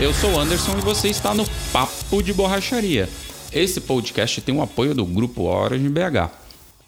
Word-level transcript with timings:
Eu 0.00 0.14
sou 0.14 0.34
o 0.34 0.38
Anderson 0.38 0.78
e 0.78 0.80
você 0.80 1.08
está 1.08 1.34
no 1.34 1.44
Papo 1.72 2.22
de 2.22 2.32
Borracharia. 2.32 3.08
Esse 3.52 3.80
podcast 3.80 4.40
tem 4.40 4.54
o 4.54 4.62
apoio 4.62 4.94
do 4.94 5.04
Grupo 5.04 5.42
Origin 5.42 5.90
BH. 5.90 6.30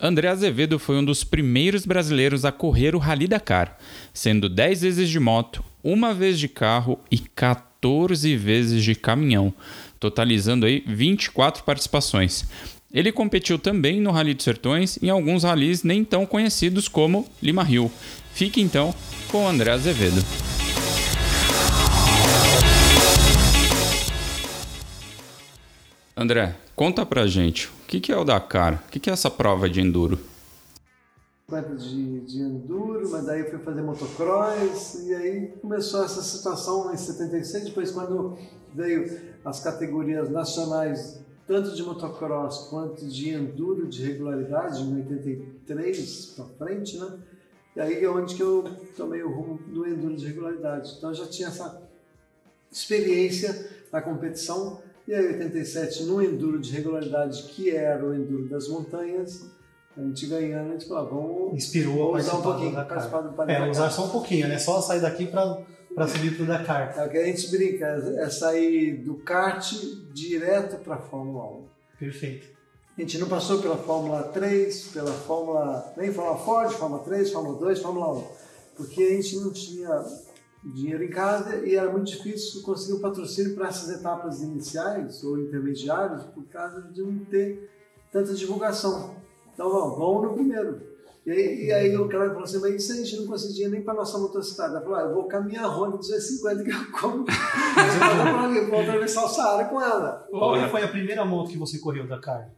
André 0.00 0.28
Azevedo 0.28 0.78
foi 0.78 0.96
um 0.96 1.04
dos 1.04 1.24
primeiros 1.24 1.84
brasileiros 1.84 2.44
a 2.44 2.52
correr 2.52 2.94
o 2.94 2.98
Rally 2.98 3.26
Dakar, 3.26 3.76
sendo 4.14 4.48
10 4.48 4.82
vezes 4.82 5.08
de 5.08 5.18
moto, 5.18 5.64
uma 5.82 6.14
vez 6.14 6.38
de 6.38 6.46
carro 6.46 7.00
e 7.10 7.18
14 7.18 8.36
vezes 8.36 8.84
de 8.84 8.94
caminhão, 8.94 9.52
totalizando 9.98 10.64
aí 10.64 10.84
24 10.86 11.64
participações. 11.64 12.44
Ele 12.94 13.10
competiu 13.10 13.58
também 13.58 14.00
no 14.00 14.12
Rally 14.12 14.34
dos 14.34 14.44
Sertões 14.44 14.98
e 15.02 15.06
em 15.06 15.10
alguns 15.10 15.42
rallies 15.42 15.82
nem 15.82 16.04
tão 16.04 16.24
conhecidos 16.24 16.86
como 16.86 17.28
Lima 17.42 17.64
Rio. 17.64 17.90
Fique 18.32 18.60
então 18.60 18.94
com 19.32 19.48
André 19.48 19.72
Azevedo. 19.72 20.24
André, 26.20 26.54
conta 26.76 27.06
pra 27.06 27.26
gente, 27.26 27.68
o 27.68 27.86
que 27.86 28.12
é 28.12 28.16
o 28.18 28.24
Dakar? 28.24 28.84
O 28.86 28.90
que 28.90 29.08
é 29.08 29.12
essa 29.14 29.30
prova 29.30 29.70
de 29.70 29.80
enduro? 29.80 30.18
De, 31.48 32.20
de 32.20 32.42
enduro, 32.42 33.08
mas 33.10 33.24
daí 33.24 33.40
eu 33.40 33.48
fui 33.48 33.58
fazer 33.60 33.80
motocross 33.80 35.02
e 35.06 35.14
aí 35.14 35.46
começou 35.62 36.04
essa 36.04 36.20
situação 36.20 36.92
em 36.92 36.96
76, 36.98 37.64
depois 37.64 37.90
quando 37.90 38.36
veio 38.74 39.18
as 39.42 39.60
categorias 39.60 40.28
nacionais 40.28 41.24
tanto 41.46 41.74
de 41.74 41.82
motocross 41.82 42.68
quanto 42.68 43.06
de 43.06 43.30
enduro 43.30 43.88
de 43.88 44.04
regularidade, 44.04 44.82
em 44.82 44.96
83 44.96 46.26
para 46.36 46.44
frente, 46.44 46.98
né? 46.98 47.18
E 47.76 47.80
aí 47.80 48.04
é 48.04 48.10
onde 48.10 48.34
que 48.34 48.42
eu 48.42 48.64
tomei 48.94 49.22
o 49.22 49.32
rumo 49.32 49.58
do 49.68 49.88
enduro 49.88 50.14
de 50.14 50.26
regularidade. 50.26 50.96
Então 50.98 51.12
eu 51.12 51.14
já 51.14 51.26
tinha 51.26 51.48
essa 51.48 51.80
experiência 52.70 53.70
na 53.90 54.02
competição. 54.02 54.82
E 55.10 55.12
aí, 55.12 55.26
87, 55.26 56.04
no 56.04 56.22
enduro 56.22 56.60
de 56.60 56.70
regularidade, 56.70 57.42
que 57.48 57.68
era 57.68 58.06
o 58.06 58.14
enduro 58.14 58.48
das 58.48 58.68
montanhas, 58.68 59.44
a 59.96 60.00
gente 60.02 60.24
ganhando, 60.26 60.68
a 60.68 60.72
gente 60.74 60.86
falou, 60.86 61.02
ah, 61.02 61.10
vamos 61.10 61.54
Inspirou 61.54 62.14
usar 62.14 62.36
um 62.36 62.42
pouquinho, 62.42 62.72
participar 62.72 63.20
do 63.22 63.50
É, 63.50 63.68
usar 63.68 63.90
só 63.90 64.04
um 64.04 64.10
pouquinho, 64.10 64.46
né? 64.46 64.56
Só 64.56 64.80
sair 64.80 65.00
daqui 65.00 65.26
para 65.26 65.64
para 65.96 66.06
subir 66.06 66.36
para 66.36 66.44
o 66.44 66.46
Dakar. 66.46 66.94
É 66.96 67.04
o 67.04 67.10
que 67.10 67.18
a 67.18 67.24
gente 67.24 67.50
brinca, 67.50 67.86
é 67.86 68.30
sair 68.30 68.98
do 68.98 69.16
kart 69.16 69.72
direto 70.12 70.76
para 70.76 70.94
a 70.94 70.98
Fórmula 71.00 71.44
1. 71.44 71.64
Perfeito. 71.98 72.46
A 72.96 73.00
gente 73.00 73.18
não 73.18 73.28
passou 73.28 73.60
pela 73.60 73.76
Fórmula 73.78 74.22
3, 74.22 74.90
pela 74.92 75.12
Fórmula. 75.12 75.92
nem 75.96 76.12
Fórmula 76.12 76.38
Ford, 76.38 76.70
Fórmula 76.70 77.02
3, 77.02 77.32
Fórmula 77.32 77.58
2, 77.58 77.80
Fórmula 77.80 78.12
1. 78.12 78.24
Porque 78.76 79.02
a 79.02 79.10
gente 79.10 79.38
não 79.38 79.50
tinha 79.50 80.04
dinheiro 80.62 81.02
em 81.02 81.10
casa 81.10 81.64
e 81.66 81.74
era 81.74 81.90
muito 81.90 82.10
difícil 82.10 82.62
conseguir 82.62 82.94
um 82.94 83.00
patrocínio 83.00 83.54
para 83.54 83.68
essas 83.68 83.88
etapas 83.90 84.42
iniciais 84.42 85.24
ou 85.24 85.38
intermediárias 85.38 86.24
por 86.24 86.44
causa 86.44 86.82
de 86.82 87.00
não 87.02 87.24
ter 87.24 87.70
tanta 88.12 88.34
divulgação. 88.34 89.16
Então 89.54 89.70
vamos, 89.70 89.98
vamos 89.98 90.22
no 90.22 90.34
primeiro. 90.34 90.90
E 91.24 91.30
aí, 91.30 91.66
e 91.66 91.72
aí 91.72 91.96
o 91.96 92.08
cara 92.08 92.28
falou 92.28 92.44
assim, 92.44 92.58
mas 92.60 92.82
isso 92.82 92.92
a 92.92 92.96
gente 92.96 93.16
não 93.16 93.26
conseguia 93.26 93.68
nem 93.68 93.82
para 93.82 93.94
nossa 93.94 94.18
motocicleta. 94.18 94.72
Ela 94.72 94.80
falou, 94.80 94.96
ah, 94.96 95.02
eu 95.02 95.14
vou 95.14 95.24
caminhar 95.24 95.64
a 95.64 95.68
Honda 95.68 95.98
250 95.98 96.64
que 96.64 96.70
eu 96.70 96.92
como. 96.98 97.26
eu 98.56 98.66
vou 98.70 98.80
atravessar 98.80 99.24
o 99.24 99.28
Saara 99.28 99.66
com 99.66 99.80
ela. 99.80 100.26
Qual 100.30 100.68
foi 100.70 100.82
a 100.82 100.88
primeira 100.88 101.24
moto 101.24 101.50
que 101.50 101.58
você 101.58 101.78
correu, 101.78 102.06
Dakar? 102.06 102.50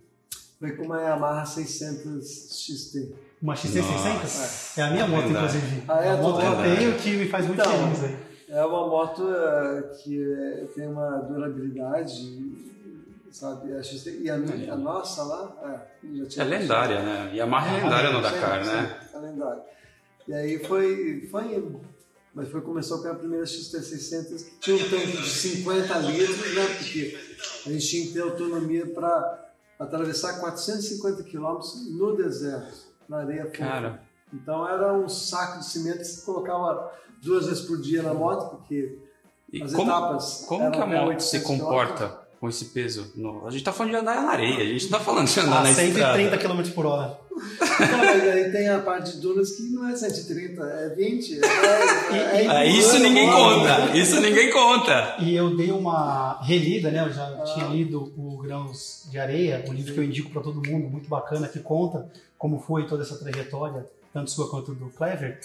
Foi 0.61 0.73
com 0.77 0.85
uma 0.85 1.01
Yamaha 1.01 1.45
600 1.45 2.25
XT. 2.53 3.15
Uma 3.43 3.55
XT600? 3.55 4.79
É. 4.79 4.81
é 4.81 4.85
a 4.85 4.91
minha 4.91 5.07
moto, 5.09 5.29
inclusive. 5.29 5.83
Ah, 5.89 6.05
é 6.05 6.11
a 6.11 6.17
moto 6.17 6.41
que 6.41 6.47
eu 6.47 6.77
tenho 6.77 6.99
que 6.99 7.17
me 7.17 7.29
faz 7.29 7.47
muito 7.47 7.61
então, 7.61 7.73
feliz. 7.73 8.05
Aí. 8.05 8.17
É 8.49 8.65
uma 8.65 8.87
moto 8.87 9.23
uh, 9.23 9.97
que 9.99 10.19
uh, 10.19 10.67
tem 10.75 10.87
uma 10.87 11.19
durabilidade 11.19 12.63
sabe? 13.33 13.75
A 13.75 13.83
XT, 13.83 14.21
e 14.21 14.31
a, 14.31 14.37
minha, 14.37 14.73
a 14.73 14.77
nossa 14.77 15.23
lá, 15.23 15.57
é, 15.65 16.17
já 16.19 16.27
tinha 16.27 16.45
é 16.45 16.49
lendária, 16.49 17.03
né? 17.03 17.35
Yamaha 17.35 17.77
é 17.77 17.83
lendária 17.83 18.11
no 18.13 18.23
Dakar, 18.23 18.65
né? 18.65 19.01
É 19.13 19.19
lendária. 19.19 19.63
E 20.29 20.35
aí 20.35 20.65
foi, 20.65 21.27
foi 21.31 21.81
mas 22.35 22.49
foi 22.49 22.61
começou 22.61 23.03
com 23.03 23.09
a 23.09 23.15
primeira 23.15 23.45
XT600 23.45 24.45
que 24.45 24.59
tinha 24.61 24.77
um 24.77 24.89
tanque 24.89 25.17
de 25.17 25.29
50 25.29 25.99
litros, 25.99 26.55
né? 26.55 26.67
Porque 26.79 27.19
a 27.67 27.71
gente 27.71 27.89
tinha 27.89 28.07
que 28.07 28.13
ter 28.13 28.21
autonomia 28.21 28.87
para 28.87 29.53
atravessar 29.79 30.39
450 30.39 31.25
quilômetros 31.25 31.91
no 31.91 32.17
deserto, 32.17 32.92
na 33.13 33.19
areia 33.19 33.45
fofa. 33.45 33.59
Cara. 33.59 34.03
Então 34.33 34.67
era 34.67 34.95
um 34.95 35.09
saco 35.09 35.59
de 35.59 35.67
cimento 35.67 35.99
que 35.99 36.05
você 36.05 36.25
colocava 36.25 36.91
duas 37.23 37.47
vezes 37.47 37.65
por 37.67 37.81
dia 37.81 38.03
na 38.03 38.15
moto, 38.15 38.57
porque 38.57 38.99
e 39.53 39.63
as 39.63 39.73
como, 39.75 39.91
etapas. 39.91 40.45
Como 40.49 40.71
que 40.71 40.79
a 40.79 40.87
moto 40.87 41.21
se 41.21 41.41
comporta 41.43 42.22
com 42.43 42.49
esse 42.49 42.65
peso. 42.65 43.13
No... 43.15 43.47
A 43.47 43.53
gente 43.53 43.63
tá 43.63 43.73
falando 43.73 43.93
de 43.93 43.99
andar 43.99 44.21
na 44.21 44.33
areia, 44.33 44.65
a 44.65 44.67
gente 44.67 44.91
não 44.91 44.99
tá 44.99 45.05
falando 45.05 45.29
de 45.29 45.39
andar 45.39 45.59
ah, 45.59 45.63
na 45.63 45.73
130 45.73 46.39
km 46.39 46.71
por 46.75 46.87
hora. 46.87 47.17
Não, 47.31 47.99
mas 47.99 48.29
aí 48.29 48.51
tem 48.51 48.69
a 48.69 48.81
parte 48.81 49.13
de 49.13 49.21
dunas 49.21 49.53
que 49.53 49.63
não 49.71 49.89
é 49.89 49.95
130, 49.95 50.61
é 50.61 50.89
20. 50.89 51.39
É, 51.41 52.17
é, 52.17 52.47
é, 52.47 52.67
isso 52.67 52.99
ninguém 52.99 53.31
conta, 53.31 53.97
isso 53.97 54.21
ninguém 54.21 54.51
conta. 54.51 55.19
E 55.21 55.37
eu 55.37 55.57
dei 55.57 55.71
uma 55.71 56.43
relida, 56.43 56.91
né? 56.91 57.07
Eu 57.07 57.13
já 57.13 57.29
ah. 57.29 57.45
tinha 57.45 57.69
lido 57.69 58.13
o 58.17 58.39
Grãos 58.39 59.07
de 59.09 59.21
Areia, 59.21 59.65
um 59.69 59.73
livro 59.73 59.95
que 59.95 60.01
eu 60.01 60.05
indico 60.05 60.31
para 60.31 60.43
todo 60.43 60.69
mundo, 60.69 60.91
muito 60.91 61.09
bacana, 61.09 61.47
que 61.47 61.61
conta 61.61 62.11
como 62.37 62.59
foi 62.59 62.89
toda 62.89 63.05
essa 63.05 63.17
trajetória, 63.21 63.87
tanto 64.13 64.33
sua 64.33 64.51
quanto 64.51 64.75
do 64.75 64.87
Clever. 64.91 65.39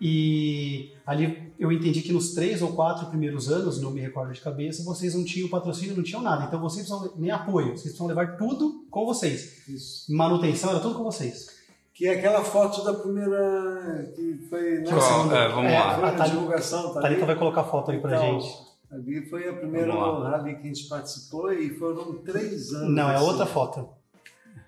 E 0.00 0.92
ali 1.06 1.52
eu 1.58 1.72
entendi 1.72 2.02
que 2.02 2.12
nos 2.12 2.34
três 2.34 2.60
ou 2.60 2.72
quatro 2.72 3.06
primeiros 3.06 3.50
anos, 3.50 3.80
não 3.80 3.90
me 3.90 4.00
recordo 4.00 4.32
de 4.32 4.40
cabeça, 4.40 4.84
vocês 4.84 5.14
não 5.14 5.24
tinham 5.24 5.48
patrocínio, 5.48 5.96
não 5.96 6.02
tinham 6.02 6.22
nada. 6.22 6.44
Então 6.44 6.60
vocês 6.60 6.86
precisam 6.86 7.14
nem 7.16 7.30
apoio, 7.30 7.68
vocês 7.68 7.82
precisam 7.82 8.06
levar 8.06 8.36
tudo 8.36 8.86
com 8.90 9.06
vocês. 9.06 9.66
Isso. 9.68 10.14
Manutenção 10.14 10.70
era 10.70 10.80
tudo 10.80 10.96
com 10.96 11.04
vocês. 11.04 11.56
Que 11.94 12.06
é 12.06 12.10
aquela 12.10 12.44
foto 12.44 12.84
da 12.84 12.92
primeira. 12.92 14.12
que 14.14 14.36
foi. 14.50 14.80
Né, 14.80 14.84
oh, 14.86 15.34
é, 15.34 15.48
vamos 15.48 15.72
é, 15.72 15.78
lá. 15.78 15.96
A, 15.96 16.24
a 16.24 16.28
divulgação. 16.28 16.92
Tá 16.92 17.00
Thalita 17.00 17.24
vai 17.24 17.36
colocar 17.36 17.62
a 17.62 17.64
foto 17.64 17.90
aí 17.90 17.98
pra 17.98 18.16
então, 18.16 18.40
gente. 18.40 18.66
Ali 18.90 19.26
foi 19.30 19.48
a 19.48 19.54
primeira 19.54 19.94
rally 19.94 20.56
que 20.56 20.60
a 20.60 20.66
gente 20.66 20.84
participou 20.88 21.50
e 21.50 21.70
foram 21.70 22.18
três 22.18 22.70
anos. 22.74 22.94
Não, 22.94 23.10
é 23.10 23.14
assim. 23.14 23.24
outra 23.24 23.46
foto. 23.46 23.88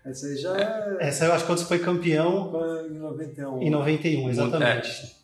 Essa 0.06 0.26
aí 0.26 0.36
já 0.36 0.56
é. 0.56 0.96
Essa 1.00 1.26
eu 1.26 1.32
acho 1.34 1.44
que 1.44 1.50
quando 1.50 1.58
você 1.58 1.66
foi 1.66 1.78
campeão. 1.78 2.50
Foi 2.50 2.88
em 2.88 2.98
91. 2.98 3.62
Em 3.62 3.70
91, 3.70 4.30
exatamente. 4.30 4.88
É. 4.88 5.17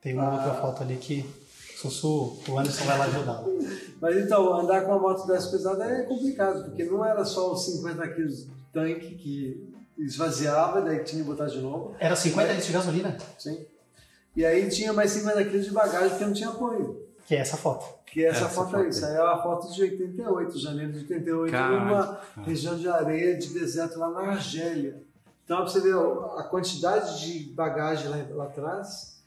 Tem 0.00 0.14
uma 0.14 0.24
ah. 0.24 0.34
outra 0.34 0.54
foto 0.54 0.82
ali 0.82 0.96
que 0.96 1.28
Sussu, 1.76 2.38
o 2.46 2.58
Anderson 2.58 2.84
vai 2.84 2.98
lá 2.98 3.04
ajudar. 3.06 3.42
Mas 4.00 4.16
então, 4.16 4.54
andar 4.54 4.84
com 4.84 4.92
a 4.92 4.98
moto 4.98 5.26
dessa 5.26 5.50
pesada 5.50 5.84
é 5.84 6.02
complicado, 6.02 6.64
porque 6.64 6.84
não 6.84 7.04
era 7.04 7.24
só 7.24 7.52
os 7.52 7.64
50 7.64 8.08
quilos 8.08 8.44
de 8.44 8.50
tanque 8.72 9.14
que 9.14 9.74
esvaziava, 9.96 10.82
daí 10.82 11.02
tinha 11.04 11.22
que 11.22 11.28
botar 11.28 11.46
de 11.46 11.58
novo. 11.58 11.94
Era 11.98 12.14
50 12.14 12.48
litros 12.48 12.66
de 12.66 12.72
gasolina? 12.72 13.16
Sim. 13.38 13.66
E 14.36 14.44
aí 14.44 14.68
tinha 14.68 14.92
mais 14.92 15.10
50 15.10 15.44
quilos 15.44 15.66
de 15.66 15.72
bagagem 15.72 16.10
porque 16.10 16.24
não 16.24 16.32
tinha 16.32 16.50
apoio. 16.50 17.06
Que 17.26 17.36
é 17.36 17.38
essa 17.38 17.56
foto. 17.56 17.86
Que 18.06 18.24
é 18.24 18.28
essa, 18.28 18.44
essa 18.44 18.48
foto, 18.48 18.76
aí. 18.76 18.88
Isso 18.88 19.04
aí 19.06 19.14
é 19.14 19.22
uma 19.22 19.42
foto 19.42 19.72
de 19.72 19.82
88, 19.82 20.58
janeiro 20.58 20.92
de 20.92 20.98
88, 21.00 21.52
Caraca. 21.52 21.84
numa 21.84 22.20
região 22.44 22.76
de 22.76 22.88
areia 22.88 23.38
de 23.38 23.48
deserto 23.48 23.98
lá 23.98 24.10
na 24.10 24.20
Argélia. 24.32 25.02
Então, 25.44 25.58
pra 25.58 25.66
você 25.66 25.80
ver 25.80 25.94
a 25.94 26.42
quantidade 26.44 27.20
de 27.20 27.52
bagagem 27.54 28.08
lá, 28.08 28.18
lá 28.30 28.44
atrás, 28.44 29.19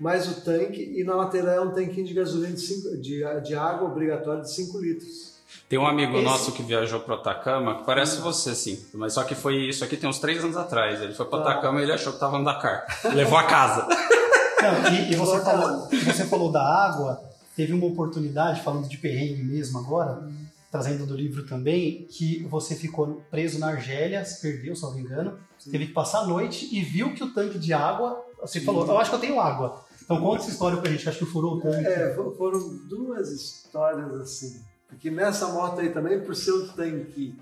mais 0.00 0.28
o 0.28 0.40
tanque, 0.40 0.94
e 0.96 1.04
na 1.04 1.14
lateral 1.14 1.54
é 1.54 1.60
um 1.60 1.72
tanquinho 1.72 2.06
de 2.06 2.14
gasolina 2.14 2.52
de, 2.52 2.60
cinco, 2.60 2.96
de, 2.96 3.22
de 3.42 3.54
água 3.54 3.88
obrigatório 3.88 4.42
de 4.42 4.52
5 4.52 4.78
litros. 4.78 5.28
Tem 5.68 5.78
um 5.78 5.86
amigo 5.86 6.14
Esse... 6.14 6.24
nosso 6.24 6.52
que 6.52 6.62
viajou 6.62 7.00
para 7.00 7.16
Atacama, 7.16 7.78
que 7.78 7.84
parece 7.84 8.20
você, 8.20 8.54
sim. 8.54 8.78
Mas 8.94 9.12
só 9.14 9.24
que 9.24 9.34
foi 9.34 9.68
isso 9.68 9.84
aqui 9.84 9.96
tem 9.96 10.08
uns 10.08 10.18
três 10.18 10.42
anos 10.42 10.56
atrás. 10.56 11.00
Ele 11.02 11.14
foi 11.14 11.26
para 11.26 11.38
ah. 11.40 11.42
Atacama 11.42 11.80
e 11.80 11.82
ele 11.82 11.92
achou 11.92 12.12
que 12.12 12.16
estava 12.16 12.38
no 12.38 12.44
Dakar. 12.44 12.86
Levou 13.14 13.38
a 13.38 13.44
casa. 13.44 13.86
Não, 14.60 14.92
e, 14.92 15.12
e 15.12 15.16
você, 15.16 15.40
falou, 15.40 15.88
você 15.88 16.26
falou 16.26 16.50
da 16.50 16.62
água. 16.62 17.22
Teve 17.54 17.72
uma 17.72 17.86
oportunidade, 17.86 18.62
falando 18.62 18.88
de 18.88 18.98
perrengue 18.98 19.42
mesmo 19.42 19.78
agora, 19.78 20.20
hum. 20.20 20.46
trazendo 20.70 21.04
do 21.04 21.14
livro 21.14 21.44
também, 21.46 22.06
que 22.10 22.44
você 22.44 22.74
ficou 22.74 23.22
preso 23.30 23.58
na 23.58 23.68
Argélia, 23.68 24.24
se 24.24 24.40
perdeu, 24.40 24.74
se 24.74 24.82
não 24.82 24.94
me 24.94 25.02
engano. 25.02 25.38
Sim. 25.58 25.70
Teve 25.70 25.86
que 25.86 25.92
passar 25.92 26.20
a 26.20 26.26
noite 26.26 26.68
e 26.72 26.80
viu 26.82 27.14
que 27.14 27.22
o 27.22 27.32
tanque 27.32 27.58
de 27.58 27.72
água. 27.72 28.24
Você 28.40 28.60
falou, 28.60 28.86
eu 28.86 28.98
acho 28.98 29.10
que 29.10 29.16
eu 29.16 29.20
tenho 29.20 29.40
água. 29.40 29.84
Então 30.08 30.22
conta 30.22 30.42
essa 30.42 30.50
história 30.50 30.80
pra 30.80 30.90
gente, 30.90 31.06
acho 31.06 31.18
que 31.18 31.26
furou 31.26 31.56
o 31.56 31.60
tanque. 31.60 31.86
É, 31.86 32.14
foram 32.14 32.78
duas 32.88 33.30
histórias 33.30 34.10
assim. 34.14 34.64
Porque 34.88 35.10
nessa 35.10 35.48
moto 35.48 35.80
aí 35.80 35.90
também, 35.92 36.18
por 36.24 36.34
ser 36.34 36.52
um 36.52 36.66
tanque 36.68 37.38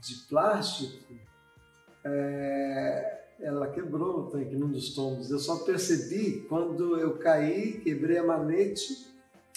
de 0.00 0.14
plástico, 0.26 0.96
é, 2.02 3.24
ela 3.38 3.68
quebrou 3.68 4.20
o 4.20 4.30
tanque 4.30 4.56
num 4.56 4.70
dos 4.70 4.94
tombos. 4.94 5.30
Eu 5.30 5.38
só 5.38 5.56
percebi 5.56 6.46
quando 6.48 6.98
eu 6.98 7.18
caí, 7.18 7.78
quebrei 7.80 8.16
a 8.16 8.24
manete 8.26 9.06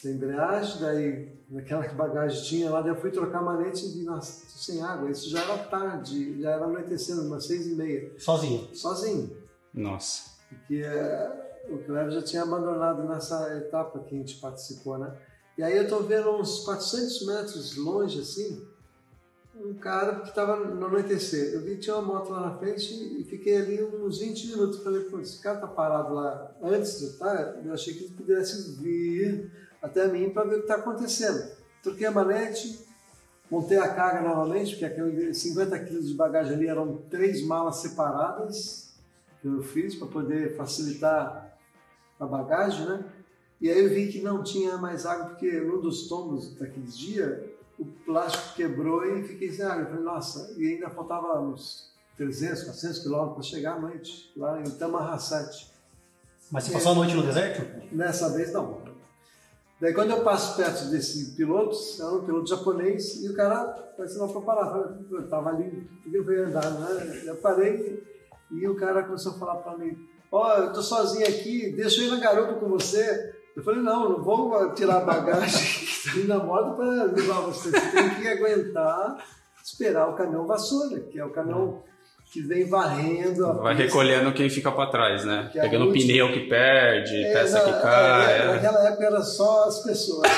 da 0.04 0.12
embreagem, 0.12 0.81
daí 0.81 1.30
naquela 1.50 1.88
bagagem 1.88 2.44
tinha 2.44 2.69
lá, 2.69 2.81
daí 2.81 2.92
eu 2.92 3.00
fui 3.00 3.12
trocar 3.12 3.39
a 3.39 3.44
manete 3.44 3.86
e 3.86 4.00
vi, 4.00 4.04
nossa, 4.04 4.42
tô 4.42 4.59
sem 4.59 4.81
água. 4.83 5.09
Isso 5.09 5.30
já 5.30 5.42
era 5.42 5.57
tarde, 5.57 6.42
já 6.42 6.51
era 6.51 6.65
anoitecendo, 6.65 7.21
umas 7.21 7.45
seis 7.45 7.65
e 7.65 7.75
meia. 7.75 8.12
Sozinho? 8.18 8.75
Sozinho. 8.75 9.38
Nossa. 9.74 10.31
Porque 10.50 10.83
é, 10.83 11.50
o 11.69 11.77
Cleber 11.79 12.11
já 12.11 12.21
tinha 12.21 12.43
abandonado 12.43 13.03
nessa 13.03 13.55
etapa 13.57 13.99
que 13.99 14.15
a 14.15 14.17
gente 14.17 14.39
participou, 14.39 14.97
né? 14.97 15.15
E 15.57 15.63
aí 15.63 15.77
eu 15.77 15.87
tô 15.87 15.99
vendo 15.99 16.31
uns 16.31 16.63
400 16.63 17.25
metros 17.25 17.75
longe, 17.75 18.19
assim, 18.19 18.65
um 19.55 19.73
cara 19.73 20.21
que 20.21 20.29
estava 20.29 20.55
no 20.55 20.85
anoitecer. 20.85 21.53
Eu 21.53 21.61
vi 21.61 21.75
que 21.75 21.81
tinha 21.81 21.95
uma 21.95 22.13
moto 22.13 22.31
lá 22.31 22.41
na 22.49 22.57
frente 22.57 22.93
e 22.93 23.23
fiquei 23.23 23.57
ali 23.57 23.83
uns 23.83 24.19
20 24.19 24.47
minutos. 24.47 24.83
Falei, 24.83 25.01
pô, 25.03 25.19
esse 25.19 25.39
cara 25.41 25.59
tá 25.59 25.67
parado 25.67 26.13
lá 26.13 26.51
antes 26.63 26.99
de 26.99 27.05
estar, 27.05 27.61
eu 27.63 27.73
achei 27.73 27.93
que 27.93 28.05
ele 28.05 28.13
pudesse 28.13 28.71
vir 28.81 29.51
até 29.81 30.07
mim 30.07 30.29
para 30.29 30.43
ver 30.43 30.55
o 30.55 30.57
que 30.59 30.63
está 30.63 30.75
acontecendo. 30.75 31.51
Troquei 31.83 32.07
a 32.07 32.11
manete, 32.11 32.79
montei 33.49 33.77
a 33.77 33.93
carga 33.93 34.21
novamente, 34.21 34.71
porque 34.71 34.85
aqueles 34.85 35.37
50 35.37 35.79
quilos 35.79 36.07
de 36.07 36.13
bagagem 36.13 36.53
ali 36.53 36.67
eram 36.67 36.97
três 37.09 37.45
malas 37.45 37.77
separadas 37.77 38.93
que 39.41 39.47
eu 39.47 39.61
fiz 39.63 39.95
para 39.95 40.07
poder 40.07 40.55
facilitar 40.55 41.50
a 42.21 42.27
bagagem, 42.27 42.85
né? 42.85 43.03
E 43.59 43.69
aí 43.69 43.83
eu 43.83 43.89
vi 43.89 44.12
que 44.12 44.21
não 44.21 44.44
tinha 44.44 44.77
mais 44.77 45.06
água, 45.06 45.25
porque 45.27 45.59
num 45.59 45.81
dos 45.81 46.07
tombos 46.07 46.56
daqueles 46.56 46.97
dias, 46.97 47.50
o 47.77 47.85
plástico 47.85 48.56
quebrou 48.56 49.03
e 49.06 49.23
fiquei 49.23 49.51
sem 49.51 49.65
água. 49.65 49.83
Eu 49.83 49.88
falei, 49.88 50.03
nossa, 50.03 50.53
e 50.57 50.73
ainda 50.73 50.89
faltava 50.89 51.39
uns 51.41 51.91
300, 52.18 52.63
400 52.63 53.00
quilômetros 53.00 53.33
para 53.33 53.44
chegar 53.44 53.77
à 53.77 53.79
noite, 53.79 54.31
lá 54.38 54.59
em 54.62 54.69
Tamarracete. 54.69 55.71
Mas 56.51 56.65
você 56.65 56.73
passou 56.73 56.91
a 56.91 56.95
noite 56.95 57.15
no 57.15 57.23
deserto? 57.23 57.95
Nessa 57.95 58.29
vez 58.29 58.51
não. 58.51 58.81
Daí 59.79 59.94
quando 59.94 60.12
eu 60.12 60.23
passo 60.23 60.56
perto 60.57 60.91
desse 60.91 61.35
piloto, 61.35 61.75
é 62.00 62.06
um 62.06 62.23
piloto 62.23 62.47
japonês, 62.47 63.23
e 63.23 63.29
o 63.29 63.35
cara 63.35 63.63
parece 63.97 64.18
não 64.19 64.31
para 64.31 64.41
parar. 64.41 64.95
Eu 65.09 65.21
estava 65.21 65.50
ali, 65.50 65.89
eu 66.12 66.23
fui 66.23 66.39
andar, 66.39 66.69
né? 66.69 67.23
Eu 67.25 67.35
parei 67.38 68.03
e 68.51 68.68
o 68.68 68.75
cara 68.75 69.03
começou 69.03 69.31
a 69.31 69.35
falar 69.39 69.56
para 69.56 69.77
mim, 69.77 69.97
ó, 70.31 70.56
oh, 70.56 70.60
eu 70.62 70.74
tô 70.74 70.81
sozinho 70.81 71.28
aqui, 71.28 71.74
deixa 71.75 72.01
eu 72.01 72.07
ir 72.07 72.12
na 72.12 72.19
garupa 72.19 72.54
com 72.54 72.69
você. 72.69 73.33
Eu 73.56 73.63
falei, 73.63 73.81
não, 73.81 74.10
não 74.10 74.24
vou 74.24 74.74
tirar 74.74 74.98
a 74.98 75.06
bagagem 75.06 75.60
que 76.01 76.10
ali 76.10 76.24
na 76.28 76.39
moto 76.39 76.75
para 76.75 77.04
levar 77.04 77.42
você. 77.42 77.69
Você 77.69 77.92
tem 77.92 78.10
que 78.16 78.28
aguentar, 78.28 79.18
esperar 79.63 80.10
o 80.10 80.16
caminhão 80.16 80.48
vassoura, 80.48 81.01
que 81.01 81.19
é 81.19 81.25
o 81.25 81.31
caminhão 81.31 81.83
que 82.31 82.42
vem 82.42 82.68
varrendo. 82.68 83.45
Vai 83.56 83.75
pista. 83.75 83.83
recolhendo 83.83 84.31
quem 84.31 84.50
fica 84.50 84.72
para 84.72 84.89
trás, 84.89 85.25
né? 85.25 85.50
Que 85.51 85.60
Pegando 85.60 85.89
o 85.89 85.92
pneu 85.92 86.31
que 86.31 86.48
perde, 86.48 87.25
é, 87.25 87.33
peça 87.33 87.60
que 87.60 87.81
cai. 87.81 88.31
É, 88.31 88.38
é. 88.38 88.48
Naquela 88.54 88.88
época 88.88 89.06
era 89.06 89.22
só 89.22 89.66
as 89.66 89.83
pessoas. 89.83 90.30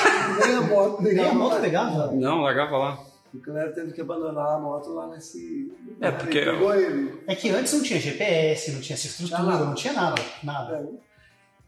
Nem 0.44 0.56
a 0.56 0.60
moto 0.62 1.02
pegava. 1.02 1.28
Nem 1.28 1.30
a 1.30 1.34
moto 1.34 1.60
pegava? 1.60 2.12
Não, 2.12 2.40
largava 2.40 2.76
lá. 2.76 2.98
O 3.34 3.40
Cléber 3.40 3.74
teve 3.74 3.92
que 3.92 4.00
abandonar 4.00 4.54
a 4.54 4.58
moto 4.60 4.90
lá 4.90 5.08
nesse. 5.08 5.72
É, 6.00 6.10
porque. 6.12 6.38
Ele. 6.38 7.20
É 7.26 7.34
que 7.34 7.50
antes 7.50 7.72
não 7.72 7.82
tinha 7.82 7.98
GPS, 8.00 8.70
não 8.70 8.80
tinha 8.80 8.94
essa 8.94 9.08
estrutura, 9.08 9.42
não 9.42 9.74
tinha 9.74 9.92
nada. 9.92 10.22
Nada. 10.44 10.76
É. 10.76 11.14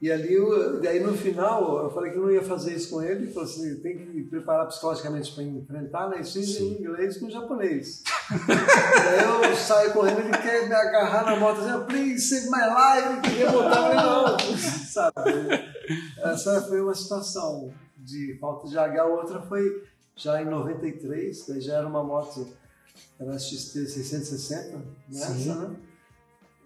E 0.00 0.12
ali, 0.12 0.34
eu, 0.34 0.80
aí 0.86 1.00
no 1.00 1.14
final, 1.14 1.84
eu 1.84 1.90
falei 1.90 2.12
que 2.12 2.18
não 2.18 2.30
ia 2.30 2.42
fazer 2.42 2.74
isso 2.74 2.90
com 2.90 3.02
ele, 3.02 3.24
ele 3.24 3.32
falou 3.32 3.48
assim, 3.48 3.80
tem 3.80 3.96
que 3.96 4.24
preparar 4.24 4.66
psicologicamente 4.66 5.32
para 5.32 5.42
enfrentar, 5.42 6.10
né? 6.10 6.20
Isso 6.20 6.38
em 6.38 6.82
inglês 6.82 7.16
com 7.16 7.30
japonês. 7.30 8.02
aí 8.30 9.50
eu 9.50 9.56
saio 9.56 9.94
correndo, 9.94 10.20
ele 10.20 10.36
quer 10.36 10.68
me 10.68 10.74
agarrar 10.74 11.24
na 11.24 11.36
moto, 11.36 11.62
assim, 11.62 11.84
please 11.86 12.20
save 12.20 12.50
my 12.50 12.58
life, 12.58 13.08
ele 13.08 13.20
queria 13.22 13.50
botar 13.50 13.94
não, 13.94 14.38
sabe? 14.86 15.64
Essa 16.18 16.60
foi 16.60 16.82
uma 16.82 16.94
situação 16.94 17.72
de 17.96 18.36
falta 18.38 18.68
de 18.68 18.78
água. 18.78 19.00
A 19.00 19.06
outra 19.06 19.40
foi 19.40 19.82
já 20.16 20.40
em 20.40 20.46
93, 20.46 21.46
daí 21.46 21.60
já 21.60 21.74
era 21.74 21.86
uma 21.86 22.02
moto, 22.02 22.48
era 23.20 23.34
a 23.34 23.38
XT 23.38 23.86
660, 23.86 24.78
nessa, 25.08 25.54
né? 25.54 25.76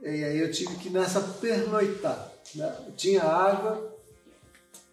E 0.03 0.25
aí 0.25 0.39
eu 0.39 0.51
tive 0.51 0.77
que 0.77 0.89
nessa 0.89 1.21
pernoitar. 1.21 2.33
Né? 2.55 2.75
Tinha 2.97 3.23
água, 3.23 3.95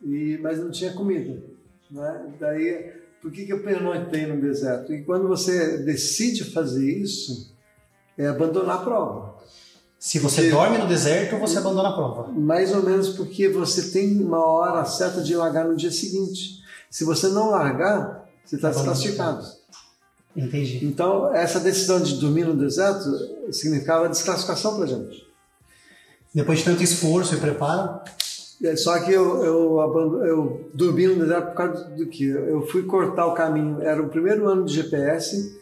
e, 0.02 0.38
mas 0.42 0.60
não 0.60 0.72
tinha 0.72 0.92
comida. 0.94 1.42
Né? 1.90 2.34
Daí, 2.40 2.94
por 3.22 3.32
que, 3.32 3.46
que 3.46 3.54
eu 3.54 3.64
pernoitei 3.64 4.26
no 4.26 4.42
deserto? 4.42 4.94
E 4.94 5.04
quando 5.04 5.28
você 5.28 5.78
decide 5.78 6.44
fazer 6.44 6.92
isso, 6.92 7.56
é 8.18 8.28
abandonar 8.28 8.78
a 8.78 8.84
prova. 8.84 9.38
Se 10.00 10.20
você 10.20 10.42
porque, 10.42 10.52
dorme 10.52 10.78
no 10.78 10.88
deserto, 10.88 11.38
você 11.38 11.58
abandona 11.58 11.90
a 11.90 11.94
prova. 11.94 12.32
Mais 12.32 12.74
ou 12.74 12.84
menos 12.84 13.10
porque 13.10 13.48
você 13.48 13.92
tem 13.92 14.20
uma 14.22 14.46
hora 14.46 14.84
certa 14.86 15.22
de 15.22 15.36
largar 15.36 15.66
no 15.66 15.76
dia 15.76 15.92
seguinte. 15.92 16.62
Se 16.90 17.04
você 17.04 17.30
não 17.30 17.50
largar, 17.50 18.27
você 18.48 18.56
está 18.56 18.70
desclassificado. 18.70 19.46
Entendi. 20.36 20.86
Então, 20.86 21.34
essa 21.34 21.60
decisão 21.60 22.02
de 22.02 22.16
dormir 22.16 22.46
no 22.46 22.56
deserto 22.56 23.10
significava 23.52 24.08
desclassificação 24.08 24.78
para 24.78 24.86
gente. 24.86 25.28
Depois 26.34 26.60
de 26.60 26.66
tanto 26.66 26.84
esforço 26.84 27.36
e 27.36 27.40
preparo? 27.40 28.00
É, 28.64 28.76
só 28.76 29.00
que 29.00 29.12
eu, 29.12 29.44
eu, 29.44 30.26
eu 30.26 30.70
dormi 30.74 31.08
no 31.08 31.16
deserto 31.16 31.48
por 31.48 31.56
causa 31.56 31.84
do 31.86 32.08
que? 32.08 32.26
Eu 32.28 32.66
fui 32.68 32.84
cortar 32.84 33.26
o 33.26 33.34
caminho. 33.34 33.82
Era 33.82 34.02
o 34.02 34.10
primeiro 34.10 34.48
ano 34.48 34.64
de 34.64 34.74
GPS 34.74 35.60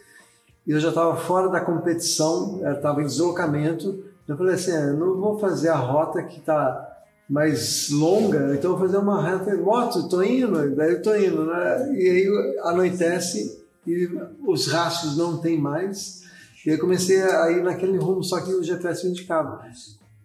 e 0.66 0.70
eu 0.70 0.80
já 0.80 0.88
estava 0.88 1.16
fora 1.16 1.48
da 1.48 1.60
competição, 1.60 2.60
estava 2.70 3.02
em 3.02 3.06
deslocamento. 3.06 4.04
Eu 4.26 4.36
falei 4.36 4.54
assim: 4.54 4.72
é, 4.72 4.90
eu 4.90 4.96
não 4.96 5.18
vou 5.18 5.38
fazer 5.38 5.68
a 5.68 5.76
rota 5.76 6.22
que 6.22 6.38
está 6.38 6.85
mais 7.28 7.90
longa, 7.90 8.54
então 8.54 8.70
eu 8.70 8.78
vou 8.78 8.86
fazer 8.86 8.98
uma 8.98 9.22
reta 9.22 9.56
moto, 9.56 10.00
estou 10.00 10.22
indo, 10.24 10.74
daí 10.76 10.92
eu 10.92 10.98
estou 10.98 11.16
indo, 11.16 11.44
né? 11.44 11.92
E 11.96 12.08
aí 12.08 12.58
anoitece 12.62 13.60
e 13.86 14.08
os 14.46 14.68
rastros 14.68 15.16
não 15.16 15.38
tem 15.38 15.60
mais. 15.60 16.22
E 16.64 16.70
aí 16.70 16.78
comecei 16.78 17.22
a 17.22 17.50
ir 17.50 17.62
naquele 17.62 17.96
rumo, 17.98 18.22
só 18.22 18.40
que 18.40 18.52
o 18.52 18.62
GPS 18.62 19.04
me 19.04 19.10
indicava. 19.10 19.64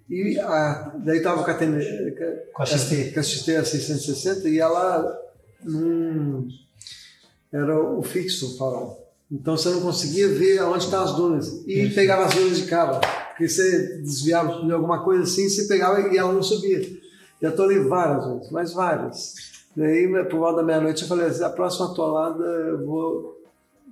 E 0.10 0.38
a, 0.40 0.92
daí 1.04 1.18
estava 1.18 1.44
com 1.44 1.52
a, 1.52 1.54
TN, 1.54 1.80
com 2.54 2.64
a 2.64 2.66
XT. 2.66 3.12
Com 3.14 3.20
a 3.20 3.24
XT 3.24 3.56
a 3.56 3.66
660 3.66 4.50
e 4.50 4.60
ela 4.60 5.20
era 7.52 7.80
o 7.80 8.02
fixo, 8.02 8.58
falava. 8.58 8.98
Então 9.32 9.56
você 9.56 9.70
não 9.70 9.82
conseguia 9.82 10.28
ver 10.28 10.60
aonde 10.60 10.84
estavam 10.84 11.06
as 11.06 11.16
dunas. 11.16 11.64
E 11.66 11.86
Isso. 11.86 11.96
pegava 11.96 12.26
as 12.26 12.34
dunas 12.34 12.58
de 12.58 12.64
cara. 12.64 13.00
Porque 13.30 13.48
você 13.48 13.98
desviava 14.00 14.66
de 14.66 14.72
alguma 14.72 15.04
coisa 15.04 15.24
assim, 15.24 15.48
você 15.48 15.68
pegava 15.68 16.02
e 16.14 16.18
ela 16.18 16.34
não 16.34 16.44
subia. 16.44 16.82
Já 17.42 17.50
estou 17.50 17.66
ali 17.66 17.80
várias 17.80 18.28
vezes, 18.28 18.52
mas 18.52 18.74
várias. 18.74 19.34
Daí, 19.76 20.08
por 20.30 20.40
volta 20.40 20.58
da 20.58 20.64
meia-noite, 20.64 21.04
eu 21.04 21.08
falei 21.08 21.28
assim, 21.28 21.44
a 21.44 21.50
próxima 21.50 21.92
atolada 21.92 22.44
eu 22.44 22.86
vou 22.86 23.42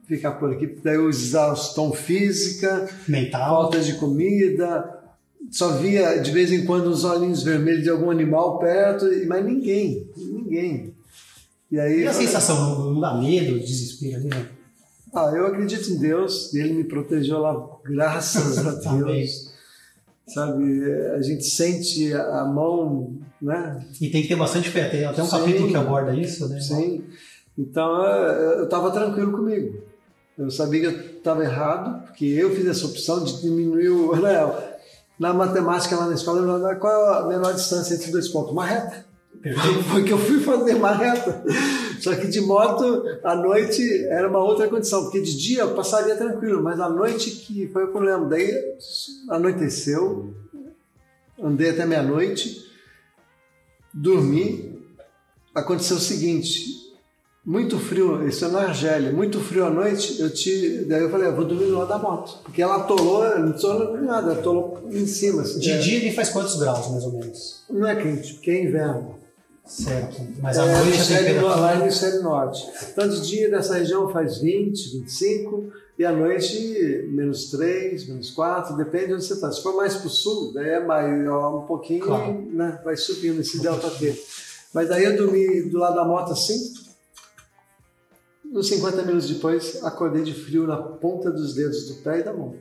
ficar 0.06 0.34
por 0.34 0.52
aqui. 0.52 0.68
Daí 0.84 0.98
o 0.98 1.10
exaustão 1.10 1.94
física, 1.94 2.90
mental, 3.08 3.62
falta 3.62 3.80
de 3.80 3.94
comida, 3.94 5.00
só 5.50 5.78
via 5.78 6.18
de 6.18 6.32
vez 6.32 6.52
em 6.52 6.66
quando 6.66 6.88
os 6.88 7.06
olhinhos 7.06 7.44
vermelhos 7.44 7.84
de 7.84 7.90
algum 7.90 8.12
animal 8.12 8.60
perto, 8.60 9.06
mas 9.26 9.46
ninguém, 9.46 10.06
ninguém. 10.18 10.94
E, 11.72 11.80
aí, 11.80 12.02
e 12.02 12.08
a 12.08 12.14
sensação, 12.14 12.94
não 12.94 13.00
dá 13.00 13.16
medo, 13.16 13.60
desespero 13.60 14.18
ali, 14.18 14.28
né? 14.28 14.59
Ah, 15.14 15.32
eu 15.34 15.48
acredito 15.48 15.90
em 15.90 15.98
Deus, 15.98 16.54
ele 16.54 16.74
me 16.74 16.84
protegeu 16.84 17.40
lá, 17.40 17.56
graças 17.84 18.58
a 18.60 18.72
Deus. 18.96 19.54
Sabe, 20.28 20.64
a 21.16 21.22
gente 21.22 21.44
sente 21.44 22.14
a 22.14 22.46
mão, 22.46 23.16
né? 23.42 23.84
E 24.00 24.10
tem 24.10 24.22
que 24.22 24.28
ter 24.28 24.36
bastante 24.36 24.70
fé, 24.70 24.88
tem 24.88 25.06
até 25.06 25.24
um 25.24 25.26
Sim. 25.26 25.40
capítulo 25.40 25.70
que 25.70 25.76
aborda 25.76 26.14
isso, 26.16 26.48
né? 26.48 26.60
Sim. 26.60 27.04
Então 27.58 28.04
eu 28.04 28.66
estava 28.66 28.92
tranquilo 28.92 29.32
comigo. 29.32 29.82
Eu 30.38 30.52
sabia 30.52 30.80
que 30.80 30.86
eu 30.86 31.18
estava 31.18 31.44
errado, 31.44 32.04
porque 32.06 32.26
eu 32.26 32.56
fiz 32.56 32.66
essa 32.66 32.86
opção 32.86 33.24
de 33.24 33.42
diminuir 33.42 33.90
o. 33.90 34.16
Né, 34.22 34.70
na 35.20 35.34
matemática 35.34 35.98
lá 35.98 36.08
na 36.08 36.14
escola, 36.14 36.76
qual 36.76 37.14
é 37.14 37.20
a 37.20 37.28
menor 37.28 37.54
distância 37.54 37.94
entre 37.94 38.10
dois 38.10 38.30
pontos? 38.30 38.54
Uma 38.54 38.66
reta. 38.66 39.06
Foi 39.90 40.04
que 40.04 40.12
eu 40.12 40.18
fui 40.18 40.40
fazer 40.42 40.76
uma 40.76 40.92
reta. 40.92 41.44
Só 42.02 42.16
que 42.16 42.28
de 42.28 42.42
moto, 42.42 43.04
à 43.24 43.36
noite 43.36 44.06
era 44.08 44.28
uma 44.28 44.40
outra 44.40 44.68
condição, 44.68 45.04
porque 45.04 45.22
de 45.22 45.38
dia 45.38 45.62
eu 45.62 45.76
passaria 45.76 46.16
tranquilo, 46.16 46.62
mas 46.62 46.80
à 46.80 46.90
noite 46.90 47.32
que 47.32 47.68
foi 47.68 47.86
o 47.86 47.92
problema. 47.92 48.28
Daí 48.28 48.52
anoiteceu, 49.30 50.34
andei 51.42 51.70
até 51.70 51.86
meia-noite, 51.86 52.66
dormi. 53.94 54.78
Aconteceu 55.54 55.98
o 55.98 56.02
seguinte: 56.02 56.80
muito 57.46 57.80
frio, 57.80 58.28
isso 58.28 58.46
é 58.46 58.48
na 58.50 58.60
Argélia, 58.60 59.12
muito 59.12 59.40
frio 59.40 59.66
à 59.66 59.70
noite, 59.70 60.22
eu 60.22 60.32
te, 60.32 60.86
daí 60.88 61.02
eu 61.02 61.10
falei, 61.10 61.28
eu 61.28 61.36
vou 61.36 61.46
dormir 61.46 61.66
no 61.66 61.80
lado 61.80 61.88
da 61.88 61.98
moto, 61.98 62.40
porque 62.44 62.62
ela 62.62 62.78
atolou, 62.78 63.24
não 63.40 63.50
atolou 63.50 63.98
nada, 64.02 64.34
atolou 64.34 64.84
em 64.92 65.08
cima. 65.08 65.42
Assim, 65.42 65.60
de 65.60 65.72
é. 65.72 65.78
dia 65.80 65.98
ele 65.98 66.12
faz 66.12 66.30
quantos 66.30 66.58
graus, 66.60 66.92
mais 66.92 67.04
ou 67.06 67.14
menos? 67.14 67.64
Não 67.70 67.88
é 67.88 67.96
quente, 67.96 68.36
porque 68.36 68.52
é 68.52 68.64
inverno. 68.64 69.19
Certo, 69.70 70.28
mas 70.42 70.58
à 70.58 70.66
é, 70.66 70.84
noite 70.84 71.00
a 71.00 71.18
temperatura... 71.18 71.56
Lá 71.56 71.76
no 71.76 71.84
hemisfério 71.84 72.24
norte. 72.24 72.68
Então 72.92 73.08
de 73.08 73.22
dia 73.22 73.50
nessa 73.50 73.76
região 73.76 74.10
faz 74.10 74.40
20, 74.40 75.00
25, 75.00 75.72
e 75.98 76.04
à 76.04 76.12
noite 76.12 77.08
menos 77.12 77.52
3, 77.52 78.08
menos 78.08 78.32
4, 78.32 78.76
depende 78.76 79.08
de 79.08 79.14
onde 79.14 79.26
você 79.26 79.34
está. 79.34 79.52
Se 79.52 79.62
for 79.62 79.76
mais 79.76 79.96
para 79.96 80.08
o 80.08 80.10
sul, 80.10 80.54
daí 80.54 80.70
é 80.70 80.80
maior 80.80 81.64
um 81.64 81.68
pouquinho, 81.68 82.06
claro. 82.06 82.48
né, 82.52 82.82
vai 82.84 82.98
subindo 82.98 83.42
esse 83.42 83.62
delta 83.62 83.90
T. 83.92 84.20
Mas 84.74 84.90
daí 84.90 85.04
eu 85.04 85.16
dormi 85.16 85.70
do 85.70 85.78
lado 85.78 85.96
da 85.96 86.04
moto 86.04 86.32
assim, 86.32 86.74
Uns 88.52 88.68
50 88.68 89.04
minutos 89.04 89.30
depois, 89.30 89.84
acordei 89.84 90.24
de 90.24 90.34
frio 90.34 90.66
na 90.66 90.78
ponta 90.78 91.30
dos 91.30 91.54
dedos 91.54 91.88
do 91.88 92.02
pé 92.02 92.20
e 92.20 92.24
da 92.24 92.34
mão. 92.34 92.56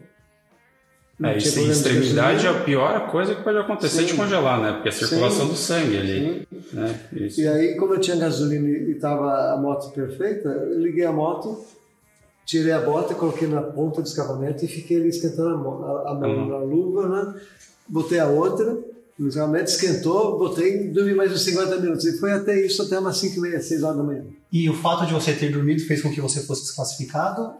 Não 1.18 1.30
É, 1.30 1.37
de 1.37 1.48
extremidade 1.48 2.46
é 2.46 2.48
a 2.48 2.54
pior 2.60 3.10
coisa 3.10 3.34
que 3.34 3.42
pode 3.42 3.58
acontecer 3.58 4.04
de 4.04 4.12
Sim. 4.12 4.16
congelar, 4.16 4.60
né? 4.60 4.72
Porque 4.75 4.88
a 4.88 4.92
circulação 4.92 5.46
Sim. 5.46 5.50
do 5.52 5.56
sangue 5.56 5.96
ali. 5.98 6.48
Né? 6.72 7.00
Isso. 7.12 7.40
E 7.40 7.48
aí, 7.48 7.75
como 7.76 7.94
eu 7.94 8.00
tinha 8.00 8.16
gasolina 8.16 8.68
e 8.68 8.92
estava 8.92 9.52
a 9.52 9.56
moto 9.56 9.90
perfeita, 9.92 10.48
eu 10.48 10.78
liguei 10.80 11.04
a 11.04 11.10
moto, 11.12 11.64
tirei 12.46 12.70
a 12.72 12.80
bota, 12.80 13.14
coloquei 13.16 13.48
na 13.48 13.62
ponta 13.62 14.00
do 14.00 14.06
escapamento 14.06 14.64
e 14.64 14.68
fiquei 14.68 14.98
ali 14.98 15.08
esquentando 15.08 15.48
a 15.54 15.56
mão, 15.56 15.84
a, 16.06 16.10
a 16.10 16.14
mão 16.14 16.30
Uhum. 16.30 16.48
na 16.48 16.58
luva, 16.58 17.08
né? 17.08 17.40
Botei 17.88 18.20
a 18.20 18.26
outra, 18.28 18.78
no 19.18 19.28
escapamento, 19.28 19.70
esquentou, 19.70 20.38
botei 20.38 20.84
e 20.84 20.88
dormi 20.88 21.14
mais 21.14 21.32
uns 21.32 21.42
50 21.42 21.78
minutos. 21.78 22.04
E 22.04 22.16
foi 22.18 22.30
até 22.30 22.64
isso, 22.64 22.80
até 22.82 22.96
umas 22.96 23.16
5 23.16 23.38
e 23.38 23.40
meia, 23.40 23.60
6 23.60 23.82
horas 23.82 23.96
da 23.96 24.02
manhã. 24.04 24.22
E 24.52 24.70
o 24.70 24.75
fato 24.75 25.04
de 25.04 25.12
você 25.12 25.32
ter 25.32 25.50
dormido 25.50 25.82
fez 25.82 26.00
com 26.00 26.10
que 26.12 26.20
você 26.20 26.42
fosse 26.42 26.62
desclassificado? 26.62 27.54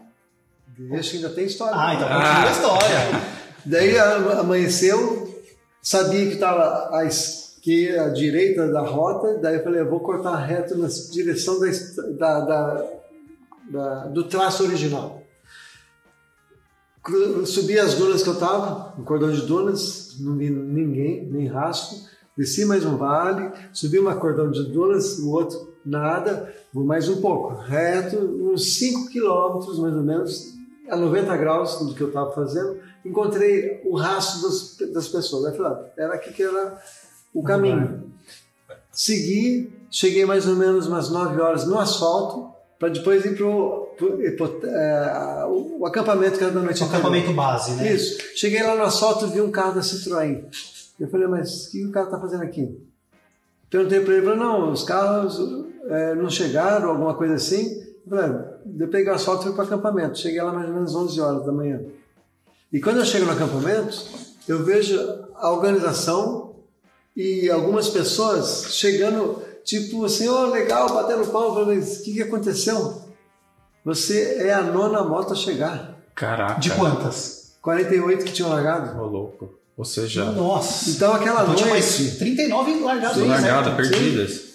Deixa, 0.77 1.17
ainda 1.17 1.29
tem 1.29 1.45
história. 1.45 1.73
Ah, 1.75 1.93
então 1.93 2.07
Ah. 2.07 2.13
continua 2.23 2.47
a 2.47 2.51
história. 2.51 3.38
Daí 3.65 3.97
amanheceu, 3.97 5.41
sabia 5.81 6.25
que 6.27 6.33
estava 6.33 6.95
à 6.95 7.05
esquerda, 7.05 8.05
à 8.05 8.09
direita 8.09 8.67
da 8.67 8.81
rota, 8.81 9.37
daí 9.37 9.57
eu 9.57 9.63
falei, 9.63 9.81
eu 9.81 9.89
vou 9.89 9.99
cortar 9.99 10.35
reto 10.37 10.77
na 10.77 10.87
direção 11.11 11.59
da, 12.17 12.39
da- 12.39 12.85
da- 13.69 14.05
do 14.07 14.23
traço 14.23 14.63
original. 14.63 15.21
Subi 17.45 17.77
as 17.79 17.95
dunas 17.95 18.21
que 18.23 18.29
eu 18.29 18.33
estava, 18.33 18.93
um 18.99 19.03
cordão 19.03 19.31
de 19.31 19.41
dunas, 19.41 20.15
não 20.19 20.35
vi 20.37 20.49
ninguém, 20.49 21.25
nem 21.25 21.47
rastro. 21.47 21.97
Desci 22.37 22.65
mais 22.65 22.85
um 22.85 22.95
vale, 22.97 23.51
subi 23.73 23.99
uma 23.99 24.15
cordão 24.15 24.49
de 24.51 24.63
dunas, 24.63 25.19
o 25.19 25.31
outro 25.31 25.73
nada, 25.85 26.53
vou 26.73 26.85
mais 26.85 27.09
um 27.09 27.19
pouco, 27.19 27.53
reto, 27.55 28.15
uns 28.17 28.75
5 28.77 29.09
quilômetros 29.09 29.79
mais 29.79 29.95
ou 29.95 30.03
menos, 30.03 30.53
a 30.89 30.95
90 30.95 31.37
graus 31.37 31.79
do 31.79 31.93
que 31.93 32.01
eu 32.01 32.07
estava 32.07 32.31
fazendo, 32.31 32.79
encontrei 33.05 33.81
o 33.85 33.95
rastro 33.95 34.41
das, 34.49 34.93
das 34.93 35.07
pessoas. 35.07 35.45
Aí 35.45 35.57
falei, 35.57 35.71
ah, 35.71 35.85
era 35.97 36.13
aqui 36.15 36.33
que 36.33 36.43
era 36.43 36.77
o 37.33 37.43
caminho. 37.43 38.11
Segui, 38.91 39.71
cheguei 39.89 40.25
mais 40.25 40.47
ou 40.47 40.55
menos 40.55 40.87
umas 40.87 41.09
9 41.09 41.39
horas 41.41 41.65
no 41.65 41.79
asfalto, 41.79 42.51
para 42.77 42.89
depois 42.89 43.25
ir 43.25 43.35
para 43.35 43.45
o 45.47 45.85
acampamento 45.85 46.37
que 46.37 46.43
era 46.43 46.53
da 46.53 46.61
noite 46.61 46.81
O 46.81 46.85
acampamento 46.85 47.33
base, 47.33 47.73
né? 47.73 47.91
Isso. 47.93 48.17
Cheguei 48.35 48.63
lá 48.63 48.75
no 48.75 48.83
asfalto 48.83 49.25
e 49.25 49.29
vi 49.29 49.41
um 49.41 49.51
carro 49.51 49.75
da 49.75 49.81
Citroën. 49.81 50.45
Eu 50.99 51.09
falei, 51.09 51.27
mas 51.27 51.67
o 51.67 51.71
que 51.71 51.85
o 51.85 51.91
cara 51.91 52.05
está 52.05 52.19
fazendo 52.19 52.43
aqui? 52.43 52.77
Perguntei 53.69 53.99
para 53.99 54.13
ele, 54.13 54.23
falou, 54.23 54.37
não, 54.37 54.71
os 54.71 54.83
carros 54.83 55.39
eh, 55.89 56.15
não 56.15 56.29
chegaram, 56.29 56.89
alguma 56.89 57.13
coisa 57.13 57.35
assim. 57.35 57.81
Eu 58.05 58.09
falei, 58.09 58.25
"Ah, 58.25 58.48
eu 58.79 58.87
peguei 58.87 59.11
o 59.11 59.15
asfalto 59.15 59.41
e 59.41 59.45
fui 59.45 59.53
para 59.53 59.63
o 59.63 59.67
acampamento. 59.67 60.17
Cheguei 60.17 60.41
lá 60.41 60.51
mais 60.51 60.67
ou 60.67 60.75
menos 60.75 60.95
11 60.95 61.21
horas 61.21 61.45
da 61.45 61.51
manhã. 61.51 61.81
E 62.71 62.79
quando 62.79 62.97
eu 62.97 63.05
chego 63.05 63.25
no 63.25 63.31
acampamento, 63.31 64.05
eu 64.47 64.63
vejo 64.63 64.99
a 65.35 65.51
organização 65.51 66.55
e 67.15 67.49
algumas 67.49 67.89
pessoas 67.89 68.67
chegando, 68.69 69.41
tipo 69.63 70.05
assim, 70.05 70.27
oh, 70.27 70.47
legal, 70.47 70.93
batendo 70.93 71.27
palma. 71.31 71.65
Mas 71.65 71.99
o 71.99 72.03
que, 72.03 72.13
que 72.13 72.21
aconteceu? 72.21 73.01
Você 73.83 74.37
é 74.39 74.53
a 74.53 74.61
nona 74.61 75.03
moto 75.03 75.33
a 75.33 75.35
chegar. 75.35 75.97
Caraca. 76.13 76.59
De 76.59 76.69
quantas? 76.71 77.57
48 77.61 78.25
que 78.25 78.33
tinham 78.33 78.49
largado. 78.49 79.01
Ô, 79.01 79.05
louco. 79.07 79.59
Ou 79.77 79.85
seja, 79.85 80.25
Nossa. 80.25 80.89
Então 80.89 81.13
aquela 81.13 81.43
Então 81.43 81.55
tinha 81.55 81.69
noite, 81.69 82.03
mais 82.03 82.17
39 82.17 82.79
largados 82.81 83.13
tudo 83.13 83.25
no 83.25 83.31
largada, 83.31 83.71
perdidas. 83.75 84.31
Caraca. 84.31 84.48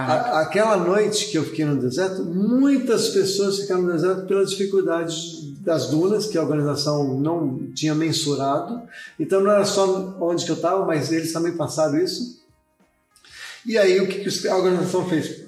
A- 0.00 0.40
aquela 0.40 0.76
noite 0.76 1.30
que 1.30 1.36
eu 1.36 1.44
fiquei 1.44 1.64
no 1.66 1.76
deserto, 1.76 2.24
muitas 2.24 3.10
pessoas 3.10 3.58
ficaram 3.58 3.82
no 3.82 3.92
deserto 3.92 4.26
pela 4.26 4.44
dificuldade 4.44 5.52
das 5.60 5.88
dunas 5.90 6.26
que 6.26 6.38
a 6.38 6.42
organização 6.42 7.20
não 7.20 7.70
tinha 7.74 7.94
mensurado. 7.94 8.82
Então 9.20 9.40
não 9.40 9.50
era 9.50 9.64
só 9.64 10.16
onde 10.20 10.44
que 10.46 10.50
eu 10.50 10.56
estava, 10.56 10.84
mas 10.86 11.12
eles 11.12 11.32
também 11.32 11.52
passaram 11.56 11.98
isso. 11.98 12.40
E 13.66 13.76
aí 13.78 14.00
o 14.00 14.08
que, 14.08 14.20
que 14.28 14.48
a 14.48 14.56
organização 14.56 15.08
fez 15.08 15.42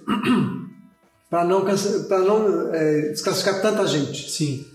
para 1.31 1.45
não 1.49 1.65
pra 2.07 2.19
não 2.21 2.73
eh, 2.75 3.09
desclassificar 3.11 3.61
tanta 3.63 3.87
gente? 3.87 4.31
Sim. 4.31 4.67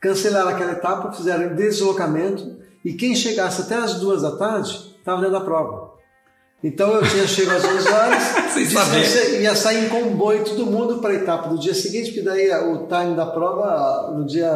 cancelaram 0.00 0.50
aquela 0.50 0.72
etapa, 0.72 1.10
fizeram 1.12 1.56
deslocamento 1.56 2.56
e 2.84 2.92
quem 2.92 3.16
chegasse 3.16 3.62
até 3.62 3.76
as 3.76 3.94
duas 3.94 4.20
da 4.22 4.36
tarde 4.36 4.94
estava 4.98 5.22
dentro 5.22 5.38
da 5.38 5.44
prova. 5.44 5.83
Então 6.64 6.94
eu 6.94 7.06
tinha 7.06 7.26
chegado 7.26 7.58
às 7.58 7.64
11 7.64 7.88
horas, 7.88 8.22
descansei, 8.56 9.42
ia 9.42 9.54
sair 9.54 9.84
em 9.84 9.88
comboio 9.90 10.42
todo 10.44 10.64
mundo 10.64 10.98
para 10.98 11.10
a 11.10 11.14
etapa 11.14 11.50
do 11.50 11.58
dia 11.58 11.74
seguinte, 11.74 12.06
porque 12.06 12.22
daí 12.22 12.50
o 12.50 12.86
time 12.86 13.14
da 13.14 13.26
prova 13.26 14.10
no 14.12 14.24
dia 14.24 14.50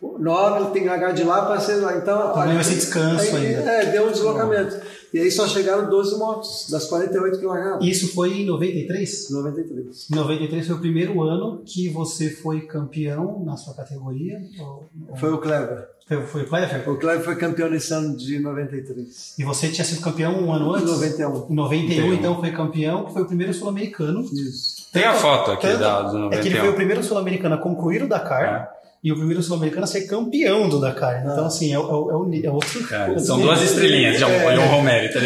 9 0.00 0.70
tem 0.70 0.82
que 0.82 0.88
largar 0.88 1.12
de 1.12 1.24
lá 1.24 1.44
para 1.44 1.58
ser 1.58 1.76
lá. 1.76 1.96
Então, 1.96 2.32
Também 2.32 2.54
vai 2.54 2.62
ser 2.62 2.76
descanso 2.76 3.36
aí, 3.36 3.56
ainda. 3.56 3.68
É, 3.68 3.86
deu 3.86 4.06
um 4.06 4.12
deslocamento. 4.12 4.80
E 5.14 5.20
aí 5.20 5.30
só 5.30 5.46
chegaram 5.46 5.88
12 5.88 6.18
motos, 6.18 6.66
das 6.68 6.86
48 6.86 7.38
que 7.38 7.46
largaram. 7.46 7.78
Isso 7.80 8.08
foi 8.12 8.40
em 8.40 8.44
93? 8.46 9.30
93. 9.30 10.10
Em 10.10 10.14
93 10.16 10.66
foi 10.66 10.74
o 10.76 10.80
primeiro 10.80 11.22
ano 11.22 11.62
que 11.64 11.88
você 11.88 12.30
foi 12.30 12.62
campeão 12.62 13.42
na 13.44 13.56
sua 13.56 13.74
categoria? 13.74 14.40
Ou- 14.58 14.84
Foi 15.16 15.32
o 15.32 15.38
Clever. 15.38 15.86
Foi, 16.08 16.20
foi 16.26 16.42
o 16.42 16.46
Clever? 16.48 16.90
O 16.90 16.96
Clever 16.98 17.24
foi 17.24 17.36
campeão 17.36 17.70
nesse 17.70 17.94
ano 17.94 18.16
de 18.16 18.40
93. 18.40 19.34
E 19.38 19.44
você 19.44 19.68
tinha 19.68 19.84
sido 19.84 20.00
campeão 20.02 20.34
um 20.36 20.52
ano 20.52 20.72
antes? 20.74 20.90
91. 20.90 21.46
Em 21.48 21.54
91, 21.54 21.54
91. 21.54 22.14
então 22.14 22.40
foi 22.40 22.50
campeão, 22.50 23.04
que 23.06 23.12
foi 23.12 23.22
o 23.22 23.26
primeiro 23.26 23.54
sul-americano. 23.54 24.20
Isso. 24.32 24.86
Tem 24.92 25.04
a 25.04 25.14
foto 25.14 25.52
aqui 25.52 25.66
Tanto- 25.66 25.78
da 25.78 26.02
do 26.02 26.26
É 26.34 26.38
que 26.38 26.48
ele 26.48 26.56
foi 26.56 26.68
o 26.68 26.72
91. 26.72 26.74
primeiro 26.74 27.02
sul-americano 27.04 27.54
a 27.54 27.58
concluir 27.58 28.02
o 28.02 28.08
Dakar 28.08 28.68
e 29.04 29.12
o 29.12 29.16
primeiro 29.16 29.42
sul-americano 29.42 29.84
a 29.84 29.86
ser 29.86 30.06
campeão 30.06 30.66
do 30.68 30.80
Dakar. 30.80 31.20
Então, 31.22 31.44
assim, 31.46 31.72
é, 31.74 31.78
o- 31.78 31.82
é, 31.82 31.94
o- 31.94 32.10
é, 32.10 32.14
o- 32.16 32.46
é 32.46 32.50
outro. 32.50 32.82
Cara, 32.88 33.16
são 33.20 33.38
duas 33.38 33.60
estrelinhas, 33.62 34.18
já 34.18 34.28
É. 34.28 34.42
foi 34.42 34.56
o 34.56 34.66
Romero. 34.68 35.12
Tá. 35.12 35.20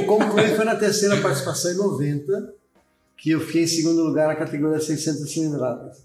O 0.00 0.04
concluí 0.06 0.48
foi 0.56 0.64
na 0.64 0.74
terceira 0.74 1.16
participação 1.18 1.70
em 1.72 1.76
90, 1.76 2.54
que 3.16 3.30
eu 3.32 3.40
fiquei 3.40 3.64
em 3.64 3.66
segundo 3.66 4.02
lugar 4.02 4.28
na 4.28 4.34
categoria 4.34 4.80
600 4.80 5.30
cilindradas. 5.30 5.98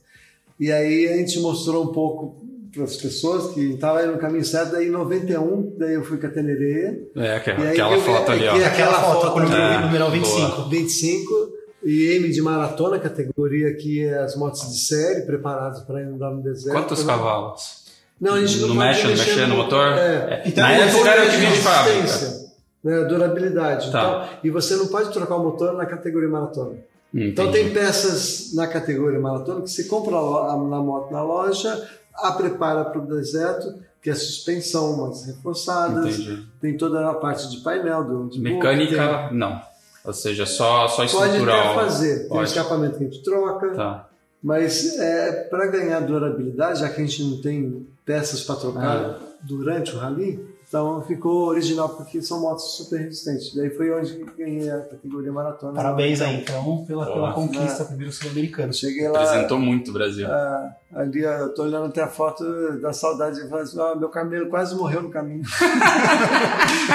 E 0.59 0.71
aí 0.71 1.07
a 1.07 1.15
gente 1.17 1.39
mostrou 1.39 1.83
um 1.85 1.93
pouco 1.93 2.43
para 2.73 2.83
as 2.83 2.95
pessoas 2.97 3.53
que 3.53 3.61
estava 3.73 4.03
no 4.05 4.17
caminho 4.17 4.43
certo. 4.43 4.71
Daí 4.73 4.87
em 4.87 4.91
91, 4.91 5.75
daí 5.77 5.93
eu 5.93 6.03
fui 6.03 6.17
com 6.17 6.27
a 6.27 6.29
Tenerê, 6.29 7.03
É, 7.15 7.35
aquela, 7.35 7.59
E 7.59 7.67
aí 7.67 7.69
aquela 7.73 7.89
que 7.89 7.95
eu- 7.95 8.01
foto 8.01 8.31
ali, 8.31 8.47
ó. 8.47 8.53
que 8.53 8.59
é- 8.61 8.65
Aquela 8.65 8.89
Aquela 8.91 9.03
foto, 9.03 9.21
foto, 9.21 9.33
com 9.33 9.39
o 9.39 9.43
número, 9.43 9.61
é. 9.61 9.79
numeral 9.85 10.11
Boa. 10.11 10.69
25. 10.69 11.52
25 11.83 11.87
e 11.87 12.15
M 12.17 12.29
de 12.29 12.41
maratona, 12.41 12.99
categoria 12.99 13.73
que 13.75 14.03
é 14.03 14.19
as 14.19 14.35
motos 14.35 14.61
de 14.71 14.79
série, 14.79 15.21
preparadas 15.21 15.81
para 15.81 15.99
andar 15.99 16.31
no 16.31 16.41
deserto. 16.41 16.75
Quantos 16.77 17.03
cavalos? 17.03 17.83
Não, 18.19 18.35
a 18.35 18.45
gente 18.45 18.59
não, 18.61 18.69
Não 18.69 18.75
mexe, 18.75 19.03
não 19.03 19.09
mexer 19.09 19.35
mexe 19.35 19.45
no 19.47 19.57
motor? 19.57 19.97
É. 19.97 20.43
Então, 20.45 20.63
Na 20.63 20.69
o 20.69 20.73
época 20.81 21.09
era 21.09 21.25
é 21.25 21.29
de 21.29 21.57
fábrica. 21.57 22.01
resistência, 22.01 22.51
né, 22.83 23.03
durabilidade. 23.03 23.91
Tá. 23.91 23.99
Então, 24.29 24.39
e 24.43 24.49
você 24.49 24.75
não 24.75 24.87
pode 24.87 25.11
trocar 25.11 25.35
o 25.35 25.43
motor 25.43 25.73
na 25.73 25.85
categoria 25.85 26.29
maratona. 26.29 26.77
Então 27.13 27.49
Entendi. 27.49 27.65
tem 27.65 27.73
peças 27.73 28.53
na 28.55 28.65
categoria 28.65 29.19
maratona 29.19 29.61
que 29.61 29.69
você 29.69 29.83
compra 29.83 30.13
na 30.13 30.79
moto 30.79 31.11
na 31.11 31.21
loja, 31.21 31.87
a 32.15 32.31
prepara 32.31 32.85
para 32.85 32.99
o 32.99 33.05
deserto, 33.05 33.75
que 34.01 34.09
é 34.09 34.15
suspensão, 34.15 34.93
umas 34.93 35.25
reforçadas, 35.25 36.17
Entendi. 36.17 36.43
tem 36.59 36.75
toda 36.75 37.07
a 37.07 37.13
parte 37.13 37.49
de 37.51 37.57
painel, 37.57 38.03
do, 38.03 38.29
de 38.29 38.39
boca, 38.39 38.73
Mecânica, 38.75 39.29
não. 39.31 39.61
Ou 40.05 40.13
seja, 40.13 40.45
só, 40.45 40.87
só 40.87 41.05
tem- 41.05 41.11
pode 41.15 41.31
estrutural. 41.31 41.59
até 41.59 41.73
fazer, 41.75 42.27
tem 42.27 42.37
um 42.37 42.43
escapamento 42.43 42.97
que 42.97 43.03
a 43.03 43.07
gente 43.07 43.23
troca, 43.23 43.69
Tá. 43.69 44.09
mas 44.41 44.97
é, 44.99 45.31
para 45.49 45.67
ganhar 45.67 45.99
durabilidade, 46.01 46.79
já 46.81 46.89
que 46.89 47.01
a 47.01 47.05
gente 47.05 47.23
não 47.23 47.41
tem 47.41 47.87
peças 48.05 48.41
para 48.41 48.55
trocar 48.55 48.97
Ah. 48.97 49.19
durante 49.41 49.95
o 49.95 49.99
rally, 49.99 50.45
então 50.73 51.03
ficou 51.03 51.49
original 51.49 51.87
porque 51.89 52.19
são 52.19 52.41
motos 52.41 52.75
super 52.77 52.99
resistentes. 52.99 53.53
Daí 53.53 53.69
foi 53.69 53.91
onde 53.91 54.25
ganhei 54.35 54.71
a 54.71 54.81
categoria 54.81 55.31
maratona. 55.31 55.73
Parabéns 55.73 56.19
aí, 56.19 56.37
então, 56.37 56.83
pela, 56.87 57.05
pela 57.05 57.15
Boa. 57.15 57.33
conquista, 57.33 57.85
primeiro 57.85 58.11
sul-americano. 58.11 58.73
Cheguei 58.73 59.07
lá, 59.07 59.19
Representou 59.19 59.59
muito 59.59 59.91
o 59.91 59.93
Brasil. 59.93 60.25
ah, 60.27 60.75
ali 60.95 61.21
eu 61.21 61.53
tô 61.53 61.61
olhando 61.61 61.85
até 61.85 62.01
a 62.01 62.07
foto 62.07 62.43
da 62.81 62.91
saudade 62.91 63.39
e 63.39 63.47
falo 63.47 63.61
assim, 63.61 63.79
ah, 63.79 63.93
meu 63.95 64.09
camelo 64.09 64.49
quase 64.49 64.73
morreu 64.73 65.03
no 65.03 65.11
caminho. 65.11 65.43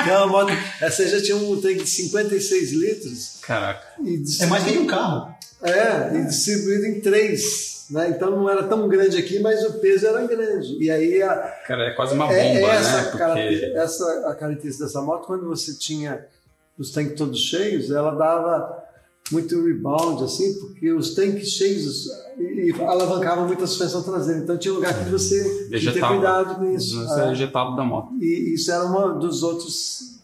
É 0.08 0.26
moto, 0.26 0.52
essa 0.80 1.06
já 1.06 1.22
tinha 1.22 1.36
um 1.36 1.60
tanque 1.60 1.82
de 1.84 1.88
56 1.88 2.72
litros 2.72 3.38
Caraca. 3.42 3.86
e 4.02 4.22
É 4.40 4.46
mais 4.46 4.64
que 4.64 4.76
um 4.76 4.86
carro. 4.86 5.32
É, 5.62 6.16
e 6.16 6.24
distribuído 6.26 6.86
em 6.86 7.00
três. 7.00 7.77
Né? 7.90 8.10
Então 8.10 8.30
não 8.30 8.48
era 8.48 8.64
tão 8.64 8.86
grande 8.86 9.16
aqui, 9.16 9.38
mas 9.40 9.64
o 9.64 9.80
peso 9.80 10.06
era 10.06 10.26
grande. 10.26 10.76
E 10.82 10.90
aí 10.90 11.22
a, 11.22 11.34
Cara, 11.66 11.84
é 11.84 11.90
quase 11.94 12.14
uma 12.14 12.26
bomba, 12.26 12.38
é, 12.38 12.62
essa, 12.62 12.96
né? 12.96 13.10
Porque. 13.10 13.72
essa 13.74 14.28
a 14.28 14.34
característica 14.34 14.84
dessa 14.84 15.00
moto, 15.00 15.26
quando 15.26 15.46
você 15.46 15.74
tinha 15.74 16.26
os 16.78 16.90
tanques 16.90 17.14
todos 17.16 17.40
cheios, 17.40 17.90
ela 17.90 18.12
dava 18.12 18.84
muito 19.32 19.62
rebound, 19.62 20.22
assim, 20.24 20.54
porque 20.60 20.92
os 20.92 21.14
tanques 21.14 21.50
cheios 21.50 22.06
e, 22.38 22.70
e 22.70 22.82
alavancavam 22.82 23.46
muito 23.46 23.64
a 23.64 23.66
suspensão 23.66 24.02
traseira. 24.02 24.40
Então 24.40 24.56
tinha 24.56 24.72
lugar 24.72 24.92
que 25.04 25.10
você 25.10 25.68
tinha 25.68 25.92
que 25.92 26.00
ter 26.00 26.06
cuidado 26.06 26.56
com 26.56 26.70
isso. 26.74 27.02
Você 27.04 27.20
É. 27.20 27.28
é 27.28 27.32
ejetado 27.32 27.76
da 27.76 27.84
moto. 27.84 28.14
E 28.20 28.54
isso 28.54 28.70
era 28.70 28.84
uma 28.84 29.14
dos 29.14 29.42
outros 29.42 30.18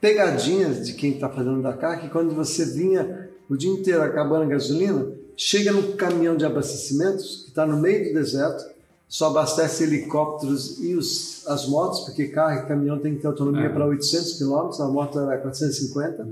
pegadinhas 0.00 0.86
de 0.86 0.94
quem 0.94 1.12
está 1.12 1.28
fazendo 1.28 1.62
Dakar, 1.62 2.00
que 2.00 2.08
quando 2.08 2.34
você 2.34 2.64
vinha 2.64 3.28
o 3.48 3.56
dia 3.56 3.70
inteiro 3.70 4.02
acabando 4.02 4.44
a 4.44 4.46
gasolina, 4.46 5.12
chega 5.42 5.72
no 5.72 5.94
caminhão 5.94 6.36
de 6.36 6.44
abastecimentos, 6.44 7.44
que 7.44 7.48
está 7.48 7.64
no 7.64 7.78
meio 7.78 8.08
do 8.08 8.14
deserto, 8.14 8.62
só 9.08 9.28
abastece 9.28 9.84
helicópteros 9.84 10.78
e 10.78 10.94
os, 10.94 11.46
as 11.46 11.66
motos, 11.66 12.00
porque 12.00 12.28
carro 12.28 12.62
e 12.62 12.68
caminhão 12.68 12.98
tem 12.98 13.14
que 13.14 13.22
ter 13.22 13.26
autonomia 13.26 13.64
É. 13.64 13.68
para 13.70 13.86
800 13.86 14.34
km, 14.34 14.82
a 14.82 14.86
moto 14.86 15.18
era 15.18 15.38
450. 15.38 16.28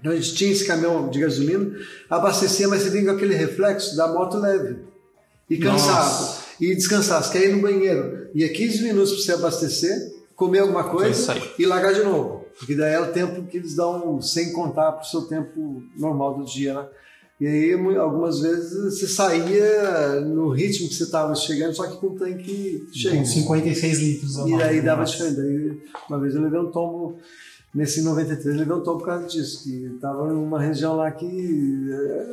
Então 0.00 0.10
a 0.10 0.16
gente 0.16 0.34
tinha 0.34 0.50
esse 0.50 0.66
caminhão 0.66 1.08
de 1.08 1.20
gasolina, 1.20 1.76
abastecia, 2.10 2.66
mas 2.66 2.82
você 2.82 2.90
vinha 2.90 3.04
com 3.04 3.10
aquele 3.12 3.34
reflexo 3.36 3.96
da 3.96 4.08
moto 4.08 4.36
leve. 4.36 4.78
E 5.48 5.56
cansado. 5.56 6.20
Nossa. 6.20 6.42
E 6.60 6.74
descansar. 6.74 7.22
Você 7.22 7.38
quer 7.38 7.48
ir 7.48 7.54
no 7.54 7.62
banheiro. 7.62 8.28
Ia 8.34 8.52
15 8.52 8.82
minutos 8.82 9.12
para 9.12 9.22
você 9.22 9.32
abastecer, 9.32 10.12
comer 10.34 10.58
alguma 10.58 10.84
coisa 10.84 11.34
e 11.56 11.64
largar 11.64 11.94
de 11.94 12.02
novo. 12.02 12.44
Porque 12.58 12.74
daí 12.74 12.94
é 12.94 13.00
o 13.00 13.12
tempo 13.12 13.44
que 13.44 13.58
eles 13.58 13.76
dão 13.76 14.20
sem 14.20 14.52
contar 14.52 14.90
para 14.90 15.02
o 15.02 15.06
seu 15.06 15.22
tempo 15.22 15.82
normal 15.96 16.34
do 16.36 16.44
dia, 16.44 16.74
né? 16.74 16.88
E 17.40 17.46
aí, 17.46 17.72
algumas 17.96 18.40
vezes, 18.40 18.98
você 18.98 19.06
saía 19.06 20.20
no 20.22 20.48
ritmo 20.48 20.88
que 20.88 20.94
você 20.94 21.04
estava 21.04 21.34
chegando, 21.36 21.72
só 21.72 21.86
que 21.86 21.96
com 21.98 22.08
o 22.08 22.18
tanque 22.18 22.84
cheio. 22.92 23.18
Com 23.18 23.24
56 23.24 23.98
litros. 24.00 24.36
E 24.36 24.50
mais, 24.50 24.58
daí 24.58 24.76
né? 24.76 24.82
dava 24.82 25.04
diferença. 25.04 25.40
Uma 26.08 26.18
vez 26.18 26.34
eu 26.34 26.42
levei 26.42 26.58
um 26.58 26.72
tombo, 26.72 27.18
nesse 27.72 28.02
93, 28.02 28.44
eu 28.44 28.60
levei 28.60 28.74
um 28.74 28.82
tombo 28.82 28.98
por 28.98 29.06
causa 29.06 29.26
disso, 29.26 29.62
que 29.62 29.84
estava 29.94 30.32
numa 30.32 30.60
região 30.60 30.96
lá 30.96 31.12
que 31.12 31.88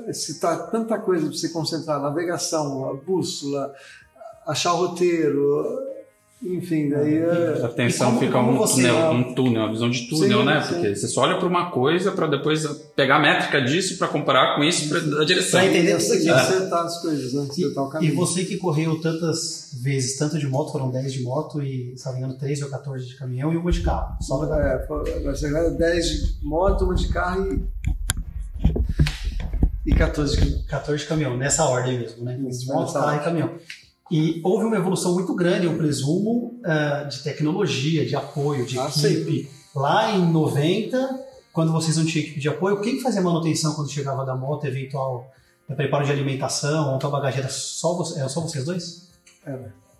eh, 0.08 0.14
se 0.14 0.40
tá 0.40 0.58
tanta 0.58 0.98
coisa 0.98 1.28
para 1.28 1.36
você 1.36 1.50
concentrar, 1.50 2.02
navegação, 2.02 2.90
a 2.90 2.96
bússola, 2.96 3.72
achar 4.48 4.74
o 4.74 4.88
roteiro, 4.88 5.95
enfim, 6.46 6.90
daí... 6.90 7.18
eh, 7.18 7.62
A 7.64 7.68
tensão 7.70 8.10
E 8.10 8.14
como- 8.14 8.20
fica 8.26 8.40
um, 8.40 8.56
você- 8.58 8.82
túnel, 8.84 9.12
um 9.12 9.34
túnel, 9.34 9.62
uma 9.64 9.72
visão 9.72 9.90
de 9.90 10.08
túnel, 10.08 10.40
Sim, 10.40 10.46
né? 10.46 10.62
sim. 10.62 10.74
Porque 10.76 10.96
você 10.96 11.08
só 11.08 11.22
olha 11.22 11.38
para 11.38 11.48
uma 11.48 11.72
coisa 11.72 12.12
para 12.12 12.28
depois 12.28 12.66
pegar 12.96 13.18
a 13.18 13.20
métrica 13.20 13.62
disso 13.62 13.98
para 13.98 14.08
comparar 14.08 14.56
com 14.56 14.64
isso 14.64 14.88
para 14.90 15.22
a 15.22 15.26
direção. 15.26 15.60
Pra 15.60 15.70
entender 15.70 15.94
você 16.00 16.12
tem 16.18 16.22
que 16.24 16.30
É. 16.30 16.34
acertar 16.34 16.84
as 16.86 17.02
coisas, 17.02 17.34
né? 17.34 17.48
Acertar 17.50 17.84
o 18.00 18.04
E, 18.04 18.08
e 18.08 18.12
você 18.12 18.46
que 18.46 18.58
correu 18.58 19.00
tantas 19.02 19.72
vezes, 19.82 20.18
tanto 20.18 20.38
de 20.38 20.48
moto, 20.48 20.72
foram 20.72 20.90
10 20.92 21.12
de 21.14 21.24
moto 21.24 21.62
e, 21.62 21.94
se 21.98 22.06
não 22.06 22.14
me 22.14 22.20
engano, 22.20 22.38
13 22.38 22.64
ou 22.64 22.70
14 22.70 23.06
de 23.08 23.16
caminhão 23.16 23.52
e 23.54 23.58
uma 23.58 23.72
de 23.72 23.82
carro. 23.82 24.16
Só 24.22 24.38
pra 24.38 24.48
dar. 24.48 24.62
É, 24.66 24.84
agora 25.48 25.70
10 25.72 26.06
de 26.08 26.46
moto, 26.46 26.86
uma 26.86 26.96
de 26.96 27.08
carro 27.10 27.48
e, 27.52 27.64
e 29.86 29.94
14 29.96 30.38
de 30.40 30.64
14 30.68 31.04
de 31.04 31.08
caminhão, 31.10 31.38
nessa 31.38 31.64
ordem 31.66 32.00
mesmo, 32.00 32.24
né? 32.24 32.38
Moto, 32.68 32.94
carro 32.94 33.16
e 33.16 33.20
caminhão. 33.24 33.52
E 34.12 34.40
houve 34.44 34.66
uma 34.66 34.76
evolução 34.76 35.14
muito 35.14 35.34
grande, 35.34 35.66
eu 35.66 35.76
presumo, 35.76 36.60
ah, 36.64 37.04
de 37.04 37.24
tecnologia, 37.24 38.06
de 38.06 38.16
apoio, 38.16 38.66
de 38.66 38.78
Ah, 38.78 38.88
equipe. 38.88 39.50
Lá 39.76 40.12
em 40.12 40.32
90, 40.32 41.26
quando 41.52 41.72
vocês 41.72 41.98
não 41.98 42.06
tinham 42.06 42.24
equipe 42.24 42.40
de 42.40 42.50
apoio, 42.50 42.82
quem 42.82 42.98
que 42.98 43.02
fazia 43.02 43.22
manutenção 43.22 43.74
quando 43.74 43.90
chegava 43.90 44.24
da 44.26 44.36
moto, 44.36 44.66
eventual 44.66 45.32
eh, 45.68 45.74
preparo 45.74 46.06
de 46.06 46.12
alimentação, 46.12 46.98
bagagem 47.10 47.40
era 47.40 47.50
só, 47.50 47.96
você, 47.96 48.20
era 48.20 48.30
só 48.30 48.42
vocês 48.42 48.64
dois? 48.64 49.10
É, 49.46 49.58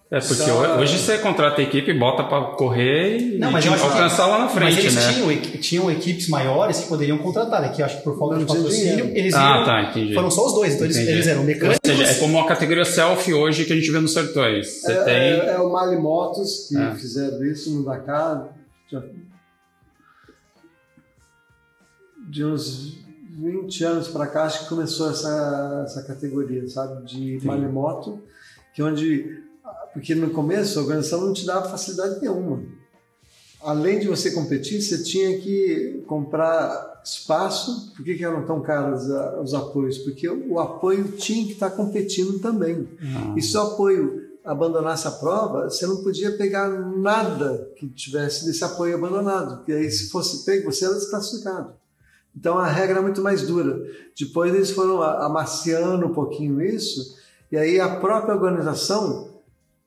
porque 0.10 0.24
Só- 0.44 0.78
hoje 0.80 1.00
você 1.00 1.18
contrata 1.18 1.60
a 1.60 1.64
equipe, 1.64 1.92
bota 1.94 2.24
para 2.24 2.52
correr 2.56 3.18
e 3.18 3.38
Não, 3.40 3.52
mas 3.52 3.66
acho 3.66 3.76
que- 3.76 3.84
alcançar 3.84 4.28
lá 4.28 4.38
na 4.38 4.46
Mas 4.46 4.54
frente, 4.54 4.80
eles 4.80 4.94
né? 4.96 5.14
tinham, 5.14 5.42
tinham 5.60 5.92
equipes 5.92 6.30
maiores 6.30 6.80
que 6.82 6.88
poderiam 6.88 7.18
contratar, 7.18 7.62
né? 7.62 7.70
Que 7.70 7.82
eu 7.82 7.86
acho 7.88 7.98
que 7.98 8.04
por 8.04 8.18
falta 8.18 8.38
de 8.38 8.46
patrocínio, 8.46 9.06
eles 9.18 9.34
Ah, 9.34 9.52
viram- 9.54 9.66
tá, 9.66 9.82
entendi. 9.90 10.14
foram 10.14 10.30
só 10.30 10.46
os 10.46 10.54
dois. 10.54 10.74
Então 10.76 10.86
eles, 10.86 10.98
eles 10.98 11.26
eram 11.28 11.42
Ou 11.42 11.48
mecânicos. 11.48 11.80
seja, 11.84 12.04
é 12.04 12.14
como 12.20 12.40
a 12.40 12.48
categoria 12.48 12.86
selfie 12.86 13.34
hoje 13.34 13.66
que 13.66 13.74
a 13.74 13.76
gente 13.76 13.90
vê 13.92 14.00
nos 14.00 14.14
sertões. 14.14 14.82
Você 14.82 14.92
é, 14.92 15.04
tem. 15.04 15.14
é, 15.16 15.54
é 15.56 15.60
o 15.60 15.72
Mali 15.72 15.98
Motos 15.98 16.68
que 16.70 16.78
É. 16.78 16.94
fizeram 16.96 17.44
isso 17.44 17.72
no 17.74 17.84
Dakar. 17.84 18.50
Já- 18.92 19.02
De 22.30 22.44
uns 22.44 22.98
20 23.40 23.84
anos 23.84 24.08
para 24.08 24.28
cá, 24.28 24.44
acho 24.46 24.64
que 24.64 24.70
começou 24.70 25.10
essa, 25.12 25.84
essa 25.86 26.04
categoria, 26.04 26.68
sabe? 26.68 27.06
De 27.06 27.40
Sim. 27.40 27.48
Mali 27.48 27.68
Moto, 27.68 28.22
que 28.74 28.82
é 28.82 28.86
onde. 28.86 29.44
Porque 29.94 30.14
no 30.16 30.30
começo 30.32 30.78
a 30.78 30.82
organização 30.82 31.22
não 31.22 31.34
te 31.34 31.46
dava 31.46 31.70
facilidade 31.70 32.20
nenhuma. 32.22 32.62
Além 33.64 34.00
de 34.00 34.08
você 34.08 34.30
competir, 34.32 34.82
você 34.82 35.02
tinha 35.04 35.40
que 35.40 36.04
comprar 36.08 37.02
espaço. 37.04 37.94
Por 37.96 38.04
que, 38.06 38.16
que 38.16 38.24
eram 38.24 38.46
tão 38.46 38.62
caros 38.62 39.10
ah, 39.10 39.42
os 39.42 39.54
apoios? 39.54 39.98
Porque 40.00 40.28
o 40.30 40.60
apoio 40.60 41.04
tinha 41.14 41.46
que 41.46 41.54
estar 41.54 41.72
competindo 41.72 42.38
também. 42.40 42.88
Ah, 43.02 43.34
E 43.38 43.42
se 43.42 43.58
o 43.58 43.62
apoio 43.62 44.22
abandonasse 44.44 45.08
a 45.08 45.12
prova, 45.12 45.68
você 45.70 45.88
não 45.88 46.04
podia 46.04 46.38
pegar 46.38 46.70
nada 46.70 47.72
que 47.76 47.88
tivesse 47.90 48.46
desse 48.46 48.64
apoio 48.64 48.94
abandonado, 48.96 49.58
porque 49.58 49.72
aí 49.72 49.90
se 49.90 50.10
fosse 50.12 50.46
pego, 50.46 50.72
você 50.72 50.86
era 50.86 50.94
desclassificado. 50.94 51.74
Então 52.38 52.60
a 52.60 52.68
regra 52.68 53.00
é 53.00 53.02
muito 53.02 53.22
mais 53.22 53.42
dura. 53.42 53.82
Depois 54.20 54.54
eles 54.54 54.70
foram 54.70 55.02
a- 55.02 55.26
amaciando 55.26 56.06
um 56.06 56.14
pouquinho 56.14 56.62
isso, 56.62 57.16
e 57.52 57.58
aí 57.58 57.80
a 57.80 57.96
própria 57.96 58.36
organização, 58.36 59.25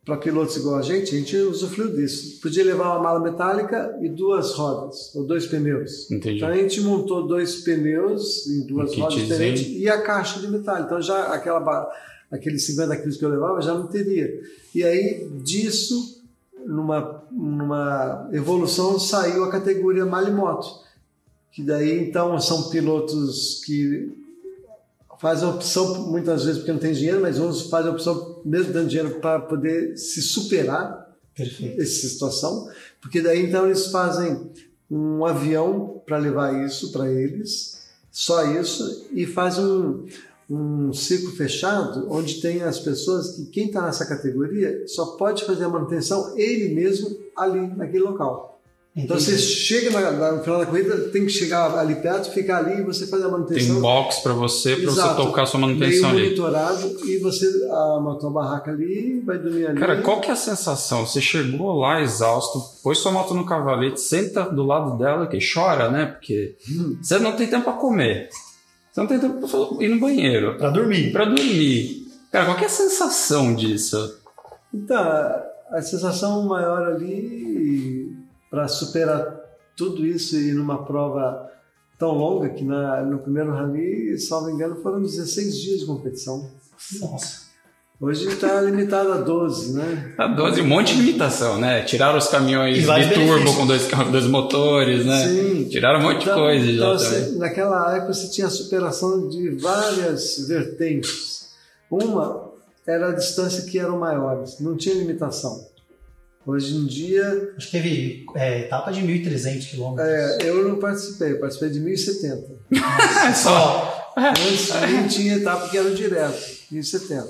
para 0.09 0.16
pilotos 0.16 0.57
igual 0.57 0.77
a 0.77 0.83
gente, 0.83 1.14
a 1.14 1.18
gente 1.18 1.37
usufruiu 1.37 1.94
disso. 1.94 2.40
Podia 2.40 2.64
levar 2.64 2.94
uma 2.94 3.03
mala 3.03 3.21
metálica 3.21 3.94
e 4.01 4.09
duas 4.09 4.55
rodas, 4.55 5.14
ou 5.14 5.23
dois 5.23 5.47
pneus. 5.47 6.11
entendi. 6.11 6.38
Então 6.38 6.49
a 6.49 6.57
gente 6.57 6.81
montou 6.81 7.29
dois 7.29 7.57
pneus 7.57 8.47
em 8.47 8.66
duas 8.66 8.97
Um 8.97 9.01
rodas 9.03 9.18
diferentes 9.18 9.66
e 9.68 9.87
a 9.87 10.01
caixa 10.01 10.40
de 10.40 10.49
metal. 10.49 10.81
Então 10.81 11.03
já 11.03 11.35
aquela 11.35 11.92
aqueles 12.31 12.64
50 12.64 12.97
quilos 12.97 13.18
que 13.18 13.25
eu 13.25 13.29
levava 13.29 13.61
já 13.61 13.75
não 13.75 13.87
teria. 13.87 14.40
E 14.75 14.83
aí 14.83 15.29
disso, 15.42 16.23
numa, 16.64 17.23
numa 17.31 18.31
evolução, 18.33 18.99
saiu 18.99 19.44
a 19.44 19.51
categoria 19.51 20.07
Malimoto. 20.07 20.68
Que 21.53 21.62
daí 21.62 22.09
então 22.09 22.40
são 22.40 22.71
pilotos 22.71 23.61
que 23.62 24.11
fazem 25.20 25.48
a 25.48 25.52
opção 25.52 26.09
muitas 26.09 26.44
vezes 26.44 26.59
porque 26.59 26.72
não 26.72 26.78
tem 26.78 26.92
dinheiro, 26.92 27.20
mas 27.20 27.38
uns 27.38 27.62
fazem 27.62 27.90
a 27.90 27.94
opção 27.94 28.40
mesmo 28.44 28.72
dando 28.72 28.88
dinheiro 28.88 29.20
para 29.20 29.40
poder 29.40 29.96
se 29.96 30.22
superar 30.22 31.16
Perfeito. 31.35 31.81
essa 31.81 32.09
situação, 32.09 32.68
porque 33.00 33.20
daí 33.20 33.46
então 33.46 33.66
eles 33.66 33.87
fazem 33.87 34.50
um 34.90 35.24
avião 35.24 36.02
para 36.07 36.18
levar 36.18 36.64
isso 36.64 36.90
para 36.92 37.11
eles, 37.11 37.78
só 38.11 38.44
isso, 38.44 39.07
e 39.12 39.26
fazem 39.26 39.64
um, 39.64 40.07
um 40.48 40.92
ciclo 40.92 41.31
fechado 41.33 42.07
onde 42.11 42.40
tem 42.40 42.62
as 42.62 42.78
pessoas 42.78 43.37
que 43.37 43.46
quem 43.46 43.66
está 43.66 43.83
nessa 43.83 44.07
categoria 44.07 44.85
só 44.87 45.16
pode 45.16 45.44
fazer 45.44 45.64
a 45.64 45.68
manutenção 45.68 46.37
ele 46.37 46.74
mesmo 46.74 47.16
ali 47.37 47.68
naquele 47.76 48.04
local. 48.04 48.58
Então 48.96 49.16
Entendi. 49.16 49.31
você 49.31 49.38
chega 49.38 49.90
na- 49.90 50.11
na- 50.11 50.33
no 50.33 50.42
final 50.42 50.59
da 50.59 50.66
corrida, 50.66 50.96
tem 51.11 51.24
que 51.24 51.31
chegar 51.31 51.72
ali 51.79 51.94
perto, 51.96 52.33
ficar 52.33 52.59
ali 52.59 52.81
e 52.81 52.83
você 52.83 53.07
fazer 53.07 53.24
a 53.24 53.27
Tem 53.27 53.33
manutenção. 53.33 53.77
um 53.77 53.81
box 53.81 54.20
para 54.22 54.33
você, 54.33 54.74
para 54.74 54.90
você 54.90 55.14
tocar 55.14 55.46
sua 55.46 55.61
meio 55.61 55.72
manutenção 55.79 56.11
ali. 56.11 56.22
monitorado 56.24 56.96
e 57.07 57.18
você 57.18 57.46
a 57.70 58.01
montou 58.01 58.31
a 58.31 58.33
barraca 58.33 58.72
ali, 58.72 59.20
vai 59.24 59.38
dormir 59.38 59.66
ali. 59.68 59.79
Cara, 59.79 60.03
qual 60.03 60.20
que 60.20 60.29
é 60.31 60.33
a 60.33 60.37
sensação? 60.37 61.07
Você 61.07 61.20
chegou 61.20 61.79
lá 61.79 62.03
exausto, 62.03 62.61
pôs 62.83 62.98
sua 62.98 63.12
moto 63.12 63.35
no 63.35 63.46
cavalete, 63.46 64.01
senta 64.01 64.42
do 64.51 64.64
lado 64.64 64.98
dela, 64.98 65.29
que 65.29 65.38
chora, 65.38 65.88
né? 65.90 66.07
Porque 66.07 66.57
você 67.01 67.20
não 67.20 67.33
tem 67.37 67.46
tempo 67.46 67.64
para 67.64 67.74
comer. 67.74 68.31
Você 68.90 69.01
não 69.01 69.07
tem 69.07 69.20
tempo 69.20 69.46
para 69.46 69.85
ir 69.85 69.88
no 69.90 70.01
banheiro, 70.01 70.57
Pra 70.59 70.70
dormir. 70.70 71.12
para 71.12 71.27
dormir. 71.27 72.05
Cara, 72.33 72.46
qual 72.46 72.57
que 72.57 72.64
é 72.64 72.66
a 72.66 72.70
sensação 72.70 73.55
disso? 73.55 74.18
Então, 74.74 74.98
a 75.70 75.81
sensação 75.83 76.44
maior 76.46 76.83
ali 76.94 78.12
para 78.50 78.66
superar 78.68 79.38
tudo 79.76 80.04
isso 80.06 80.37
e 80.37 80.52
numa 80.52 80.84
prova 80.84 81.46
tão 81.98 82.12
longa 82.12 82.48
que 82.50 82.64
na, 82.64 83.02
no 83.02 83.18
primeiro 83.18 83.50
rally, 83.52 84.18
salvo 84.18 84.50
engano, 84.50 84.76
foram 84.82 85.00
16 85.02 85.56
dias 85.58 85.80
de 85.80 85.87
competição. 85.87 86.48
Nossa. 87.00 87.48
Hoje 88.00 88.28
está 88.28 88.61
limitado 88.61 89.12
a 89.12 89.16
12, 89.16 89.72
né? 89.72 90.14
A 90.16 90.28
12, 90.28 90.61
um 90.62 90.68
monte 90.68 90.94
de 90.94 91.02
limitação, 91.02 91.58
né? 91.58 91.82
Tiraram 91.82 92.16
os 92.16 92.28
caminhões 92.28 92.76
E 92.76 92.80
biturbo 92.82 93.11
benefícios. 93.34 93.56
com 93.56 93.66
dois, 93.66 93.88
dois 94.12 94.26
motores, 94.28 95.04
né? 95.04 95.26
Sim. 95.26 95.64
Tiraram 95.68 95.98
um 95.98 96.02
monte 96.04 96.24
de 96.24 96.32
coisa 96.32 96.64
já 96.64 96.72
então, 96.72 96.92
você- 96.98 97.32
naquela 97.37 97.96
época 97.96 98.14
você 98.14 98.28
tinha 98.30 98.46
a 98.46 98.50
superação 98.50 99.28
de 99.28 99.50
várias 99.56 100.46
vertentes. 100.46 101.48
Uma 101.90 102.46
era 102.87 103.08
a 103.08 103.12
distância 103.12 103.64
que 103.64 103.78
eram 103.80 103.98
maiores, 103.98 104.61
não 104.61 104.76
tinha 104.76 104.94
limitação. 104.94 105.66
Hoje 106.48 106.74
em 106.74 106.87
dia, 106.87 107.52
Acho 107.58 107.66
que 107.66 107.72
teve 107.72 108.26
é, 108.34 108.61
etapa 108.61 108.90
de 108.90 109.02
1.300 109.02 109.68
quilômetros. 109.70 110.08
é, 110.08 110.48
eu 110.48 110.66
não 110.66 110.78
participei, 110.78 111.32
eu 111.32 111.40
participei 111.40 111.68
de 111.68 111.80
1070. 111.80 112.52
É 112.72 113.34
só. 113.37 114.12
Antes 114.16 114.70
aí 114.72 115.06
tinha 115.08 115.37
etapa 115.37 115.68
que 115.68 115.76
era 115.76 115.94
direto, 115.94 116.42
1070. 116.70 117.28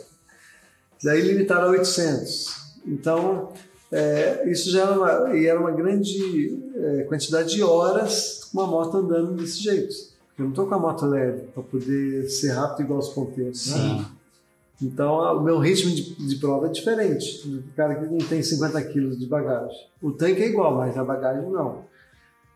Daí 1.02 1.20
limitaram 1.20 1.66
a 1.66 1.70
800. 1.70 2.46
Então, 2.86 3.52
é, 3.90 4.48
isso 4.48 4.70
já 4.70 4.82
era 4.82 4.92
uma, 4.92 5.36
e 5.36 5.46
era 5.46 5.58
uma 5.58 5.72
grande 5.72 6.56
é, 6.76 7.02
quantidade 7.02 7.56
de 7.56 7.62
horas 7.62 8.44
com 8.52 8.60
uma 8.60 8.68
moto 8.68 8.98
andando 8.98 9.34
desse 9.34 9.60
jeito. 9.60 9.92
Eu 10.38 10.44
não 10.44 10.50
estou 10.50 10.68
com 10.68 10.76
a 10.76 10.78
moto 10.78 11.04
leve 11.06 11.40
para 11.52 11.62
poder 11.64 12.28
ser 12.30 12.52
rápido 12.52 12.84
igual 12.84 13.00
os 13.00 13.08
ponteiros. 13.08 13.66
né? 13.74 14.06
Sim. 14.78 14.86
Então, 14.86 15.36
o 15.38 15.42
meu 15.42 15.58
ritmo 15.58 15.90
de, 15.90 16.14
de 16.14 16.36
prova 16.36 16.66
é 16.66 16.70
diferente 16.70 17.46
do 17.48 17.62
cara 17.74 17.94
que 17.96 18.06
não 18.06 18.18
tem 18.18 18.42
50 18.42 18.80
quilos 18.84 19.18
de 19.18 19.26
bagagem. 19.26 19.76
O 20.00 20.12
tanque 20.12 20.42
é 20.42 20.46
igual, 20.48 20.76
mas 20.76 20.96
a 20.96 21.04
bagagem 21.04 21.50
não. 21.50 21.84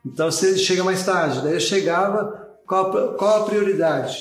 Então, 0.07 0.31
você 0.31 0.57
chega 0.57 0.85
mais 0.85 1.05
tarde. 1.05 1.43
Daí 1.43 1.55
eu 1.55 1.61
chegava, 1.61 2.49
qual, 2.67 2.97
a- 2.97 3.15
qual 3.15 3.43
a 3.43 3.45
prioridade? 3.47 4.19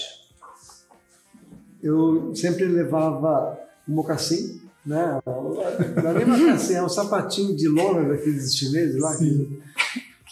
Eu 1.81 2.31
sempre 2.35 2.65
levava 2.65 3.57
o 3.87 3.91
mocassim, 3.91 4.59
Né? 4.85 5.19
Não 5.25 6.09
é 6.09 6.13
nem 6.13 6.25
macacê, 6.25 6.73
é 6.73 6.83
um 6.83 6.89
sapatinho 6.89 7.55
de 7.55 7.67
lona 7.67 8.07
daqueles 8.09 8.55
chineses 8.55 8.99
lá. 8.99 9.15
Que, 9.15 9.61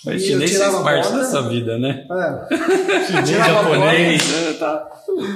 que 0.01 0.15
Os 0.15 0.21
chineses 0.21 0.57
faz 0.57 0.75
parte 0.79 1.13
dessa 1.13 1.41
vida, 1.49 1.77
né? 1.77 2.07
É. 2.09 2.55
Chinês, 3.05 3.29
japonês. 3.29 4.21
Bota, 4.21 4.59
tá. 4.59 4.89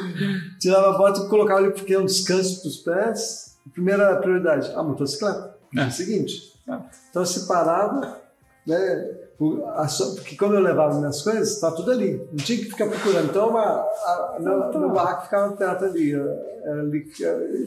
Tirava 0.60 0.90
a 0.92 0.98
bota 0.98 1.22
e 1.22 1.28
colocava 1.28 1.60
ali 1.60 1.72
porque 1.72 1.94
é 1.94 2.00
um 2.00 2.06
descanso 2.06 2.62
para 2.62 2.70
os 2.70 2.78
pés. 2.78 3.58
Primeira 3.74 4.16
prioridade, 4.18 4.72
a 4.74 4.84
motocicleta. 4.84 5.56
É. 5.78 5.82
é 5.82 5.88
o 5.88 5.92
seguinte. 5.92 6.54
É. 6.70 6.78
Então 7.10 7.26
se 7.26 7.48
parava, 7.48 8.18
né? 8.66 9.16
Porque 9.38 10.38
quando 10.38 10.56
eu 10.56 10.62
levava 10.62 10.98
minhas 10.98 11.22
coisas, 11.22 11.60
tá 11.60 11.72
tudo 11.72 11.92
ali. 11.92 12.26
Não 12.32 12.38
tinha 12.38 12.60
que 12.60 12.66
ficar 12.66 12.88
procurando. 12.88 13.30
Então, 13.30 13.58
a, 13.58 13.64
a, 13.64 14.38
meu, 14.40 14.80
meu 14.80 14.90
barraco 14.92 15.26
ficava 15.26 15.54
perto 15.56 15.86
ali. 15.86 16.14
Era 16.14 16.80
ali 16.80 17.06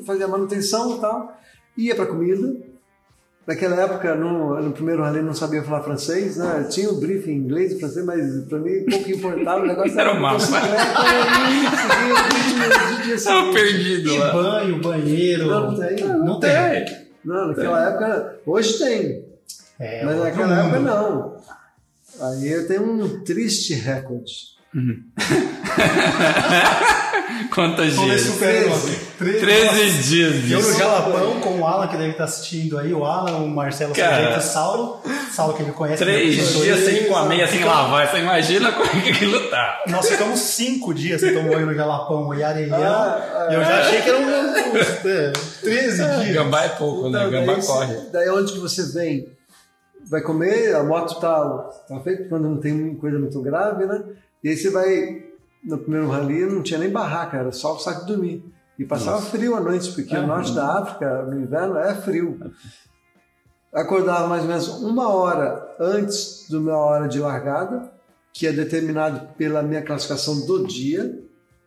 fazia 0.06 0.28
manutenção 0.28 0.96
e 0.96 1.00
tal. 1.00 1.36
Ia 1.76 1.94
para 1.94 2.06
comida. 2.06 2.56
Naquela 3.46 3.80
época, 3.80 4.16
no, 4.16 4.60
no 4.60 4.72
primeiro 4.72 5.02
rally, 5.02 5.22
não 5.22 5.32
sabia 5.32 5.62
falar 5.62 5.84
francês, 5.84 6.36
né? 6.36 6.66
Tinha 6.68 6.90
o 6.90 6.96
um 6.96 7.00
briefing 7.00 7.30
em 7.30 7.36
inglês 7.36 7.70
e 7.72 7.78
francês, 7.78 8.04
mas 8.04 8.44
para 8.48 8.58
mim 8.58 8.84
pouco 8.84 9.08
importava. 9.08 9.62
O 9.62 9.66
negócio 9.68 9.92
era, 9.92 10.10
era 10.10 10.18
o 10.18 10.20
mapa. 10.20 10.42
Estava 13.14 13.52
perdido 13.52 14.16
lá. 14.16 14.32
banho, 14.32 14.80
banheiro. 14.80 15.46
Não, 15.46 15.70
não 15.70 15.78
tem. 15.78 16.04
Não, 16.04 16.24
não 16.24 16.40
tem. 16.40 16.50
tem. 16.50 17.06
Não, 17.24 17.46
naquela 17.48 17.78
tem. 17.78 17.88
época, 17.88 18.40
hoje 18.44 18.78
tem. 18.78 19.24
É, 19.78 20.04
mas 20.04 20.18
naquela 20.18 20.64
época 20.64 20.80
não. 20.80 21.36
Aí 22.20 22.50
eu 22.50 22.66
tenho 22.66 22.82
um 22.82 23.22
triste 23.22 23.74
recorde. 23.74 24.56
Uhum. 24.74 25.04
Quantas 27.52 27.94
dias? 27.96 28.22
13, 28.38 28.96
13, 29.18 29.40
13 29.40 30.02
dias. 30.02 30.50
Eu 30.50 30.62
no 30.62 30.78
Jalapão 30.78 31.40
com 31.40 31.60
o 31.60 31.66
Alan, 31.66 31.86
que 31.86 31.96
deve 31.96 32.10
estar 32.10 32.24
assistindo 32.24 32.78
aí, 32.78 32.92
o 32.92 33.04
Alan, 33.04 33.38
o 33.38 33.48
Marcelo 33.48 33.94
Sargento, 33.94 34.38
o 34.38 34.42
Saulo. 34.42 35.00
Saulo 35.32 35.54
que 35.54 35.62
ele 35.62 35.72
conhece. 35.72 36.02
Três 36.02 36.54
dias 36.54 36.84
sem 36.84 37.04
com 37.04 37.16
a 37.16 37.24
meia, 37.24 37.46
sem 37.46 37.64
lavar. 37.64 38.10
Você 38.10 38.18
imagina 38.18 38.72
como 38.72 38.90
é 38.90 39.00
que 39.00 39.10
aquilo 39.10 39.48
tá. 39.48 39.82
Nós 39.88 40.08
ficamos 40.08 40.40
cinco 40.40 40.92
dias 40.92 41.20
sem 41.20 41.34
tomar 41.34 41.50
banho 41.50 41.66
no 41.66 41.74
Jalapão 41.74 42.34
e 42.34 42.42
Areião. 42.42 42.76
Ah, 42.76 43.48
e 43.50 43.54
eu 43.54 43.64
já 43.64 43.80
achei 43.80 44.02
que 44.02 44.08
eram 44.08 44.20
uns 44.20 45.60
13 45.62 46.02
é, 46.02 46.18
dias. 46.18 46.34
Gambá 46.34 46.64
é 46.64 46.68
pouco, 46.70 47.08
né? 47.08 47.18
então, 47.18 47.30
né? 47.30 47.40
Gambá 47.40 47.54
daí, 47.54 47.66
corre. 47.66 47.96
Daí 48.12 48.30
onde 48.30 48.52
que 48.52 48.58
você 48.58 48.82
vem? 48.92 49.36
vai 50.08 50.20
comer, 50.22 50.74
a 50.74 50.82
moto 50.82 51.18
tá, 51.20 51.70
tá 51.88 52.00
feita 52.00 52.28
quando 52.28 52.48
não 52.48 52.58
tem 52.58 52.94
coisa 52.94 53.18
muito 53.18 53.40
grave, 53.42 53.86
né? 53.86 54.02
E 54.42 54.48
aí 54.50 54.56
você 54.56 54.70
vai, 54.70 55.25
no 55.64 55.78
primeiro 55.78 56.08
rally 56.08 56.46
não 56.46 56.62
tinha 56.62 56.78
nem 56.78 56.90
barraca, 56.90 57.36
era 57.36 57.52
só 57.52 57.74
o 57.74 57.78
saco 57.78 58.02
de 58.02 58.12
dormir. 58.12 58.44
E 58.78 58.84
passava 58.84 59.16
Nossa. 59.16 59.30
frio 59.30 59.56
à 59.56 59.60
noite, 59.60 59.90
porque 59.92 60.14
é, 60.14 60.20
o 60.20 60.26
norte 60.26 60.54
da 60.54 60.78
África, 60.78 61.22
no 61.22 61.40
inverno, 61.40 61.78
é 61.78 61.94
frio. 61.94 62.38
Acordava 63.72 64.26
mais 64.26 64.42
ou 64.42 64.48
menos 64.48 64.68
uma 64.82 65.08
hora 65.08 65.74
antes 65.80 66.46
da 66.50 66.60
minha 66.60 66.76
hora 66.76 67.08
de 67.08 67.18
largada, 67.18 67.90
que 68.32 68.46
é 68.46 68.52
determinado 68.52 69.34
pela 69.34 69.62
minha 69.62 69.82
classificação 69.82 70.44
do 70.46 70.66
dia. 70.66 71.22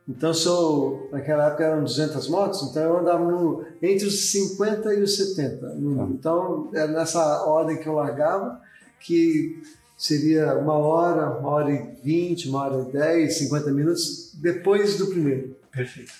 Então, 0.08 0.34
sou, 0.34 1.10
naquela 1.12 1.47
época 1.47 1.63
eram 1.63 1.84
200 1.84 2.30
motos, 2.30 2.63
então 2.63 2.84
eu 2.84 2.97
andava 2.99 3.23
no, 3.23 3.63
entre 3.82 4.08
os 4.08 4.32
50 4.32 4.93
e 4.95 5.04
os 5.04 5.17
70. 5.17 5.67
No, 5.75 5.97
tá. 5.97 6.04
então, 6.12 6.69
é 6.73 6.88
nessa 6.88 7.43
ordem 7.45 7.78
que 7.78 7.88
eu 7.88 7.93
largava, 7.93 8.60
que 8.99 9.62
seria 10.00 10.58
uma 10.58 10.74
hora, 10.74 11.30
uma 11.38 11.50
hora 11.50 11.72
e 11.72 12.02
vinte, 12.02 12.48
uma 12.48 12.64
hora 12.64 12.88
e 12.88 12.92
dez, 12.92 13.38
50 13.38 13.72
minutos 13.72 14.32
depois 14.36 14.98
do 14.98 15.08
primeiro. 15.08 15.56
Perfeito. 15.70 16.14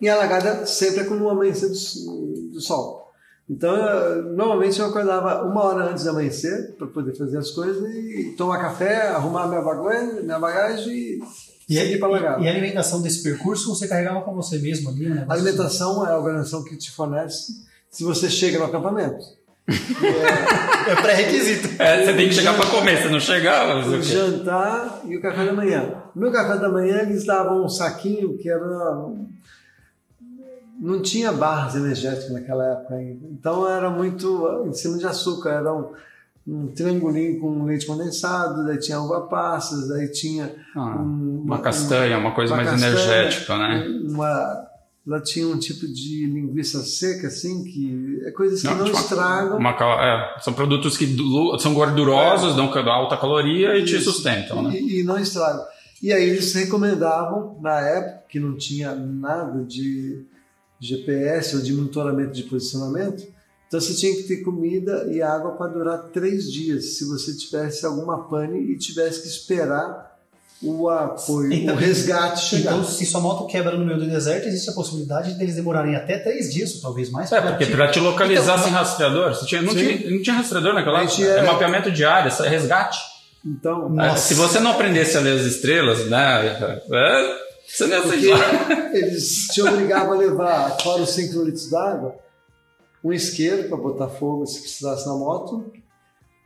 E 0.00 0.08
a 0.08 0.16
largada 0.16 0.64
sempre 0.64 1.00
é 1.00 1.04
com 1.04 1.16
o 1.16 1.28
amanhecer 1.28 1.68
do, 1.68 2.52
do 2.52 2.60
sol. 2.60 3.12
Então, 3.50 3.74
eu, 3.74 4.22
normalmente 4.34 4.78
eu 4.78 4.86
acordava 4.86 5.44
uma 5.44 5.64
hora 5.64 5.90
antes 5.90 6.04
do 6.04 6.10
amanhecer 6.10 6.74
para 6.78 6.86
poder 6.86 7.14
fazer 7.16 7.38
as 7.38 7.50
coisas 7.50 7.82
e 7.92 8.34
tomar 8.36 8.60
café, 8.60 9.08
arrumar 9.08 9.48
minha 9.48 9.60
bagagem, 9.60 10.22
minha 10.22 10.38
bagagem 10.38 10.92
e 10.92 11.20
e, 11.68 11.78
a, 11.78 11.84
e, 11.84 12.48
a 12.48 12.50
alimentação 12.50 13.00
desse 13.00 13.22
percurso 13.22 13.68
você 13.68 13.86
carregava 13.88 14.20
com 14.22 14.34
você 14.34 14.58
mesmo 14.58 14.90
ali? 14.90 15.08
Né? 15.08 15.24
A 15.28 15.32
alimentação 15.32 16.06
é 16.06 16.10
a 16.10 16.18
organização 16.18 16.62
que 16.64 16.76
te 16.76 16.90
fornece 16.90 17.62
se 17.88 18.04
você 18.04 18.28
chega 18.28 18.58
no 18.58 18.64
acampamento. 18.64 19.24
É, 19.68 20.90
é 20.90 20.96
pré-requisito. 20.96 21.80
É, 21.80 22.04
você 22.04 22.14
tem 22.14 22.28
que 22.28 22.34
chegar 22.34 22.56
para 22.56 22.66
comer, 22.66 23.00
você 23.00 23.08
não 23.08 23.20
chegava. 23.20 23.86
O 23.86 24.02
jantar 24.02 25.02
e 25.06 25.16
o 25.16 25.22
café 25.22 25.44
da 25.44 25.52
manhã. 25.52 25.94
No 26.14 26.32
café 26.32 26.58
da 26.58 26.68
manhã 26.68 27.02
eles 27.02 27.24
davam 27.24 27.64
um 27.64 27.68
saquinho 27.68 28.36
que 28.38 28.48
era. 28.48 28.66
Não 30.80 31.00
tinha 31.00 31.30
barras 31.30 31.76
energéticas 31.76 32.30
naquela 32.32 32.72
época 32.72 32.94
ainda. 32.94 33.28
Então 33.30 33.68
era 33.68 33.88
muito 33.88 34.64
em 34.66 34.72
cima 34.72 34.98
de 34.98 35.06
açúcar. 35.06 35.50
Era 35.50 35.72
um, 35.72 35.92
um 36.46 36.66
triangulinho 36.68 37.38
com 37.40 37.64
leite 37.64 37.86
condensado, 37.86 38.66
daí 38.66 38.78
tinha 38.78 39.00
uva 39.00 39.28
passas, 39.28 39.88
daí 39.88 40.10
tinha 40.10 40.52
ah, 40.74 40.96
um, 40.96 41.42
uma, 41.44 41.56
uma, 41.56 41.58
castanha, 41.60 42.18
uma 42.18 42.34
coisa 42.34 42.52
uma 42.52 42.64
mais 42.64 42.70
castanha, 42.70 42.92
energética, 42.92 43.58
né? 43.58 43.86
Uma, 44.08 44.71
ela 45.06 45.20
tinha 45.20 45.48
um 45.48 45.58
tipo 45.58 45.86
de 45.86 46.26
linguiça 46.26 46.80
seca, 46.82 47.26
assim, 47.26 47.64
que 47.64 48.20
é 48.24 48.30
coisas 48.30 48.60
que 48.60 48.68
não, 48.68 48.76
não 48.76 48.84
tipo 48.84 48.98
estragam. 48.98 49.58
Uma, 49.58 49.70
é, 49.70 50.40
são 50.40 50.52
produtos 50.52 50.96
que 50.96 51.16
são 51.58 51.74
gordurosos, 51.74 52.52
é. 52.52 52.56
dão 52.56 52.72
alta 52.88 53.16
caloria 53.16 53.76
e 53.76 53.84
te 53.84 53.98
sustentam, 54.00 54.62
né? 54.62 54.78
E, 54.78 55.00
e 55.00 55.02
não 55.02 55.18
estragam. 55.18 55.64
E 56.00 56.12
aí 56.12 56.30
eles 56.30 56.52
recomendavam, 56.52 57.58
na 57.60 57.80
época, 57.80 58.24
que 58.28 58.38
não 58.38 58.56
tinha 58.56 58.94
nada 58.94 59.64
de 59.64 60.24
GPS 60.80 61.56
ou 61.56 61.62
de 61.62 61.72
monitoramento 61.72 62.32
de 62.32 62.44
posicionamento, 62.44 63.26
então 63.66 63.80
você 63.80 63.94
tinha 63.94 64.14
que 64.14 64.24
ter 64.24 64.42
comida 64.42 65.08
e 65.10 65.22
água 65.22 65.52
para 65.52 65.72
durar 65.72 65.98
três 66.12 66.52
dias, 66.52 66.96
se 66.96 67.08
você 67.08 67.34
tivesse 67.34 67.86
alguma 67.86 68.28
pane 68.28 68.70
e 68.70 68.76
tivesse 68.76 69.22
que 69.22 69.28
esperar 69.28 70.11
o 70.62 70.88
apoio, 70.88 71.52
então, 71.52 71.74
o 71.74 71.78
resgate 71.78 72.40
chegar. 72.44 72.72
Então, 72.72 72.84
se 72.84 73.04
sua 73.04 73.20
moto 73.20 73.46
quebra 73.46 73.76
no 73.76 73.84
meio 73.84 73.98
do 73.98 74.08
deserto, 74.08 74.46
existe 74.46 74.70
a 74.70 74.72
possibilidade 74.72 75.34
de 75.34 75.42
eles 75.42 75.56
demorarem 75.56 75.96
até 75.96 76.18
três 76.18 76.52
dias, 76.52 76.74
ou 76.76 76.80
talvez 76.80 77.10
mais. 77.10 77.32
É, 77.32 77.40
porque 77.40 77.66
para 77.66 77.90
te 77.90 77.98
localizar 77.98 78.54
então, 78.54 78.64
sem 78.64 78.72
rastreador, 78.72 79.34
você 79.34 79.46
tinha, 79.46 79.62
não, 79.62 79.74
tinha, 79.74 80.10
não 80.10 80.22
tinha 80.22 80.36
rastreador 80.36 80.74
naquela 80.74 81.02
época. 81.02 81.22
É, 81.22 81.38
é 81.38 81.42
mapeamento 81.42 81.90
de 81.90 82.04
área, 82.04 82.30
é 82.30 82.48
resgate. 82.48 82.98
Então, 83.44 84.00
é, 84.00 84.16
se 84.16 84.34
você 84.34 84.60
não 84.60 84.70
aprendesse 84.70 85.16
a 85.16 85.20
ler 85.20 85.38
as 85.40 85.46
estrelas, 85.46 86.06
né? 86.06 86.46
É, 86.90 87.36
você 87.66 87.86
não 87.86 88.14
ia 88.14 88.34
Eles 88.94 89.48
te 89.48 89.62
obrigavam 89.62 90.12
a 90.12 90.16
levar 90.16 90.76
fora 90.80 91.02
os 91.02 91.10
5 91.10 91.42
litros 91.42 91.70
d'água 91.70 92.22
um 93.04 93.12
isqueiro 93.12 93.68
para 93.68 93.76
botar 93.76 94.08
fogo 94.08 94.46
se 94.46 94.60
precisasse 94.60 95.06
na 95.06 95.14
moto. 95.14 95.72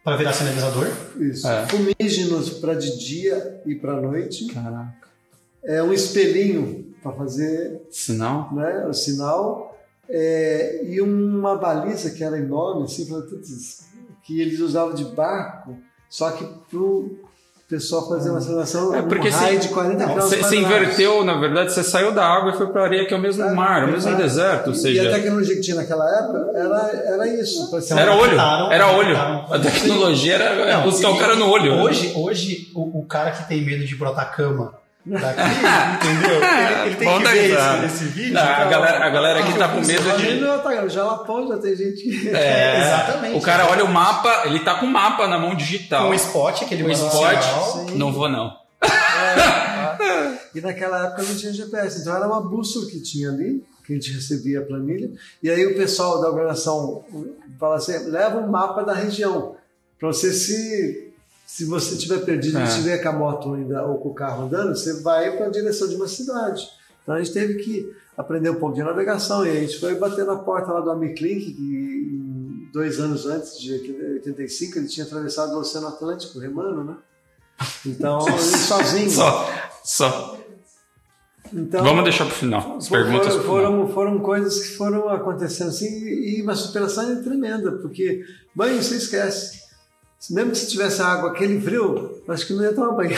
Para 0.06 0.18
virar 0.18 0.32
sinalizador? 0.32 0.86
Isso. 1.18 1.48
É. 1.48 1.66
Fumígenos 1.66 2.50
para 2.60 2.74
de 2.74 2.96
dia 2.96 3.60
e 3.66 3.74
para 3.74 4.00
noite. 4.00 4.46
Caraca. 4.46 5.08
É 5.64 5.82
um 5.82 5.92
espelhinho 5.92 6.94
para 7.02 7.10
fazer 7.10 7.82
sinal, 7.90 8.54
né? 8.54 8.86
O 8.86 8.92
sinal. 8.92 9.76
É, 10.08 10.84
e 10.84 11.00
uma 11.00 11.56
baliza 11.56 12.12
que 12.12 12.22
era 12.22 12.38
enorme, 12.38 12.84
assim, 12.84 13.04
que 14.22 14.40
eles 14.40 14.60
usavam 14.60 14.94
de 14.94 15.06
barco, 15.06 15.76
só 16.08 16.30
que 16.30 16.44
pro 16.70 17.18
o 17.66 17.68
pessoal 17.68 18.08
fazer 18.08 18.30
uma 18.30 18.38
aceleração 18.38 18.94
é 18.94 19.02
porque 19.02 19.28
um 19.28 19.32
raio 19.32 19.58
de 19.58 19.68
40 19.70 20.06
km. 20.06 20.14
Você, 20.14 20.36
você 20.36 20.56
inverteu, 20.56 21.24
na 21.24 21.34
verdade, 21.40 21.72
você 21.72 21.82
saiu 21.82 22.12
da 22.12 22.24
água 22.24 22.52
e 22.52 22.56
foi 22.56 22.68
para 22.68 22.82
a 22.82 22.84
areia, 22.84 23.04
que 23.04 23.12
é 23.12 23.16
o 23.16 23.20
mesmo 23.20 23.42
é, 23.42 23.52
mar, 23.52 23.88
o 23.88 23.90
mesmo 23.90 24.16
deserto. 24.16 24.68
Ou 24.68 24.74
seja... 24.74 25.02
E 25.02 25.08
a 25.08 25.12
tecnologia 25.12 25.56
que 25.56 25.62
tinha 25.62 25.76
naquela 25.76 26.08
época 26.16 26.52
era, 26.54 26.90
era 27.06 27.28
isso. 27.28 27.68
Era 27.90 28.14
olho, 28.14 28.40
era 28.70 28.92
olho. 28.92 29.16
A 29.16 29.58
tecnologia 29.58 30.36
era 30.36 30.78
buscar 30.82 31.10
o 31.10 31.18
cara 31.18 31.34
no 31.34 31.50
olho. 31.50 31.72
Hoje, 31.80 32.12
hoje 32.14 32.70
o, 32.72 33.00
o 33.00 33.04
cara 33.04 33.32
que 33.32 33.48
tem 33.48 33.64
medo 33.64 33.84
de 33.84 33.96
brotar 33.96 34.32
cama 34.36 34.72
daqui, 35.06 35.40
entendeu? 35.94 36.40
Ele, 36.46 36.86
ele 36.86 36.96
tem 36.96 37.08
Bom 37.08 37.18
que 37.18 37.28
ver 37.28 37.50
esse, 37.50 37.86
esse, 37.86 38.04
vídeo. 38.06 38.34
Não, 38.34 38.42
a, 38.42 38.64
galera, 38.64 39.04
a 39.04 39.08
galera 39.08 39.40
aqui 39.40 39.56
tá 39.56 39.68
com 39.68 39.80
medo 39.80 40.16
de. 40.18 40.40
Tá, 40.62 40.88
Jalapão 40.88 41.48
já 41.48 41.58
tem 41.58 41.76
gente 41.76 42.02
que. 42.02 42.28
É, 42.28 42.80
exatamente. 42.86 43.36
O 43.36 43.40
cara 43.40 43.70
olha 43.70 43.84
o 43.84 43.88
mapa, 43.88 44.42
ele 44.46 44.60
tá 44.60 44.74
com 44.74 44.86
o 44.86 44.90
mapa 44.90 45.28
na 45.28 45.38
mão 45.38 45.54
digital. 45.54 46.06
Com 46.06 46.10
o 46.10 46.14
spot 46.14 46.64
que 46.64 46.74
ele 46.74 46.82
Com 46.82 46.88
o 46.88 46.92
spot, 46.92 47.94
não 47.94 48.12
vou 48.12 48.28
não. 48.28 48.52
É, 48.82 50.38
e 50.54 50.60
naquela 50.60 51.06
época 51.06 51.22
não 51.22 51.36
tinha 51.36 51.52
GPS, 51.52 52.00
então 52.00 52.14
era 52.14 52.26
uma 52.26 52.40
bússola 52.40 52.86
que 52.86 53.00
tinha 53.00 53.30
ali, 53.30 53.64
que 53.84 53.92
a 53.92 53.96
gente 53.96 54.12
recebia 54.12 54.60
a 54.60 54.62
planilha, 54.62 55.10
e 55.42 55.50
aí 55.50 55.66
o 55.66 55.76
pessoal 55.76 56.20
da 56.20 56.28
organização 56.28 57.04
fala 57.58 57.76
assim: 57.76 58.10
leva 58.10 58.38
um 58.38 58.48
mapa 58.48 58.82
da 58.82 58.94
região, 58.94 59.56
para 59.98 60.08
você 60.08 60.32
se 60.32 61.05
se 61.56 61.64
você 61.64 61.94
estiver 61.94 62.18
perdido 62.18 62.58
e 62.58 62.60
é. 62.60 62.64
estiver 62.64 62.98
com 62.98 63.08
a 63.08 63.12
moto 63.12 63.54
ainda 63.54 63.86
ou 63.86 63.96
com 63.96 64.10
o 64.10 64.14
carro 64.14 64.44
andando, 64.44 64.76
você 64.76 65.00
vai 65.00 65.34
para 65.38 65.46
a 65.46 65.48
direção 65.48 65.88
de 65.88 65.94
uma 65.94 66.06
cidade. 66.06 66.68
Então 67.02 67.14
a 67.14 67.18
gente 67.18 67.32
teve 67.32 67.54
que 67.54 67.90
aprender 68.14 68.50
um 68.50 68.56
pouco 68.56 68.74
de 68.74 68.82
navegação 68.82 69.46
e 69.46 69.48
a 69.48 69.60
gente 69.60 69.80
foi 69.80 69.94
bater 69.94 70.26
na 70.26 70.36
porta 70.36 70.70
lá 70.70 70.80
do 70.80 70.90
Amiclink, 70.90 71.54
que 71.54 72.68
dois 72.74 73.00
anos 73.00 73.24
antes 73.24 73.58
de 73.58 73.72
85 73.72 74.78
ele 74.78 74.86
tinha 74.86 75.06
atravessado 75.06 75.54
o 75.54 75.60
Oceano 75.60 75.88
Atlântico 75.88 76.38
remando, 76.38 76.84
né? 76.84 76.96
Então 77.86 78.20
ele 78.28 78.38
sozinho. 78.38 79.10
Só, 79.10 79.48
só. 79.82 80.38
Então, 81.54 81.82
Vamos 81.82 82.04
deixar 82.04 82.26
para 82.26 82.34
o 82.34 82.36
final. 82.36 82.76
As 82.76 82.88
perguntas 82.90 83.34
foram, 83.36 83.44
foram, 83.46 83.88
foram 83.88 84.18
coisas 84.18 84.60
que 84.60 84.76
foram 84.76 85.08
acontecendo 85.08 85.68
assim 85.68 85.86
e 85.86 86.42
uma 86.42 86.54
superação 86.54 87.22
tremenda, 87.22 87.72
porque 87.78 88.22
banho 88.54 88.82
você 88.82 88.96
esquece. 88.96 89.64
Mesmo 90.30 90.50
que 90.52 90.58
se 90.58 90.68
tivesse 90.68 91.00
água, 91.02 91.30
aquele 91.30 91.60
frio, 91.60 92.20
acho 92.28 92.46
que 92.46 92.52
não 92.52 92.62
ia 92.64 92.72
tomar 92.74 92.92
banho. 92.92 93.16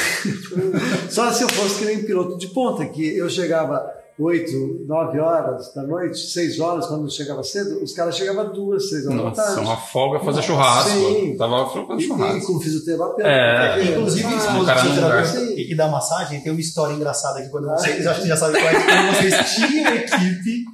Só 1.10 1.30
se 1.32 1.42
eu 1.42 1.48
fosse 1.48 1.78
que 1.78 1.84
nem 1.84 2.02
piloto 2.04 2.36
de 2.38 2.48
ponta, 2.48 2.84
que 2.86 3.16
eu 3.16 3.28
chegava 3.30 3.90
8, 4.18 4.84
9 4.86 5.20
horas 5.20 5.72
da 5.74 5.82
noite, 5.84 6.18
6 6.18 6.58
horas 6.60 6.86
quando 6.86 7.04
eu 7.04 7.10
chegava 7.10 7.42
cedo, 7.44 7.82
os 7.82 7.92
caras 7.92 8.16
chegavam 8.16 8.52
2, 8.52 8.88
6 8.90 9.06
horas 9.06 9.18
da 9.18 9.24
Nossa, 9.24 9.42
tarde. 9.42 9.60
uma 9.60 9.76
folga 9.76 10.18
fazer 10.20 10.42
churrasco. 10.42 10.90
Sim. 10.90 11.36
Tava 11.36 11.66
fazendo 11.70 12.00
E, 12.00 12.04
e 12.04 12.06
churrasco. 12.08 12.52
com 12.52 12.60
fisioterapia. 12.60 13.24
É. 13.26 13.84
Inclusive, 13.84 14.26
Ah, 14.26 14.40
fisioterapia 14.40 15.00
vai. 15.40 15.44
e, 15.54 15.72
e 15.72 15.76
da 15.76 15.88
massagem 15.88 16.40
tem 16.40 16.50
uma 16.52 16.60
história 16.60 16.94
engraçada 16.94 17.38
aqui 17.38 17.48
quando 17.48 17.68
vocês, 17.68 18.06
acho 18.06 18.22
que 18.22 18.28
já 18.28 18.36
sabem 18.36 18.60
qual 18.60 18.72
é, 18.74 18.84
quando 18.84 19.16
vocês 19.16 19.50
tinham 19.54 19.94
equipe 19.94 20.64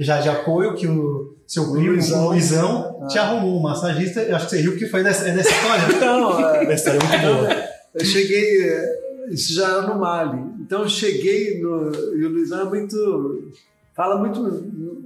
já 0.00 0.20
de 0.20 0.28
apoio 0.28 0.74
que 0.74 0.86
o 0.88 1.33
seu 1.54 1.70
primo, 1.72 1.92
Luizão. 1.92 2.24
o 2.24 2.28
Luizão, 2.30 3.00
Ah. 3.02 3.06
te 3.06 3.18
arrumou 3.18 3.58
um 3.58 3.62
massagista, 3.62 4.20
eu 4.22 4.34
acho 4.36 4.46
que 4.46 4.50
você 4.56 4.60
riu 4.62 4.72
porque 4.72 4.86
foi 4.86 5.02
nessa, 5.02 5.28
é 5.28 5.34
nessa 5.34 5.50
história. 5.50 5.84
Então, 5.96 6.50
é, 6.50 6.74
história 6.74 6.98
é 6.98 7.02
muito 7.02 7.38
boa. 7.38 7.64
Eu 7.94 8.04
cheguei, 8.04 8.62
eh, 8.64 9.28
isso 9.30 9.54
já 9.54 9.68
era 9.68 9.82
no 9.82 9.98
Mali. 10.00 10.42
Então 10.60 10.82
eu 10.82 10.88
cheguei 10.88 11.60
no. 11.62 11.92
E 12.16 12.24
o 12.24 12.28
Luizão 12.30 12.60
é 12.62 12.64
muito. 12.64 13.52
Fala 13.94 14.18
muito 14.18 14.64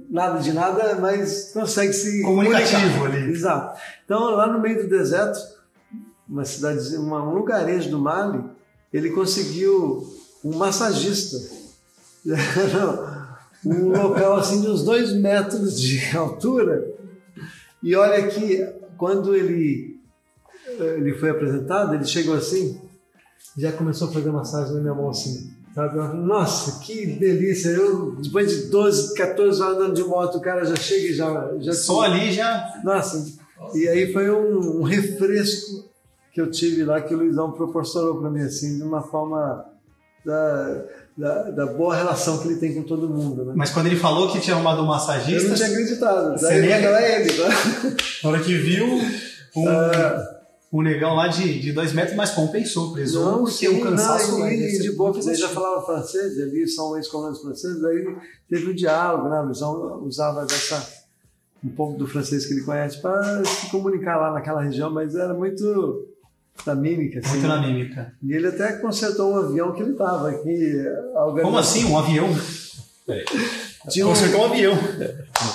nada 0.09 0.39
de 0.39 0.51
nada, 0.51 0.95
mas 0.99 1.51
consegue 1.53 1.93
se. 1.93 2.21
Comunicativo 2.23 2.93
comunicar. 2.97 3.17
ali. 3.21 3.31
Exato. 3.31 3.79
Então 4.03 4.31
lá 4.31 4.47
no 4.47 4.59
meio 4.59 4.81
do 4.81 4.89
deserto, 4.89 5.37
uma 6.27 6.43
cidade, 6.45 6.95
uma, 6.97 7.21
um 7.29 7.35
lugarejo 7.35 7.91
do 7.91 7.99
Mali, 7.99 8.43
ele 8.91 9.11
conseguiu 9.11 10.03
um 10.43 10.55
massagista. 10.57 11.37
um 13.65 13.89
local 13.89 14.37
assim 14.37 14.61
de 14.61 14.67
uns 14.67 14.83
dois 14.83 15.13
metros 15.13 15.79
de 15.79 15.99
altura. 16.15 16.93
E 17.81 17.95
olha 17.95 18.27
que 18.27 18.65
quando 18.97 19.35
ele 19.35 19.97
ele 20.79 21.13
foi 21.15 21.31
apresentado, 21.31 21.95
ele 21.95 22.05
chegou 22.05 22.35
assim, 22.35 22.79
já 23.57 23.71
começou 23.71 24.07
a 24.07 24.11
fazer 24.11 24.31
massagem 24.31 24.75
na 24.75 24.81
minha 24.81 24.93
mão 24.93 25.09
assim. 25.09 25.51
Sabe? 25.73 25.97
Nossa, 26.17 26.83
que 26.83 27.05
delícia! 27.05 27.69
Eu, 27.69 28.15
depois 28.15 28.51
de 28.51 28.69
12, 28.69 29.13
14 29.13 29.61
horas 29.61 29.77
andando 29.77 29.93
de 29.93 30.03
moto, 30.03 30.37
o 30.37 30.41
cara 30.41 30.65
já 30.65 30.75
chega 30.75 31.07
e 31.07 31.13
já. 31.13 31.51
já 31.59 31.73
Só 31.73 32.01
ali 32.01 32.31
já. 32.31 32.81
Nossa, 32.83 33.25
e 33.73 33.87
aí 33.87 34.11
foi 34.11 34.29
um, 34.29 34.79
um 34.79 34.83
refresco 34.83 35.89
que 36.33 36.41
eu 36.41 36.49
tive 36.49 36.83
lá, 36.83 37.01
que 37.01 37.13
o 37.13 37.17
Luizão 37.17 37.51
proporcionou 37.51 38.19
para 38.19 38.29
mim, 38.29 38.41
assim, 38.41 38.77
de 38.77 38.83
uma 38.83 39.01
forma 39.01 39.65
da, 40.29 40.85
da, 41.17 41.43
da 41.51 41.65
boa 41.65 41.95
relação 41.95 42.37
que 42.39 42.47
ele 42.47 42.59
tem 42.59 42.73
com 42.75 42.83
todo 42.83 43.09
mundo. 43.09 43.43
Né? 43.45 43.53
Mas 43.55 43.71
quando 43.71 43.87
ele 43.87 43.95
falou 43.95 44.31
que 44.31 44.39
tinha 44.39 44.55
arrumado 44.55 44.77
um 44.77 44.81
Eu 44.81 44.85
não 44.85 44.93
massagista, 44.93 45.55
tinha 45.55 45.67
acreditado. 45.67 46.39
Daí 46.39 46.61
nem 46.61 46.81
falei, 46.81 47.05
é 47.05 47.21
ele. 47.21 47.33
Tá? 47.33 47.49
na 48.23 48.29
hora 48.29 48.39
que 48.41 48.55
viu 48.55 48.85
um, 49.55 49.67
Ah. 49.67 50.39
um 50.71 50.81
negão 50.81 51.15
lá 51.15 51.27
de, 51.27 51.59
de 51.59 51.73
dois 51.73 51.91
metros, 51.93 52.15
mas 52.15 52.31
compensou, 52.31 52.93
preso. 52.93 53.19
Não, 53.23 53.39
porque 53.39 53.51
sim, 53.53 53.67
o 53.67 53.81
cansaço 53.81 54.31
não, 54.33 54.39
né, 54.45 54.55
e, 54.55 54.67
e 54.67 54.71
ser 54.71 54.83
de 54.83 54.91
boa, 54.91 55.17
ele 55.17 55.35
já 55.35 55.49
falava 55.49 55.85
francês, 55.85 56.39
ali 56.39 56.67
são 56.67 56.95
ex-comandantes 56.95 57.41
franceses, 57.41 57.81
daí 57.81 58.05
teve 58.47 58.71
um 58.71 58.75
diálogo, 58.75 59.29
né? 59.29 59.39
O 59.39 59.45
Luizão 59.45 60.03
usava 60.03 60.45
dessa, 60.45 60.87
um 61.63 61.69
pouco 61.69 61.97
do 61.97 62.07
francês 62.07 62.45
que 62.45 62.53
ele 62.53 62.61
conhece 62.61 63.01
para 63.01 63.43
se 63.43 63.69
comunicar 63.71 64.17
lá 64.17 64.31
naquela 64.31 64.61
região, 64.61 64.91
mas 64.91 65.15
era 65.15 65.33
muito 65.33 66.07
da 66.65 66.75
mímica. 66.75 67.19
Assim, 67.19 67.29
Muito 67.31 67.47
na 67.47 67.61
mímica. 67.61 68.13
E 68.23 68.33
ele 68.33 68.47
até 68.47 68.73
consertou 68.73 69.31
um 69.33 69.37
avião 69.37 69.71
que 69.73 69.81
ele 69.81 69.91
estava 69.91 70.29
aqui. 70.29 70.85
organização- 71.25 71.43
Como 71.43 71.57
assim? 71.57 71.85
Um 71.85 71.97
avião? 71.97 72.27
Tinha 73.89 74.05
um, 74.05 74.09
Consertou 74.09 74.41
um 74.41 74.45
avião. 74.45 74.73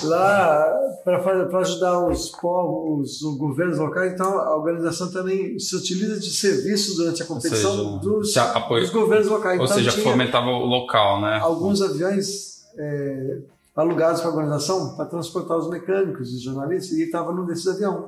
lá 0.03 0.65
para 1.03 1.59
ajudar 1.59 2.07
os 2.07 2.29
povos, 2.31 3.21
os 3.21 3.37
governos 3.37 3.77
locais, 3.77 4.13
então 4.13 4.39
a 4.39 4.55
organização 4.57 5.11
também 5.11 5.57
se 5.59 5.75
utiliza 5.75 6.19
de 6.19 6.31
serviço 6.31 6.97
durante 6.97 7.21
a 7.21 7.25
competição 7.25 7.71
seja, 7.71 7.97
dos, 7.99 8.33
se 8.33 8.39
apoia- 8.39 8.81
dos 8.81 8.89
governos 8.91 9.27
locais. 9.27 9.59
Ou 9.59 9.65
então, 9.65 9.77
seja, 9.77 9.91
fomentava 9.91 10.47
o 10.47 10.65
local, 10.65 11.21
né? 11.21 11.39
alguns 11.41 11.81
aviões 11.81 12.63
é, 12.77 13.37
alugados 13.75 14.21
para 14.21 14.31
a 14.31 14.33
organização 14.33 14.95
para 14.95 15.05
transportar 15.05 15.57
os 15.57 15.69
mecânicos, 15.69 16.33
os 16.33 16.41
jornalistas, 16.41 16.91
e 16.91 16.95
ele 17.01 17.05
estava 17.05 17.31
num 17.31 17.45
desses 17.45 17.67
aviões. 17.67 18.05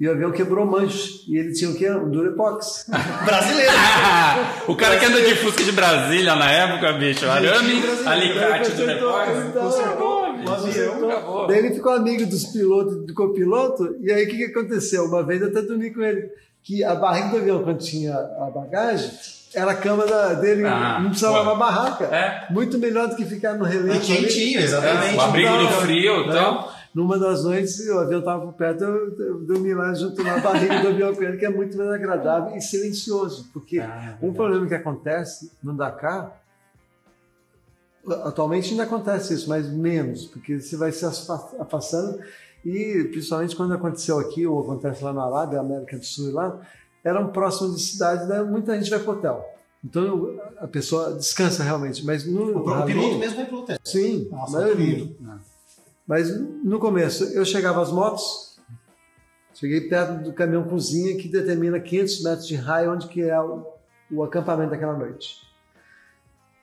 E 0.00 0.08
o 0.08 0.10
avião 0.10 0.32
quebrou 0.32 0.66
manche. 0.66 1.24
E 1.28 1.36
ele 1.38 1.52
tinha 1.52 1.70
o 1.70 1.74
quê? 1.76 1.88
Um 1.90 2.10
Durepox. 2.10 2.86
Brasileiro. 3.24 3.72
o 4.66 4.74
cara 4.74 4.98
que 4.98 5.04
anda 5.06 5.22
de 5.22 5.36
Fusca 5.36 5.62
de 5.62 5.70
Brasília 5.72 6.34
na 6.34 6.50
época, 6.50 6.92
bicho. 6.94 7.24
Arame, 7.28 7.82
alicate 8.04 8.70
do 8.72 8.86
repórter. 8.86 9.52
Consertou. 9.52 11.46
Daí 11.46 11.58
ele 11.58 11.74
ficou 11.74 11.92
amigo 11.92 12.26
dos 12.26 12.44
pilotos 12.46 12.94
e 13.02 13.06
do 13.06 13.14
copiloto, 13.14 13.96
e 14.00 14.10
aí 14.12 14.24
o 14.24 14.28
que, 14.28 14.36
que 14.36 14.44
aconteceu? 14.44 15.04
Uma 15.04 15.22
vez 15.22 15.40
eu 15.40 15.48
até 15.48 15.62
dormi 15.62 15.90
com 15.92 16.02
ele, 16.02 16.28
que 16.62 16.82
a 16.84 16.94
barriga 16.94 17.28
do 17.28 17.36
avião, 17.38 17.62
quando 17.62 17.78
tinha 17.78 18.14
a 18.14 18.50
bagagem, 18.54 19.10
era 19.54 19.70
a 19.70 19.74
cama 19.74 20.04
da- 20.06 20.34
dele, 20.34 20.64
Ah, 20.66 20.98
não 21.00 21.10
precisava 21.10 21.42
uma 21.42 21.54
barraca. 21.54 22.04
É. 22.06 22.46
Muito 22.52 22.78
melhor 22.78 23.06
do 23.08 23.16
que 23.16 23.24
ficar 23.24 23.54
no 23.54 23.66
E 23.66 23.70
relento. 23.70 23.96
ali. 23.96 24.06
quentinho, 24.06 24.60
exatamente. 24.60 25.14
É, 25.14 25.18
o 25.18 25.20
abrigo 25.20 25.56
do 25.56 25.62
Então, 25.64 25.80
frio 25.80 26.24
e 26.24 26.26
né? 26.26 26.32
tal. 26.32 26.73
Numa 26.94 27.18
das 27.18 27.42
noites, 27.42 27.80
o 27.88 27.98
avião 27.98 28.20
estava 28.20 28.44
por 28.46 28.52
perto, 28.52 28.84
eu, 28.84 29.18
eu 29.18 29.40
dormi 29.40 29.74
lá 29.74 29.92
junto 29.94 30.22
na 30.22 30.38
barriga 30.38 30.80
do 30.80 30.88
avião 30.88 31.12
com 31.12 31.22
ele, 31.24 31.36
que 31.36 31.44
é 31.44 31.50
muito 31.50 31.76
mais 31.76 31.90
agradável 31.90 32.56
e 32.56 32.60
silencioso. 32.60 33.50
Porque 33.52 33.80
Ah, 33.80 34.16
um 34.22 34.32
problema 34.32 34.64
que 34.68 34.74
acontece 34.74 35.50
no 35.60 35.74
Dakar, 35.74 36.40
atualmente 38.24 38.70
ainda 38.70 38.84
acontece 38.84 39.34
isso, 39.34 39.48
mas 39.48 39.68
menos, 39.68 40.26
porque 40.26 40.60
você 40.60 40.76
vai 40.76 40.92
se 40.92 41.04
afa- 41.04 41.56
afastando 41.58 42.20
e 42.64 43.08
principalmente 43.10 43.56
quando 43.56 43.74
aconteceu 43.74 44.18
aqui 44.18 44.46
ou 44.46 44.60
acontece 44.62 45.02
lá 45.02 45.12
na 45.12 45.24
Arábia, 45.24 45.60
América 45.60 45.98
do 45.98 46.04
Sul 46.04 46.28
e 46.30 46.32
lá, 46.32 46.60
eram 47.02 47.28
próximos 47.32 47.76
de 47.76 47.82
cidades, 47.82 48.28
daí 48.28 48.44
muita 48.44 48.74
gente 48.78 48.88
vai 48.90 48.98
para 49.00 49.12
hotel. 49.12 49.44
Então 49.84 50.38
a 50.58 50.66
pessoa 50.66 51.12
descansa 51.14 51.62
realmente, 51.62 52.04
mas 52.06 52.24
no 52.24 52.56
O 52.58 52.84
piloto 52.86 53.18
mesmo 53.18 53.36
vai 53.36 53.46
pilotar. 53.46 53.78
sim, 53.84 54.28
Nossa, 54.30 54.58
a 54.58 54.60
maioria. 54.62 54.98
tudo. 54.98 55.16
Mas 56.06 56.28
no 56.62 56.78
começo, 56.78 57.24
eu 57.32 57.44
chegava 57.44 57.80
às 57.80 57.90
motos, 57.90 58.58
cheguei 59.54 59.82
perto 59.82 60.22
do 60.22 60.32
caminhão 60.32 60.64
cozinha 60.64 61.16
que 61.16 61.28
determina 61.28 61.80
500 61.80 62.22
metros 62.22 62.46
de 62.46 62.56
raio 62.56 62.92
onde 62.92 63.08
que 63.08 63.22
é 63.22 63.40
o, 63.40 63.66
o 64.10 64.22
acampamento 64.22 64.70
daquela 64.70 64.96
noite. 64.96 65.42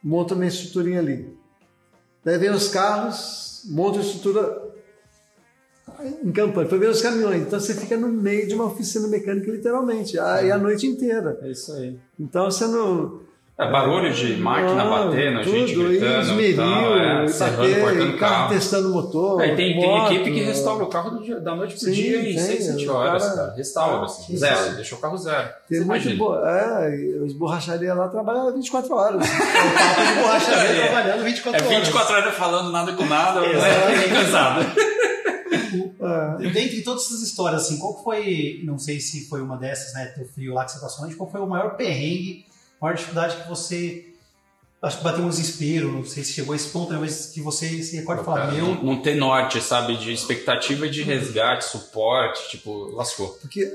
Monto 0.03 0.33
a 0.33 0.37
minha 0.37 0.49
estruturinha 0.49 0.99
ali. 0.99 1.35
Daí 2.23 2.37
vem 2.37 2.51
os 2.51 2.67
carros, 2.67 3.63
monto 3.69 3.97
a 3.97 4.01
estrutura 4.01 4.71
em 6.23 6.31
campanha. 6.31 6.69
Foi 6.69 6.79
ver 6.79 6.89
os 6.89 7.01
caminhões. 7.01 7.41
Então 7.43 7.59
você 7.59 7.73
fica 7.73 7.97
no 7.97 8.07
meio 8.07 8.47
de 8.47 8.53
uma 8.53 8.65
oficina 8.65 9.07
mecânica, 9.07 9.51
literalmente, 9.51 10.19
aí 10.19 10.51
a 10.51 10.57
noite 10.57 10.87
inteira. 10.87 11.39
É 11.41 11.51
isso 11.51 11.73
aí. 11.73 11.99
Então 12.19 12.45
você 12.45 12.65
não. 12.67 13.21
É 13.61 13.71
barulho 13.71 14.11
de 14.11 14.37
máquina 14.37 14.81
Ah, 14.81 14.89
batendo, 15.05 15.43
gente 15.43 15.73
tudo, 15.75 15.87
gritando, 15.89 16.17
e 16.17 16.21
esmeril, 16.21 16.55
tal, 16.57 16.97
é, 16.97 17.27
serrando, 17.27 17.57
bater, 17.57 17.81
cortando 17.81 18.17
carro 18.17 18.33
carro. 18.35 18.49
testando 18.53 18.89
motor. 18.89 19.41
É, 19.41 19.55
tem, 19.55 19.79
tem 19.79 19.87
moto, 19.87 20.11
equipe 20.13 20.31
que 20.31 20.39
restaura 20.41 20.83
o 20.83 20.87
carro 20.87 21.11
do 21.11 21.23
dia- 21.23 21.39
da 21.39 21.55
noite 21.55 21.73
pro 21.75 21.79
Sim, 21.83 21.91
dia 21.91 22.19
em 22.21 22.23
tem, 22.23 22.37
6, 22.39 22.65
7 22.65 22.87
o 22.87 22.93
horas, 22.95 23.23
cara- 23.23 23.35
cara. 23.35 23.53
Restaura, 23.55 24.05
assim. 24.05 24.23
Sim, 24.23 24.37
Zero, 24.37 24.57
sim. 24.69 24.75
deixa 24.75 24.95
o 24.95 24.97
carro 24.97 25.17
zero. 25.17 25.49
Tem 25.69 25.79
Você 25.79 25.85
muito 25.85 26.17
bo... 26.17 26.35
É, 26.43 26.89
os 27.23 27.33
borracharias 27.33 27.95
lá 27.95 28.07
trabalham 28.07 28.51
24 28.53 28.95
horas. 28.95 29.21
Papo 29.29 30.07
de 30.15 30.21
borracharia 30.21 30.81
É. 30.83 30.87
trabalhando 30.87 31.23
24 31.23 31.61
É 31.63 31.67
horas. 31.67 31.77
24 31.79 32.15
horas 32.15 32.33
falando 32.35 32.71
nada 32.71 32.93
com 32.93 33.05
nada, 33.05 33.41
né? 33.41 33.47
cansado. 34.11 34.65
É. 36.01 36.49
Dentre 36.49 36.81
todas 36.81 37.05
essas 37.05 37.21
histórias, 37.21 37.63
assim, 37.63 37.77
qual 37.77 37.95
que 37.97 38.03
foi, 38.03 38.59
não 38.63 38.77
sei 38.77 38.99
se 38.99 39.27
foi 39.29 39.41
uma 39.41 39.55
dessas, 39.57 39.93
né, 39.93 40.05
teu 40.15 40.25
frio 40.25 40.53
lá 40.53 40.65
que 40.65 40.71
você 40.71 40.79
passou, 40.79 41.05
mas 41.05 41.15
qual 41.15 41.29
foi 41.29 41.39
o 41.39 41.47
maior 41.47 41.75
perrengue, 41.75 42.45
maior 42.81 42.95
dificuldade 42.95 43.41
que 43.41 43.47
você, 43.47 44.13
acho 44.81 44.97
que 44.97 45.03
bateu 45.03 45.23
um 45.23 45.29
desespero, 45.29 45.91
não 45.91 46.03
sei 46.03 46.23
se 46.23 46.33
chegou 46.33 46.53
a 46.53 46.55
esse 46.55 46.69
ponto, 46.69 46.91
né, 46.91 46.97
mas 46.99 47.27
que 47.27 47.41
você 47.41 47.81
se 47.83 47.95
recorda 47.97 48.21
e 48.21 48.25
fala, 48.25 48.51
meu, 48.51 48.75
não, 48.75 48.83
não 48.83 49.01
ter 49.01 49.15
norte, 49.15 49.61
sabe? 49.61 49.95
De 49.97 50.11
expectativa 50.11 50.89
de 50.89 51.03
resgate, 51.03 51.65
suporte, 51.65 52.49
tipo, 52.49 52.85
lascou. 52.95 53.29
Porque 53.41 53.71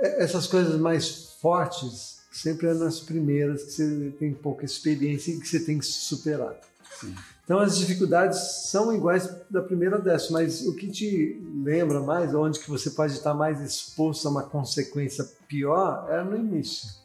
essas 0.00 0.46
coisas 0.46 0.78
mais 0.78 1.28
fortes 1.40 2.18
sempre 2.32 2.68
é 2.68 2.74
nas 2.74 3.00
primeiras 3.00 3.64
que 3.64 3.70
você 3.72 4.12
tem 4.18 4.32
pouca 4.32 4.64
experiência 4.64 5.32
e 5.32 5.40
que 5.40 5.48
você 5.48 5.60
tem 5.60 5.78
que 5.78 5.86
se 5.86 5.92
superar. 5.92 6.54
Sim. 7.00 7.14
Então 7.44 7.58
as 7.60 7.78
dificuldades 7.78 8.38
são 8.70 8.94
iguais 8.94 9.30
da 9.48 9.62
primeira 9.62 9.96
a 9.96 9.98
décima, 9.98 10.40
mas 10.40 10.66
o 10.66 10.76
que 10.76 10.86
te 10.88 11.40
lembra 11.64 12.00
mais, 12.00 12.34
onde 12.34 12.58
que 12.58 12.68
você 12.68 12.90
pode 12.90 13.14
estar 13.14 13.32
mais 13.32 13.60
exposto 13.60 14.28
a 14.28 14.30
uma 14.30 14.42
consequência 14.42 15.26
pior, 15.48 16.06
é 16.10 16.22
no 16.22 16.36
início. 16.36 16.97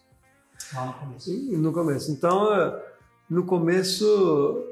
No 0.74 0.94
começo. 0.94 1.32
No 1.32 1.74
começo. 1.74 2.12
Então, 2.12 2.54
eh, 2.54 2.84
no 3.30 3.46
começo 3.46 4.68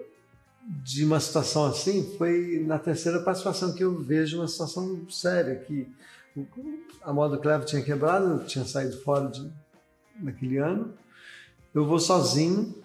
de 0.83 1.03
uma 1.03 1.19
situação 1.19 1.65
assim, 1.65 2.15
foi 2.17 2.63
na 2.65 2.77
terceira 2.77 3.19
participação 3.19 3.73
que 3.73 3.83
eu 3.83 3.99
vejo 3.99 4.37
uma 4.37 4.47
situação 4.47 5.09
séria, 5.09 5.55
que 5.55 5.87
a 7.01 7.11
moda 7.11 7.37
Clever 7.37 7.65
tinha 7.65 7.81
quebrado, 7.81 8.31
eu 8.31 8.45
tinha 8.45 8.63
saído 8.63 8.97
fora 9.01 9.27
de, 9.29 9.51
naquele 10.19 10.57
ano. 10.57 10.93
Eu 11.73 11.85
vou 11.85 11.99
sozinho, 11.99 12.75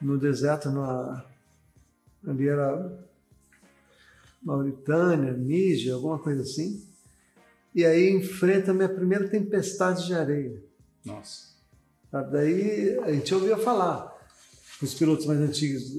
no 0.00 0.18
deserto, 0.18 0.70
na, 0.70 1.24
ali 2.26 2.48
era 2.48 2.98
Mauritânia, 4.42 5.32
Níger, 5.32 5.94
alguma 5.94 6.18
coisa 6.18 6.42
assim. 6.42 6.84
E 7.74 7.84
aí 7.84 8.10
enfrenta 8.10 8.70
a 8.70 8.74
minha 8.74 8.88
primeira 8.88 9.28
tempestade 9.28 10.06
de 10.06 10.14
areia. 10.14 10.69
Nossa. 11.04 11.50
Sabe? 12.10 12.32
Daí 12.32 12.98
a 13.04 13.12
gente 13.12 13.34
ouvia 13.34 13.56
falar, 13.56 14.16
os 14.82 14.94
pilotos 14.94 15.26
mais 15.26 15.40
antigos, 15.40 15.92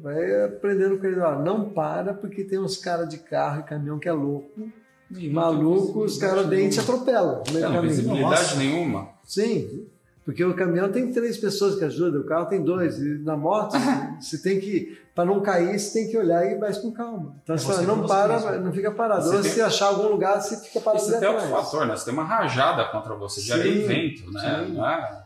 vai 0.00 0.44
aprendendo 0.44 0.98
com 0.98 1.06
ele, 1.06 1.20
ó, 1.20 1.38
não 1.38 1.70
para 1.70 2.14
porque 2.14 2.44
tem 2.44 2.58
uns 2.58 2.76
caras 2.76 3.08
de 3.08 3.18
carro 3.18 3.60
e 3.60 3.64
caminhão 3.64 3.98
que 3.98 4.08
é 4.08 4.12
louco, 4.12 4.70
maluco, 5.10 6.04
os 6.04 6.18
caras 6.18 6.46
vêm 6.46 6.66
e 6.66 6.70
te 6.70 6.80
atropelam. 6.80 7.42
Não, 7.52 7.60
caminho. 7.60 7.82
visibilidade 7.82 8.42
Nossa. 8.42 8.56
nenhuma. 8.56 9.08
Sim, 9.24 9.86
porque 10.28 10.44
o 10.44 10.54
caminhão 10.54 10.92
tem 10.92 11.10
três 11.10 11.38
pessoas 11.38 11.76
que 11.76 11.84
ajudam, 11.86 12.20
o 12.20 12.24
carro 12.26 12.44
tem 12.44 12.62
dois, 12.62 12.98
e 12.98 13.16
na 13.20 13.34
moto 13.34 13.74
você 14.20 14.36
tem 14.42 14.60
que, 14.60 14.94
para 15.14 15.24
não 15.24 15.40
cair, 15.40 15.78
você 15.80 16.00
tem 16.00 16.10
que 16.10 16.18
olhar 16.18 16.44
e 16.46 16.52
ir 16.52 16.58
mais 16.58 16.76
com 16.76 16.92
calma. 16.92 17.34
Então 17.42 17.54
É 17.54 17.58
você 17.58 17.66
você 17.66 17.86
não 17.86 18.06
para, 18.06 18.38
você 18.38 18.50
mesmo. 18.50 18.64
não 18.66 18.72
fica 18.74 18.90
parado. 18.90 19.22
Você 19.24 19.36
Ou 19.36 19.42
tem- 19.42 19.52
se 19.52 19.60
achar 19.62 19.86
algum 19.86 20.08
lugar, 20.08 20.38
você 20.38 20.58
fica 20.58 20.82
parado 20.82 21.02
Isso 21.02 21.12
ali 21.16 21.20
tem 21.24 21.28
outro 21.34 21.48
fator, 21.48 21.86
né? 21.86 21.96
Você 21.96 22.04
tem 22.04 22.12
uma 22.12 22.24
rajada 22.24 22.84
contra 22.92 23.14
você, 23.14 23.40
de 23.40 23.46
Sim, 23.46 23.52
areia 23.54 23.72
e 23.72 23.86
vento, 23.86 24.30
né? 24.30 24.66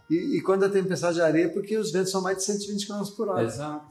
é? 0.09 0.15
E, 0.15 0.39
e 0.39 0.41
quando 0.41 0.67
é 0.67 0.69
tempestade 0.69 1.15
de 1.17 1.21
areia, 1.23 1.49
porque 1.49 1.77
os 1.77 1.91
ventos 1.91 2.13
são 2.13 2.23
mais 2.23 2.37
de 2.37 2.45
120 2.45 2.87
km 2.87 3.03
por 3.17 3.29
hora. 3.29 3.43
Exato. 3.43 3.85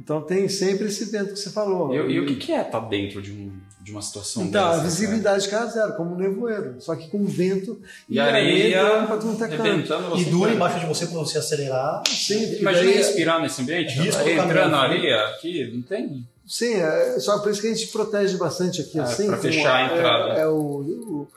Então 0.00 0.20
tem 0.22 0.48
sempre 0.48 0.86
esse 0.86 1.06
vento 1.06 1.32
que 1.34 1.38
você 1.38 1.50
falou. 1.50 1.92
E, 1.92 2.12
e 2.12 2.20
o 2.20 2.26
que, 2.26 2.36
que 2.36 2.52
é 2.52 2.62
estar 2.62 2.78
dentro 2.80 3.20
de, 3.20 3.32
um, 3.32 3.52
de 3.80 3.90
uma 3.90 4.00
situação 4.00 4.44
Então, 4.44 4.64
a 4.66 4.70
dessa, 4.76 4.84
visibilidade 4.84 5.42
de 5.42 5.48
cara 5.50 5.66
zero, 5.66 5.94
como 5.96 6.14
um 6.14 6.18
nevoeiro. 6.18 6.76
Só 6.80 6.94
que 6.94 7.08
com 7.08 7.24
vento 7.24 7.80
E 8.08 8.20
areia 8.20 9.04
pra 9.06 9.16
tudo 9.16 9.44
é 9.44 9.48
canto. 9.48 9.60
Arrebentando 9.60 10.08
você. 10.10 10.22
E 10.22 10.24
dura 10.26 10.52
embaixo 10.52 10.78
de 10.80 10.86
você 10.86 11.06
para 11.06 11.16
você 11.18 11.38
acelerar. 11.38 12.02
Sim, 12.08 12.58
Imagina 12.60 12.84
daí- 12.86 12.96
respirar 12.96 13.42
nesse 13.42 13.60
ambiente, 13.60 13.98
Risco 13.98 14.20
entrando 14.28 14.46
caminhão. 14.54 14.74
areia 14.80 15.20
aqui, 15.30 15.70
não 15.74 15.82
tem. 15.82 16.24
Sim, 16.46 16.74
é 16.74 17.18
só 17.20 17.40
por 17.40 17.50
isso 17.50 17.60
que 17.60 17.66
a 17.66 17.74
gente 17.74 17.88
protege 17.88 18.36
bastante 18.38 18.80
aqui, 18.80 18.98
É, 18.98 19.02
assim. 19.02 19.26
pra 19.26 19.36
fechar 19.36 19.74
a 19.74 19.84
entrada. 19.96 20.34
É, 20.38 20.42
é 20.42 20.46
o, 20.46 20.54
o- 20.54 21.28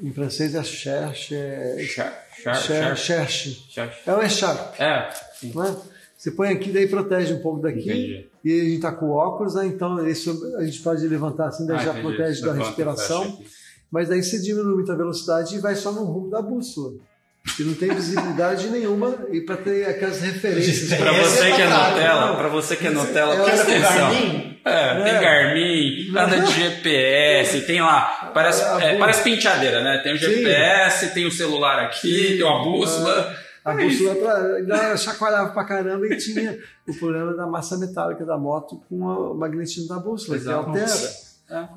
Em 0.00 0.12
francês 0.12 0.54
é 0.54 0.62
cherche, 0.62 1.34
é. 1.34 1.76
Cherche. 1.84 3.60
char. 3.68 3.92
É 4.06 4.14
um 4.14 4.22
echarpe, 4.22 4.80
É, 4.82 5.10
sim. 5.38 5.52
né? 5.54 5.76
Você 6.18 6.32
põe 6.32 6.48
aqui, 6.48 6.70
daí 6.72 6.88
protege 6.88 7.32
um 7.32 7.38
pouco 7.40 7.62
daqui. 7.62 7.78
Entendi. 7.82 8.26
E 8.44 8.60
a 8.60 8.64
gente 8.64 8.80
tá 8.80 8.90
com 8.90 9.10
óculos, 9.10 9.54
né? 9.54 9.66
então 9.66 10.04
isso 10.06 10.36
a 10.58 10.64
gente 10.64 10.80
pode 10.80 11.06
levantar 11.06 11.46
assim, 11.46 11.64
daí 11.64 11.76
Ah, 11.76 11.84
já 11.84 11.90
entendi. 11.92 12.06
protege 12.16 12.42
da 12.42 12.54
e 12.54 12.58
respiração. 12.58 13.38
Mas 13.90 14.08
daí 14.08 14.20
você 14.22 14.40
diminui 14.40 14.74
muito 14.74 14.90
a 14.90 14.96
velocidade 14.96 15.54
e 15.54 15.60
vai 15.60 15.74
só 15.76 15.92
no 15.92 16.02
rumo 16.04 16.28
da 16.28 16.42
bússola. 16.42 16.94
Que 17.56 17.62
não 17.62 17.72
tem 17.74 17.88
visibilidade 17.94 18.66
nenhuma 18.68 19.16
e 19.32 19.40
para 19.42 19.56
ter 19.58 19.86
aquelas 19.86 20.20
referências. 20.20 20.92
Pra 20.98 21.12
Esse 21.20 21.36
você 21.36 21.44
é 21.48 21.54
que 21.56 21.62
é 21.62 21.66
Nutella, 21.68 22.36
pra 22.36 22.48
você 22.48 22.76
que 22.76 22.86
é 22.86 22.90
Nutella, 22.90 23.34
É, 23.34 23.44
presta 23.44 23.62
atenção. 23.62 23.96
Garmin? 24.10 24.58
É, 24.64 25.02
tem 25.02 25.14
É. 25.14 25.20
Garmin, 25.20 26.18
anda 26.18 26.40
de 26.40 26.52
GPS, 26.52 27.60
tem 27.62 27.80
lá, 27.80 28.30
parece, 28.34 28.62
A- 28.62 28.76
a 28.76 28.82
é, 28.84 28.98
parece 28.98 29.22
penteadeira, 29.22 29.82
né? 29.82 29.98
Tem 30.02 30.12
o 30.14 30.18
Sim. 30.18 30.26
GPS, 30.26 31.14
tem 31.14 31.26
o 31.26 31.30
celular 31.30 31.84
aqui, 31.84 32.34
tem 32.36 32.42
uma 32.42 32.62
bússola. 32.64 33.34
A 33.70 33.74
bússola 33.74 34.14
pra, 34.16 34.36
ainda 34.56 34.96
chacoalhava 34.96 35.52
pra 35.52 35.64
caramba 35.64 36.06
e 36.06 36.16
tinha 36.16 36.58
o 36.86 36.94
problema 36.94 37.34
da 37.34 37.46
massa 37.46 37.76
metálica 37.78 38.24
da 38.24 38.36
moto 38.38 38.80
com 38.88 38.96
o 39.00 39.34
magnetismo 39.34 39.88
da 39.88 39.98
bússola, 39.98 40.36
Exato. 40.36 40.64
que 40.72 40.78
altera. 40.78 41.28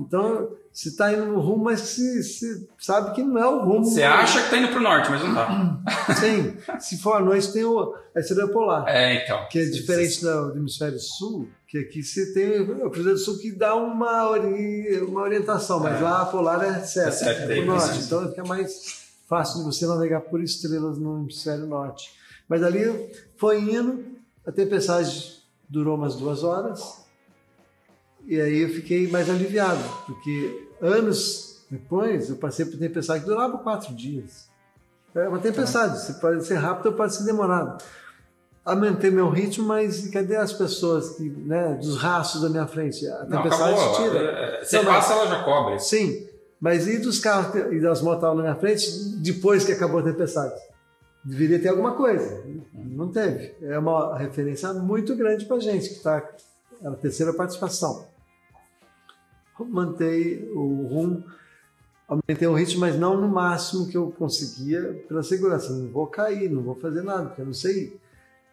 Então, 0.01 0.49
você 0.73 0.89
está 0.89 1.13
indo 1.13 1.25
no 1.27 1.39
rumo, 1.39 1.63
mas 1.65 1.79
você, 1.79 2.67
sabe 2.77 3.15
que 3.15 3.23
não 3.23 3.37
é 3.41 3.47
o 3.47 3.63
rumo. 3.63 3.85
Você 3.85 4.03
acha 4.03 4.41
que 4.43 4.49
tá 4.49 4.57
indo 4.57 4.67
pro 4.67 4.81
norte, 4.81 5.09
mas 5.09 5.23
não 5.23 5.33
tá. 5.33 5.79
Sim. 6.19 6.57
Se 6.77 6.97
for 6.97 7.13
à 7.15 7.19
noite, 7.21 7.53
tem 7.53 7.63
o, 7.63 7.95
a 8.13 8.19
estrela 8.19 8.51
polar. 8.51 8.85
É, 8.89 9.23
então. 9.23 9.47
que 9.49 9.59
é 9.59 9.65
diferente 9.65 10.21
do, 10.21 10.51
do 10.51 10.57
hemisfério 10.59 10.99
sul, 10.99 11.47
que 11.67 11.77
aqui 11.77 12.03
você 12.03 12.33
tem 12.33 12.59
o 12.59 12.89
Cruzeiro 12.89 13.17
do 13.17 13.23
Sul 13.23 13.37
que 13.37 13.49
dá 13.53 13.73
uma, 13.75 14.29
ori, 14.29 14.99
uma 15.07 15.21
orientação, 15.21 15.79
mas 15.79 15.97
É. 15.99 16.03
lá 16.03 16.21
a 16.23 16.25
polar 16.25 16.61
é 16.65 16.79
certa, 16.81 17.09
É 17.09 17.11
certa, 17.13 17.41
é 17.43 17.47
daí 17.47 17.63
pro 17.65 17.73
norte, 17.75 17.99
então 17.99 18.27
fica 18.29 18.43
mais 18.43 19.00
fácil 19.31 19.59
de 19.59 19.63
você 19.65 19.87
navegar 19.87 20.19
por 20.19 20.43
estrelas 20.43 20.97
no 20.97 21.21
hemisfério 21.21 21.65
norte. 21.65 22.11
Mas 22.49 22.61
ali 22.61 23.09
foi 23.37 23.61
indo, 23.61 24.03
a 24.45 24.51
tempestade 24.51 25.41
durou 25.69 25.95
umas 25.95 26.17
duas 26.17 26.43
horas, 26.43 27.05
e 28.27 28.39
aí 28.41 28.59
eu 28.59 28.67
fiquei 28.69 29.07
mais 29.09 29.29
aliviado, 29.29 29.81
porque 30.05 30.67
anos 30.81 31.61
depois 31.71 32.29
eu 32.29 32.35
passei 32.35 32.65
por 32.65 32.77
tempestade 32.77 33.21
que 33.23 33.29
durava 33.29 33.57
quatro 33.59 33.95
dias. 33.95 34.49
É 35.15 35.29
uma 35.29 35.39
tempestade, 35.39 35.97
você 36.01 36.13
pode 36.19 36.45
ser 36.45 36.55
rápido 36.55 36.87
ou 36.87 36.93
pode 36.93 37.15
ser 37.15 37.23
demorado 37.23 37.81
aumentei 38.63 39.09
meu 39.09 39.27
ritmo, 39.27 39.65
mas 39.67 40.07
cadê 40.09 40.35
as 40.35 40.53
pessoas 40.53 41.15
que, 41.15 41.23
né, 41.23 41.73
dos 41.81 41.97
rastros 41.97 42.43
da 42.43 42.49
minha 42.49 42.67
frente? 42.67 43.07
A 43.07 43.23
Não, 43.25 43.41
tempestade 43.41 43.73
acabou. 43.73 43.95
tira. 43.95 44.19
É, 44.19 44.63
Você 44.63 44.75
Não, 44.77 44.83
mas- 44.83 44.95
passa, 45.07 45.13
ela 45.13 45.27
já 45.27 45.43
cobre. 45.43 45.79
Sim, 45.79 46.27
mas 46.61 46.87
e 46.87 46.99
dos 46.99 47.19
carros 47.19 47.73
e 47.73 47.79
das 47.79 48.03
motos 48.03 48.21
na 48.21 48.43
minha 48.43 48.55
frente 48.55 48.87
depois 49.17 49.65
que 49.65 49.71
acabou 49.71 49.99
a 49.99 50.03
tempestade? 50.03 50.53
Deveria 51.25 51.59
ter 51.59 51.69
alguma 51.69 51.95
coisa. 51.95 52.43
Não 52.73 53.11
teve. 53.11 53.55
É 53.61 53.79
uma 53.79 54.15
referência 54.15 54.71
muito 54.73 55.15
grande 55.15 55.45
para 55.45 55.59
gente, 55.59 55.89
que 55.89 55.95
está 55.95 56.23
é 56.83 56.87
a 56.87 56.91
terceira 56.91 57.33
participação. 57.33 58.05
Mantei 59.59 60.49
o 60.55 60.87
rumo, 60.87 61.23
aumentei 62.07 62.47
o 62.47 62.53
ritmo, 62.53 62.81
mas 62.81 62.97
não 62.97 63.19
no 63.19 63.27
máximo 63.27 63.87
que 63.87 63.95
eu 63.95 64.11
conseguia 64.11 65.03
pela 65.07 65.21
segurança. 65.21 65.71
Não 65.71 65.87
vou 65.91 66.07
cair, 66.07 66.49
não 66.49 66.63
vou 66.63 66.75
fazer 66.75 67.03
nada, 67.03 67.25
porque 67.25 67.41
eu 67.41 67.45
não 67.45 67.53
sei. 67.53 67.99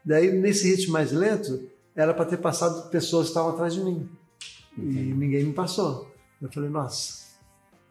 Daí, 0.04 0.30
nesse 0.32 0.68
ritmo 0.70 0.92
mais 0.92 1.12
lento, 1.12 1.60
era 1.94 2.12
para 2.12 2.26
ter 2.26 2.36
passado 2.36 2.90
pessoas 2.90 3.26
que 3.26 3.30
estavam 3.30 3.50
atrás 3.52 3.74
de 3.74 3.82
mim. 3.82 4.08
E 4.76 4.80
ninguém 4.82 5.44
me 5.44 5.52
passou. 5.54 6.10
Eu 6.40 6.52
falei, 6.52 6.68
nossa, 6.68 7.27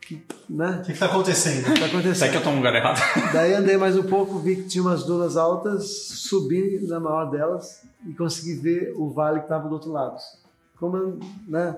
que, 0.08 0.24
né? 0.50 0.80
O 0.82 0.86
que 0.86 0.94
está 0.94 1.08
acontecendo? 1.08 1.64
O 1.64 1.66
que 1.66 1.72
está 1.74 1.86
acontecendo? 1.86 2.16
Será 2.16 2.32
que 2.32 2.38
eu 2.38 2.44
tô 2.44 2.52
no 2.52 2.58
lugar 2.58 2.74
errado? 2.74 3.02
Daí 3.34 3.54
andei 3.54 3.76
mais 3.76 3.98
um 3.98 4.04
pouco, 4.04 4.40
vi 4.40 4.56
que 4.56 4.64
tinha 4.64 4.82
umas 4.82 5.04
dunas 5.04 5.36
altas, 5.36 5.86
subi 6.08 6.80
na 6.88 7.00
maior 7.00 7.30
delas 7.30 7.84
e 8.08 8.14
consegui 8.14 8.56
ver 8.56 8.94
o 8.96 9.10
vale 9.10 9.40
que 9.40 9.46
estava 9.46 9.68
do 9.68 9.74
outro 9.74 9.92
lado. 9.92 10.18
Como, 10.80 11.20
né? 11.46 11.76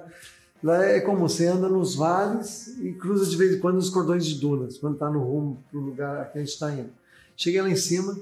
Lá 0.62 0.86
é 0.86 1.00
comum, 1.00 1.22
você 1.22 1.48
anda 1.48 1.68
nos 1.68 1.96
vales 1.96 2.78
e 2.80 2.94
cruza 2.94 3.26
de 3.26 3.36
vez 3.36 3.56
em 3.56 3.60
quando 3.60 3.76
nos 3.76 3.90
cordões 3.90 4.26
de 4.26 4.36
dunas, 4.40 4.78
quando 4.78 4.94
está 4.94 5.10
no 5.10 5.20
rumo 5.20 5.64
para 5.72 5.80
o 5.80 5.84
lugar 5.84 6.32
que 6.32 6.38
a 6.38 6.42
gente 6.42 6.54
está 6.54 6.72
indo. 6.72 6.92
Cheguei 7.36 7.62
lá 7.62 7.70
em 7.70 7.78
cima, 7.78 8.16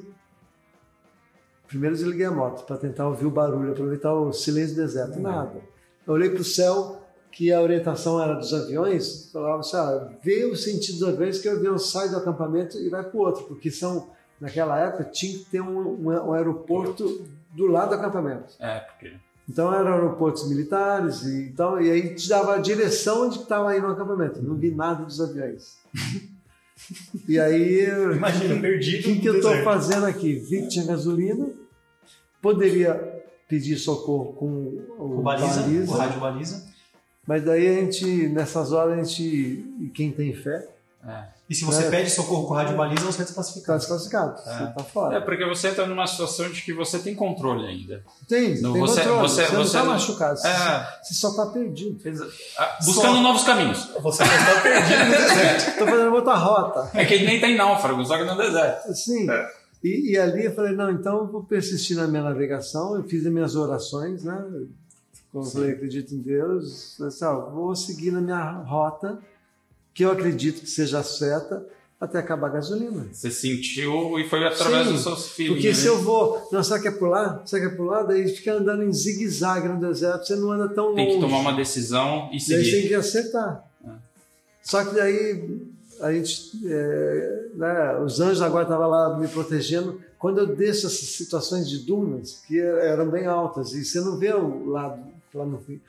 primeiro 1.67 1.95
desliguei 1.95 2.27
a 2.27 2.31
moto 2.31 2.65
para 2.65 2.77
tentar 2.77 3.07
ouvir 3.07 3.25
o 3.25 3.31
barulho, 3.31 3.71
aproveitar 3.71 4.13
o 4.13 4.31
silêncio 4.31 4.75
do 4.75 4.81
deserto. 4.81 5.19
Nada. 5.19 5.59
Eu 6.05 6.13
olhei 6.13 6.29
para 6.29 6.41
o 6.41 6.45
céu, 6.45 7.01
que 7.31 7.51
a 7.51 7.61
orientação 7.61 8.21
era 8.21 8.33
dos 8.33 8.53
aviões, 8.53 9.29
falava 9.31 9.59
assim, 9.59 9.77
ah, 9.77 10.09
vê 10.23 10.45
o 10.45 10.55
sentido 10.55 10.99
dos 10.99 11.07
aviões 11.09 11.39
que 11.39 11.47
o 11.47 11.51
avião 11.51 11.77
sai 11.77 12.09
do 12.09 12.17
acampamento 12.17 12.77
e 12.79 12.89
vai 12.89 13.03
para 13.03 13.15
o 13.17 13.21
outro, 13.21 13.43
porque 13.45 13.69
são, 13.69 14.09
naquela 14.41 14.79
época, 14.79 15.03
tinha 15.05 15.37
que 15.37 15.45
ter 15.45 15.61
um, 15.61 15.77
um, 15.79 16.07
um 16.09 16.33
aeroporto 16.33 17.25
do 17.53 17.67
lado 17.67 17.89
do 17.89 17.95
acampamento. 17.95 18.53
É, 18.59 18.79
porque. 18.79 19.13
Então 19.49 19.73
eram 19.73 19.93
aeroportos 19.93 20.49
militares 20.49 21.23
e 21.23 21.43
então 21.43 21.79
e 21.79 21.89
aí 21.89 22.13
te 22.15 22.27
dava 22.27 22.55
a 22.55 22.57
direção 22.57 23.27
onde 23.27 23.39
estava 23.39 23.69
aí 23.69 23.79
no 23.79 23.87
acampamento. 23.87 24.41
Não 24.41 24.55
vi 24.55 24.71
nada 24.71 25.05
dos 25.05 25.21
aviões. 25.21 25.77
e 27.27 27.39
aí 27.39 27.79
eu- 27.87 28.13
Imagina, 28.15 28.55
o 28.55 28.61
perdido. 28.61 29.03
que, 29.03 29.19
que 29.19 29.27
no 29.29 29.35
eu 29.35 29.35
estou 29.37 29.55
fazendo 29.63 30.05
aqui? 30.05 30.33
Vi 30.33 30.63
que 30.63 30.67
tinha 30.67 30.85
gasolina, 30.85 31.47
poderia 32.41 32.93
pedir 33.47 33.77
socorro 33.77 34.33
com 34.33 34.45
o, 34.99 35.19
O 35.19 35.21
baliza, 35.21 35.61
baliza, 35.61 35.91
o 35.93 35.97
rádio 35.97 36.19
baliza. 36.19 36.66
Mas 37.27 37.43
daí 37.43 37.67
a 37.67 37.81
gente 37.81 38.27
nessas 38.29 38.71
horas 38.71 38.97
a 38.97 39.03
gente 39.03 39.91
quem 39.93 40.11
tem 40.11 40.33
fé 40.33 40.67
É. 41.07 41.37
E 41.49 41.55
se 41.55 41.63
você 41.63 41.85
É. 41.85 41.89
pede 41.89 42.09
socorro 42.09 42.47
com 42.47 42.53
o 42.53 42.57
rádio 42.57 42.75
baliza, 42.75 42.99
você 43.05 43.21
é 43.21 43.23
está 43.23 43.23
desclassificado. 43.23 43.77
desclassificado. 43.79 44.41
Você 44.41 44.63
está 44.65 44.83
fora. 44.83 45.17
É, 45.17 45.21
porque 45.21 45.45
você 45.45 45.71
tá 45.71 45.85
numa 45.85 46.05
situação 46.05 46.49
de 46.49 46.61
que 46.61 46.73
você 46.73 46.99
tem 46.99 47.15
controle 47.15 47.65
ainda. 47.65 48.03
Tem, 48.27 48.59
Não, 48.61 48.73
tem 48.73 48.81
você- 48.81 49.01
controle. 49.03 49.21
você- 49.21 49.45
Você, 49.45 49.53
não 49.53 49.61
você 49.61 49.67
está 49.67 49.79
não- 49.85 49.93
machucado. 49.93 50.37
Você, 50.37 50.47
É. 50.49 50.87
você 51.01 51.13
só 51.13 51.29
está 51.29 51.45
perdido. 51.45 51.97
Ah, 52.57 52.77
Buscando 52.83 53.15
Só- 53.15 53.21
novos 53.21 53.43
caminhos. 53.45 53.89
Você 54.01 54.23
está 54.23 54.61
perdido 54.61 55.05
no 55.05 55.11
deserto. 55.11 55.67
Estou 55.71 55.87
fazendo 55.87 56.13
outra 56.13 56.35
rota. 56.35 56.91
É 56.93 57.05
que 57.05 57.13
ele 57.13 57.25
nem 57.25 57.39
tá 57.39 57.47
em 57.47 57.55
náufrago, 57.55 58.03
só 58.05 58.17
que 58.17 58.23
no 58.25 58.35
deserto. 58.35 58.93
Sim. 58.93 59.29
É. 59.31 59.49
E, 59.85 60.11
e 60.11 60.17
ali 60.17 60.43
eu 60.45 60.53
falei, 60.53 60.75
não, 60.75 60.91
então 60.91 61.19
eu 61.19 61.27
vou 61.31 61.43
persistir 61.45 61.95
na 61.95 62.07
minha 62.07 62.23
navegação. 62.23 62.95
Eu 62.97 63.03
fiz 63.03 63.25
as 63.25 63.31
minhas 63.31 63.55
orações, 63.55 64.25
né? 64.25 64.43
Eu 65.45 65.51
falei, 65.51 65.71
acredito 65.71 66.13
em 66.13 66.19
Deus. 66.19 66.99
Assim, 67.01 67.25
ó, 67.25 67.49
vou 67.49 67.75
seguir 67.75 68.11
na 68.11 68.21
minha 68.21 68.51
rota, 68.63 69.19
que 69.93 70.03
eu 70.03 70.11
acredito 70.11 70.61
que 70.61 70.69
seja 70.69 71.01
certa, 71.03 71.65
até 71.99 72.19
acabar 72.19 72.47
a 72.47 72.51
gasolina. 72.51 73.07
Você 73.11 73.31
sentiu 73.31 74.19
e 74.19 74.29
foi 74.29 74.45
através 74.45 74.87
Sim, 74.87 74.93
dos 74.93 75.01
seus 75.03 75.27
filhos. 75.29 75.55
Porque 75.55 75.73
se 75.73 75.87
eu 75.87 75.99
vou, 75.99 76.47
não, 76.51 76.63
será 76.63 76.79
que 76.79 76.87
é 76.87 76.91
por 76.91 77.09
lá? 77.09 77.41
Será 77.45 77.67
que 77.67 77.75
é 77.75 77.83
lá? 77.83 78.03
Daí 78.03 78.27
fica 78.27 78.53
andando 78.53 78.83
em 78.83 78.93
zigue-zague 78.93 79.67
no 79.67 79.79
deserto, 79.79 80.27
você 80.27 80.35
não 80.35 80.51
anda 80.51 80.69
tão 80.69 80.93
Tem 80.93 81.05
longe. 81.05 81.15
que 81.17 81.21
tomar 81.23 81.39
uma 81.39 81.53
decisão 81.53 82.27
e 82.31 82.31
Daí 82.33 82.39
você 82.39 82.53
tem 82.55 82.63
seguir. 82.65 82.87
que 82.89 82.93
acertar. 82.93 83.63
É. 83.83 83.89
Só 84.61 84.85
que 84.85 84.93
daí 84.93 85.59
a 86.01 86.13
gente, 86.13 86.51
é, 86.67 87.45
né, 87.55 87.99
os 88.05 88.19
anjos 88.19 88.43
agora 88.43 88.63
estavam 88.63 88.87
lá 88.87 89.17
me 89.17 89.27
protegendo. 89.27 89.99
Quando 90.19 90.39
eu 90.39 90.47
desço 90.55 90.85
essas 90.87 91.09
situações 91.09 91.67
de 91.67 91.79
dunas, 91.79 92.43
que 92.47 92.59
eram 92.59 93.09
bem 93.09 93.25
altas, 93.25 93.73
e 93.73 93.83
você 93.83 93.99
não 94.01 94.17
vê 94.17 94.31
o 94.33 94.69
lado 94.69 95.01
lá 95.33 95.45
no 95.45 95.59
fim. 95.59 95.81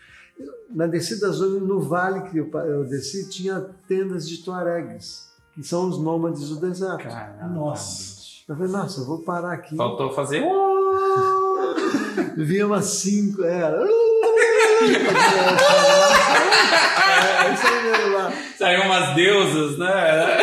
Na 0.71 0.87
descida 0.87 1.27
da 1.27 1.33
zona, 1.33 1.59
no 1.61 1.81
vale 1.81 2.31
que 2.31 2.39
eu, 2.39 2.51
eu 2.51 2.85
desci, 2.85 3.29
tinha 3.29 3.61
tendas 3.87 4.29
de 4.29 4.39
tuaregues, 4.43 5.29
que 5.53 5.63
são 5.63 5.89
os 5.89 5.99
nômades 5.99 6.49
do 6.49 6.57
deserto. 6.57 7.05
Caramba, 7.05 7.55
Nossa. 7.55 8.19
Eu 8.49 8.57
falei, 8.57 8.73
nossa, 8.73 9.01
eu 9.01 9.05
vou 9.05 9.19
parar 9.19 9.53
aqui. 9.53 9.77
Faltou 9.77 10.11
fazer. 10.15 10.43
Vi 12.39 12.65
umas 12.65 12.87
cinco, 12.87 13.45
era. 13.45 13.87
É, 13.87 13.89
lá. 18.09 18.33
Saiu 18.57 18.83
umas 18.83 19.15
deusas, 19.15 19.79
né? 19.79 20.39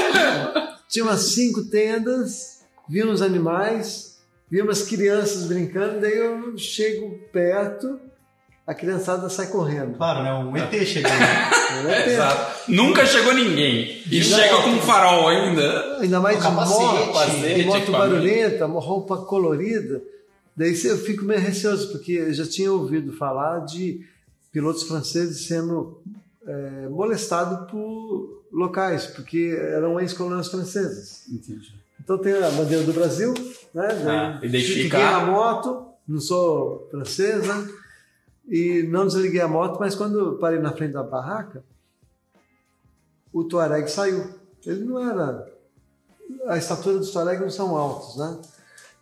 Tinha 0.87 1.05
umas 1.05 1.21
cinco 1.21 1.63
tendas, 1.65 2.61
vi 2.87 3.03
uns 3.03 3.21
animais, 3.21 4.19
vi 4.49 4.61
umas 4.61 4.83
crianças 4.83 5.45
brincando, 5.45 5.99
daí 5.99 6.15
eu 6.15 6.57
chego 6.57 7.19
perto, 7.33 7.99
a 8.67 8.73
criançada 8.73 9.29
sai 9.29 9.47
correndo. 9.47 9.95
Claro, 9.95 10.23
né? 10.23 10.33
Um 10.33 10.57
ET 10.57 10.85
chegando. 10.85 11.13
Não 11.83 11.89
é 11.89 11.97
tempo. 12.01 12.09
Exato. 12.09 12.71
Nunca 12.71 13.05
chegou 13.05 13.33
ninguém. 13.33 14.01
E 14.09 14.19
Exato. 14.19 14.41
chega 14.41 14.61
com 14.63 14.69
um 14.69 14.81
farol 14.81 15.27
ainda. 15.27 15.99
Ainda 15.99 16.19
mais 16.19 16.41
de 16.41 16.49
moto, 16.49 17.05
capacete, 17.05 17.55
de 17.55 17.65
moto 17.65 17.91
barulhenta, 17.91 18.65
uma 18.65 18.81
roupa 18.81 19.17
colorida. 19.17 20.01
Daí 20.57 20.75
eu 20.85 20.97
fico 20.97 21.25
meio 21.25 21.39
receoso, 21.39 21.91
porque 21.91 22.13
eu 22.13 22.33
já 22.33 22.45
tinha 22.45 22.71
ouvido 22.71 23.13
falar 23.13 23.59
de 23.65 24.05
pilotos 24.51 24.83
franceses 24.83 25.47
sendo 25.47 26.01
é, 26.47 26.87
molestados 26.89 27.69
por 27.69 28.43
locais, 28.51 29.05
porque 29.05 29.55
eram 29.59 29.99
ex-colônias 29.99 30.47
francesas. 30.47 31.23
Entendi. 31.29 31.73
Então 32.01 32.17
tem 32.17 32.33
a 32.33 32.49
bandeira 32.51 32.83
do 32.83 32.93
Brasil, 32.93 33.33
né? 33.73 33.87
Ah, 34.07 34.37
Daí 34.39 34.49
identificar. 34.49 34.97
Fiquei 34.97 35.11
na 35.11 35.25
moto, 35.25 35.87
não 36.07 36.21
sou 36.21 36.87
francesa, 36.89 37.67
e 38.47 38.83
não 38.83 39.07
desliguei 39.07 39.41
a 39.41 39.47
moto, 39.47 39.79
mas 39.79 39.95
quando 39.95 40.19
eu 40.19 40.37
parei 40.37 40.59
na 40.59 40.71
frente 40.71 40.93
da 40.93 41.03
barraca, 41.03 41.63
o 43.33 43.43
Tuareg 43.43 43.89
saiu. 43.89 44.33
Ele 44.65 44.85
não 44.85 44.99
era. 44.99 45.51
A 46.47 46.57
estatura 46.57 46.97
dos 46.97 47.11
Tuareg 47.11 47.41
não 47.41 47.49
são 47.49 47.75
altos, 47.75 48.17
né? 48.17 48.39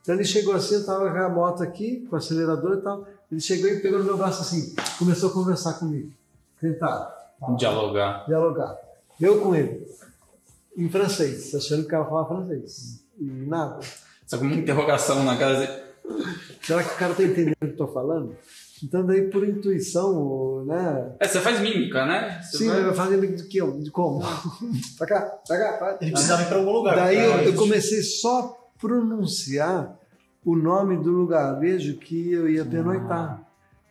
Então 0.02 0.16
ele 0.16 0.26
chegou 0.26 0.54
assim, 0.54 0.76
eu 0.76 0.80
estava 0.82 1.10
com 1.10 1.18
a 1.18 1.30
moto 1.30 1.64
aqui, 1.64 2.06
com 2.08 2.16
o 2.16 2.20
acelerador 2.20 2.78
e 2.78 2.82
tal. 2.82 3.08
Ele 3.32 3.40
chegou 3.42 3.70
e 3.70 3.80
pegou 3.80 4.00
no 4.00 4.06
meu 4.06 4.18
braço 4.18 4.42
assim, 4.42 4.76
começou 5.00 5.30
a 5.30 5.34
conversar 5.34 5.74
comigo, 5.74 6.12
tentar 6.60 7.14
Dialogar. 7.58 8.26
dialogar. 8.26 8.78
Eu 9.20 9.42
com 9.42 9.56
ele, 9.56 9.86
em 10.78 10.90
francês, 10.90 11.54
achando 11.54 11.82
que 11.82 11.88
o 11.88 11.92
cara 11.92 12.06
falava 12.06 12.28
francês. 12.28 13.04
E 13.20 13.24
nada. 13.24 13.80
Só 14.26 14.38
com 14.38 14.46
uma 14.46 14.56
interrogação 14.56 15.24
na 15.24 15.38
casa. 15.38 15.84
Será 16.62 16.84
que 16.84 16.94
o 16.94 16.98
cara 16.98 17.12
está 17.12 17.24
entendendo 17.24 17.54
o 17.54 17.58
que 17.58 17.66
eu 17.66 17.70
estou 17.72 17.88
falando? 17.88 18.36
Então, 18.84 19.06
daí, 19.06 19.30
por 19.30 19.48
intuição, 19.48 20.66
né? 20.66 21.14
É, 21.20 21.28
você 21.28 21.40
faz 21.40 21.60
mímica, 21.60 22.06
né? 22.06 22.42
Você 22.42 22.58
Sim, 22.58 22.68
vai- 22.70 22.84
vai 22.84 22.94
fazer 22.94 23.36
de 23.36 23.44
que? 23.48 23.62
De 23.80 23.90
como? 23.92 24.20
pra 24.98 25.08
cá, 25.08 25.22
pra 25.48 25.58
cá, 25.58 25.78
pra. 25.78 25.98
Ele 26.02 26.12
precisava 26.12 26.42
ir 26.44 26.46
para 26.48 26.58
algum 26.58 26.72
lugar. 26.72 26.96
Daí 26.96 27.18
eu, 27.24 27.32
Pra- 27.34 27.44
eu 27.44 27.54
comecei 27.56 28.02
só 28.02 28.40
a 28.40 28.80
pronunciar 28.80 29.98
o 30.46 30.56
nome 30.56 30.98
do 30.98 31.12
lugarejo 31.12 31.98
que 31.98 32.32
eu 32.32 32.50
ia 32.50 32.66
pernoitar. 32.66 33.42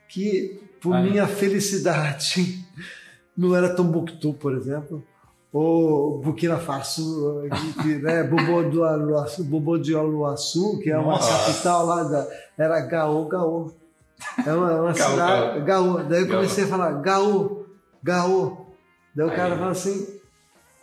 Que, 0.08 0.60
por 0.80 0.94
Aí. 0.94 1.10
minha 1.10 1.26
felicidade, 1.26 2.62
não 3.36 3.56
era 3.56 3.74
Tombuctu, 3.74 4.34
por 4.34 4.54
exemplo, 4.54 5.02
ou 5.50 6.18
Burkina 6.20 6.58
Faso, 6.58 7.42
que, 7.82 7.94
né, 7.96 8.22
Bobo 8.24 8.68
do 8.70 8.84
Aluaçu- 8.84 9.44
Bobo 9.44 9.78
de 9.78 9.94
Aluaçu, 9.94 10.78
que 10.80 10.90
é 10.90 10.98
uma 10.98 11.12
Nossa. 11.12 11.46
capital 11.46 11.86
lá 11.86 12.02
da. 12.04 12.26
Era 12.58 12.80
Gaô, 12.80 13.24
Gaô. 13.26 13.70
É 14.46 14.52
uma, 14.52 14.72
uma 14.82 14.92
Gaô, 14.92 15.10
cidade. 15.10 15.60
Gaô. 15.60 15.98
Daí 16.04 16.20
eu 16.22 16.28
comecei 16.28 16.64
a 16.64 16.66
falar 16.68 16.92
Gaô, 17.02 17.66
Gaô. 18.02 18.66
Daí 19.14 19.26
o 19.26 19.30
cara 19.36 19.54
Aí. 19.54 19.58
fala 19.58 19.70
assim, 19.72 20.06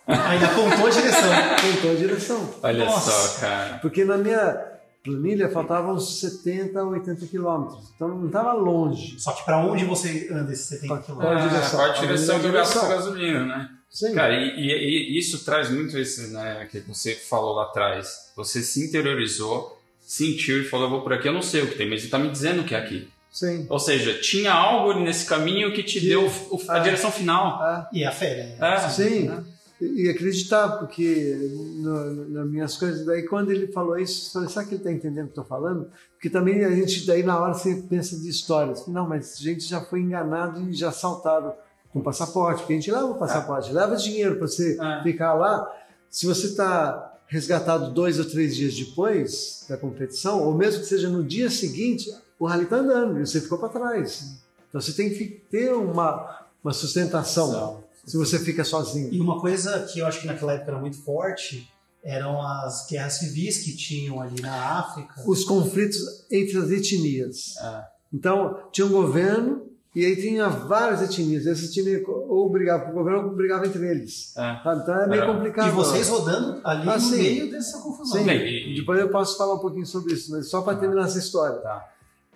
Ainda 0.08 0.46
apontou 0.48 0.88
a 0.88 0.90
direção. 0.90 1.30
contou 1.74 1.92
a 1.92 1.96
direção. 1.96 2.54
Olha 2.64 2.86
Nossa. 2.86 3.12
só, 3.12 3.40
cara. 3.42 3.78
Porque 3.80 4.04
na 4.04 4.18
minha 4.18 4.66
planilha 5.04 5.50
faltavam 5.50 5.94
uns 5.96 6.20
70 6.20 6.80
a 6.80 6.84
80 6.84 7.26
quilômetros. 7.28 7.92
Então 7.96 8.08
não 8.10 8.26
estava 8.28 8.54
longe. 8.54 9.20
Só 9.20 9.32
que 9.34 9.44
para 9.46 9.58
onde 9.60 9.86
você 9.86 10.28
anda 10.32 10.52
esses 10.52 10.66
70 10.66 10.88
Qual 10.88 11.02
km? 11.04 11.22
a 11.22 11.32
Ah, 11.32 11.48
direção? 11.48 11.80
Qual 11.80 11.90
a 11.92 11.94
direção 11.94 12.38
eu 12.42 12.52
gasto 12.52 12.88
gasolina, 12.88 13.46
né? 13.46 13.70
Sim. 13.90 14.14
Cara, 14.14 14.34
e, 14.34 14.60
e- 14.60 15.16
e 15.16 15.20
isso 15.20 15.44
traz 15.46 15.70
muito 15.70 15.98
esse, 15.98 16.32
né, 16.32 16.68
que 16.70 16.80
você 16.82 17.14
falou 17.16 17.56
lá 17.56 17.64
atrás. 17.64 18.32
Você 18.36 18.62
se 18.62 18.86
interiorizou, 18.88 19.80
sentiu 20.00 20.62
e 20.62 20.66
falou, 20.66 20.86
eu 20.88 20.92
vou 20.92 21.02
por 21.02 21.14
aqui, 21.14 21.28
eu 21.28 21.34
não 21.34 21.42
sei 21.42 21.62
o 21.64 21.68
que 21.68 21.76
tem, 21.76 21.90
mas 21.90 22.02
ele 22.02 22.12
tá 22.12 22.20
me 22.20 22.30
dizendo 22.30 22.64
que 22.64 22.76
é 22.76 22.80
aqui. 22.80 23.08
Sim. 23.32 23.66
Ou 23.70 23.80
seja, 23.80 24.20
tinha 24.20 24.52
algo 24.54 25.00
nesse 25.00 25.26
caminho 25.26 25.72
que 25.74 25.84
te 25.84 26.00
Que- 26.00 26.08
deu 26.10 26.26
o- 26.28 26.62
a 26.68 26.76
Ah. 26.76 26.80
direção 26.80 27.12
final. 27.12 27.62
Ah, 27.62 27.90
E 27.94 28.04
a 28.04 28.12
férias. 28.12 28.60
É. 28.60 28.90
sim. 28.90 29.28
né? 29.30 29.44
E 29.82 30.10
acreditar, 30.10 30.68
porque 30.78 31.38
no- 31.78 32.30
nas 32.30 32.48
minhas 32.50 32.76
coisas. 32.76 33.06
Daí 33.06 33.24
quando 33.24 33.50
ele 33.52 33.68
falou 33.72 33.98
isso, 33.98 34.28
eu 34.28 34.34
falei, 34.34 34.50
será 34.50 34.66
que 34.66 34.72
ele 34.72 34.78
está 34.82 34.92
entendendo 34.92 35.28
o 35.28 35.32
que 35.32 35.40
eu 35.40 35.44
estou 35.44 35.46
falando? 35.46 35.90
Porque 36.14 36.30
também 36.30 36.66
a 36.66 36.72
gente, 36.72 37.06
daí 37.06 37.24
na 37.24 37.40
hora 37.40 37.54
você 37.54 37.76
pensa 37.90 38.18
de 38.20 38.28
histórias. 38.28 38.86
Não, 38.88 39.08
mas 39.08 39.36
a 39.40 39.42
gente 39.42 39.64
já 39.64 39.80
foi 39.80 40.02
enganado 40.02 40.70
e 40.70 40.74
já 40.74 40.90
assaltado 40.90 41.54
com 41.94 42.02
passaporte, 42.02 42.60
porque 42.60 42.74
a 42.74 42.76
gente 42.76 42.92
leva 42.92 43.06
o 43.06 43.16
passaporte, 43.18 43.72
leva 43.72 43.96
dinheiro 43.96 44.36
para 44.36 44.48
você 44.48 44.78
É. 44.82 45.02
ficar 45.04 45.34
lá. 45.36 45.66
Se 46.10 46.26
você 46.26 46.48
está 46.48 47.14
resgatado 47.28 47.92
dois 47.94 48.20
ou 48.20 48.26
três 48.26 48.56
dias 48.58 48.76
depois 48.76 49.66
da 49.70 49.78
competição, 49.78 50.44
ou 50.44 50.54
mesmo 50.54 50.82
que 50.82 50.88
seja 50.88 51.08
no 51.08 51.24
dia 51.24 51.50
seguinte, 51.50 52.12
o 52.40 52.46
rally 52.48 52.64
está 52.64 52.78
andando 52.78 53.20
e 53.20 53.28
você 53.28 53.42
ficou 53.42 53.58
para 53.58 53.70
trás. 53.70 54.40
Então 54.70 54.80
você 54.82 54.94
tem 54.94 55.10
que 55.10 55.26
ter 55.52 55.74
uma, 55.74 56.46
uma 56.64 56.74
sustentação 56.74 57.84
se 58.06 58.18
você 58.18 58.40
fica 58.40 58.64
sozinho. 58.64 59.14
E 59.14 59.20
uma 59.20 59.40
coisa 59.40 59.80
que 59.84 60.00
eu 60.00 60.06
acho 60.08 60.22
que 60.22 60.28
naquela 60.28 60.54
época 60.54 60.72
era 60.72 60.80
muito 60.80 60.98
forte 61.04 61.70
eram 62.02 62.42
as 62.42 62.88
guerras 62.90 63.14
civis 63.16 63.58
que 63.58 63.76
tinham 63.76 64.22
ali 64.22 64.42
na 64.42 64.80
África. 64.80 65.16
Os 65.28 65.44
conflitos 65.44 65.98
entre 66.32 66.58
as 66.58 66.72
etnias. 66.72 67.58
É. 67.62 67.84
Então, 68.14 68.58
tinha 68.72 68.88
um 68.88 68.92
governo 68.92 69.68
e 69.94 70.06
aí 70.06 70.16
tinha 70.16 70.48
várias 70.48 71.02
etnias. 71.02 71.46
Essa 71.46 71.66
etnia 71.66 72.02
ou 72.08 72.50
brigava 72.50 72.86
com 72.86 72.92
o 72.92 72.94
governo 72.94 73.28
ou 73.28 73.36
brigava 73.36 73.68
entre 73.68 73.86
eles. 73.86 74.34
É. 74.38 74.60
Então 74.62 75.02
é 75.02 75.08
meio 75.08 75.26
complicado. 75.26 75.68
E 75.68 75.72
vocês 75.72 76.08
rodando 76.08 76.62
ali 76.64 76.88
Ah, 76.90 76.96
no 76.96 77.02
sim. 77.02 77.18
meio 77.18 77.52
dessa 77.52 77.80
confusão. 77.80 78.18
Sim, 78.20 78.26
Bem, 78.26 78.72
e- 78.72 78.76
depois 78.80 78.98
eu 78.98 79.10
posso 79.10 79.38
falar 79.38 79.56
um 79.56 79.60
pouquinho 79.60 79.86
sobre 79.86 80.14
isso, 80.14 80.32
mas 80.32 80.50
só 80.50 80.62
para 80.62 80.78
terminar 80.78 81.06
essa 81.06 81.20
história. 81.20 81.58
Tá. 81.58 81.86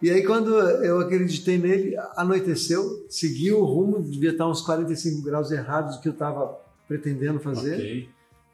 E 0.02 0.10
aí, 0.10 0.24
quando 0.24 0.54
eu 0.60 1.00
acreditei 1.00 1.58
nele, 1.58 1.96
anoiteceu, 2.16 3.06
segui 3.10 3.52
o 3.54 3.64
rumo, 3.64 4.02
devia 4.02 4.32
estar 4.32 4.48
uns 4.48 4.62
45 4.62 5.22
graus 5.24 5.50
errados 5.52 5.96
do 5.96 6.02
que 6.02 6.10
eu 6.10 6.14
estava 6.14 6.58
pretendendo 6.88 7.40
fazer. 7.40 7.76
Ok. 7.76 8.10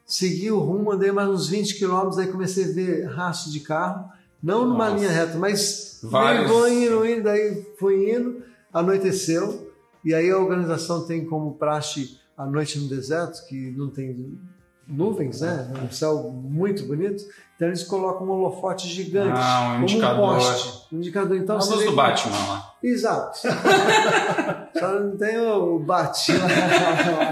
Segui 0.06 0.52
o 0.52 0.60
rumo, 0.60 0.92
andei 0.92 1.12
mais 1.12 1.30
uns 1.30 1.48
20 1.50 1.76
quilômetros, 1.78 2.18
aí 2.18 2.28
comecei 2.28 2.66
a 2.66 2.74
ver 2.74 3.06
rastro 3.06 3.52
de 3.52 3.60
carro, 3.62 4.10
não 4.42 4.66
numa 4.68 4.90
Nossa. 4.90 4.96
linha 4.98 5.12
reta, 5.12 5.38
mas 5.38 6.00
Vários- 6.04 6.50
vou 6.50 6.68
indo, 6.68 7.06
indo, 7.06 7.24
daí 7.24 7.66
fui 7.78 8.12
indo, 8.16 8.42
anoiteceu, 8.74 9.72
e 10.04 10.14
aí 10.14 10.30
a 10.32 10.38
organização 10.38 11.06
tem 11.06 11.26
como 11.26 11.56
praxe 11.56 12.18
a 12.38 12.46
noite 12.46 12.80
no 12.80 12.88
deserto, 12.88 13.46
que 13.48 13.72
não 13.72 13.90
tem 13.90 14.40
nuvens, 14.88 15.42
né? 15.42 15.72
Um 15.84 15.92
céu 15.92 16.32
muito 16.32 16.86
bonito, 16.86 17.24
então 17.60 17.68
eles 17.68 17.84
colocam 17.84 18.26
um 18.26 18.32
holofote 18.32 18.88
gigante, 18.88 19.34
Ah, 19.38 19.72
um 19.72 19.74
como 19.74 19.84
indicador. 19.84 20.30
um 20.30 20.34
poste, 20.40 20.86
um 20.94 20.98
indicador. 20.98 21.36
Então, 21.38 21.58
A 21.58 21.60
luz 21.60 21.70
do 21.70 21.86
que- 21.90 21.92
Batman 21.92 22.38
lá. 22.48 22.74
Exato. 22.82 23.38
Só 24.80 25.00
não 25.00 25.18
tem 25.18 25.38
o 25.38 25.78
bate 25.80 26.32
lá, 26.38 26.48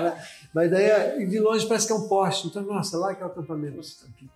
né? 0.02 0.24
Mas 0.54 0.72
daí, 0.72 1.26
de 1.28 1.40
longe, 1.40 1.66
parece 1.66 1.86
que 1.88 1.94
é 1.94 1.96
um 1.96 2.08
poste. 2.08 2.48
Então, 2.48 2.62
nossa, 2.64 2.98
lá 2.98 3.14
que 3.16 3.22
é 3.22 3.26
o 3.26 3.30
acampamento. 3.30 3.80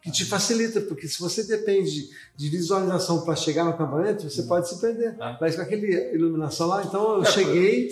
Que 0.02 0.12
te 0.12 0.24
facilita, 0.24 0.80
porque 0.82 1.08
se 1.08 1.20
você 1.20 1.44
depende 1.44 2.08
de, 2.38 2.50
visualização 2.50 3.22
para 3.22 3.36
chegar 3.36 3.64
no 3.64 3.72
acampamento, 3.72 4.30
você 4.30 4.44
pode 4.44 4.70
se 4.70 4.80
perder. 4.80 5.16
Ah. 5.20 5.38
Mas 5.42 5.56
com 5.56 5.62
aquele 5.64 6.14
iluminação 6.14 6.68
lá, 6.68 6.84
então 6.84 7.16
eu 7.16 7.24
É, 7.24 7.26
cheguei 7.26 7.90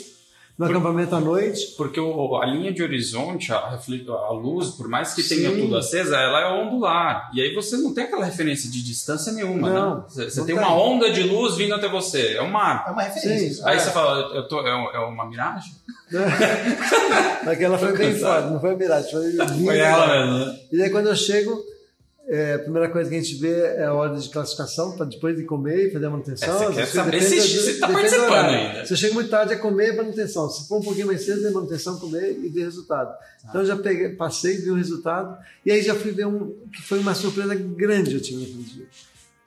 no 0.59 0.65
acampamento 0.65 1.15
à 1.15 1.19
noite. 1.21 1.73
Porque 1.77 1.99
o- 1.99 2.35
a 2.35 2.45
linha 2.45 2.71
de 2.73 2.83
horizonte, 2.83 3.51
a, 3.53 3.57
a 3.57 4.31
luz, 4.33 4.71
por 4.71 4.87
mais 4.89 5.13
que 5.13 5.23
tenha 5.23 5.49
Sim. 5.49 5.61
tudo 5.61 5.77
acesa, 5.77 6.17
ela 6.17 6.41
é 6.41 6.51
ondular. 6.61 7.31
E 7.33 7.41
aí 7.41 7.55
você 7.55 7.77
não 7.77 7.93
tem 7.93 8.03
aquela 8.03 8.25
referência 8.25 8.69
de 8.69 8.83
distância 8.83 9.31
nenhuma, 9.31 9.69
Não, 9.69 9.95
né? 9.95 10.03
Você, 10.07 10.29
você 10.29 10.39
não 10.41 10.45
tem 10.45 10.55
tem. 10.55 10.63
uma 10.63 10.73
onda 10.75 11.09
de 11.11 11.23
luz 11.23 11.55
vindo 11.55 11.73
até 11.73 11.87
você. 11.87 12.33
É 12.35 12.41
um 12.41 12.49
mar. 12.51 12.83
É 12.87 12.91
uma 12.91 13.01
referência. 13.01 13.53
Sim. 13.55 13.61
Aí 13.65 13.77
É. 13.77 13.79
você 13.79 13.89
fala, 13.91 14.35
eu 14.35 14.47
tô, 14.47 14.59
é, 14.67 14.69
é 14.95 14.99
uma 14.99 15.25
miragem? 15.27 15.71
Aquela 17.47 17.77
foi 17.77 17.95
bem 17.97 18.15
forte, 18.15 18.49
não 18.49 18.59
foi 18.59 18.75
miragem, 18.75 19.11
foi, 19.11 19.31
Foi 19.63 19.77
ela 19.77 20.07
mesmo, 20.07 20.45
né? 20.45 20.59
E 20.71 20.77
daí 20.77 20.89
quando 20.89 21.07
eu 21.07 21.15
chego, 21.15 21.63
é, 22.31 22.53
a 22.53 22.59
primeira 22.59 22.87
coisa 22.89 23.09
que 23.09 23.15
a 23.15 23.19
gente 23.19 23.35
vê 23.35 23.59
é 23.75 23.85
a 23.85 23.93
ordem 23.93 24.19
de 24.19 24.29
classificação 24.29 24.95
para 24.95 25.07
depois 25.07 25.35
de 25.35 25.43
comer 25.45 25.87
e 25.87 25.91
fazer 25.91 26.05
a 26.05 26.09
manutenção. 26.11 26.61
É, 26.61 26.65
você 26.67 26.73
quer 26.75 26.85
saber 26.85 27.21
se 27.23 27.79
tá 27.79 27.87
do 27.87 27.93
participando 27.93 28.31
ainda. 28.31 28.85
Se 28.85 28.93
eu 28.93 28.97
chego 28.97 29.13
muito 29.15 29.31
tarde 29.31 29.53
é 29.53 29.55
comer 29.55 29.93
e 29.93 29.97
manutenção. 29.97 30.47
Se 30.47 30.67
for 30.67 30.77
um 30.77 30.83
pouquinho 30.83 31.07
mais 31.07 31.25
cedo 31.25 31.47
é 31.47 31.49
manutenção, 31.49 31.97
comer 31.97 32.37
e 32.39 32.47
ver 32.49 32.65
resultado. 32.65 33.11
Então 33.49 33.61
eu 33.61 33.67
já 33.67 33.75
peguei, 33.75 34.09
passei, 34.09 34.57
vi 34.57 34.69
o 34.69 34.75
resultado 34.75 35.37
e 35.65 35.71
aí 35.71 35.81
já 35.81 35.95
fui 35.95 36.11
ver 36.11 36.27
um 36.27 36.55
que 36.71 36.83
foi 36.83 36.99
uma 36.99 37.15
surpresa 37.15 37.55
grande 37.55 38.13
eu 38.13 38.21
tive 38.21 38.41
naquele 38.41 38.63
dia. 38.63 38.85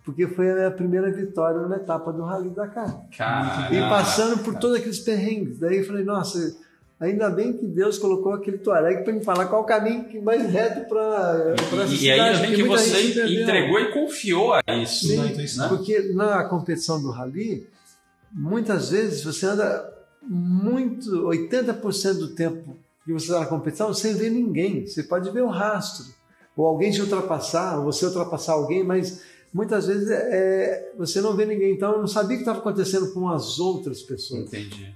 Porque 0.04 0.26
foi 0.26 0.50
a 0.50 0.54
minha 0.56 0.70
primeira 0.72 1.12
vitória 1.12 1.60
numa 1.60 1.76
etapa 1.76 2.12
do 2.12 2.24
Rally 2.24 2.50
Dakar. 2.50 3.00
Cara, 3.16 3.72
E 3.72 3.78
passando 3.88 4.42
por 4.42 4.56
todos 4.58 4.78
aqueles 4.78 4.98
perrengues. 4.98 5.58
Daí 5.58 5.78
eu 5.78 5.86
falei, 5.86 6.04
nossa, 6.04 6.56
ainda 7.02 7.28
bem 7.30 7.52
que 7.52 7.66
Deus 7.66 7.98
colocou 7.98 8.32
aquele 8.32 8.58
Tuareg 8.58 9.02
para 9.04 9.12
me 9.12 9.22
falar 9.24 9.46
qual 9.46 9.62
o 9.62 9.66
caminho 9.66 10.04
que 10.04 10.20
mais 10.20 10.48
reto 10.50 10.88
para 10.88 11.54
essa 11.54 11.92
E, 11.94 11.96
cidade. 11.98 12.04
e 12.04 12.10
ainda 12.10 12.38
bem 12.40 12.54
que 12.54 12.62
você 12.62 13.42
entregou 13.42 13.78
e 13.80 13.92
confiou 13.92 14.54
a 14.54 14.62
isso. 14.82 15.08
Sim, 15.08 15.16
Na 15.16 15.26
intuição. 15.26 15.68
porque 15.68 15.98
na 16.14 16.44
competição 16.44 17.02
do 17.02 17.10
rally, 17.10 17.66
muitas 18.32 18.90
vezes 18.90 19.22
você 19.24 19.46
anda 19.46 19.92
muito, 20.22 21.10
80% 21.26 22.14
do 22.18 22.28
tempo 22.28 22.76
que 23.04 23.12
você 23.12 23.26
está 23.26 23.40
na 23.40 23.46
competição 23.46 23.92
sem 23.92 24.14
ver 24.14 24.30
ninguém. 24.30 24.86
Você 24.86 25.02
pode 25.02 25.28
ver 25.30 25.42
o 25.42 25.48
rastro, 25.48 26.06
ou 26.56 26.66
alguém 26.66 26.90
te 26.92 27.00
ultrapassar, 27.00 27.78
ou 27.78 27.84
você 27.84 28.06
ultrapassar 28.06 28.52
alguém, 28.52 28.84
mas 28.84 29.22
muitas 29.52 29.86
vezes 29.88 30.08
é, 30.10 30.92
você 30.96 31.20
não 31.20 31.34
vê 31.34 31.44
ninguém. 31.44 31.72
Então 31.74 31.92
eu 31.92 31.98
não 31.98 32.06
sabia 32.06 32.36
o 32.36 32.38
que 32.38 32.42
estava 32.42 32.60
acontecendo 32.60 33.12
com 33.12 33.28
as 33.28 33.58
outras 33.58 34.00
pessoas. 34.02 34.42
Entendi. 34.44 34.94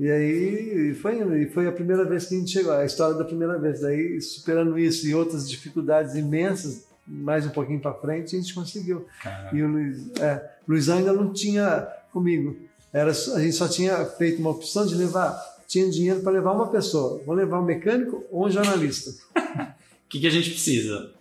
E 0.00 0.10
aí 0.10 0.94
foi 0.94 1.18
indo, 1.18 1.36
e 1.36 1.46
foi 1.50 1.66
a 1.66 1.72
primeira 1.72 2.06
vez 2.06 2.24
que 2.24 2.34
a 2.34 2.38
gente 2.38 2.50
chegou, 2.50 2.72
a 2.72 2.86
história 2.86 3.14
da 3.14 3.24
primeira 3.24 3.58
vez. 3.58 3.82
Daí, 3.82 4.18
superando 4.18 4.78
isso 4.78 5.06
e 5.06 5.14
outras 5.14 5.46
dificuldades 5.48 6.14
imensas, 6.14 6.84
mais 7.06 7.44
um 7.44 7.50
pouquinho 7.50 7.80
para 7.80 7.92
frente, 7.92 8.34
a 8.34 8.40
gente 8.40 8.54
conseguiu. 8.54 9.06
Cara. 9.22 9.54
E 9.54 9.62
o 9.62 9.68
Luiz, 9.68 10.10
é, 10.18 10.52
Luizão 10.66 10.96
ainda 10.96 11.12
não 11.12 11.34
tinha 11.34 11.86
comigo. 12.14 12.56
Era, 12.90 13.10
a 13.10 13.40
gente 13.40 13.52
só 13.52 13.68
tinha 13.68 14.02
feito 14.06 14.40
uma 14.40 14.52
opção 14.52 14.86
de 14.86 14.94
levar, 14.94 15.38
tinha 15.68 15.90
dinheiro 15.90 16.20
para 16.20 16.32
levar 16.32 16.52
uma 16.52 16.68
pessoa. 16.68 17.22
Vou 17.26 17.34
levar 17.34 17.60
um 17.60 17.64
mecânico 17.66 18.24
ou 18.30 18.46
um 18.46 18.50
jornalista, 18.50 19.10
O 20.06 20.10
que, 20.10 20.18
que 20.18 20.26
a 20.26 20.30
gente 20.30 20.50
precisa? 20.50 21.12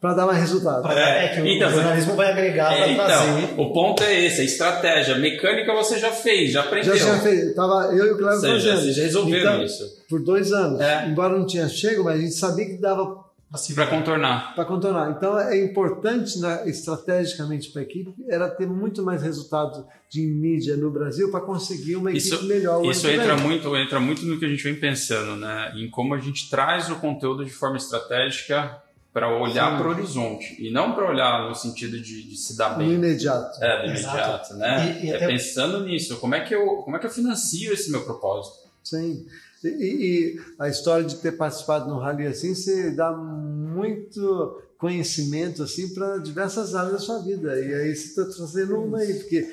Para 0.00 0.14
dar 0.14 0.26
mais 0.26 0.38
resultado. 0.38 0.86
É, 0.92 1.24
É, 1.24 1.28
que 1.28 1.40
o 1.40 1.46
então, 1.46 1.70
jornalismo 1.70 2.14
vai 2.14 2.30
agregar, 2.30 2.72
É, 2.72 2.78
vai 2.80 2.92
então, 2.92 3.06
trazer. 3.06 3.54
o 3.56 3.72
ponto 3.72 4.02
é 4.02 4.24
esse, 4.26 4.40
a 4.40 4.44
estratégia. 4.44 5.18
Mecânica 5.18 5.72
você 5.74 5.98
já 5.98 6.12
fez, 6.12 6.52
já 6.52 6.60
aprendeu. 6.60 6.96
Já 6.96 7.04
tinha 7.04 7.18
feito, 7.20 7.54
tava 7.54 7.92
eu 7.94 8.06
e 8.06 8.10
o 8.12 8.16
seja, 8.16 8.26
fazendo. 8.30 8.60
vocês 8.80 8.94
já 8.96 9.02
resolveram 9.02 9.52
Então, 9.54 9.62
isso. 9.64 9.84
Por 10.08 10.22
dois 10.22 10.52
anos. 10.52 10.80
É. 10.80 11.06
Embora 11.08 11.36
não 11.38 11.46
tinha 11.46 11.68
chego, 11.68 12.04
mas 12.04 12.18
a 12.18 12.20
gente 12.22 12.34
sabia 12.34 12.66
que 12.66 12.76
dava 12.80 13.24
Assim, 13.52 13.74
Pra 13.74 13.86
contornar. 13.86 14.54
para 14.56 14.64
contornar. 14.64 15.12
Então 15.16 15.38
é 15.38 15.56
importante 15.56 16.38
né, 16.40 16.64
estrategicamente 16.68 17.70
para 17.70 17.80
a 17.80 17.84
equipe 17.84 18.12
era 18.28 18.48
ter 18.50 18.66
muito 18.66 19.04
mais 19.04 19.22
resultado 19.22 19.86
de 20.10 20.20
mídia 20.26 20.76
no 20.76 20.90
Brasil 20.90 21.30
para 21.30 21.40
conseguir 21.40 21.94
uma 21.94 22.10
equipe 22.10 22.26
Isso- 22.26 22.44
melhor. 22.44 22.82
o 22.82 22.90
Isso 22.90 23.06
entra 23.08 23.36
muito, 23.36 23.74
entra 23.76 24.00
muito 24.00 24.26
no 24.26 24.36
que 24.38 24.44
a 24.44 24.48
gente 24.48 24.62
vem 24.64 24.74
pensando, 24.74 25.36
né? 25.36 25.72
Em 25.76 25.88
como 25.88 26.12
a 26.14 26.18
gente 26.18 26.50
traz 26.50 26.90
o 26.90 26.96
conteúdo 26.96 27.44
de 27.44 27.50
forma 27.52 27.76
estratégica 27.76 28.76
para 29.16 29.34
olhar 29.34 29.78
para 29.78 29.88
o 29.88 29.90
horizonte. 29.92 30.54
E 30.62 30.70
não 30.70 30.92
para 30.94 31.08
olhar 31.08 31.48
no 31.48 31.54
sentido 31.54 31.98
de, 31.98 32.22
de 32.22 32.36
se 32.36 32.54
dar 32.54 32.72
no 32.72 32.84
bem. 32.84 32.92
imediato. 32.92 33.64
É, 33.64 33.86
do 33.86 33.92
Exato. 33.94 34.14
imediato, 34.18 34.54
né? 34.56 35.00
E- 35.00 35.06
e 35.06 35.10
é 35.10 35.16
até- 35.16 35.26
pensando 35.26 35.82
nisso. 35.86 36.18
Como 36.18 36.34
é, 36.34 36.40
que 36.44 36.54
eu, 36.54 36.66
como 36.82 36.94
é 36.96 36.98
que 37.00 37.06
eu 37.06 37.10
financio 37.10 37.72
esse 37.72 37.90
meu 37.90 38.02
propósito? 38.04 38.68
Sim. 38.84 39.24
E, 39.64 39.68
e 39.68 40.40
a 40.58 40.68
história 40.68 41.02
de 41.02 41.16
ter 41.16 41.32
participado 41.32 41.88
no 41.88 41.98
rally 41.98 42.26
assim, 42.26 42.54
você 42.54 42.90
dá 42.90 43.10
muito 43.10 44.60
conhecimento 44.76 45.62
assim 45.62 45.94
para 45.94 46.18
diversas 46.18 46.74
áreas 46.74 46.92
da 46.92 46.98
sua 46.98 47.18
vida. 47.20 47.58
E 47.58 47.72
aí 47.74 47.96
você 47.96 48.08
está 48.08 48.24
trazendo 48.26 48.78
uma 48.78 48.98
aí, 48.98 49.14
porque 49.14 49.50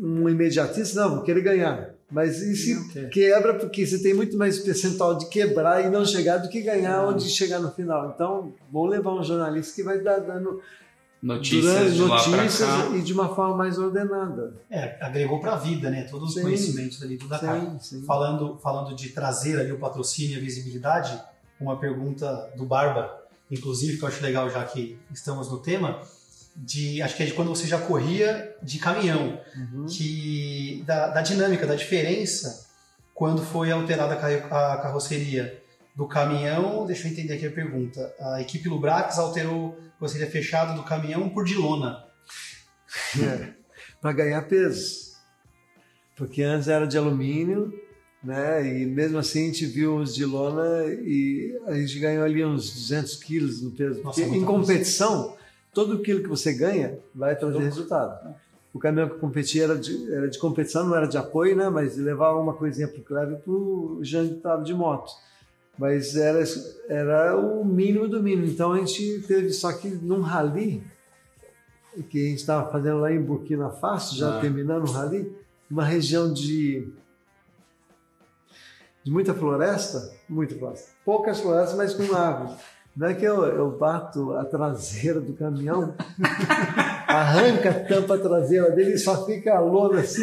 um 0.00 0.30
imediatista, 0.30 0.98
não, 1.02 1.16
vou 1.16 1.24
querer 1.24 1.42
ganhar. 1.42 1.90
Mas 2.10 2.40
quer. 2.92 3.10
quebra 3.10 3.54
porque 3.54 3.86
você 3.86 4.02
tem 4.02 4.14
muito 4.14 4.36
mais 4.36 4.58
percentual 4.58 5.18
de 5.18 5.28
quebrar 5.28 5.84
e 5.84 5.90
não 5.90 6.06
chegar 6.06 6.38
do 6.38 6.48
que 6.48 6.62
ganhar 6.62 7.06
onde 7.06 7.28
chegar 7.28 7.58
no 7.60 7.70
final. 7.70 8.12
Então, 8.14 8.54
vou 8.72 8.86
levar 8.86 9.12
um 9.12 9.22
jornalista 9.22 9.74
que 9.74 9.82
vai 9.82 10.00
dar 10.00 10.18
dando 10.20 10.60
Notícias 11.20 11.64
durante 11.64 11.94
de 11.94 12.00
lá 12.02 12.22
para 12.22 12.36
notícias 12.36 12.68
cá. 12.68 12.96
e 12.96 13.02
de 13.02 13.12
uma 13.12 13.34
forma 13.34 13.56
mais 13.56 13.76
ordenada. 13.76 14.54
É, 14.70 14.96
agregou 15.04 15.40
pra 15.40 15.56
vida, 15.56 15.90
né? 15.90 16.04
Todos 16.04 16.28
os 16.28 16.34
Sim. 16.34 16.42
conhecimentos 16.42 17.02
ali 17.02 17.16
do. 17.16 17.28
Sim, 17.28 17.78
sim. 17.80 18.02
Falando, 18.06 18.56
falando 18.62 18.94
de 18.94 19.08
trazer 19.10 19.58
ali 19.58 19.72
o 19.72 19.78
patrocínio 19.78 20.36
e 20.36 20.40
a 20.40 20.44
visibilidade, 20.44 21.20
uma 21.60 21.76
pergunta 21.78 22.50
do 22.56 22.64
Barba, 22.64 23.20
inclusive, 23.50 23.98
que 23.98 24.04
eu 24.04 24.08
acho 24.08 24.22
legal 24.22 24.48
já 24.48 24.64
que 24.64 24.96
estamos 25.12 25.50
no 25.50 25.58
tema, 25.58 26.00
de 26.60 27.00
acho 27.02 27.16
que 27.16 27.22
é 27.22 27.26
de 27.26 27.32
quando 27.34 27.48
você 27.48 27.66
já 27.66 27.78
corria 27.78 28.54
de 28.62 28.78
caminhão, 28.78 29.40
Uhum. 29.56 29.86
que 29.86 30.82
da, 30.86 31.08
da 31.08 31.22
dinâmica, 31.22 31.66
da 31.66 31.74
diferença 31.76 32.66
quando 33.14 33.42
foi 33.42 33.70
alterada 33.70 34.14
a 34.14 34.16
carro- 34.16 34.54
a 34.54 34.76
carroceria 34.82 35.62
do 35.96 36.06
caminhão, 36.06 36.84
deixa 36.86 37.06
eu 37.06 37.12
entender 37.12 37.34
aqui 37.34 37.46
a 37.46 37.50
pergunta, 37.50 38.12
a 38.20 38.40
equipe 38.40 38.68
Lubrax 38.68 39.18
alterou 39.18 39.78
a 39.96 39.98
carroceria 40.00 40.30
fechada 40.30 40.72
do 40.74 40.82
caminhão 40.84 41.28
por 41.28 41.44
de 41.44 41.54
lona. 41.54 42.04
para 44.00 44.12
ganhar 44.12 44.42
peso. 44.42 45.08
Porque 46.16 46.42
antes 46.42 46.68
era 46.68 46.86
de 46.86 46.98
alumínio, 46.98 47.72
né? 48.22 48.66
E 48.66 48.86
mesmo 48.86 49.18
assim 49.18 49.42
a 49.44 49.46
gente 49.46 49.66
viu 49.66 49.96
os 49.96 50.14
de 50.14 50.24
lona 50.24 50.84
e 50.86 51.56
a 51.66 51.74
gente 51.74 51.98
ganhou 52.00 52.24
ali 52.24 52.44
uns 52.44 52.70
200 52.72 53.16
quilos 53.22 53.62
no 53.62 53.70
peso. 53.70 54.02
Nossa, 54.02 54.20
em 54.22 54.44
competição, 54.44 55.36
todo 55.78 56.00
quilo 56.00 56.24
que 56.24 56.28
você 56.28 56.52
ganha 56.52 56.98
vai 57.14 57.36
trazer 57.36 57.60
resultado. 57.60 58.34
O 58.74 58.80
caminhão 58.80 59.08
que 59.08 59.14
eu 59.14 59.20
competia 59.20 59.62
era 59.62 59.76
de, 59.78 60.12
era 60.12 60.28
de 60.28 60.36
competição, 60.36 60.84
não 60.84 60.96
era 60.96 61.06
de 61.06 61.16
apoio, 61.16 61.54
né? 61.54 61.68
Mas 61.68 61.96
levava 61.96 62.36
uma 62.40 62.52
coisinha 62.52 62.88
para 62.88 62.98
o 63.00 63.04
Cleber 63.04 63.40
e 63.46 63.50
o 63.50 64.00
Jean 64.02 64.26
que 64.26 64.34
estava 64.34 64.62
de 64.64 64.74
moto. 64.74 65.08
Mas 65.78 66.16
era, 66.16 66.42
era 66.88 67.36
o 67.36 67.64
mínimo 67.64 68.08
do 68.08 68.20
mínimo. 68.20 68.48
Então 68.48 68.72
a 68.72 68.78
gente 68.78 69.22
teve, 69.28 69.50
só 69.52 69.72
que 69.72 69.88
num 69.88 70.20
rally, 70.20 70.82
que 72.10 72.26
a 72.26 72.28
gente 72.30 72.38
estava 72.40 72.68
fazendo 72.72 72.98
lá 72.98 73.12
em 73.12 73.22
Burkina 73.22 73.70
Faso, 73.70 74.16
já 74.16 74.36
Ah. 74.36 74.40
terminando 74.40 74.82
o 74.88 74.90
rally, 74.90 75.32
uma 75.70 75.84
região 75.84 76.32
de, 76.32 76.88
de 79.04 79.12
muita 79.12 79.32
floresta, 79.32 80.12
muita 80.28 80.56
floresta, 80.56 80.90
poucas 81.04 81.38
florestas, 81.38 81.76
mas 81.76 81.94
com 81.94 82.12
árvores. 82.14 82.58
Não 82.98 83.06
é 83.06 83.14
que 83.14 83.24
eu, 83.24 83.44
eu 83.44 83.70
bato 83.78 84.32
a 84.32 84.44
traseira 84.44 85.20
do 85.20 85.32
caminhão, 85.32 85.94
arranca 87.06 87.70
a 87.70 87.74
tampa 87.74 88.18
traseira 88.18 88.72
dele 88.72 88.94
e 88.94 88.98
só 88.98 89.24
fica 89.24 89.54
a 89.54 89.60
lona 89.60 90.00
assim. 90.00 90.22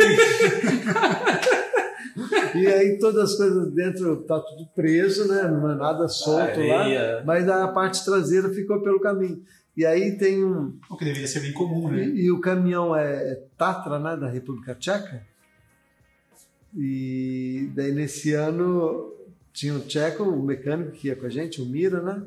E 2.53 2.67
aí 2.67 2.99
todas 2.99 3.31
as 3.31 3.37
coisas 3.37 3.71
dentro 3.71 4.17
tá 4.23 4.41
tudo 4.41 4.67
preso, 4.75 5.25
né? 5.25 5.43
Não 5.43 5.71
é 5.71 5.75
nada 5.75 6.09
solto 6.09 6.41
Areia. 6.41 7.17
lá, 7.17 7.23
mas 7.25 7.47
a 7.47 7.65
parte 7.69 8.03
traseira 8.03 8.49
ficou 8.49 8.81
pelo 8.81 8.99
caminho. 8.99 9.41
E 9.77 9.85
aí 9.85 10.17
tem 10.17 10.43
um, 10.43 10.77
O 10.89 10.97
que 10.97 11.05
deveria 11.05 11.27
ser 11.29 11.39
bem 11.39 11.53
comum, 11.53 11.89
né? 11.89 12.03
e, 12.03 12.25
e 12.25 12.31
o 12.31 12.41
caminhão 12.41 12.93
é 12.93 13.41
Tatra, 13.57 13.99
né, 13.99 14.17
da 14.17 14.27
República 14.29 14.75
Tcheca. 14.75 15.25
E 16.75 17.69
daí 17.73 17.93
nesse 17.93 18.33
ano 18.33 19.13
tinha 19.53 19.73
o 19.75 19.79
Tcheco, 19.79 20.23
o 20.23 20.43
mecânico 20.43 20.91
que 20.91 21.07
ia 21.07 21.15
com 21.15 21.25
a 21.25 21.29
gente, 21.29 21.61
o 21.61 21.65
Mira, 21.65 22.01
né? 22.01 22.21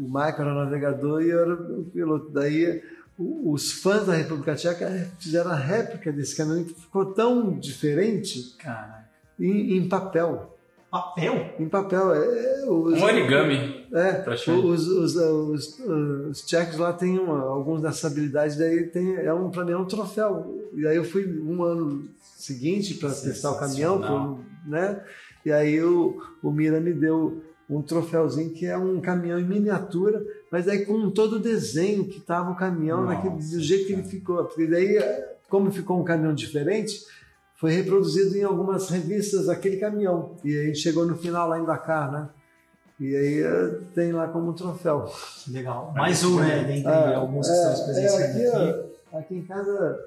O 0.00 0.04
Michael 0.04 0.34
era 0.40 0.52
o 0.52 0.54
navegador 0.64 1.22
e 1.22 1.28
eu 1.30 1.40
era 1.40 1.54
o 1.54 1.84
piloto. 1.84 2.30
Daí 2.30 2.82
os 3.18 3.72
fãs 3.72 4.06
da 4.06 4.14
República 4.14 4.54
Tcheca 4.54 4.88
fizeram 5.18 5.50
a 5.50 5.54
réplica 5.56 6.10
desse 6.10 6.34
caminhão 6.36 6.64
que 6.64 6.72
ficou 6.74 7.04
tão 7.12 7.58
diferente 7.58 8.56
Cara, 8.58 9.06
em, 9.38 9.76
em 9.76 9.88
papel. 9.88 10.56
Papel? 10.90 11.54
Em 11.58 11.68
papel. 11.68 12.14
É, 12.14 12.64
os- 12.66 13.00
um 13.00 13.04
origami. 13.04 13.86
é, 13.92 14.24
os, 14.50 14.88
os, 14.88 15.16
os, 15.16 15.78
os 16.30 16.42
tchecos 16.46 16.78
lá 16.78 16.92
têm 16.94 17.18
uma, 17.18 17.42
algumas 17.42 17.82
dessas 17.82 18.10
habilidades, 18.10 18.56
daí 18.56 18.84
tem, 18.88 19.14
é 19.16 19.32
um, 19.32 19.50
pra 19.50 19.64
mim 19.64 19.72
é 19.72 19.76
um 19.76 19.84
troféu. 19.84 20.68
E 20.74 20.86
aí 20.86 20.96
eu 20.96 21.04
fui 21.04 21.26
um 21.42 21.62
ano 21.62 22.08
seguinte 22.36 22.94
para 22.94 23.10
testar 23.10 23.50
o 23.52 23.58
caminhão, 23.58 24.40
né? 24.66 25.00
E 25.44 25.52
aí 25.52 25.80
o, 25.82 26.20
o 26.42 26.50
Mira 26.50 26.80
me 26.80 26.92
deu 26.92 27.40
um 27.70 27.82
troféuzinho 27.82 28.50
que 28.50 28.66
é 28.66 28.76
um 28.76 29.00
caminhão 29.00 29.38
em 29.38 29.44
miniatura, 29.44 30.24
mas 30.50 30.66
aí 30.66 30.84
com 30.84 31.08
todo 31.10 31.36
o 31.36 31.38
desenho 31.38 32.04
que 32.04 32.20
tava 32.20 32.50
o 32.50 32.56
caminhão, 32.56 33.04
Nossa, 33.04 33.14
naquele, 33.14 33.36
do 33.36 33.60
jeito 33.60 33.86
que 33.86 33.92
ele 33.92 34.02
ficou. 34.02 34.44
Porque 34.44 34.66
daí, 34.66 34.98
como 35.48 35.70
ficou 35.70 36.00
um 36.00 36.04
caminhão 36.04 36.34
diferente, 36.34 37.00
foi 37.54 37.70
reproduzido 37.72 38.36
em 38.36 38.42
algumas 38.42 38.90
revistas 38.90 39.48
aquele 39.48 39.76
caminhão. 39.76 40.36
E 40.44 40.58
aí 40.58 40.74
chegou 40.74 41.06
no 41.06 41.16
final 41.16 41.48
lá 41.48 41.60
em 41.60 41.64
Dakar, 41.64 42.10
né? 42.10 42.28
E 42.98 43.16
aí 43.16 43.42
eh, 43.42 43.78
tem 43.94 44.12
lá 44.12 44.28
como 44.28 44.50
um 44.50 44.52
troféu. 44.52 45.10
Legal. 45.48 45.92
Mais 45.96 46.22
um, 46.24 46.40
né? 46.40 46.64
Dentre 46.64 46.90
Ah, 46.90 47.16
alguns 47.16 47.46
que 47.46 47.52
é, 47.52 47.56
estamos 47.56 47.80
presenciando 47.80 48.38
é, 48.38 48.70
aqui, 48.70 48.90
aqui 49.16 49.34
em 49.36 49.42
casa 49.42 49.98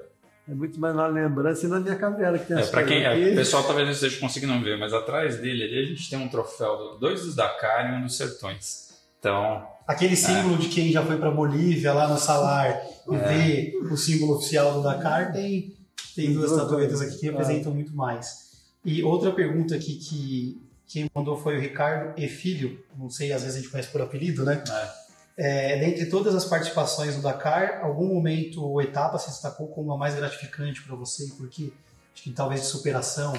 é 0.48 0.54
muito 0.54 0.78
mais 0.78 0.94
na 0.94 1.06
lembrança 1.06 1.64
e 1.66 1.68
na 1.68 1.80
minha 1.80 1.96
caverna 1.96 2.38
que 2.38 2.46
tem 2.46 2.56
É, 2.56 2.60
as 2.60 2.68
para 2.70 2.84
quem 2.84 3.02
é, 3.02 3.06
aqui. 3.08 3.30
o 3.32 3.36
pessoal 3.36 3.62
talvez 3.64 3.86
não 3.86 3.94
esteja 3.94 4.20
conseguindo 4.20 4.58
ver, 4.62 4.78
mas 4.78 4.92
atrás 4.92 5.38
dele 5.38 5.64
ali 5.64 5.78
a 5.78 5.86
gente 5.86 6.08
tem 6.10 6.18
um 6.18 6.28
troféu, 6.28 6.76
do- 6.76 6.98
dois 6.98 7.22
dos 7.22 7.34
Dakar 7.34 7.92
e 7.92 7.96
um 7.96 8.02
dos 8.02 8.16
Sertões. 8.16 8.90
Então. 9.18 9.66
Aquele 9.86 10.16
símbolo 10.16 10.54
é. 10.54 10.58
de 10.58 10.68
quem 10.68 10.92
já 10.92 11.02
foi 11.04 11.16
para 11.16 11.30
Bolívia, 11.30 11.92
lá 11.94 12.08
no 12.08 12.18
Salar, 12.18 12.78
e 13.10 13.14
é. 13.14 13.18
vê 13.18 13.78
o 13.90 13.96
símbolo 13.96 14.36
oficial 14.36 14.74
do 14.74 14.82
Dakar, 14.82 15.32
tem, 15.32 15.74
tem 16.14 16.32
duas 16.32 16.50
estatuetas 16.50 17.00
aqui 17.00 17.18
que 17.18 17.26
representam 17.26 17.72
é. 17.72 17.74
muito 17.74 17.94
mais. 17.96 18.44
E 18.84 19.02
outra 19.02 19.32
pergunta 19.32 19.74
aqui 19.74 19.94
que 19.96 20.62
quem 20.86 21.10
mandou 21.14 21.36
foi 21.38 21.56
o 21.56 21.60
Ricardo 21.60 22.12
E. 22.20 22.28
Filho, 22.28 22.78
não 22.98 23.08
sei, 23.08 23.32
às 23.32 23.42
vezes 23.42 23.56
a 23.56 23.60
gente 23.60 23.70
conhece 23.70 23.88
por 23.88 24.02
apelido, 24.02 24.44
né? 24.44 24.62
É. 24.68 25.03
É, 25.36 25.80
dentre 25.80 26.06
todas 26.06 26.32
as 26.34 26.44
participações 26.44 27.16
do 27.16 27.22
Dakar, 27.22 27.80
algum 27.82 28.06
momento 28.06 28.62
ou 28.62 28.80
etapa 28.80 29.18
se 29.18 29.28
destacou 29.28 29.66
como 29.66 29.92
a 29.92 29.98
mais 29.98 30.14
gratificante 30.14 30.80
para 30.82 30.94
você? 30.94 31.26
Porque 31.36 31.72
acho 32.12 32.22
que 32.22 32.30
talvez 32.30 32.60
de 32.60 32.66
superação. 32.68 33.32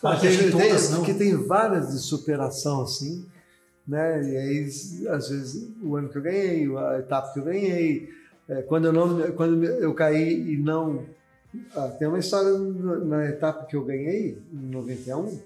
Claro, 0.00 0.20
tem, 0.20 0.36
tem, 0.36 0.50
todas, 0.50 0.88
tem, 0.88 0.96
porque 0.96 1.14
tem 1.14 1.46
várias 1.46 1.92
de 1.92 1.98
superação 1.98 2.82
assim, 2.82 3.24
né? 3.86 4.22
E 4.24 4.36
aí 4.36 5.08
às 5.08 5.28
vezes 5.28 5.70
o 5.80 5.94
ano 5.94 6.08
que 6.08 6.18
eu 6.18 6.22
ganhei, 6.22 6.76
a 6.76 6.98
etapa 6.98 7.32
que 7.32 7.38
eu 7.38 7.44
ganhei, 7.44 8.10
é, 8.48 8.62
quando 8.62 8.86
eu 8.86 8.92
não, 8.92 9.32
quando 9.32 9.64
eu 9.64 9.94
caí 9.94 10.54
e 10.54 10.56
não 10.56 11.06
ah, 11.76 11.88
tem 11.96 12.08
uma 12.08 12.18
história 12.18 12.50
na 12.58 13.24
etapa 13.28 13.66
que 13.66 13.76
eu 13.76 13.84
ganhei 13.84 14.42
em 14.52 14.66
91, 14.66 15.40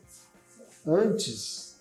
antes 0.86 1.76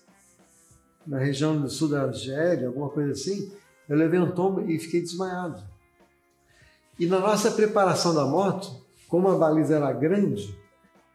na 1.06 1.18
região 1.18 1.58
do 1.58 1.70
sul 1.70 1.88
da 1.88 2.02
Argélia, 2.02 2.66
alguma 2.66 2.90
coisa 2.90 3.12
assim 3.12 3.50
eu 3.88 3.96
levei 3.96 4.20
um 4.20 4.30
tombo 4.30 4.60
e 4.60 4.78
fiquei 4.78 5.00
desmaiado. 5.00 5.62
E 6.98 7.06
na 7.06 7.20
nossa 7.20 7.50
preparação 7.50 8.14
da 8.14 8.24
moto, 8.24 8.70
como 9.08 9.28
a 9.28 9.36
baliza 9.36 9.76
era 9.76 9.92
grande, 9.92 10.54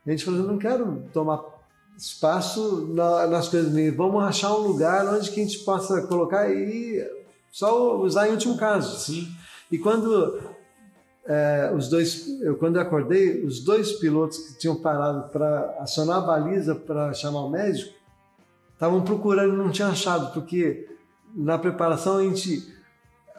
a 0.05 0.11
gente 0.11 0.25
falou: 0.25 0.43
não 0.43 0.57
quero 0.57 1.03
tomar 1.13 1.43
espaço 1.97 2.87
nas 2.87 3.47
coisas, 3.49 3.95
vamos 3.95 4.23
achar 4.23 4.53
um 4.55 4.67
lugar 4.67 5.07
onde 5.13 5.29
que 5.29 5.39
a 5.39 5.43
gente 5.43 5.59
possa 5.59 6.01
colocar 6.07 6.49
e 6.49 7.05
só 7.51 7.97
usar 8.01 8.27
em 8.27 8.31
último 8.31 8.57
caso. 8.57 8.99
Sim. 8.99 9.27
E 9.71 9.77
quando 9.77 10.41
é, 11.25 11.71
os 11.75 11.87
dois, 11.87 12.27
eu 12.41 12.57
quando 12.57 12.77
eu 12.77 12.81
acordei, 12.81 13.45
os 13.45 13.59
dois 13.59 13.91
pilotos 13.93 14.37
que 14.39 14.59
tinham 14.59 14.75
parado 14.75 15.29
para 15.29 15.75
acionar 15.79 16.17
a 16.17 16.21
baliza 16.21 16.75
para 16.75 17.13
chamar 17.13 17.41
o 17.41 17.49
médico 17.49 17.93
estavam 18.73 19.03
procurando 19.03 19.53
e 19.53 19.57
não 19.57 19.69
tinham 19.69 19.91
achado, 19.91 20.33
porque 20.33 20.89
na 21.35 21.57
preparação 21.57 22.17
a 22.17 22.23
gente 22.23 22.73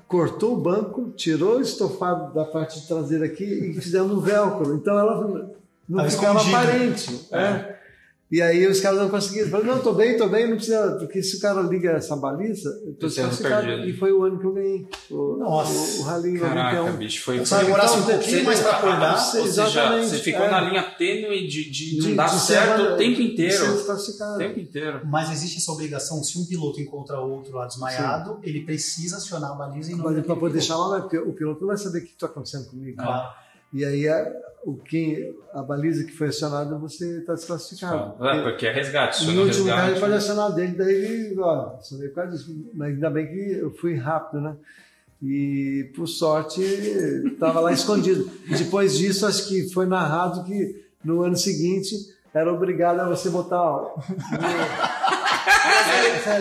cortou 0.06 0.54
o 0.54 0.60
banco, 0.60 1.10
tirou 1.16 1.56
o 1.56 1.60
estofado 1.60 2.32
da 2.34 2.44
parte 2.44 2.86
traseira 2.86 3.26
aqui 3.26 3.44
e 3.44 3.80
fizemos 3.80 4.12
um 4.12 4.20
velcro. 4.20 4.74
Então 4.74 4.98
ela 4.98 5.50
não 5.88 6.10
ficava 6.10 6.40
aparente. 6.40 7.28
É. 7.32 7.38
é. 7.38 7.80
E 8.34 8.42
aí 8.42 8.66
os 8.66 8.80
caras 8.80 8.98
não 8.98 9.08
conseguiam. 9.08 9.48
Falaram, 9.48 9.76
não, 9.76 9.80
tô 9.80 9.92
bem, 9.92 10.16
tô 10.16 10.28
bem, 10.28 10.48
não 10.48 10.56
precisa. 10.56 10.96
Porque 10.98 11.22
se 11.22 11.36
o 11.36 11.40
cara 11.40 11.62
liga 11.62 11.92
essa 11.92 12.16
baliza, 12.16 12.68
eu 12.84 12.92
tô 12.94 13.06
desclassificado. 13.06 13.70
E 13.88 13.92
foi 13.92 14.12
o 14.12 14.24
ano 14.24 14.40
que 14.40 14.44
eu 14.44 14.52
ganhei. 14.52 14.88
O, 15.08 15.36
Nossa. 15.36 15.70
O, 15.72 16.00
o 16.00 16.02
Rally 16.02 16.40
Caraca, 16.40 16.78
91. 16.78 16.98
bicho, 16.98 17.22
foi. 17.22 17.46
Só 17.46 17.58
demorasse 17.58 17.96
um 17.96 18.02
pouquinho 18.02 18.44
mais 18.44 18.58
para 18.58 18.72
acordar. 18.72 19.36
Ou 19.36 19.46
seja, 19.46 19.98
você 20.02 20.18
ficou 20.18 20.46
é. 20.46 20.50
na 20.50 20.60
linha 20.62 20.82
tênue 20.82 21.46
de, 21.46 21.70
de, 21.70 22.00
de 22.00 22.08
não 22.08 22.16
dar 22.16 22.26
certo 22.26 22.82
o 22.82 22.96
tempo 22.96 23.22
inteiro. 23.22 23.64
O 23.76 24.36
tempo 24.36 24.58
inteiro. 24.58 25.02
Mas 25.04 25.30
existe 25.30 25.58
essa 25.58 25.70
obrigação, 25.70 26.20
se 26.24 26.36
um 26.36 26.44
piloto 26.44 26.80
encontra 26.80 27.20
outro 27.20 27.54
lá 27.54 27.68
desmaiado, 27.68 28.32
Sim. 28.32 28.38
ele 28.42 28.64
precisa 28.64 29.18
acionar 29.18 29.52
a 29.52 29.54
baliza 29.54 29.92
em 29.92 29.94
nome 29.94 30.22
Para 30.22 30.34
poder 30.34 30.60
chamar, 30.60 31.02
porque 31.02 31.18
o 31.18 31.32
piloto 31.34 31.60
não 31.60 31.68
vai 31.68 31.76
saber 31.76 32.00
o 32.00 32.02
que 32.04 32.10
está 32.10 32.26
acontecendo 32.26 32.66
comigo. 32.66 32.96
Claro. 32.96 33.32
E 33.72 33.84
aí 33.84 34.08
a, 34.08 34.26
o 34.64 34.76
que, 34.76 35.34
a 35.52 35.62
baliza 35.62 36.04
que 36.04 36.12
foi 36.12 36.28
acionada, 36.28 36.76
você 36.76 37.18
está 37.18 37.34
desclassificado. 37.34 38.24
É, 38.24 38.42
porque 38.42 38.66
é 38.66 38.72
resgate. 38.72 39.26
No 39.26 39.42
último 39.42 39.64
resgate, 39.64 39.90
ele 39.90 40.00
pode 40.00 40.12
acionar 40.14 40.52
dele, 40.52 40.74
daí 40.74 40.94
ele, 40.94 41.40
ó, 41.40 41.74
acionei 41.78 42.08
por 42.08 42.14
causa 42.16 42.32
disso. 42.32 42.70
Mas 42.72 42.94
ainda 42.94 43.10
bem 43.10 43.26
que 43.26 43.52
eu 43.52 43.70
fui 43.72 43.94
rápido, 43.94 44.40
né? 44.40 44.56
E 45.22 45.90
por 45.94 46.06
sorte 46.06 46.62
estava 46.62 47.60
lá 47.60 47.72
escondido. 47.72 48.28
Depois 48.48 48.96
disso, 48.96 49.26
acho 49.26 49.48
que 49.48 49.68
foi 49.70 49.86
narrado 49.86 50.44
que 50.44 50.84
no 51.04 51.22
ano 51.22 51.36
seguinte 51.36 51.94
era 52.32 52.52
obrigado 52.52 53.00
a 53.00 53.08
você 53.08 53.30
botar. 53.30 53.62
Ó, 53.62 53.94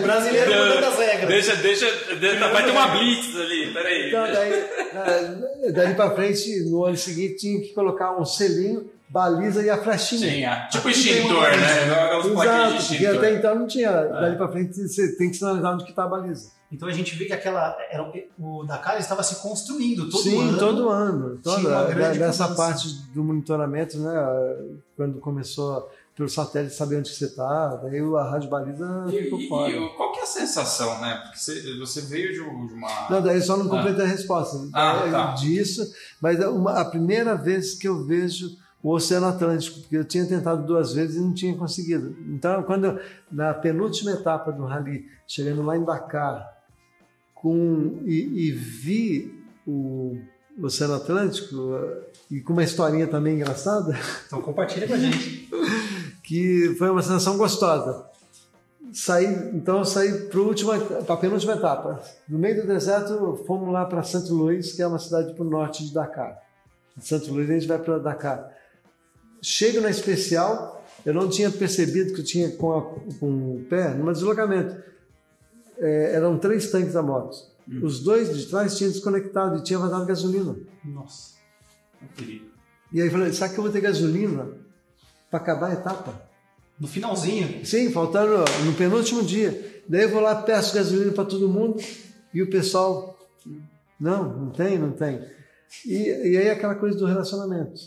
Brasileiro 0.02 0.50
mudando 0.50 0.84
as 0.84 0.98
regras. 0.98 1.28
Deixa, 1.28 1.56
deixa, 1.56 2.14
deixa, 2.16 2.48
vai 2.48 2.64
ter 2.64 2.70
uma 2.70 2.88
blitz 2.88 3.36
ali, 3.36 3.72
peraí. 3.72 4.08
Então, 4.08 4.24
daí, 4.32 5.72
daí 5.72 5.94
pra 5.94 6.10
frente, 6.10 6.60
no 6.70 6.84
ano 6.84 6.96
seguinte, 6.96 7.36
tinha 7.36 7.60
que 7.60 7.72
colocar 7.72 8.18
um 8.18 8.24
selinho, 8.24 8.90
baliza 9.08 9.62
e 9.62 9.70
a 9.70 9.82
flechinha. 9.82 10.30
Sim, 10.30 10.44
é. 10.44 10.68
tipo 10.70 10.88
extintor, 10.88 11.50
né? 11.50 11.84
Exato, 11.84 12.86
porque 12.88 13.06
até 13.06 13.34
então 13.34 13.54
não 13.54 13.66
tinha. 13.66 13.88
É. 13.88 14.08
Daí 14.08 14.36
pra 14.36 14.48
frente, 14.48 14.74
você 14.74 15.16
tem 15.16 15.30
que 15.30 15.36
sinalizar 15.36 15.74
onde 15.74 15.84
que 15.84 15.92
tá 15.92 16.04
a 16.04 16.08
baliza. 16.08 16.52
Então 16.72 16.88
a 16.88 16.92
gente 16.92 17.14
vê 17.14 17.26
que 17.26 17.32
aquela 17.32 17.76
era, 17.88 18.02
o 18.36 18.64
Dakar 18.64 18.98
estava 18.98 19.22
se 19.22 19.36
construindo 19.36 20.10
todo 20.10 20.22
Sim, 20.22 20.40
ano. 20.40 20.52
Sim, 20.52 20.58
todo 20.58 20.88
ano. 20.88 21.38
Toda, 21.42 21.84
dessa 22.14 22.48
parte 22.48 22.88
do 23.14 23.22
monitoramento, 23.22 23.96
né? 23.98 24.12
Quando 24.96 25.20
começou 25.20 25.88
pelo 26.16 26.28
satélite 26.28 26.74
saber 26.74 26.98
onde 26.98 27.08
você 27.08 27.24
está, 27.24 27.74
daí 27.76 27.98
a 27.98 28.22
rádio 28.22 28.48
baliza 28.48 29.06
ficou 29.10 29.40
e, 29.40 29.48
fora. 29.48 29.72
E, 29.72 29.88
qual 29.96 30.12
que 30.12 30.20
é 30.20 30.22
a 30.22 30.26
sensação, 30.26 31.00
né? 31.00 31.20
Porque 31.22 31.38
você, 31.38 31.78
você 31.78 32.00
veio 32.02 32.32
de 32.32 32.40
uma. 32.40 33.10
Não, 33.10 33.20
daí 33.20 33.40
só 33.42 33.56
não 33.56 33.68
completei 33.68 34.04
ah. 34.04 34.08
a 34.08 34.10
resposta 34.10 34.68
ah, 34.72 35.04
é, 35.06 35.10
tá. 35.10 35.32
disso, 35.32 35.92
mas 36.20 36.38
é 36.38 36.48
uma, 36.48 36.80
a 36.80 36.84
primeira 36.84 37.34
vez 37.34 37.74
que 37.74 37.88
eu 37.88 38.04
vejo 38.04 38.56
o 38.80 38.90
Oceano 38.90 39.26
Atlântico, 39.26 39.80
porque 39.80 39.96
eu 39.96 40.04
tinha 40.04 40.26
tentado 40.26 40.64
duas 40.64 40.92
vezes 40.92 41.16
e 41.16 41.20
não 41.20 41.34
tinha 41.34 41.56
conseguido. 41.56 42.14
Então, 42.28 42.62
quando 42.62 42.84
eu, 42.84 43.00
na 43.32 43.52
penúltima 43.52 44.12
etapa 44.12 44.52
do 44.52 44.64
rally, 44.66 45.06
chegando 45.26 45.62
lá 45.62 45.76
em 45.76 45.84
Dakar, 45.84 46.48
com, 47.34 48.02
e, 48.04 48.48
e 48.48 48.52
vi 48.52 49.42
o 49.66 50.18
Oceano 50.62 50.94
Atlântico, 50.94 51.56
e 52.30 52.40
com 52.40 52.52
uma 52.52 52.62
historinha 52.62 53.06
também 53.06 53.34
engraçada. 53.34 53.98
Então 54.26 54.40
compartilha 54.40 54.86
com 54.86 54.94
a 54.94 54.98
gente. 54.98 55.48
que 56.24 56.74
foi 56.78 56.90
uma 56.90 57.02
sensação 57.02 57.36
gostosa. 57.36 58.06
Saí, 58.92 59.26
então 59.52 59.78
eu 59.78 59.84
saí 59.84 60.28
para 60.28 61.14
a 61.14 61.16
penúltima 61.16 61.52
etapa. 61.52 62.02
No 62.28 62.38
meio 62.38 62.62
do 62.62 62.66
deserto, 62.66 63.42
fomos 63.46 63.72
lá 63.72 63.84
para 63.84 64.02
Santo 64.02 64.34
Luís, 64.34 64.72
que 64.72 64.82
é 64.82 64.86
uma 64.86 64.98
cidade 64.98 65.34
para 65.34 65.44
o 65.44 65.48
norte 65.48 65.84
de 65.84 65.92
Dakar. 65.92 66.40
De 66.96 67.06
Santo 67.06 67.32
Luís 67.32 67.50
a 67.50 67.52
gente 67.52 67.68
vai 67.68 67.78
para 67.78 67.98
Dakar. 67.98 68.50
Chego 69.42 69.80
na 69.80 69.90
especial, 69.90 70.82
eu 71.04 71.12
não 71.12 71.28
tinha 71.28 71.50
percebido 71.50 72.14
que 72.14 72.20
eu 72.20 72.24
tinha 72.24 72.50
com, 72.52 72.72
a, 72.72 72.82
com 73.18 73.56
o 73.56 73.66
pé 73.68 73.90
num 73.90 74.10
deslocamento. 74.10 74.82
É, 75.78 76.14
eram 76.14 76.38
três 76.38 76.70
tanques 76.70 76.94
da 76.94 77.02
moto. 77.02 77.36
Hum. 77.68 77.80
Os 77.82 78.00
dois 78.00 78.34
de 78.34 78.46
trás 78.46 78.78
tinham 78.78 78.92
desconectado 78.92 79.58
e 79.58 79.62
tinha 79.62 79.78
vazado 79.78 80.06
gasolina. 80.06 80.56
Nossa, 80.84 81.34
perigo. 82.16 82.46
E 82.92 83.00
aí 83.00 83.08
eu 83.08 83.12
falei, 83.12 83.32
sabe 83.32 83.52
que 83.52 83.58
eu 83.58 83.64
vou 83.64 83.72
ter 83.72 83.80
gasolina 83.80 84.63
para 85.34 85.42
acabar 85.42 85.70
a 85.70 85.72
etapa. 85.74 86.14
No 86.78 86.86
finalzinho? 86.86 87.66
Sim, 87.66 87.90
faltando 87.90 88.44
no 88.64 88.72
penúltimo 88.74 89.22
dia. 89.22 89.82
Daí 89.88 90.02
eu 90.02 90.10
vou 90.10 90.20
lá, 90.20 90.42
peço 90.42 90.74
gasolina 90.74 91.10
para 91.10 91.24
todo 91.24 91.48
mundo 91.48 91.82
e 92.32 92.40
o 92.40 92.48
pessoal, 92.48 93.18
não, 93.98 94.24
não 94.24 94.50
tem, 94.50 94.78
não 94.78 94.92
tem. 94.92 95.20
E, 95.84 96.30
e 96.32 96.38
aí 96.38 96.50
aquela 96.50 96.76
coisa 96.76 96.96
do 96.96 97.06
relacionamento. 97.06 97.80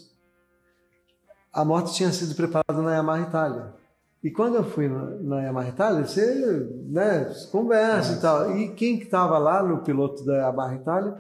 A 1.53 1.63
moto 1.63 1.93
tinha 1.93 2.11
sido 2.11 2.35
preparada 2.35 2.81
na 2.81 2.95
Yamaha 2.95 3.21
Itália. 3.21 3.73
E 4.21 4.29
quando 4.29 4.55
eu 4.55 4.63
fui 4.65 4.89
na 4.89 5.41
Yamaha 5.41 5.69
Itália, 5.69 6.05
você 6.05 6.69
né, 6.87 7.33
conversa 7.49 8.13
é. 8.13 8.17
e 8.17 8.19
tal. 8.19 8.57
E 8.57 8.69
quem 8.73 8.97
que 8.97 9.05
estava 9.05 9.37
lá 9.37 9.63
no 9.63 9.79
piloto 9.79 10.25
da 10.25 10.35
Yamaha 10.35 10.75
Itália? 10.75 11.15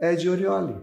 Ed 0.00 0.28
Orioli, 0.28 0.76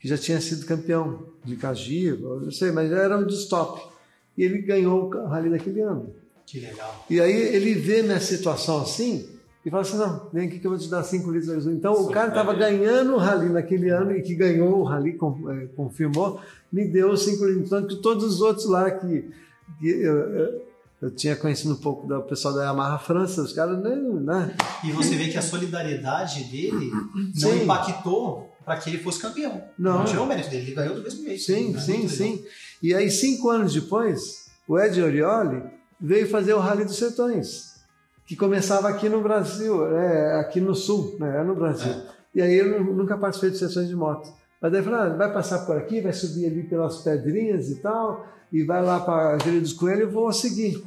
que 0.00 0.08
já 0.08 0.18
tinha 0.18 0.40
sido 0.40 0.66
campeão 0.66 1.26
de 1.44 1.54
Cagiva, 1.56 2.40
não 2.40 2.50
sei, 2.50 2.72
mas 2.72 2.90
era 2.90 3.16
um 3.16 3.24
dos 3.24 3.46
top 3.46 3.91
e 4.36 4.42
ele 4.42 4.62
ganhou 4.62 5.10
o 5.10 5.26
rally 5.26 5.50
daquele 5.50 5.80
ano. 5.80 6.14
Que 6.46 6.60
legal. 6.60 7.04
E 7.08 7.20
aí 7.20 7.32
ele 7.32 7.74
vê 7.74 8.02
minha 8.02 8.20
situação 8.20 8.82
assim 8.82 9.28
e 9.64 9.70
fala 9.70 9.82
assim: 9.82 9.96
não, 9.96 10.28
vem 10.32 10.48
aqui 10.48 10.58
que 10.58 10.66
eu 10.66 10.70
vou 10.72 10.78
te 10.78 10.88
dar 10.88 11.02
5 11.02 11.30
litros 11.30 11.48
de 11.48 11.54
gasolina. 11.54 11.78
Então 11.78 11.92
o 11.94 12.10
cara 12.10 12.28
estava 12.28 12.52
ganhando 12.52 13.14
o 13.14 13.16
rally 13.16 13.48
naquele 13.48 13.90
ano 13.90 14.12
e 14.12 14.22
que 14.22 14.34
ganhou 14.34 14.80
o 14.80 14.82
rally, 14.82 15.10
é, 15.10 15.66
confirmou, 15.76 16.40
me 16.72 16.84
deu 16.86 17.16
5 17.16 17.44
litros. 17.44 17.66
Então, 17.66 17.86
todos 18.00 18.24
os 18.24 18.40
outros 18.40 18.66
lá 18.66 18.90
que, 18.90 19.30
que 19.78 19.88
eu, 19.88 20.18
eu, 20.18 20.62
eu, 21.02 21.10
tinha 21.12 21.36
conhecido 21.36 21.74
um 21.74 21.76
pouco 21.76 22.06
do 22.06 22.22
pessoal 22.22 22.54
da 22.54 22.64
Yamaha 22.64 22.98
França, 22.98 23.42
os 23.42 23.52
caras, 23.52 23.80
né, 23.80 23.94
né? 23.94 24.56
E 24.84 24.90
você 24.90 25.14
vê 25.14 25.28
que 25.28 25.38
a 25.38 25.42
solidariedade 25.42 26.44
dele 26.44 26.90
não 27.14 27.52
Sim. 27.52 27.62
impactou 27.62 28.52
para 28.64 28.76
que 28.76 28.90
ele 28.90 28.98
fosse 28.98 29.20
campeão. 29.20 29.62
Não. 29.78 29.98
Não 29.98 30.04
tirou 30.04 30.24
o 30.24 30.28
mérito 30.28 30.50
dele, 30.50 30.66
ele 30.66 30.74
ganhou 30.74 30.94
do 30.94 31.02
mesmo 31.02 31.24
jeito. 31.24 31.42
Sim, 31.42 31.78
sim, 31.78 32.08
sim. 32.08 32.44
E 32.82 32.94
aí, 32.94 33.10
cinco 33.10 33.48
anos 33.48 33.72
depois, 33.72 34.50
o 34.66 34.78
Ed 34.78 35.00
Orioli 35.00 35.62
veio 36.00 36.28
fazer 36.28 36.52
o 36.52 36.58
Rally 36.58 36.84
dos 36.84 36.96
Sertões, 36.96 37.76
que 38.26 38.34
começava 38.34 38.88
aqui 38.88 39.08
no 39.08 39.20
Brasil, 39.20 39.96
é, 39.96 40.40
aqui 40.40 40.60
no 40.60 40.74
Sul, 40.74 41.16
né, 41.20 41.40
é 41.40 41.44
no 41.44 41.54
Brasil. 41.54 41.92
É. 41.92 42.02
E 42.34 42.42
aí 42.42 42.54
eu 42.56 42.82
nunca 42.82 43.16
participei 43.16 43.50
de 43.50 43.58
sessões 43.58 43.88
de 43.88 43.94
moto. 43.94 44.28
Mas 44.60 44.72
daí 44.72 44.82
falou, 44.82 44.98
ah, 44.98 45.08
vai 45.10 45.32
passar 45.32 45.60
por 45.60 45.76
aqui, 45.76 46.00
vai 46.00 46.12
subir 46.12 46.46
ali 46.46 46.62
pelas 46.64 46.98
pedrinhas 46.98 47.68
e 47.68 47.76
tal, 47.76 48.26
e 48.52 48.64
vai 48.64 48.82
lá 48.82 49.00
para 49.00 49.34
a 49.34 49.36
Vila 49.36 49.60
dos 49.60 49.72
Coelhos, 49.72 50.02
eu 50.02 50.10
vou 50.10 50.32
seguir. 50.32 50.82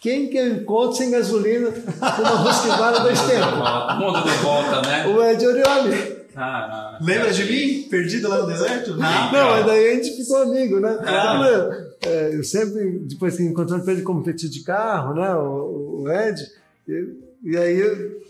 Quem 0.00 0.28
que 0.28 0.36
eu 0.36 0.56
encontro 0.56 0.96
sem 0.96 1.12
gasolina 1.12 1.70
com 1.70 2.22
uma 2.22 2.50
Husqvarna 2.50 3.00
dois 3.00 3.20
tempos? 3.20 3.52
O 3.52 3.94
mundo 4.00 4.22
de 4.24 4.30
volta, 4.38 4.82
né? 4.82 5.06
O 5.06 5.22
Ed 5.22 5.46
Orioli. 5.46 6.11
Caralho. 6.34 7.04
Lembra 7.04 7.30
de 7.32 7.44
mim? 7.44 7.82
Perdido 7.90 8.28
lá 8.28 8.38
no 8.38 8.46
deserto? 8.46 8.90
Não. 8.96 9.32
Não, 9.32 9.50
mas 9.50 9.66
daí 9.66 9.90
a 9.90 9.94
gente 9.94 10.16
ficou 10.16 10.38
amigo, 10.42 10.80
né? 10.80 10.98
Ah. 11.06 11.70
É, 12.04 12.30
eu 12.34 12.42
sempre, 12.42 12.98
depois 13.00 13.36
que 13.36 13.42
encontrando 13.42 13.88
ele 13.90 14.02
competir 14.02 14.48
de 14.48 14.62
carro, 14.64 15.14
né? 15.14 15.34
O, 15.34 16.02
o 16.02 16.10
Ed, 16.10 16.40
e, 16.88 17.06
e 17.44 17.56
aí 17.56 17.78
eu 17.78 18.20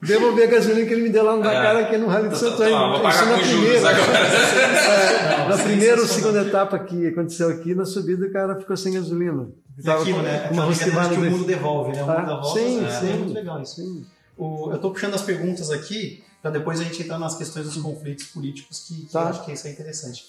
devolvi 0.00 0.42
a 0.44 0.46
gasolina 0.46 0.86
que 0.86 0.92
ele 0.94 1.02
me 1.02 1.08
deu 1.10 1.24
lá 1.24 1.36
no 1.36 1.42
Dakar, 1.42 1.76
aqui 1.76 1.98
no 1.98 2.06
Rally 2.06 2.28
de 2.28 2.38
Santo 2.38 2.62
Antônio. 2.62 2.76
Ah, 2.76 3.10
Isso 3.10 3.24
na 3.26 3.38
primeira. 3.38 3.88
É, 3.90 5.48
na 5.48 5.58
primeira 5.58 6.00
ou 6.00 6.06
segunda 6.06 6.42
etapa 6.42 6.78
que 6.78 7.06
aconteceu 7.08 7.48
aqui, 7.48 7.74
na 7.74 7.84
subida 7.84 8.26
o 8.26 8.32
cara 8.32 8.56
ficou 8.58 8.76
sem 8.76 8.94
gasolina. 8.94 9.48
É 9.84 9.90
aquilo, 9.90 10.22
né? 10.22 10.46
com 10.48 10.54
uma 10.54 10.70
Aquela 10.72 11.08
que 11.10 11.14
o 11.16 11.30
mundo 11.30 11.44
devolve, 11.44 11.92
né? 11.92 12.02
O 12.02 12.06
mundo 12.06 12.16
Ah, 12.18 12.22
dá 12.22 12.34
volta. 12.40 12.58
sim, 12.60 12.84
é, 12.86 12.90
sim. 12.90 13.10
é 13.12 13.16
muito 13.16 13.34
legal 13.34 13.60
isso. 13.60 13.74
Sim. 13.76 14.06
O- 14.38 14.70
eu 14.72 14.78
tô 14.78 14.90
puxando 14.90 15.14
as 15.14 15.22
perguntas 15.22 15.70
aqui 15.70 16.22
para 16.42 16.50
depois 16.50 16.80
a 16.80 16.84
gente 16.84 17.02
entrar 17.02 17.18
nas 17.18 17.36
questões 17.36 17.66
dos 17.66 17.76
conflitos 17.82 18.26
políticos, 18.26 18.84
que, 18.86 19.06
que 19.06 19.12
Tá. 19.12 19.22
eu 19.22 19.26
acho 19.28 19.44
que 19.44 19.52
isso 19.52 19.66
é 19.66 19.70
interessante. 19.70 20.24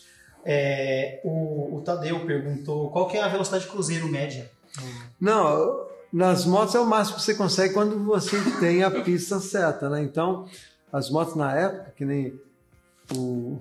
É, 0.46 1.20
o, 1.24 1.76
o 1.78 1.82
Tadeu 1.82 2.26
perguntou 2.26 2.90
qual 2.92 3.08
que 3.08 3.18
é 3.18 3.22
a 3.22 3.28
velocidade 3.28 3.68
cruzeiro 3.68 4.08
média? 4.08 4.50
Não, 5.20 5.86
nas 6.14 6.46
motos 6.46 6.74
é 6.76 6.80
o 6.80 6.86
máximo 6.86 7.18
que 7.18 7.24
você 7.24 7.36
consegue 7.36 7.74
quando 7.74 8.04
você 8.06 8.38
tem 8.60 8.84
a 8.84 8.92
pista 8.92 9.40
certa, 9.40 9.90
né? 9.90 10.02
Então, 10.02 10.48
as 10.92 11.10
motos 11.10 11.36
na 11.36 11.54
época, 11.56 11.94
que 11.98 12.06
nem 12.06 12.40
o. 13.14 13.60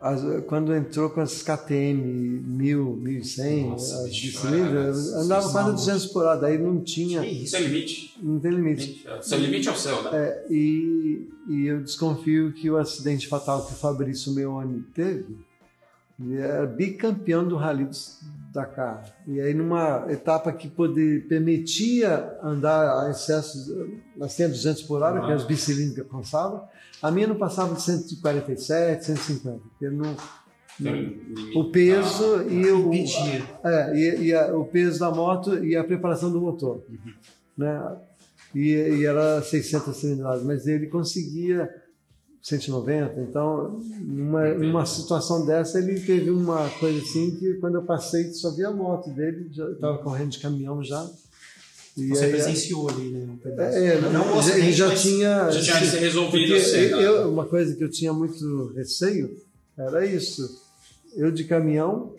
as- 0.00 0.44
quando 0.46 0.74
entrou 0.74 1.10
com 1.10 1.20
as 1.20 1.42
KTM 1.42 2.00
1000, 2.46 2.96
1100, 2.96 3.70
Nossa, 3.70 4.04
as 4.04 4.14
de 4.14 4.32
cilindro, 4.32 4.78
é, 4.78 4.88
andava 5.20 5.42
quase 5.42 5.54
malucos. 5.54 5.80
200 5.86 6.06
por 6.06 6.24
hora, 6.24 6.40
daí 6.40 6.58
não 6.58 6.80
tinha, 6.80 7.20
Que 7.20 7.26
isso? 7.28 7.56
É 7.56 7.60
limite. 7.60 8.18
não 8.22 8.38
tem 8.40 8.50
limite. 8.50 9.06
Seu 9.22 9.38
limite 9.38 9.68
é 9.68 9.72
o 9.72 9.76
seu, 9.76 10.02
né? 10.04 10.10
É, 10.14 10.46
e, 10.50 11.28
e 11.48 11.66
eu 11.66 11.82
desconfio 11.82 12.52
que 12.52 12.70
o 12.70 12.76
acidente 12.76 13.28
fatal 13.28 13.66
que 13.66 13.72
o 13.72 13.76
Fabrício 13.76 14.32
Meoni 14.32 14.82
teve, 14.94 15.36
ele 16.18 16.36
era 16.38 16.66
bicampeão 16.66 17.46
do 17.46 17.56
Rally 17.56 17.84
do 17.84 17.96
Dakar. 18.52 19.04
E 19.26 19.40
aí, 19.40 19.54
numa 19.54 20.06
etapa 20.10 20.52
que 20.52 20.68
poder, 20.68 21.26
permitia 21.28 22.36
andar 22.42 23.04
a 23.06 23.10
excessos, 23.10 23.70
a 24.20 24.26
200 24.48 24.82
por 24.82 25.02
hora, 25.02 25.24
que 25.24 25.32
as 25.32 25.44
bicilíndricas 25.44 26.06
passavam, 26.06 26.62
a 27.02 27.10
minha 27.10 27.26
não 27.26 27.36
passava 27.36 27.74
de 27.74 27.82
147, 27.82 29.04
150, 29.06 29.58
porque 29.58 29.88
não, 29.90 30.14
o 31.54 31.70
peso 31.70 32.42
e 32.48 32.66
o, 32.70 32.88
é, 33.64 33.96
e, 33.96 34.22
e 34.28 34.34
a- 34.34 34.56
o 34.56 34.64
peso 34.64 34.98
da 35.00 35.10
moto 35.10 35.62
e 35.64 35.76
a 35.76 35.84
preparação 35.84 36.30
do 36.30 36.40
motor. 36.40 36.82
Né? 37.56 37.96
E, 38.54 38.70
e 38.70 39.04
era 39.04 39.42
600 39.42 39.94
cilindradas, 39.96 40.42
mas 40.42 40.66
ele 40.66 40.86
conseguia 40.88 41.68
190. 42.42 43.20
Então, 43.20 43.80
numa, 44.00 44.48
numa 44.54 44.86
situação 44.86 45.44
dessa, 45.46 45.78
ele 45.78 46.00
teve 46.00 46.30
uma 46.30 46.68
coisa 46.80 46.98
assim 47.00 47.36
que 47.38 47.54
quando 47.54 47.74
eu 47.76 47.82
passei, 47.82 48.32
só 48.32 48.50
vi 48.54 48.64
a 48.64 48.70
moto 48.70 49.10
dele, 49.10 49.50
estava 49.50 49.98
correndo 49.98 50.30
de 50.30 50.38
caminhão 50.40 50.82
já. 50.82 51.06
E 51.96 52.08
Você 52.08 52.24
aí, 52.26 52.30
presenciou 52.30 52.88
ali, 52.88 53.10
né? 53.10 53.26
Um 53.32 53.36
pedaço. 53.36 53.76
é, 53.76 54.00
não 54.00 54.22
o 54.38 54.42
já- 54.42 54.50
ele 54.56 54.68
acidente, 54.68 54.72
já 54.72 54.86
mas- 54.88 55.02
tinha. 55.02 55.50
Já 55.50 55.60
tinha 55.78 55.90
se 55.90 55.96
resolvido 55.98 56.54
assim, 56.54 56.76
né? 56.88 57.06
eu- 57.06 57.30
uma 57.32 57.44
coisa 57.46 57.74
que 57.74 57.82
eu 57.84 57.90
tinha 57.90 58.12
muito 58.12 58.72
receio 58.74 59.36
era 59.76 60.06
isso. 60.06 60.48
Eu 61.16 61.30
de 61.30 61.44
caminhão 61.44 62.14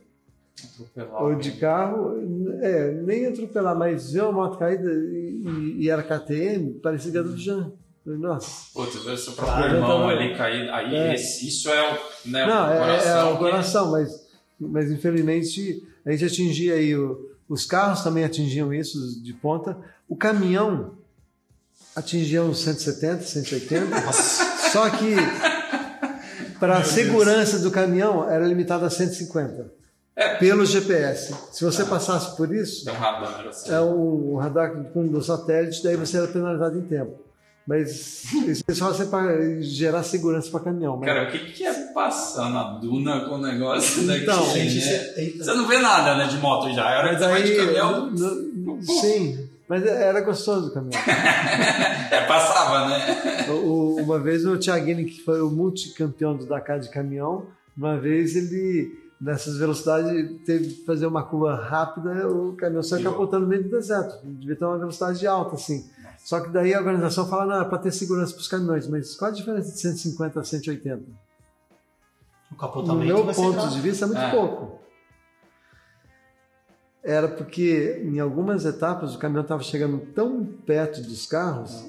Atropelar 0.63 1.23
ou 1.23 1.35
de 1.35 1.51
carro, 1.53 2.17
é, 2.61 2.91
nem 2.91 3.25
atropelar, 3.25 3.75
mas 3.75 4.11
ver 4.11 4.23
uma 4.23 4.31
moto 4.33 4.59
caída 4.59 4.91
e, 4.91 5.41
e- 5.79 5.89
era 5.89 6.03
KTM, 6.03 6.73
parecia 6.83 7.11
garoto 7.11 7.35
de 7.35 7.43
Jean. 7.45 7.71
Falei, 8.03 8.19
Nossa. 8.19 8.67
Putz, 8.73 9.03
ver 9.03 9.17
seu 9.17 9.33
próprio 9.33 9.65
irmão 9.65 9.79
então, 10.05 10.09
ali 10.09 10.35
cair. 10.35 10.69
Aí, 10.69 10.93
é. 10.95 11.15
esse- 11.15 11.47
isso 11.47 11.69
é 11.69 11.93
o, 11.93 12.29
né, 12.29 12.45
Não, 12.45 12.67
o 12.67 12.71
é, 12.73 12.77
coração. 12.79 13.19
é 13.19 13.23
o 13.23 13.31
que- 13.33 13.39
coração, 13.39 13.91
mas, 13.91 14.27
mas 14.59 14.91
infelizmente 14.91 15.81
a 16.05 16.11
gente 16.11 16.25
atingia 16.25 16.73
aí, 16.75 16.95
o- 16.95 17.30
os 17.51 17.65
carros 17.65 18.01
também 18.01 18.23
atingiam 18.23 18.73
isso 18.73 19.21
de 19.21 19.33
ponta, 19.33 19.77
o 20.07 20.15
caminhão 20.15 20.93
atingia 21.93 22.41
uns 22.41 22.61
170, 22.61 23.23
180, 23.23 24.11
só 24.71 24.89
que 24.89 25.15
para 26.57 26.77
a 26.77 26.83
segurança 26.85 27.59
do 27.59 27.69
caminhão 27.69 28.29
era 28.29 28.47
limitado 28.47 28.85
a 28.85 28.89
150 28.89 29.69
pelo 30.39 30.65
GPS. 30.65 31.35
Se 31.51 31.65
você 31.65 31.83
passasse 31.83 32.37
por 32.37 32.55
isso, 32.55 32.85
Tem 32.85 32.93
um 32.93 32.97
radar, 32.97 33.47
assim. 33.47 33.69
é 33.73 33.81
um 33.81 34.37
radar 34.37 34.71
com 34.93 35.05
do 35.05 35.21
satélite, 35.21 35.83
daí 35.83 35.97
você 35.97 36.19
era 36.19 36.29
penalizado 36.29 36.79
em 36.79 36.83
tempo. 36.83 37.19
Mas 37.67 38.31
isso 38.33 38.63
é 38.65 38.73
só 38.73 38.93
para 39.07 39.61
gerar 39.61 40.03
segurança 40.03 40.49
para 40.49 40.61
caminhão. 40.61 40.95
Mas... 40.95 41.05
Cara, 41.05 41.27
o 41.27 41.31
que, 41.33 41.51
que 41.51 41.65
é 41.65 41.80
passar 41.93 42.49
na 42.49 42.63
duna 42.79 43.21
com 43.21 43.35
o 43.35 43.41
negócio 43.41 44.05
daqui? 44.07 44.23
Então, 44.23 44.53
né? 44.53 44.65
Isso 44.65 44.89
é-. 44.89 45.29
Você 45.37 45.53
não 45.53 45.67
vê 45.67 45.79
nada, 45.79 46.15
né, 46.15 46.27
de 46.27 46.37
moto 46.37 46.73
já. 46.73 46.83
A 46.83 46.99
hora 46.99 47.09
que 47.15 47.19
você 47.21 47.29
vai 47.29 47.43
de 47.43 47.55
caminhão, 47.55 48.09
no- 48.11 48.35
no- 48.75 48.81
sim, 48.83 49.47
mas 49.67 49.85
era 49.85 50.21
gostoso 50.21 50.67
o 50.69 50.73
caminhão. 50.73 51.01
é, 52.11 52.25
passava, 52.25 52.87
né? 52.89 53.45
O- 53.49 53.97
uma 54.01 54.19
vez 54.19 54.45
o 54.45 54.57
Thiaguini, 54.57 55.05
que 55.05 55.21
foi 55.23 55.41
o 55.41 55.49
multicampeão 55.49 56.35
do 56.35 56.45
Dakar 56.45 56.79
de 56.79 56.89
caminhão, 56.89 57.45
uma 57.77 57.97
vez 57.97 58.35
ele, 58.35 58.91
nessas 59.19 59.57
velocidades, 59.57 60.29
teve 60.45 60.67
que 60.69 60.85
fazer 60.85 61.05
uma 61.05 61.23
curva 61.23 61.55
rápida, 61.55 62.27
o 62.27 62.53
caminhão 62.53 62.83
saiu 62.83 63.03
capotando 63.03 63.43
no 63.43 63.47
meio 63.49 63.63
do 63.63 63.69
deserto. 63.69 64.19
Devia 64.23 64.55
ter 64.55 64.65
uma 64.65 64.77
velocidade 64.77 65.25
alta, 65.25 65.55
assim. 65.55 65.85
Só 66.23 66.39
que 66.39 66.49
daí 66.49 66.71
a 66.73 66.77
organização 66.79 67.27
fala, 67.27 67.45
não, 67.47 67.61
é 67.61 67.65
para 67.65 67.79
ter 67.79 67.91
segurança 67.91 68.33
para 68.33 68.41
os 68.41 68.47
caminhões, 68.47 68.87
mas 68.87 69.15
qual 69.15 69.31
a 69.31 69.33
diferença 69.33 69.71
de 69.71 69.79
150 69.79 70.39
a 70.39 70.43
180? 70.43 71.01
O 72.61 72.65
No 72.65 72.67
capotamento 72.67 73.05
meu 73.05 73.33
ponto 73.33 73.69
de 73.69 73.79
vista, 73.81 74.05
é 74.05 74.07
muito 74.07 74.21
É. 74.21 74.31
pouco. 74.31 74.79
Era 77.03 77.27
porque 77.27 77.99
em 78.05 78.19
algumas 78.19 78.63
etapas 78.65 79.15
o 79.15 79.17
caminhão 79.17 79.41
estava 79.41 79.63
chegando 79.63 79.97
tão 80.13 80.45
perto 80.45 81.01
dos 81.01 81.25
carros 81.25 81.83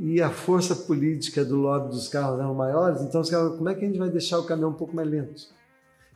e 0.00 0.20
a 0.20 0.30
força 0.30 0.74
política 0.74 1.44
do 1.44 1.56
lobby 1.56 1.90
dos 1.90 2.08
carros 2.08 2.40
eram 2.40 2.54
maiores, 2.54 3.00
então 3.02 3.20
os 3.20 3.30
caras, 3.30 3.56
como 3.56 3.68
é 3.68 3.74
que 3.74 3.84
a 3.84 3.88
gente 3.88 3.98
vai 3.98 4.10
deixar 4.10 4.38
o 4.38 4.44
caminhão 4.44 4.70
um 4.70 4.74
pouco 4.74 4.94
mais 4.96 5.08
lento? 5.08 5.42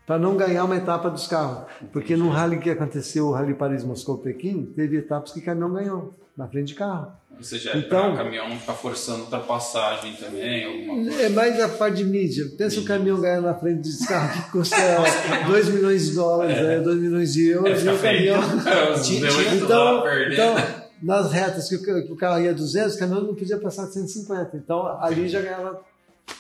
Para 0.04 0.18
não 0.18 0.36
ganhar 0.36 0.64
uma 0.64 0.74
etapa 0.76 1.08
dos 1.08 1.28
carros. 1.28 1.70
Porque 1.92 2.16
no 2.16 2.28
rally 2.28 2.58
que 2.58 2.68
aconteceu, 2.68 3.28
o 3.28 3.32
Rally 3.32 3.54
Paris-Moscou-Pequim, 3.54 4.66
teve 4.74 4.96
etapas 4.96 5.30
que 5.32 5.38
o 5.38 5.44
caminhão 5.44 5.72
ganhou, 5.72 6.12
na 6.36 6.46
frente 6.48 6.68
de 6.68 6.74
carro. 6.74 7.12
Ou 7.36 7.42
seja, 7.42 7.70
é 7.70 7.78
Então- 7.78 8.14
caminhão 8.14 8.50
ficar 8.58 8.74
forçando 8.74 9.22
ultrapassagem 9.24 10.14
também, 10.16 10.64
alguma 10.64 10.94
coisa. 11.04 11.22
É 11.22 11.28
mais 11.30 11.60
a 11.60 11.68
parte 11.68 11.96
de 11.98 12.04
mídia. 12.04 12.44
Pensa 12.56 12.80
o 12.80 12.84
caminhão 12.84 13.20
ganhar 13.20 13.40
na 13.40 13.54
frente 13.54 13.82
de 13.82 14.06
carro 14.06 14.32
que 14.44 14.50
custa 14.52 14.76
2 15.46 15.68
milhões 15.74 16.06
de 16.06 16.14
dólares, 16.14 16.84
2 16.84 16.98
milhões 16.98 17.32
de 17.32 17.50
É, 17.50 17.54
euros, 17.56 17.72
e 17.72 17.76
fica 17.80 17.94
o 17.94 17.98
caminhão. 17.98 18.40
D8 19.02 19.62
Então, 19.64 20.04
então, 20.30 20.54
nas 21.02 21.32
retas 21.32 21.68
que 21.68 21.76
o, 21.76 22.12
o 22.12 22.16
carro 22.16 22.40
ia 22.40 22.54
200, 22.54 22.94
o 22.94 22.98
caminhão 22.98 23.22
não 23.24 23.34
podia 23.34 23.58
passar 23.58 23.86
de 23.86 23.94
150. 23.94 24.56
Então, 24.56 24.86
ali 25.00 25.28
já 25.28 25.40
ganhava 25.40 25.80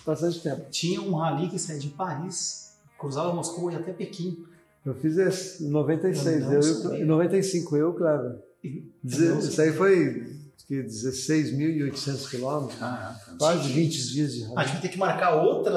bastante 0.06 0.40
tempo. 0.40 0.62
Tinha 0.70 1.00
um 1.00 1.14
rally 1.14 1.48
que 1.48 1.58
saía 1.58 1.78
de 1.80 1.88
Paris, 1.88 2.72
cruzava 2.98 3.32
Moscou 3.32 3.70
e 3.70 3.76
até 3.76 3.92
Pequim. 3.92 4.44
Eu 4.84 4.94
fiz 4.94 5.16
esse 5.16 5.64
em 5.64 5.68
96, 5.70 6.42
Eu 6.52 6.60
eu, 6.92 6.94
em 6.96 7.04
95, 7.04 7.76
eu, 7.76 7.92
claro. 7.92 8.22
E- 8.24 8.26
eu 8.26 8.34
não 8.34 8.51
Isso 8.64 9.60
aí 9.60 9.72
foi 9.72 10.30
que 10.68 10.82
16.800 10.82 12.28
quilômetros, 12.30 12.78
Caraca. 12.78 13.34
quase 13.38 13.68
20 13.72 14.12
dias 14.12 14.32
de 14.34 14.44
A 14.44 14.46
rally. 14.48 14.60
gente 14.62 14.72
vai 14.72 14.80
ter 14.82 14.88
que 14.88 14.98
marcar 14.98 15.34
outra 15.34 15.72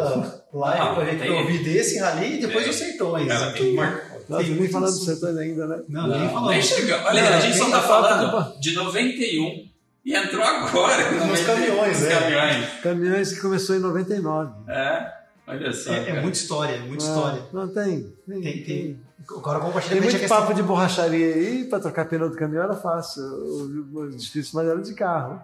live 0.53 0.81
Ah, 0.81 0.93
pra 0.95 1.03
ver 1.03 1.09
tem- 1.11 1.19
que 1.19 1.27
eu 1.27 1.35
ouvi 1.37 1.57
desse 1.63 1.97
rally 1.99 2.35
e 2.37 2.39
depois 2.41 2.63
tem. 2.63 2.69
os 2.71 2.75
sertões. 2.79 3.27
Cara, 3.27 3.51
tem 3.51 3.63
que 3.63 3.73
marcar. 3.73 4.15
Nós 4.29 4.39
tem 4.41 4.49
nem 4.51 4.59
muito 4.59 4.71
falando 4.71 4.89
do 4.89 4.93
assunto. 4.95 5.19
sertão 5.19 5.37
ainda, 5.37 5.67
né? 5.67 5.83
Não, 5.89 6.07
nem 6.07 6.29
falando. 6.29 6.49
Nem 6.49 6.61
chegamos. 6.61 7.05
Olha, 7.07 7.21
Não, 7.29 7.37
a 7.37 7.39
gente 7.41 7.57
só 7.57 7.63
nem 7.63 7.71
tá 7.73 7.77
a 7.79 7.81
falta 7.81 8.09
falando 8.09 8.59
de 8.59 8.73
91 8.73 9.69
e 10.05 10.15
entrou 10.15 10.43
agora. 10.43 11.11
Nos 11.11 11.25
91, 11.27 11.45
caminhões, 11.45 12.03
é. 12.03 12.09
caminhões. 12.09 12.69
Caminhões 12.81 13.33
que 13.33 13.41
começou 13.41 13.75
em 13.75 13.79
99. 13.79 14.51
É, 14.71 15.11
olha 15.47 15.73
só. 15.73 15.93
É, 15.93 16.09
é 16.09 16.21
muita 16.21 16.37
história, 16.37 16.75
é 16.75 16.79
muita 16.79 17.03
Ah, 17.03 17.07
história. 17.07 17.41
Não, 17.53 17.67
tem. 17.67 18.13
Tem, 18.27 18.41
Tem, 18.41 18.63
tem. 18.63 18.99
Agora 19.29 19.59
Tem 19.81 20.01
muito 20.01 20.17
questão- 20.19 20.37
papo 20.41 20.53
de 20.53 20.61
borracharia 20.63 21.33
aí, 21.35 21.65
para 21.65 21.79
trocar 21.79 22.05
pneu 22.05 22.29
do 22.29 22.35
caminhão 22.35 22.63
era 22.63 22.75
fácil. 22.75 23.23
O, 23.23 24.09
difícil 24.09 24.51
mais 24.55 24.67
era 24.67 24.81
de 24.81 24.93
carro. 24.93 25.41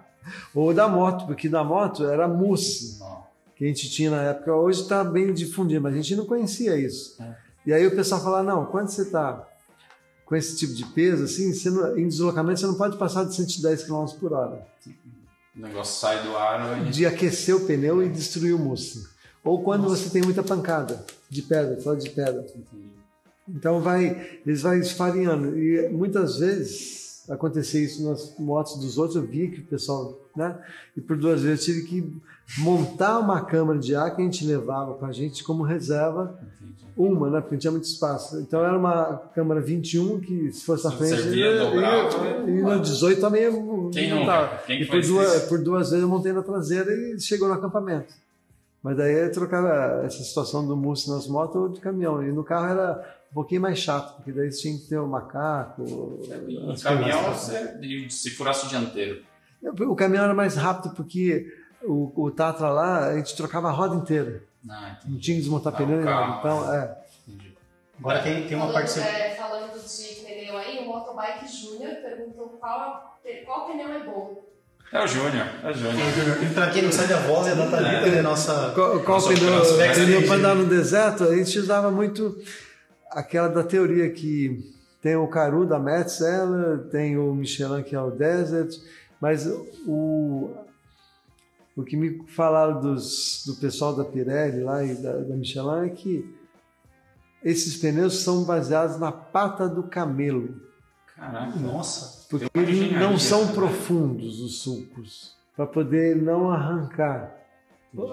Ou 0.53 0.73
da 0.73 0.87
moto, 0.87 1.25
porque 1.25 1.49
da 1.49 1.63
moto 1.63 2.05
era 2.07 2.27
mousse, 2.27 2.99
que 3.55 3.63
a 3.65 3.67
gente 3.67 3.89
tinha 3.89 4.11
na 4.11 4.21
época. 4.23 4.53
Hoje 4.53 4.81
está 4.81 5.03
bem 5.03 5.33
difundido, 5.33 5.81
mas 5.81 5.93
a 5.93 5.97
gente 5.97 6.15
não 6.15 6.25
conhecia 6.25 6.77
isso. 6.77 7.15
É. 7.21 7.35
E 7.65 7.73
aí 7.73 7.85
o 7.87 7.95
pessoal 7.95 8.21
fala, 8.21 8.43
não, 8.43 8.65
quando 8.67 8.89
você 8.89 9.01
está 9.03 9.47
com 10.25 10.35
esse 10.35 10.55
tipo 10.57 10.73
de 10.73 10.85
peso, 10.85 11.23
assim, 11.23 11.51
não- 11.71 11.97
em 11.97 12.07
deslocamento 12.07 12.59
você 12.59 12.67
não 12.67 12.75
pode 12.75 12.97
passar 12.97 13.23
de 13.25 13.35
110 13.35 13.83
km 13.83 14.05
por 14.19 14.31
hora. 14.33 14.65
O 15.55 15.59
negócio 15.59 15.99
sai 15.99 16.23
do 16.23 16.37
ar 16.37 16.87
e 16.87 16.91
De 16.91 17.05
aquecer 17.05 17.55
o 17.55 17.65
pneu 17.65 18.01
e 18.03 18.07
destruir 18.09 18.53
o 18.53 18.59
mousse. 18.59 19.05
Ou 19.43 19.63
quando 19.63 19.83
você 19.89 20.09
tem 20.09 20.21
muita 20.21 20.41
pancada 20.43 21.03
de 21.29 21.41
pedra, 21.41 21.79
só 21.81 21.93
de 21.95 22.09
pedra. 22.11 22.45
Então 23.55 23.79
vai, 23.81 24.39
eles 24.45 24.61
vão 24.61 24.73
esfarinhando. 24.75 25.57
E 25.57 25.89
muitas 25.89 26.37
vezes 26.37 27.23
acontecia 27.29 27.81
isso 27.81 28.03
nas 28.07 28.35
motos 28.37 28.77
dos 28.79 28.97
outros, 28.97 29.15
eu 29.15 29.23
via 29.23 29.49
que 29.49 29.59
o 29.61 29.65
pessoal, 29.65 30.19
né? 30.35 30.57
E 30.97 31.01
por 31.01 31.17
duas 31.17 31.41
vezes 31.41 31.67
eu 31.67 31.73
tive 31.73 31.87
que 31.87 32.21
montar 32.59 33.19
uma 33.19 33.41
câmara 33.41 33.79
de 33.79 33.95
ar 33.95 34.13
que 34.15 34.21
a 34.21 34.25
gente 34.25 34.45
levava 34.45 34.93
com 34.95 35.05
a 35.05 35.11
gente 35.11 35.43
como 35.43 35.63
reserva, 35.63 36.37
Entendi. 36.41 36.85
uma, 36.97 37.29
né? 37.29 37.39
Porque 37.39 37.55
não 37.55 37.59
tinha 37.59 37.71
muito 37.71 37.85
espaço. 37.85 38.39
Então 38.39 38.63
era 38.63 38.77
uma 38.77 39.17
câmara 39.33 39.61
21 39.61 40.19
que 40.19 40.51
se 40.51 40.65
fosse 40.65 40.85
à 40.87 40.91
frente, 40.91 41.15
servia, 41.21 41.45
ia- 41.51 41.63
dobrava, 41.69 42.49
e- 42.49 42.51
e 42.51 42.61
no 42.61 42.79
18 42.81 43.21
também 43.21 43.43
eu 43.43 43.89
Quem? 43.93 44.09
Quem 44.65 44.81
E 44.81 44.85
por 44.85 45.01
duas, 45.01 45.35
isso? 45.35 45.47
por 45.47 45.59
duas 45.63 45.89
vezes 45.89 46.03
eu 46.03 46.09
montei 46.09 46.33
na 46.33 46.41
traseira 46.41 46.91
e 46.93 47.19
chegou 47.19 47.47
no 47.47 47.53
acampamento. 47.53 48.13
Mas 48.83 48.97
daí 48.97 49.13
eu 49.13 49.31
trocava 49.31 50.01
essa 50.03 50.23
situação 50.23 50.65
do 50.67 50.75
mousse 50.75 51.07
nas 51.09 51.27
motos 51.27 51.55
ou 51.55 51.69
de 51.69 51.79
caminhão. 51.79 52.21
E 52.23 52.31
no 52.31 52.43
carro 52.43 52.65
era 52.67 53.15
um 53.31 53.33
pouquinho 53.33 53.61
mais 53.61 53.79
chato, 53.79 54.15
porque 54.17 54.31
daí 54.31 54.51
você 54.51 54.61
tinha 54.61 54.77
que 54.77 54.87
ter 54.87 54.97
o 54.97 55.07
macaco. 55.07 55.83
Em 56.47 56.71
as 56.71 56.83
caminhão, 56.83 57.33
você, 57.33 57.77
se 58.09 58.29
furasse 58.31 58.65
o 58.65 58.69
dianteiro. 58.69 59.23
O 59.87 59.95
caminhão 59.95 60.25
era 60.25 60.33
mais 60.33 60.55
rápido 60.55 60.93
porque 60.95 61.47
o, 61.81 62.11
o 62.15 62.31
Tatra 62.31 62.69
lá, 62.69 63.07
a 63.07 63.17
gente 63.17 63.35
trocava 63.35 63.69
a 63.69 63.71
roda 63.71 63.95
inteira. 63.95 64.43
Ah. 64.69 64.97
Não 65.07 65.17
tinha 65.17 65.37
que 65.37 65.41
desmontar 65.43 65.73
Ah, 65.73 65.77
pneu, 65.77 65.93
o 65.93 66.01
nem 66.01 66.05
nada. 66.05 66.17
carro. 66.27 66.39
Então, 66.39 66.73
é. 66.73 66.97
entendi. 67.27 67.53
Agora 67.99 68.19
tem, 68.21 68.47
tem 68.47 68.57
uma 68.57 68.65
falando, 68.67 68.73
parceria. 68.73 69.09
é, 69.09 69.35
falando 69.35 69.71
de 69.73 70.15
pneu 70.25 70.57
aí, 70.57 70.79
o 70.79 70.85
Motobike 70.87 71.47
Júnior 71.47 71.95
perguntou 72.01 72.49
qual, 72.59 73.19
qual 73.45 73.65
pneu 73.67 73.87
é 73.93 73.99
bom. 74.03 74.43
É 74.91 75.01
o 75.01 75.07
Júnior, 75.07 75.47
é 75.63 75.69
o 75.69 75.73
Júnior. 75.73 76.43
E 76.43 76.53
pra 76.53 76.69
quem 76.69 76.81
não 76.83 76.91
sabe, 76.91 77.13
a 77.13 77.19
voz 77.19 77.47
é 77.47 77.55
da 77.55 77.65
Thalita, 77.67 78.07
né? 78.07 78.21
Nossa. 78.21 78.71
Qual, 78.75 78.99
qual 78.99 79.21
Nossa, 79.21 79.33
pneu, 79.33 79.49
nossa, 79.51 79.73
pneu 79.93 80.23
para 80.27 80.35
andar 80.35 80.55
no 80.55 80.65
deserto? 80.65 81.23
A 81.23 81.35
gente 81.37 81.57
usava 81.57 81.89
muito 81.89 82.37
aquela 83.11 83.47
da 83.47 83.63
teoria 83.63 84.09
que 84.11 84.73
tem 85.01 85.15
o 85.15 85.27
Caru 85.27 85.65
da 85.65 85.79
Metzeler, 85.79 86.79
tem 86.89 87.17
o 87.17 87.33
Michelin 87.33 87.83
que 87.83 87.95
é 87.95 88.01
o 88.01 88.11
Desert, 88.11 88.79
mas 89.19 89.47
o, 89.85 90.51
o 91.75 91.83
que 91.83 91.97
me 91.97 92.23
falaram 92.27 92.79
dos, 92.79 93.43
do 93.45 93.55
pessoal 93.55 93.95
da 93.95 94.05
Pirelli 94.05 94.63
lá 94.63 94.83
e 94.83 94.95
da, 94.95 95.13
da 95.13 95.35
Michelin 95.35 95.85
é 95.85 95.89
que 95.89 96.35
esses 97.43 97.75
pneus 97.77 98.19
são 98.19 98.43
baseados 98.43 98.99
na 98.99 99.11
pata 99.11 99.67
do 99.67 99.83
camelo, 99.83 100.61
Caraca. 101.15 101.59
Nossa. 101.59 102.27
porque 102.29 102.49
não 102.99 103.17
são 103.17 103.47
profundos 103.47 104.39
os 104.39 104.61
sulcos, 104.61 105.35
para 105.55 105.65
poder 105.65 106.15
não 106.15 106.51
arrancar. 106.51 107.40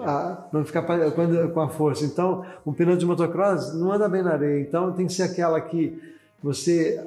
Ah, 0.01 0.47
não 0.51 0.65
ficar 0.65 0.83
com 0.83 1.61
a 1.61 1.69
força. 1.69 2.03
Então, 2.03 2.45
um 2.65 2.73
pneu 2.73 2.97
de 2.97 3.05
motocross 3.05 3.73
não 3.73 3.91
anda 3.91 4.09
bem 4.09 4.21
na 4.21 4.33
areia. 4.33 4.61
Então, 4.61 4.91
tem 4.91 5.07
que 5.07 5.13
ser 5.13 5.23
aquela 5.23 5.61
que 5.61 5.97
você 6.43 7.01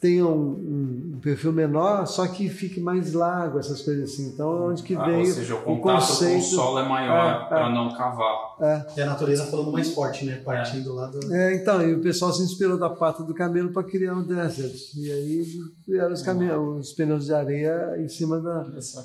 tenha 0.00 0.26
um, 0.26 1.14
um 1.16 1.20
perfil 1.22 1.52
menor, 1.52 2.06
só 2.06 2.26
que 2.26 2.48
fique 2.48 2.80
mais 2.80 3.12
largo, 3.12 3.58
essas 3.58 3.80
coisas 3.82 4.10
assim. 4.12 4.28
Então, 4.28 4.68
onde 4.68 4.82
que 4.82 4.94
Ah, 4.94 5.04
veio 5.04 5.18
ou 5.20 5.24
seja, 5.26 5.54
o 5.54 5.58
o 5.58 5.60
contato 5.62 5.82
com 5.82 5.88
o 5.88 5.92
conceito? 6.08 6.44
solo 6.44 6.78
é 6.78 6.88
maior 6.88 7.40
É, 7.40 7.44
é. 7.44 7.48
para 7.48 7.70
não 7.70 7.94
cavar. 7.96 8.46
E 8.96 9.00
a 9.02 9.06
natureza 9.06 9.44
falando 9.46 9.70
mais 9.72 9.92
forte, 9.92 10.24
né? 10.24 10.36
Partindo 10.44 10.94
lá 10.94 11.06
do. 11.08 11.34
É, 11.34 11.54
então, 11.56 11.82
e 11.82 11.94
o 11.94 12.00
pessoal 12.00 12.32
se 12.32 12.42
inspirou 12.42 12.78
da 12.78 12.88
pata 12.88 13.22
do 13.22 13.34
camelo 13.34 13.70
para 13.70 13.82
criar 13.84 14.14
o 14.14 14.22
Desert. 14.22 14.74
E 14.96 15.10
aí 15.12 15.44
vieram 15.86 16.12
os, 16.12 16.22
caminhões, 16.22 16.86
os 16.88 16.92
pneus 16.94 17.26
de 17.26 17.34
areia 17.34 17.96
em 17.98 18.08
cima 18.08 18.40
da. 18.40 18.64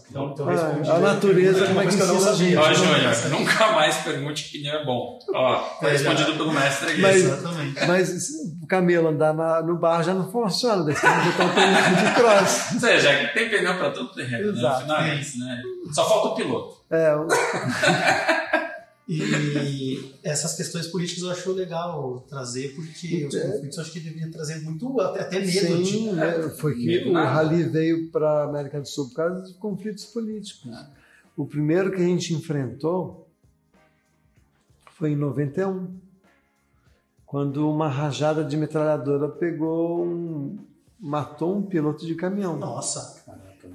Então, 0.09 0.31
então 0.31 0.47
Ah, 0.47 0.51
respondi, 0.51 0.89
a 0.89 0.93
né? 0.93 0.99
natureza, 0.99 1.67
como 1.67 1.81
é 1.81 1.87
que 1.87 1.95
ensina 1.95 2.29
a 2.29 2.33
gente? 2.33 2.55
Ó, 2.57 2.73
Júnior, 2.73 3.39
nunca 3.39 3.71
mais 3.73 3.97
pergunte 3.97 4.49
que 4.51 4.57
pneu 4.59 4.73
é 4.73 4.85
bom. 4.85 5.19
Ó, 5.33 5.55
tá 5.79 5.87
É, 5.87 5.91
respondido 5.91 6.33
pelo 6.33 6.53
mestre 6.53 6.91
aqui. 6.91 7.01
Mas- 7.01 7.15
Exatamente. 7.23 7.87
Mas 7.87 8.27
o 8.63 8.67
camelo 8.67 9.09
andar 9.09 9.33
na- 9.33 9.61
no 9.61 9.77
bar 9.77 10.01
já 10.03 10.13
não 10.13 10.31
funciona, 10.31 10.80
daí 10.83 10.95
você 10.95 11.01
tem 11.01 11.19
que 11.21 11.25
botar 11.31 11.45
um 11.45 11.53
pneu 11.53 12.05
de 12.05 12.15
cross. 12.15 12.73
Ou 12.73 12.79
seja, 12.79 13.27
tem 13.33 13.49
pneu 13.49 13.77
para 13.77 13.91
todo 13.91 14.13
terreno, 14.13 14.51
né? 14.51 14.59
Exato. 14.59 14.81
Final 14.83 15.01
é 15.01 15.15
isso, 15.15 15.39
né? 15.39 15.61
Só 15.93 16.07
falta 16.09 16.27
o 16.29 16.35
piloto. 16.35 16.77
É, 16.89 17.15
o- 17.15 17.27
E 19.13 20.13
essas 20.23 20.55
questões 20.55 20.87
políticas 20.87 21.23
eu 21.23 21.31
acho 21.31 21.51
legal 21.51 22.23
trazer, 22.29 22.73
porque 22.75 23.25
os 23.25 23.35
É. 23.35 23.47
conflitos 23.47 23.77
eu 23.77 23.83
acho 23.83 23.91
que 23.91 23.99
deveriam 23.99 24.31
trazer 24.31 24.61
muito, 24.61 25.01
até, 25.01 25.19
até 25.21 25.39
medo. 25.39 25.51
sim, 25.51 25.83
de, 25.83 26.11
né, 26.15 26.49
foi 26.57 26.75
que 26.75 26.85
Medo 26.85 27.09
o 27.09 27.13
nada. 27.13 27.29
rally 27.29 27.63
veio 27.63 28.09
para 28.09 28.29
a 28.29 28.43
América 28.45 28.79
do 28.79 28.87
Sul 28.87 29.09
por 29.09 29.15
causa 29.15 29.41
de 29.41 29.53
conflitos 29.55 30.05
políticos. 30.05 30.71
O 31.35 31.45
primeiro 31.45 31.91
que 31.91 31.97
a 32.01 32.05
gente 32.05 32.33
enfrentou 32.33 33.27
foi 34.95 35.11
em 35.11 35.15
91, 35.17 35.93
quando 37.25 37.69
uma 37.69 37.89
rajada 37.89 38.45
de 38.45 38.55
metralhadora 38.55 39.27
pegou 39.27 40.05
um, 40.05 40.57
matou 41.01 41.57
um 41.57 41.63
piloto 41.63 42.05
de 42.05 42.13
caminhão. 42.13 42.55
Nossa, 42.57 43.23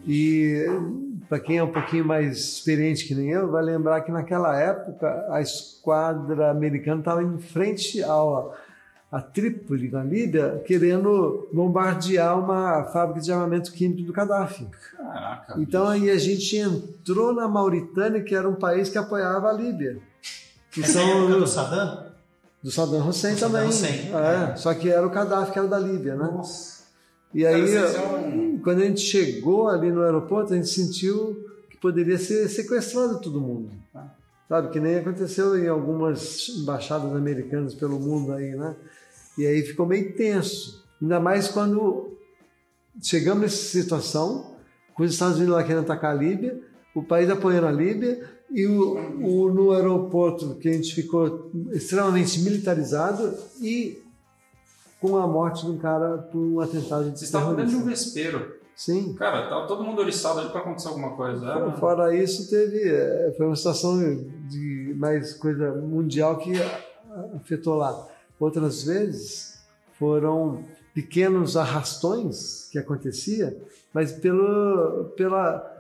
E 0.07 0.65
para 1.29 1.41
quem 1.41 1.59
é 1.59 1.63
um 1.63 1.73
pouquinho 1.73 2.05
mais 2.05 2.37
experiente 2.37 3.05
que 3.05 3.15
nem 3.15 3.31
eu, 3.31 3.51
vai 3.51 3.65
lembrar 3.65 4.03
que 4.03 4.13
naquela 4.13 4.57
época 4.57 5.27
a 5.31 5.41
esquadra 5.41 6.51
americana 6.51 7.01
estava 7.01 7.23
em 7.23 7.39
frente 7.39 8.03
ao, 8.03 8.55
a 9.11 9.21
Trípoli, 9.21 9.91
na 9.91 10.05
Líbia, 10.05 10.63
querendo 10.65 11.49
bombardear 11.53 12.39
uma 12.39 12.85
fábrica 12.85 13.21
de 13.21 13.33
armamento 13.33 13.73
químico 13.73 14.03
do 14.03 14.13
Gaddafi. 14.13 14.69
Caraca. 14.97 15.55
Então 15.59 15.89
aí 15.89 16.11
a 16.11 16.19
gente 16.19 16.57
entrou 16.57 17.33
na 17.33 17.49
Mauritânia, 17.49 18.23
que 18.23 18.35
era 18.35 18.49
um 18.49 18.55
país 18.55 18.89
que 18.89 18.99
apoiava 18.99 19.49
a 19.49 19.53
Líbia. 19.53 19.99
Que 20.71 20.83
essa 20.83 21.01
é 21.01 21.03
são 21.03 21.31
do 21.31 21.47
Saddam? 21.47 22.07
do 22.63 22.71
Saddam 22.71 23.09
Hussein 23.09 23.35
Do 23.35 23.41
Saddam 23.41 23.53
também. 23.55 23.69
Hussein, 23.69 24.11
É, 24.13 24.53
é. 24.53 24.57
Só 24.57 24.75
que 24.75 24.89
era 24.89 25.07
o 25.07 25.11
Gaddafi 25.11 25.53
que 25.53 25.59
era 25.59 25.69
da 25.69 25.79
Líbia, 25.79 26.15
né? 26.15 26.31
Nossa. 26.33 26.76
E 27.37 27.47
aí, 27.47 28.59
quando 28.63 28.81
a 28.81 28.85
gente 28.85 29.01
chegou 29.01 29.69
ali 29.69 29.91
no 29.91 30.03
aeroporto, 30.03 30.53
a 30.53 30.57
gente 30.57 30.69
sentiu 30.69 31.37
que 31.71 31.77
poderia 31.77 32.19
ser 32.19 32.49
sequestrado 32.49 33.21
todo 33.21 33.41
mundo. 33.41 33.71
Sabe? 34.49 34.71
Que 34.71 34.81
nem 34.81 34.97
aconteceu 34.97 35.57
em 35.59 35.69
algumas 35.69 36.49
embaixadas 36.61 37.13
americanas 37.15 37.75
pelo 37.75 37.99
mundo 37.99 38.33
aí, 38.33 38.55
né? 38.55 38.75
E 39.37 39.47
aí 39.47 39.63
ficou 39.63 39.85
meio 39.87 40.15
tenso. 40.15 40.85
Ainda 41.03 41.21
mais 41.21 41.49
quando 41.49 42.17
chegamos 43.03 43.43
nessa 43.43 43.57
situação, 43.57 44.55
com 44.95 45.03
os 45.03 45.13
Estados 45.13 45.37
Unidos 45.37 45.55
lá 45.55 45.63
querendo 45.63 45.83
atacar 45.83 46.13
a 46.13 46.19
Líbia, 46.19 46.59
o 46.95 47.03
país 47.03 47.29
apoiando 47.29 47.67
a 47.67 47.73
Líbia, 47.73 48.19
e 48.51 48.65
o, 48.67 48.95
o- 49.21 49.53
no 49.53 49.73
aeroporto 49.73 50.55
que 50.55 50.69
a 50.69 50.73
gente 50.73 50.95
ficou 50.95 51.51
extremamente 51.73 52.41
militarizado 52.41 53.37
e 53.61 53.99
com 55.01 55.17
a 55.17 55.27
morte 55.27 55.65
de 55.65 55.71
um 55.73 55.79
cara 55.79 56.19
por 56.19 56.39
um 56.39 56.61
atentado 56.61 57.05
de 57.05 57.11
Vocês 57.19 57.23
estavam 57.23 57.55
dentro 57.55 57.71
de 57.73 57.77
um 57.77 57.85
vespeiro. 57.85 58.55
Sim. 58.75 59.15
Cara, 59.15 59.49
tava 59.49 59.67
todo 59.67 59.83
mundo 59.83 60.01
oriçado 60.01 60.41
ali 60.41 60.51
pra 60.51 60.61
acontecer 60.61 60.89
alguma 60.89 61.17
coisa. 61.17 61.47
Era- 61.47 61.73
Fora 61.73 62.15
isso, 62.15 62.51
teve 62.51 62.83
é, 62.89 63.33
foi 63.37 63.47
uma 63.47 63.57
situação 63.57 63.99
de 64.49 64.95
mais 64.99 65.33
coisa 65.35 65.73
mundial 65.73 66.37
que 66.39 66.53
afetou 67.35 67.75
lá. 67.77 68.07
Outras 68.39 68.83
vezes 68.85 69.59
foram 69.99 70.63
pequenos 70.95 71.57
arrastões 71.57 72.69
que 72.71 72.79
acontecia, 72.79 73.57
mas 73.95 74.13
pelo 74.13 75.07
pela 75.17 75.73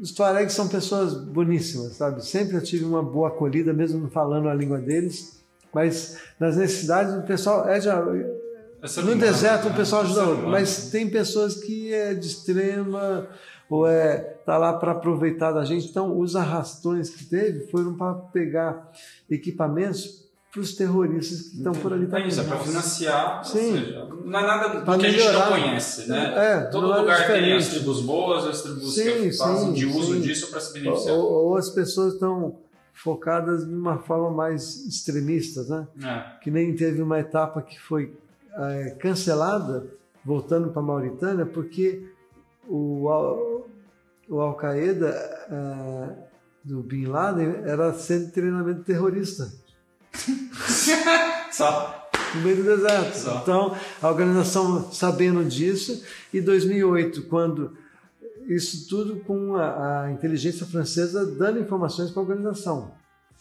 os 0.00 0.12
Tuaregs 0.12 0.54
são 0.54 0.66
pessoas 0.66 1.12
boníssimas, 1.14 1.92
sabe? 1.96 2.24
Sempre 2.24 2.56
eu 2.56 2.62
tive 2.62 2.84
uma 2.84 3.02
boa 3.02 3.28
acolhida, 3.28 3.72
mesmo 3.72 4.08
falando 4.08 4.48
a 4.48 4.54
língua 4.54 4.78
deles. 4.78 5.39
Mas 5.72 6.18
nas 6.38 6.56
necessidades 6.56 7.14
o 7.14 7.22
pessoal 7.22 7.68
é 7.68 7.78
de, 7.78 7.88
é 7.88 9.02
no 9.02 9.14
deserto 9.16 9.66
né? 9.66 9.70
o 9.72 9.74
pessoal 9.76 10.02
ajuda 10.02 10.24
outro, 10.24 10.48
mas 10.48 10.90
tem 10.90 11.08
pessoas 11.08 11.54
que 11.54 11.92
é 11.94 12.14
de 12.14 12.26
extrema 12.26 13.26
ou 13.68 13.86
é 13.86 14.16
tá 14.44 14.56
lá 14.58 14.72
para 14.72 14.92
aproveitar 14.92 15.52
da 15.52 15.64
gente. 15.64 15.86
Então 15.88 16.18
os 16.18 16.34
arrastões 16.34 17.10
que 17.10 17.24
teve 17.24 17.68
foram 17.70 17.94
para 17.94 18.14
pegar 18.14 18.90
equipamentos 19.30 20.28
para 20.50 20.60
os 20.62 20.74
terroristas 20.74 21.42
que 21.50 21.56
estão 21.58 21.72
por 21.72 21.92
ali 21.92 22.04
É 22.04 22.08
também. 22.08 22.26
isso, 22.26 22.40
é 22.40 22.44
pra 22.44 22.58
financiar. 22.58 23.44
Sim. 23.44 23.70
Ou 23.70 23.78
seja, 23.78 24.08
não 24.24 24.40
é 24.40 24.42
nada 24.46 24.80
Pra 24.80 24.98
que 24.98 25.06
a 25.06 25.10
gente 25.10 25.22
não 25.22 25.26
melhorar. 25.32 25.48
conhece, 25.50 26.08
né? 26.08 26.34
É, 26.36 26.60
Todo 26.72 26.92
é 26.92 26.96
lugar 26.98 27.16
tem 27.18 27.26
diferente. 27.26 27.56
as 27.58 27.68
tribos 27.68 28.00
boas, 28.00 28.44
as 28.46 28.62
tribos 28.62 28.92
Sim, 28.94 29.04
que 29.04 29.32
fazem 29.38 29.66
sim, 29.68 29.72
de 29.74 29.86
uso 29.86 30.14
sim. 30.14 30.20
disso 30.20 30.48
para 30.50 30.58
se 30.58 30.76
Ou, 30.78 30.82
beneficiar. 30.82 31.16
ou 31.16 31.56
as 31.56 31.70
pessoas 31.70 32.14
estão 32.14 32.56
focadas 33.02 33.66
de 33.66 33.74
uma 33.74 33.98
forma 33.98 34.30
mais 34.30 34.86
extremista, 34.86 35.62
né? 35.64 35.88
É. 36.02 36.40
que 36.42 36.50
nem 36.50 36.74
teve 36.74 37.00
uma 37.02 37.18
etapa 37.18 37.62
que 37.62 37.78
foi 37.80 38.14
eh, 38.54 38.96
cancelada, 39.00 39.86
voltando 40.24 40.70
para 40.70 40.82
a 40.82 40.84
Mauritânia, 40.84 41.46
porque 41.46 42.06
o, 42.68 43.08
Al- 43.08 43.66
o 44.28 44.40
Al-Qaeda 44.40 45.08
eh, 45.50 46.14
do 46.62 46.82
Bin 46.82 47.06
Laden 47.06 47.62
era 47.64 47.92
centro 47.94 48.26
de 48.26 48.32
treinamento 48.32 48.82
terrorista 48.82 49.50
Só. 51.50 52.08
no 52.34 52.40
meio 52.42 52.56
do 52.56 52.62
deserto. 52.64 53.16
Só. 53.16 53.38
Então, 53.42 53.76
a 54.02 54.08
organização 54.08 54.90
sabendo 54.92 55.44
disso, 55.44 56.04
e 56.32 56.40
2008, 56.40 57.22
quando 57.24 57.76
isso 58.54 58.88
tudo 58.88 59.16
com 59.20 59.56
a, 59.56 60.04
a 60.04 60.12
inteligência 60.12 60.66
francesa 60.66 61.24
dando 61.26 61.60
informações 61.60 62.10
para 62.10 62.20
a 62.20 62.24
organização. 62.24 62.90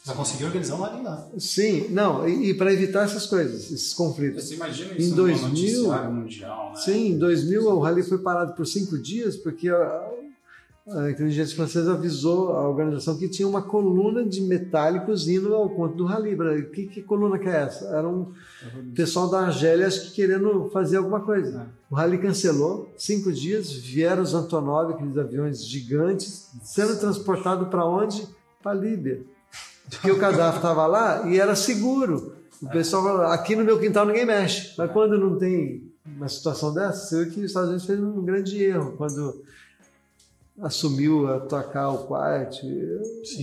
Já 0.05 0.13
conseguiu 0.13 0.47
organizar 0.47 0.75
um 0.75 0.81
rally 0.81 1.03
lá. 1.03 1.27
Sim, 1.37 1.89
não, 1.89 2.27
e, 2.27 2.51
e 2.51 2.53
para 2.53 2.71
evitar 2.71 3.03
essas 3.03 3.25
coisas, 3.25 3.65
esses 3.65 3.93
conflitos. 3.93 4.45
Você 4.45 4.55
imagina 4.55 4.93
Em 4.93 4.97
isso 4.97 5.15
2000, 5.15 5.41
no 5.41 5.49
noticiário 5.49 6.11
mundial, 6.11 6.71
né? 6.73 6.81
Sim, 6.81 7.07
em 7.11 7.17
2000 7.17 7.67
o 7.67 7.79
rally 7.79 8.03
foi 8.03 8.17
parado 8.19 8.53
por 8.53 8.65
cinco 8.65 8.97
dias 8.97 9.35
porque 9.35 9.67
a, 9.67 10.09
a 10.91 11.09
inteligência 11.09 11.55
francesa 11.55 11.93
avisou 11.93 12.51
a 12.53 12.67
organização 12.67 13.17
que 13.17 13.29
tinha 13.29 13.47
uma 13.47 13.61
coluna 13.61 14.23
de 14.23 14.41
metálicos 14.41 15.27
indo 15.27 15.53
ao 15.53 15.69
ponto 15.69 15.95
do 15.95 16.05
rally. 16.05 16.35
Que, 16.73 16.87
que 16.87 17.01
coluna 17.01 17.37
que 17.37 17.47
é 17.47 17.63
essa? 17.63 17.85
Era 17.87 18.07
um 18.07 18.31
pessoal 18.95 19.29
da 19.29 19.41
Argélia 19.41 19.87
acho 19.87 20.09
que 20.09 20.15
querendo 20.15 20.69
fazer 20.71 20.97
alguma 20.97 21.21
coisa. 21.21 21.67
O 21.89 21.95
rally 21.95 22.17
cancelou, 22.17 22.91
cinco 22.97 23.31
dias, 23.31 23.71
vieram 23.71 24.23
os 24.23 24.33
Antonov, 24.33 24.93
aqueles 24.93 25.17
aviões 25.17 25.63
gigantes, 25.63 26.49
sendo 26.63 26.99
transportados 26.99 27.67
para 27.67 27.85
onde? 27.85 28.27
Para 28.61 28.71
a 28.71 28.75
Líbia. 28.75 29.21
Porque 29.89 30.11
o 30.11 30.17
Gaddafi 30.17 30.57
estava 30.57 30.85
lá 30.87 31.27
e 31.27 31.39
era 31.39 31.55
seguro. 31.55 32.35
O 32.61 32.67
pessoal 32.67 33.03
falou, 33.03 33.21
aqui 33.27 33.55
no 33.55 33.63
meu 33.63 33.79
quintal 33.79 34.05
ninguém 34.05 34.25
mexe. 34.25 34.73
Mas 34.77 34.91
quando 34.91 35.17
não 35.17 35.37
tem 35.37 35.83
uma 36.05 36.27
situação 36.27 36.73
dessa, 36.73 37.05
você 37.05 37.25
vê 37.25 37.31
que 37.31 37.39
os 37.39 37.45
Estados 37.45 37.69
Unidos 37.69 37.85
fez 37.85 37.99
um 37.99 38.23
grande 38.23 38.61
erro 38.61 38.93
quando 38.97 39.41
assumiu 40.61 41.27
a 41.27 41.37
atacar 41.37 41.93
o 41.93 41.99
Kuwait, 41.99 42.61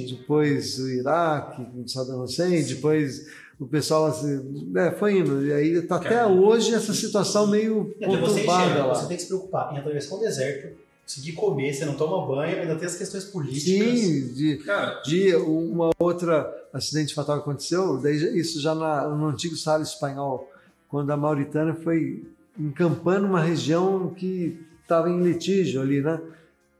depois 0.08 0.78
o 0.78 0.88
Iraque, 0.88 1.64
com 1.64 1.86
Saddam 1.86 2.22
Hussein, 2.22 2.62
depois 2.64 3.26
o 3.58 3.66
pessoal 3.66 4.06
assim, 4.06 4.66
né, 4.70 4.90
foi 4.98 5.18
indo. 5.18 5.44
E 5.46 5.52
aí 5.52 5.70
está 5.72 5.96
até 5.96 6.26
hoje 6.26 6.74
essa 6.74 6.92
situação 6.92 7.46
meio 7.46 7.94
E 8.00 8.06
você 8.06 8.18
conturbada 8.18 8.64
enxerga, 8.64 8.84
lá. 8.86 8.94
você 8.94 9.06
tem 9.08 9.16
que 9.16 9.22
se 9.22 9.28
preocupar 9.28 9.74
em 9.74 9.78
atravessar 9.78 10.14
o 10.16 10.18
deserto, 10.18 10.76
conseguir 11.04 11.32
comer, 11.32 11.72
você 11.72 11.84
não 11.86 11.94
toma 11.94 12.26
banho, 12.26 12.60
ainda 12.60 12.74
tem 12.76 12.86
as 12.86 12.96
questões 12.96 13.24
políticas. 13.24 13.98
Sim, 13.98 14.28
de, 14.34 14.56
Cara, 14.58 15.00
de 15.02 15.34
uma 15.36 15.90
outra 15.98 16.52
acidente 16.72 17.14
fatal 17.14 17.36
que 17.36 17.42
aconteceu, 17.48 17.96
daí 17.98 18.16
isso 18.38 18.60
já 18.60 18.74
na- 18.74 19.08
no 19.08 19.26
antigo 19.28 19.56
Sahara 19.56 19.82
espanhol, 19.82 20.50
quando 20.88 21.10
a 21.10 21.16
Mauritânia 21.16 21.74
foi 21.74 22.24
encampando 22.58 23.26
uma 23.26 23.40
região 23.40 24.10
que 24.14 24.58
estava 24.82 25.08
em 25.08 25.22
litígio 25.22 25.80
ali, 25.80 26.00
né? 26.02 26.20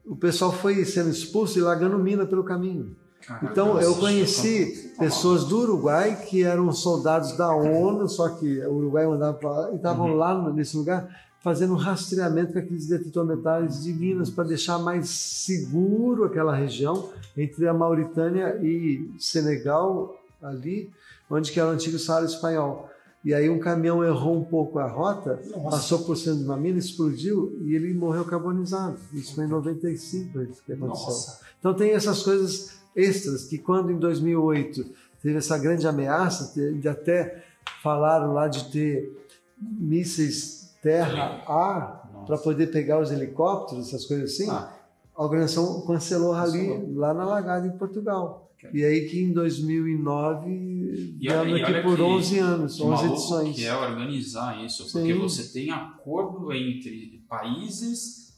O 0.06 0.14
pessoal 0.16 0.52
foi 0.52 0.84
sendo 0.84 1.10
expulso 1.10 1.58
e 1.58 1.62
largando 1.62 1.98
mina 1.98 2.24
pelo 2.26 2.44
caminho. 2.44 2.94
caraca, 3.26 3.46
Então, 3.50 3.80
eu 3.80 3.94
conheci 3.96 4.92
mal. 4.96 5.06
pessoas 5.08 5.44
do 5.44 5.58
Uruguai 5.58 6.16
que 6.28 6.44
eram 6.44 6.70
soldados 6.72 7.36
da 7.36 7.52
ONU, 7.54 8.08
só 8.08 8.28
que 8.28 8.60
o 8.60 8.74
Uruguai 8.74 9.06
mandava 9.06 9.34
para 9.36 9.50
lá, 9.50 9.70
e 9.72 9.76
estavam 9.76 10.14
lá 10.14 10.32
no- 10.34 10.52
nesse 10.52 10.76
lugar 10.76 11.08
fazendo 11.42 11.72
um 11.74 11.76
rastreamento 11.76 12.52
com 12.52 12.58
aqueles 12.58 12.86
detectores 12.86 13.28
metais 13.36 13.82
de 13.82 13.92
minas 13.92 14.30
para 14.30 14.44
deixar 14.44 14.78
mais 14.78 15.08
seguro 15.08 16.24
aquela 16.24 16.54
região 16.54 17.08
entre 17.36 17.66
a 17.68 17.74
Mauritânia 17.74 18.58
e 18.62 19.10
Senegal, 19.18 20.14
ali, 20.42 20.90
onde 21.30 21.50
que 21.50 21.58
era 21.58 21.68
o 21.68 21.72
antigo 21.72 21.98
Saara 21.98 22.24
espanhol. 22.26 22.88
E 23.26 23.34
aí 23.34 23.50
um 23.50 23.58
caminhão 23.58 24.04
errou 24.04 24.36
um 24.36 24.44
pouco 24.44 24.78
a 24.78 24.86
rota, 24.86 25.42
Nossa. 25.50 25.70
passou 25.70 25.98
por 26.04 26.16
cima 26.16 26.36
de 26.36 26.44
uma 26.44 26.56
mina, 26.56 26.78
explodiu 26.78 27.58
e 27.64 27.74
ele 27.74 27.92
morreu 27.92 28.24
carbonizado. 28.24 28.96
Isso 29.12 29.34
foi 29.34 29.46
em 29.46 29.48
95 29.48 30.42
isso 30.42 30.62
que 30.64 30.72
aconteceu. 30.72 31.06
Nossa. 31.06 31.40
Então 31.58 31.74
tem 31.74 31.90
essas 31.90 32.22
coisas 32.22 32.76
extras 32.94 33.46
que 33.46 33.58
quando 33.58 33.90
em 33.90 33.98
2008 33.98 34.86
teve 35.20 35.38
essa 35.38 35.58
grande 35.58 35.88
ameaça, 35.88 36.54
de 36.54 36.88
até 36.88 37.42
falaram 37.82 38.32
lá 38.32 38.46
de 38.46 38.70
ter 38.70 39.12
mísseis 39.60 40.70
terra-ar 40.80 42.24
para 42.26 42.38
poder 42.38 42.68
pegar 42.68 43.00
os 43.00 43.10
helicópteros, 43.10 43.88
essas 43.88 44.06
coisas 44.06 44.30
assim, 44.34 44.48
Ah. 44.48 44.72
a 45.16 45.24
organização 45.24 45.80
cancelou 45.84 46.28
o 46.30 46.32
rally 46.32 46.92
lá 46.94 47.12
na 47.12 47.24
Lagada 47.24 47.66
em 47.66 47.76
Portugal. 47.76 48.45
E 48.72 48.84
aí 48.84 49.08
que 49.08 49.20
em 49.22 49.32
2009 49.32 51.16
E 51.20 51.30
olha- 51.30 51.50
e 51.58 51.62
aqui 51.62 51.82
por 51.82 51.96
que- 51.96 52.02
11 52.02 52.38
anos, 52.38 52.76
Que 52.76 52.82
11 52.82 53.02
maluco 53.04 53.14
edições. 53.14 53.56
que 53.56 53.64
é 53.66 53.76
organizar 53.76 54.64
isso, 54.64 54.84
Sim. 54.84 54.92
porque 54.92 55.14
você 55.14 55.52
tem 55.52 55.70
acordo 55.70 56.52
entre 56.52 57.22
países, 57.28 58.32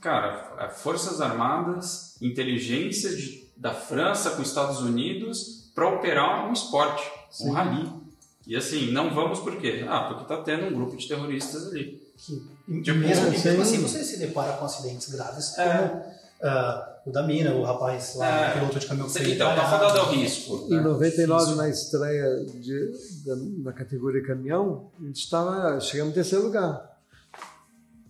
cara, 0.00 0.68
forças 0.70 1.20
armadas, 1.20 2.16
inteligência 2.20 3.14
de- 3.14 3.42
da 3.56 3.72
França 3.74 4.30
com 4.30 4.42
os 4.42 4.48
Estados 4.48 4.80
Unidos 4.80 5.70
para 5.74 5.88
operar 5.88 6.48
um 6.48 6.52
esporte, 6.52 7.02
um 7.04 7.32
Sim. 7.46 7.52
rally. 7.52 7.88
E 8.46 8.56
assim, 8.56 8.90
não 8.90 9.14
vamos 9.14 9.38
por 9.38 9.56
quê? 9.56 9.84
Ah, 9.88 10.00
porque 10.08 10.24
tá 10.24 10.42
tendo 10.42 10.66
um 10.66 10.72
grupo 10.74 10.96
de 10.96 11.06
terroristas 11.06 11.68
ali. 11.68 12.02
Que, 12.66 12.82
Tipo, 12.82 12.98
mesmo, 12.98 13.32
sim. 13.36 13.48
mesmo 13.48 13.62
assim 13.62 13.78
você 13.80 14.02
se 14.04 14.18
depara 14.18 14.54
com 14.54 14.64
acidentes 14.64 15.08
graves 15.12 15.56
É. 15.58 15.88
como 15.88 16.02
ah, 16.42 16.91
o 17.04 17.10
da 17.10 17.22
mina, 17.22 17.52
o 17.54 17.62
rapaz 17.64 18.14
lá, 18.16 18.26
É. 18.26 18.50
o 18.50 18.52
piloto 18.58 18.78
de 18.78 18.86
caminhão 18.86 19.08
que 19.08 19.32
Então, 19.32 19.54
tá 19.54 19.64
fadado 19.64 19.98
ao 20.00 20.10
risco. 20.12 20.66
Em 20.70 20.76
né? 20.76 20.80
99, 20.82 21.42
Isso. 21.44 21.56
na 21.56 21.68
estreia 21.68 22.44
de, 22.44 22.92
da, 23.26 23.36
na 23.64 23.72
categoria 23.72 24.22
caminhão, 24.24 24.90
a 25.00 25.04
gente 25.04 25.16
estava, 25.24 25.80
chegamos 25.80 26.12
em 26.12 26.14
terceiro 26.14 26.44
lugar. 26.44 26.90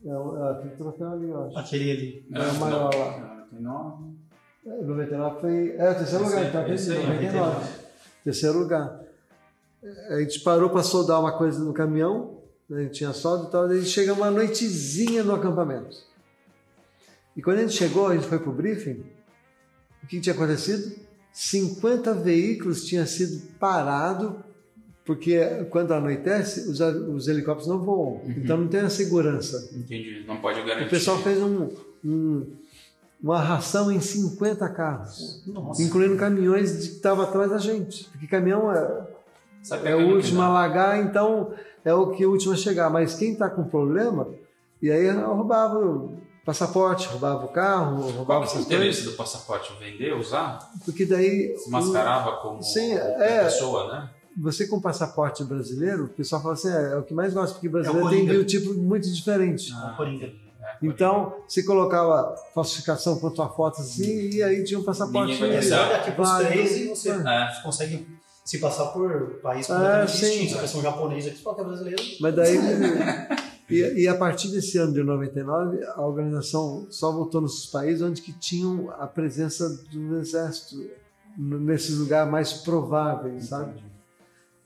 É, 0.05 0.15
o- 0.15 0.37
é 0.37 0.51
aquele 0.53 0.75
troféu 0.77 1.13
ali, 1.13 1.29
eu 1.31 1.45
acho. 1.47 1.59
Aquele 1.59 1.91
ali. 1.91 2.27
É 2.35 2.39
o 2.51 2.55
maior 2.61 2.95
lá. 2.95 3.47
99. 3.53 4.13
É, 4.67 4.83
99 4.85 5.41
foi. 5.41 5.75
É, 5.77 5.91
o 5.91 5.95
terceiro 5.95 6.25
lugar, 6.25 6.45
então, 6.45 6.61
aquele 6.61 6.75
esse 6.77 6.91
de 6.91 6.97
aí, 6.97 7.07
99. 7.07 7.67
Terceiro 8.25 8.59
lugar. 8.59 9.01
É, 9.83 10.15
A 10.15 10.21
gente 10.21 10.41
parou 10.41 10.71
para 10.71 10.83
soldar 10.83 11.21
uma 11.21 11.33
coisa 11.39 11.59
no 11.65 11.73
caminhão, 11.73 12.39
né, 12.69 12.81
a 12.81 12.83
gente 12.83 12.95
tinha 12.95 13.13
solda 13.13 13.49
e 13.49 13.51
tal, 13.51 13.69
daí 13.69 13.85
chegamos 13.85 14.21
uma 14.23 14.31
noitezinha 14.31 15.23
no 15.25 15.35
acampamento. 15.35 15.97
E 17.37 17.43
quando 17.43 17.59
a 17.59 17.61
gente 17.63 17.75
chegou, 17.75 18.09
a 18.09 18.15
gente 18.15 18.27
foi 18.27 18.39
para 18.39 18.51
o 18.51 18.53
briefing, 18.53 19.03
o 20.03 20.07
que 20.07 20.21
tinha 20.21 20.35
acontecido? 20.35 20.93
50 21.33 22.13
veículos 22.15 22.85
tinham 22.85 23.07
sido 23.07 23.41
parados, 23.59 24.33
porque 25.05 25.41
quando 25.71 25.93
anoitece, 25.93 26.69
os, 26.69 26.79
os 26.81 27.27
helicópteros 27.29 27.69
não 27.69 27.79
voam, 27.79 28.21
então 28.29 28.57
não 28.59 28.69
tem 28.69 28.81
a 28.81 28.91
segurança. 28.91 29.71
Entendi. 29.75 30.25
Não 30.27 30.37
pode 30.41 30.61
garantir. 30.63 30.87
O 30.87 30.91
pessoal 30.91 31.19
fez 31.23 31.39
um- 31.41 31.69
um- 32.05 32.47
uma 33.23 33.41
ração 33.41 33.91
em 33.91 34.01
50 34.01 34.69
carros, 34.69 35.43
Nossa. 35.47 35.83
incluindo 35.83 36.17
caminhões 36.17 36.73
que 36.73 36.79
estavam 36.95 37.25
atrás 37.25 37.51
da 37.51 37.59
gente. 37.59 38.09
Porque 38.11 38.27
caminhão 38.27 38.71
é, 38.73 39.07
Sabe 39.63 39.89
é 39.89 39.95
o 39.97 40.15
último 40.15 40.41
a 40.43 40.47
dá? 40.47 40.53
largar, 40.53 40.99
então 41.05 41.53
é 41.85 41.95
o 41.95 42.11
que 42.11 42.25
é 42.25 42.27
o 42.27 42.31
último 42.31 42.53
a 42.53 42.57
chegar. 42.57 42.91
Mas 42.91 43.15
quem 43.15 43.33
está 43.33 43.49
com 43.49 43.63
problema, 43.65 44.29
e 44.83 44.91
aí 44.91 45.09
roubava 45.11 46.11
passaporte, 46.45 47.07
roubava 47.09 47.45
o 47.45 47.49
carro, 47.49 47.99
Qual 48.03 48.11
roubava 48.11 48.41
que 48.41 48.47
é 48.47 48.51
o 48.51 48.55
essas 48.55 48.67
interesse 48.67 48.99
coisas. 49.01 49.13
do 49.13 49.17
passaporte? 49.17 49.73
Vender, 49.79 50.13
usar? 50.15 50.59
Porque 50.85 51.05
daí 51.05 51.57
Se 51.57 51.71
mascarava 51.71 52.37
como 52.39 52.63
Sim, 52.63 52.93
é. 52.95 53.45
pessoa, 53.45 53.93
né? 53.93 54.11
você 54.37 54.67
com 54.67 54.81
passaporte 54.81 55.45
brasileiro, 55.45 56.05
o 56.05 56.09
pessoal 56.09 56.41
fala 56.41 56.55
assim, 56.55 56.69
é, 56.71 56.93
é 56.93 56.97
o 56.97 57.03
que 57.03 57.13
mais 57.13 57.35
gosta, 57.35 57.53
porque 57.55 57.69
brasileiro 57.69 58.03
É 58.03 58.07
o 58.07 58.11
tem 58.11 58.21
Coringa. 58.21 58.33
biotipo 58.39 58.73
muito 58.75 59.11
diferente. 59.13 59.71
Ah, 59.75 59.93
Coringa. 59.97 60.25
é, 60.27 60.33
Então, 60.83 61.35
se 61.47 61.65
colocava 61.67 62.35
falsificação 62.55 63.19
com 63.21 63.27
a 63.27 63.31
tua 63.31 63.49
foto 63.51 63.83
assim, 63.83 64.31
e 64.31 64.43
aí 64.43 64.65
tinha 64.65 64.81
um 64.81 64.85
passaporte. 64.85 65.33
Ninguém 65.35 65.39
vai 65.39 65.51
É, 65.51 65.61
pensar. 65.61 65.69
você 65.69 65.75
Exato. 65.77 65.91
olha 65.91 65.97
aqui 66.01 66.11
pros 66.13 66.29
válido. 66.29 66.51
três 66.51 66.77
e 66.79 66.89
você 66.89 67.11
É. 67.11 67.63
consegue 67.63 68.09
se 68.45 68.59
passar 68.59 68.87
por 68.87 69.39
país 69.43 69.69
É, 69.69 69.73
completamente 69.75 70.11
sim. 70.13 70.21
distinto. 70.27 70.53
Se 70.55 70.67
você 70.67 70.77
é 70.77 70.81
um 70.81 70.83
japonês 70.83 71.27
aqui, 71.27 71.39
qualquer 71.43 71.65
brasileiro. 71.67 72.03
Mas 72.21 72.35
daí. 72.35 72.57
e, 73.73 74.03
e 74.03 74.09
a 74.09 74.15
partir 74.15 74.49
desse 74.49 74.79
ano 74.79 74.93
de 74.93 75.03
99, 75.03 75.85
a 75.85 76.03
organização 76.03 76.87
só 76.91 77.13
voltou 77.13 77.41
nos 77.41 77.67
países 77.67 78.03
onde 78.03 78.21
que 78.21 78.33
tinham 78.33 78.91
a 78.91 79.07
presença 79.07 79.69
do 79.91 80.19
exército 80.19 80.77
nesses 81.37 81.97
lugares 81.97 82.31
mais 82.31 82.53
prováveis, 82.53 83.47
sabe? 83.47 83.83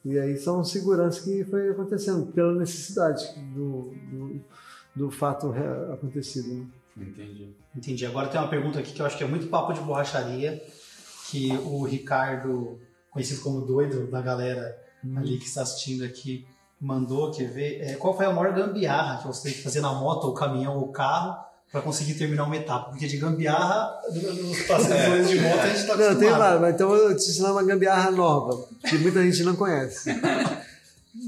E 0.05 0.19
aí 0.19 0.37
são 0.37 0.65
seguranças 0.65 1.25
que 1.25 1.45
foi 1.45 1.71
acontecendo 1.71 2.27
pela 2.33 2.55
necessidade 2.55 3.25
do, 3.55 3.93
do, 4.11 4.41
do 4.95 5.11
fato 5.11 5.53
acontecido. 5.93 6.55
Né? 6.55 6.67
Entendi. 6.97 7.57
Entendi. 7.75 8.07
Agora 8.07 8.29
tem 8.29 8.41
uma 8.41 8.49
pergunta 8.49 8.79
aqui 8.79 8.93
que 8.93 9.03
eu 9.03 9.07
acho 9.07 9.19
que 9.19 9.25
é 9.25 9.27
muito 9.27 9.49
papo 9.49 9.73
de 9.73 9.81
borracharia, 9.81 10.63
que 11.31 11.51
o 11.65 11.85
Ricardo, 11.85 12.81
conhecido 13.11 13.41
como 13.41 13.63
doido 13.63 14.09
da 14.09 14.23
galera 14.23 14.77
ali 15.17 15.39
que 15.39 15.45
está 15.45 15.63
assistindo 15.63 16.05
aqui, 16.05 16.47
mandou, 16.81 17.31
quer 17.33 17.49
ver, 17.51 17.81
é, 17.81 17.95
qual 17.95 18.17
foi 18.17 18.27
a 18.27 18.33
maior 18.33 18.53
gambiarra 18.55 19.19
que 19.21 19.27
você 19.27 19.45
teve 19.45 19.55
que 19.57 19.63
fazer 19.63 19.81
na 19.81 19.93
moto, 19.93 20.25
ou 20.25 20.35
caminhão, 20.35 20.77
ou 20.77 20.89
carro, 20.89 21.37
para 21.73 21.81
conseguir 21.81 22.15
terminar 22.15 22.45
uma 22.45 22.57
etapa? 22.57 22.91
Porque 22.91 23.07
de 23.07 23.17
gambiarra, 23.17 23.93
nos 24.13 24.63
passeios 24.63 25.29
de 25.29 25.41
moto, 25.41 25.59
a 25.61 25.67
gente 25.69 25.79
está 25.81 25.93
Não, 25.97 25.99
tem 25.99 26.29
acostumado. 26.29 26.39
lá, 26.39 26.59
mas 26.61 26.75
então 26.75 26.95
eu 26.95 27.17
te 27.17 27.31
ensinar 27.31 27.53
uma 27.53 27.63
gambiarra 27.65 28.11
nova, 28.11 28.67
que 28.89 28.99
muita 28.99 29.23
gente 29.23 29.43
não 29.43 29.57
conhece. 29.57 30.11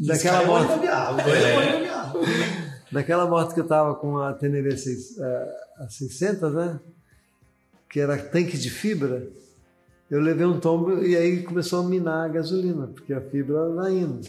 Daquela 0.07 0.42
é 0.42 0.46
moto. 0.46 0.68
gambiarra, 0.68 1.22
é. 1.22 2.68
Daquela 2.92 3.26
moto 3.26 3.55
que 3.55 3.61
eu 3.61 3.66
tava 3.66 3.94
com 3.94 4.18
a 4.18 4.32
Teneré 4.34 4.76
seis- 4.76 5.18
eh, 5.18 5.57
a 5.78 5.88
600, 5.88 6.53
né? 6.55 6.78
Que 7.90 8.01
era 8.01 8.16
tanque 8.18 8.57
de 8.57 8.70
fibra. 8.70 9.26
Eu 10.11 10.20
levei 10.20 10.46
um 10.46 10.59
tombo 10.61 11.03
e 11.05 11.16
aí 11.16 11.42
começou 11.42 11.80
a 11.80 11.88
minar 11.88 12.24
a 12.26 12.28
gasolina, 12.28 12.86
porque 12.86 13.12
a 13.12 13.20
fibra 13.20 13.68
vai 13.70 13.92
indo. 13.92 14.26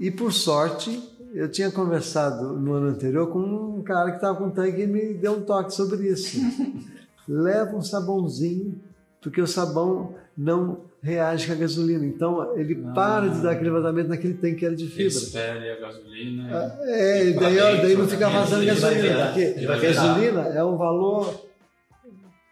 E 0.00 0.10
por 0.10 0.32
sorte, 0.32 0.98
eu 1.34 1.46
tinha 1.50 1.70
conversado 1.70 2.54
no 2.54 2.72
ano 2.72 2.88
anterior 2.88 3.28
com 3.28 3.40
um 3.40 3.82
cara 3.82 4.10
que 4.10 4.16
estava 4.16 4.38
com 4.38 4.48
tanque 4.48 4.80
e 4.80 4.86
me 4.86 5.12
deu 5.12 5.34
um 5.34 5.42
toque 5.42 5.74
sobre 5.74 6.08
isso. 6.08 6.40
Leva 7.28 7.76
um 7.76 7.82
sabãozinho 7.82 8.80
porque 9.20 9.42
o 9.42 9.46
sabão 9.46 10.14
não 10.36 10.78
reage 11.02 11.46
com 11.46 11.52
a 11.52 11.56
gasolina. 11.56 12.06
Então 12.06 12.56
ele 12.56 12.82
ah. 12.86 12.92
para 12.92 13.28
de 13.28 13.42
dar 13.42 13.50
aquele 13.50 13.68
vazamento 13.68 14.08
naquele 14.08 14.34
tanque 14.34 14.56
que 14.56 14.64
era 14.64 14.74
de 14.74 14.86
fibra. 14.86 15.06
Espere 15.06 15.70
a 15.70 15.80
gasolina. 15.80 16.48
Ah, 16.50 16.78
é, 16.80 17.26
e 17.26 17.32
daí, 17.34 17.54
dentro, 17.54 17.82
daí 17.82 17.96
não 17.96 18.08
fica 18.08 18.28
vazando 18.30 18.64
gasolina. 18.64 19.26
Porque 19.26 19.66
a 19.66 19.78
gasolina 19.78 20.40
é 20.48 20.64
um 20.64 20.78
valor. 20.78 21.46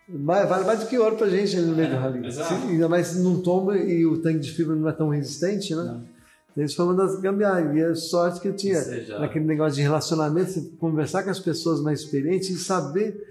vale 0.07 0.66
mais 0.66 0.80
do 0.80 0.86
que 0.86 0.99
ouro 0.99 1.16
pra 1.16 1.30
gente 1.30 1.57
no 1.57 1.74
meio 1.74 1.88
do 1.88 1.96
rally. 1.96 2.28
Ainda 2.68 2.88
mais 2.90 3.07
se 3.07 3.20
não 3.20 3.40
toma 3.40 3.78
e 3.78 4.05
o 4.05 4.18
tanque 4.18 4.40
de 4.40 4.53
fibra 4.53 4.76
não 4.76 4.86
é 4.86 4.92
tão 4.92 5.09
resistente, 5.09 5.74
né? 5.74 5.82
Não. 5.82 6.17
Isso 6.64 6.76
foi 6.76 6.86
uma 6.86 6.94
das 6.94 7.20
gambiarras. 7.20 7.76
E 7.76 7.82
a 7.82 7.94
sorte 7.94 8.40
que 8.40 8.48
eu 8.48 8.56
tinha 8.56 8.80
Seja... 8.80 9.18
naquele 9.18 9.44
negócio 9.44 9.76
de 9.76 9.82
relacionamento, 9.82 10.61
conversar 10.78 11.22
com 11.22 11.30
as 11.30 11.38
pessoas 11.38 11.80
mais 11.80 12.00
experientes 12.00 12.50
e 12.50 12.59
saber 12.59 13.24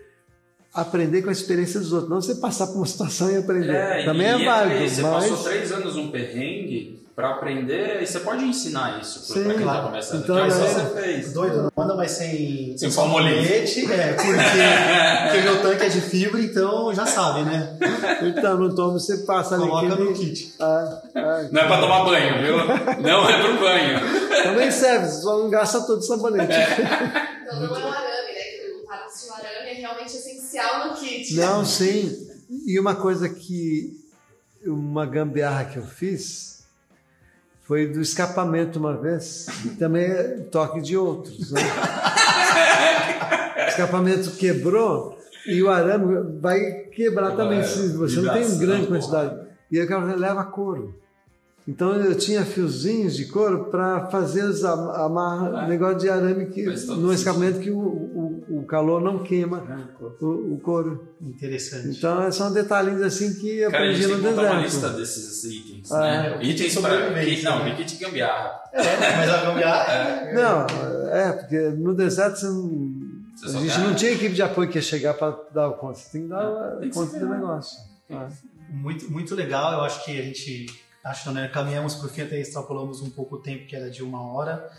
aprender 0.73 1.23
com 1.23 1.29
a 1.29 1.31
experiência 1.31 1.79
dos 1.79 1.91
outros. 1.91 2.09
Não 2.09 2.21
você 2.21 2.35
passar 2.35 2.67
por 2.67 2.77
uma 2.77 2.85
situação 2.85 3.31
e 3.31 3.37
aprender. 3.37 3.73
É, 3.73 4.05
Também 4.05 4.27
é 4.27 4.37
e 4.37 4.41
é 4.41 4.45
válido. 4.45 4.89
Você 4.89 5.01
mas... 5.01 5.29
passou 5.29 5.43
três 5.43 5.71
anos 5.71 5.95
um 5.95 6.11
perrengue 6.11 7.06
para 7.17 7.31
aprender 7.31 7.99
e 7.99 8.05
você 8.05 8.19
pode 8.19 8.43
ensinar 8.45 9.01
isso 9.01 9.33
para 9.33 9.41
quem 9.41 9.55
está 9.55 9.81
começando. 9.81 10.23
Então, 10.23 10.35
que 10.35 10.41
é, 10.43 10.49
você 10.51 11.01
fez. 11.01 11.33
Doido, 11.33 11.73
não 11.75 11.83
anda 11.83 11.95
mais 11.95 12.11
sem, 12.11 12.77
sem 12.77 12.91
palmolete. 12.91 13.91
É, 13.91 14.13
porque, 14.13 14.27
porque 15.25 15.41
meu 15.41 15.61
tanque 15.63 15.85
é 15.85 15.89
de 15.89 15.99
fibra, 15.99 16.39
então 16.39 16.93
já 16.93 17.07
sabe, 17.07 17.41
né? 17.41 17.75
Então, 18.21 18.59
não 18.59 18.75
toma, 18.75 18.99
você 18.99 19.17
passa 19.25 19.55
ali. 19.55 19.67
Coloca 19.67 19.95
no 19.95 20.13
kit. 20.13 20.53
Ah, 20.59 21.01
ah, 21.15 21.47
não 21.51 21.61
é 21.63 21.67
para 21.67 21.81
tomar 21.81 22.05
banho, 22.05 22.39
viu? 22.39 22.57
Não 23.01 23.27
é 23.27 23.41
para 23.41 23.51
o 23.51 23.59
banho. 23.59 23.99
Também 24.43 24.69
serve, 24.69 25.07
só 25.07 25.39
não 25.39 25.49
gasta 25.49 25.81
todo 25.87 25.97
o 25.97 26.03
sabonete. 26.03 26.53
Então 26.53 27.59
não 27.61 27.75
é 27.75 27.83
o 27.83 27.87
arame, 27.87 28.33
né? 28.33 28.43
Que 28.43 29.27
o 29.27 29.33
arame 29.33 29.69
é 29.69 29.73
realmente 29.73 30.15
essencial 30.15 30.87
no 30.87 30.95
kit. 30.95 31.33
Não, 31.33 31.65
sim. 31.65 32.27
E 32.65 32.79
uma 32.79 32.95
coisa 32.95 33.27
que, 33.27 33.91
uma 34.63 35.05
gambiarra 35.05 35.65
que 35.65 35.77
eu 35.77 35.83
fiz, 35.85 36.46
foi 37.67 37.85
do 37.85 37.99
escapamento 37.99 38.79
uma 38.79 38.95
vez, 38.95 39.45
e 39.65 39.69
também 39.71 40.05
é 40.05 40.23
toque 40.49 40.79
de 40.79 40.95
outros. 40.95 41.51
Né? 41.51 41.61
o 43.57 43.67
escapamento 43.67 44.31
quebrou 44.31 45.17
e 45.45 45.61
o 45.61 45.69
arame 45.69 46.39
vai 46.39 46.59
quebrar 46.93 47.35
também 47.35 47.61
se 47.63 47.89
você 47.89 48.21
não 48.21 48.33
tem 48.33 48.57
grande 48.57 48.87
quantidade. 48.87 49.47
E 49.69 49.77
aí 49.77 49.85
o 49.85 49.87
cara 49.87 50.15
leva 50.15 50.45
couro. 50.45 50.95
Então 51.67 51.93
eu 51.95 52.15
tinha 52.15 52.45
fiozinhos 52.45 53.17
de 53.17 53.25
couro 53.25 53.65
para 53.65 54.07
fazer 54.07 54.45
os 54.45 54.63
amarra, 54.63 55.65
é. 55.65 55.67
negócio 55.67 55.99
de 55.99 56.09
arame 56.09 56.45
que, 56.45 56.63
no 56.63 57.11
escapamento 57.11 57.59
que 57.59 57.69
o, 57.69 57.77
o, 57.77 58.59
o, 58.59 58.63
calor 58.65 59.01
não 59.01 59.21
queima 59.21 59.61
é, 59.69 60.03
o, 60.23 60.53
o, 60.53 60.59
couro. 60.63 61.05
Interessante. 61.21 61.97
Então 61.97 62.31
são 62.31 62.53
detalhes 62.53 63.01
assim 63.01 63.33
que 63.33 63.57
eu 63.57 63.67
aprendi 63.67 64.07
no 64.07 64.15
deserto. 64.15 64.39
uma 64.39 64.61
lista 64.61 64.89
desses 64.91 65.27
itens, 65.77 65.91
ah, 65.91 66.01
né? 66.01 66.43
Itens 66.43 66.79
para 66.79 67.23
kit, 67.23 67.43
não, 67.43 67.63
né? 67.63 67.75
kit 67.75 67.95
gambiarra. 67.97 68.61
É, 68.73 69.17
mas 69.17 69.29
a 69.29 69.41
gambiarra. 69.43 69.87
É. 70.27 70.33
Não, 70.33 70.65
é 71.11 71.31
porque 71.31 71.57
no 71.69 71.93
deserto 71.93 72.37
você 72.37 72.45
não, 72.45 73.59
a 73.59 73.63
gente 73.63 73.79
não 73.79 73.95
tinha 73.95 74.11
equipe 74.11 74.33
de 74.33 74.41
apoio 74.41 74.69
que 74.69 74.77
ia 74.77 74.81
chegar 74.81 75.13
para 75.13 75.37
dar 75.53 75.69
conta. 75.71 75.99
Você 75.99 76.11
tem 76.11 76.23
que 76.23 76.29
dar 76.29 76.83
é, 76.83 76.89
conta 76.89 77.19
do 77.19 77.29
negócio. 77.29 77.79
Muito, 78.69 79.11
muito 79.11 79.35
legal. 79.35 79.73
Eu 79.73 79.81
acho 79.81 80.03
que 80.03 80.19
a 80.19 80.23
gente 80.23 80.65
acho, 81.03 81.31
né? 81.31 81.47
Caminhamos 81.47 81.95
para 81.95 82.07
o 82.07 82.09
fim, 82.09 82.21
até 82.21 82.39
extrapolamos 82.39 83.01
um 83.01 83.09
pouco 83.09 83.35
o 83.35 83.39
tempo, 83.39 83.65
que 83.65 83.75
era 83.75 83.89
de 83.89 84.03
uma 84.03 84.21
hora. 84.21 84.69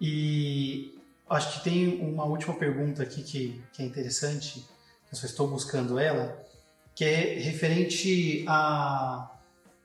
E 0.00 0.98
acho 1.28 1.58
que 1.58 1.64
tem 1.64 2.00
uma 2.00 2.24
última 2.24 2.54
pergunta 2.54 3.02
aqui 3.02 3.22
que, 3.22 3.62
que 3.72 3.82
é 3.82 3.86
interessante, 3.86 4.64
eu 5.10 5.16
só 5.16 5.26
estou 5.26 5.48
buscando 5.48 5.98
ela, 5.98 6.38
que 6.94 7.04
é 7.04 7.38
referente 7.38 8.44
à, 8.46 9.30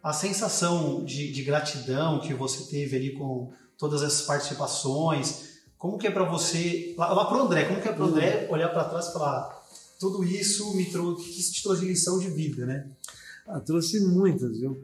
à 0.01 0.13
sensação 0.13 1.03
de, 1.03 1.31
de 1.31 1.43
gratidão 1.43 2.19
que 2.19 2.33
você 2.33 2.69
teve 2.69 2.95
ali 2.95 3.13
com 3.13 3.51
todas 3.77 4.01
essas 4.01 4.21
participações. 4.23 5.59
Como 5.77 5.97
que 5.97 6.07
é 6.07 6.11
para 6.11 6.23
você, 6.23 6.93
lá, 6.97 7.13
lá 7.13 7.25
para 7.25 7.37
o 7.37 7.41
André, 7.41 7.65
como 7.65 7.81
que 7.81 7.87
é 7.87 7.93
para 7.93 8.03
o 8.03 8.07
André 8.07 8.47
olhar 8.49 8.69
para 8.69 8.85
trás 8.85 9.07
e 9.07 9.13
falar 9.13 9.59
tudo 9.99 10.23
isso 10.23 10.75
me 10.75 10.85
trouxe, 10.85 11.23
que 11.25 11.39
isso 11.39 11.53
te 11.53 11.63
trouxe 11.63 11.85
lição 11.85 12.19
de 12.19 12.29
vida, 12.29 12.65
né? 12.65 12.87
Ah, 13.45 13.59
trouxe 13.59 13.99
muitas, 13.99 14.57
viu? 14.57 14.81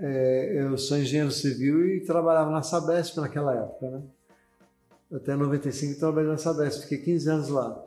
é, 0.00 0.62
eu 0.62 0.78
sou 0.78 0.96
engenheiro 0.96 1.30
civil 1.30 1.86
e 1.86 2.00
trabalhava 2.00 2.50
na 2.50 2.62
Sabesp 2.62 3.18
naquela 3.18 3.54
época, 3.54 3.90
né? 3.90 4.02
Até 5.12 5.36
95 5.36 5.98
trabalhei 5.98 6.30
na 6.30 6.38
Sabesp, 6.38 6.82
fiquei 6.82 6.98
15 6.98 7.30
anos 7.30 7.48
lá. 7.48 7.84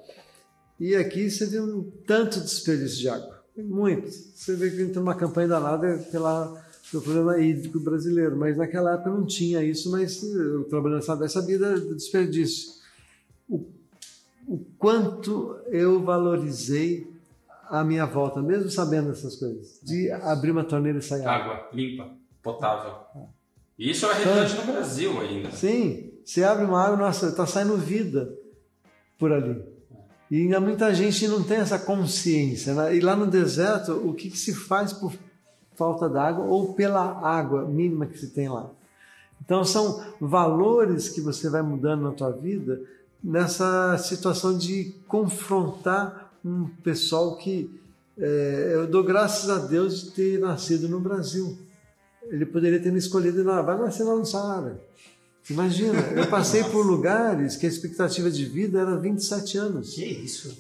E 0.80 0.95
aqui 0.95 1.30
você 1.30 1.45
vê 1.45 1.59
um 1.59 1.89
tanto 2.05 2.39
desperdício 2.39 2.99
de 2.99 3.09
água, 3.09 3.43
muito. 3.57 4.11
Você 4.11 4.55
vê 4.55 4.69
que 4.69 4.82
entra 4.82 5.01
uma 5.01 5.15
campanha 5.15 5.47
danada 5.47 5.97
pela, 6.11 6.62
pelo 6.93 7.01
problema 7.01 7.39
hídrico 7.39 7.79
brasileiro, 7.79 8.37
mas 8.37 8.55
naquela 8.55 8.93
época 8.93 9.09
não 9.09 9.25
tinha 9.25 9.63
isso, 9.63 9.89
mas 9.89 10.21
eu 10.21 10.63
trabalhando 10.65 10.99
na 10.99 11.01
Sabesp 11.01 11.33
sabia 11.33 11.57
do 11.57 11.95
desperdício. 11.95 12.73
O, 13.49 13.65
o 14.47 14.59
quanto 14.77 15.57
eu 15.67 16.03
valorizei 16.03 17.11
à 17.67 17.83
minha 17.83 18.05
volta, 18.05 18.41
mesmo 18.41 18.69
sabendo 18.69 19.11
essas 19.11 19.35
coisas, 19.35 19.79
de 19.81 20.11
abrir 20.11 20.51
uma 20.51 20.63
torneira 20.63 20.99
e 20.99 21.01
sair 21.01 21.25
água. 21.25 21.55
Água 21.55 21.69
limpa, 21.73 22.11
potável. 22.43 22.93
Isso 23.77 24.05
é 24.05 24.11
a 24.11 24.13
realidade 24.13 24.55
no 24.55 24.73
Brasil 24.73 25.19
ainda. 25.19 25.51
Sim, 25.51 26.11
você 26.23 26.43
abre 26.43 26.65
uma 26.65 26.79
água, 26.79 26.97
nossa, 26.97 27.29
está 27.29 27.47
saindo 27.47 27.75
vida 27.75 28.31
por 29.17 29.31
ali. 29.31 29.63
E 30.29 30.41
ainda 30.41 30.59
muita 30.59 30.93
gente 30.93 31.27
não 31.27 31.43
tem 31.43 31.57
essa 31.57 31.79
consciência. 31.79 32.73
Né? 32.75 32.95
E 32.97 32.99
lá 32.99 33.15
no 33.15 33.25
deserto, 33.25 33.93
o 33.93 34.13
que, 34.13 34.29
que 34.29 34.37
se 34.37 34.53
faz 34.53 34.93
por 34.93 35.13
falta 35.76 36.09
d'água 36.09 36.45
ou 36.45 36.74
pela 36.74 37.19
água 37.21 37.65
mínima 37.65 38.05
que 38.05 38.17
se 38.17 38.30
tem 38.30 38.49
lá? 38.49 38.69
Então 39.43 39.63
são 39.63 40.03
valores 40.19 41.09
que 41.09 41.21
você 41.21 41.49
vai 41.49 41.61
mudando 41.61 42.03
na 42.03 42.11
tua 42.11 42.32
vida 42.32 42.82
nessa 43.24 43.97
situação 43.97 44.57
de 44.57 44.93
confrontar 45.07 46.34
um 46.43 46.67
pessoal 46.84 47.38
que 47.38 47.82
é, 48.17 48.71
eu 48.74 48.88
dou 48.88 49.03
graças 49.03 49.49
a 49.49 49.57
Deus 49.57 50.03
de 50.03 50.11
ter 50.11 50.39
nascido 50.39 50.88
no 50.88 50.99
Brasil. 50.99 51.57
Ele 52.30 52.45
poderia 52.45 52.80
ter 52.80 52.91
me 52.91 52.99
escolhido, 52.99 53.43
não, 53.43 53.63
vai 53.65 53.78
nascer 53.78 54.03
lá 54.03 54.15
no 54.15 54.26
Saara. 54.26 54.80
Imagina, 55.49 55.99
eu 56.15 56.28
passei 56.30 56.63
por 56.63 56.86
lugares 56.86 57.57
que 57.57 57.65
a 57.65 57.69
expectativa 57.69 58.32
de 58.32 58.45
vida 58.45 58.80
era 58.80 58.95
27 58.95 59.57
anos. 59.57 59.93
Que 59.93 60.05
isso? 60.05 60.57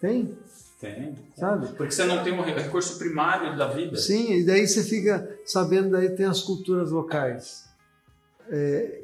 Tem? 0.00 0.36
Tem. 0.80 1.14
Sabe? 1.36 1.68
Porque 1.74 1.90
você 1.90 2.04
não 2.04 2.22
tem 2.22 2.32
um 2.32 2.42
recurso 2.42 2.98
primário 2.98 3.56
da 3.56 3.66
vida. 3.68 3.96
Sim, 3.96 4.34
e 4.34 4.44
daí 4.44 4.66
você 4.66 4.84
fica 4.84 5.38
sabendo, 5.44 5.90
daí 5.90 6.10
tem 6.10 6.26
as 6.26 6.40
culturas 6.40 6.90
locais. 6.92 7.64
É, 8.48 9.02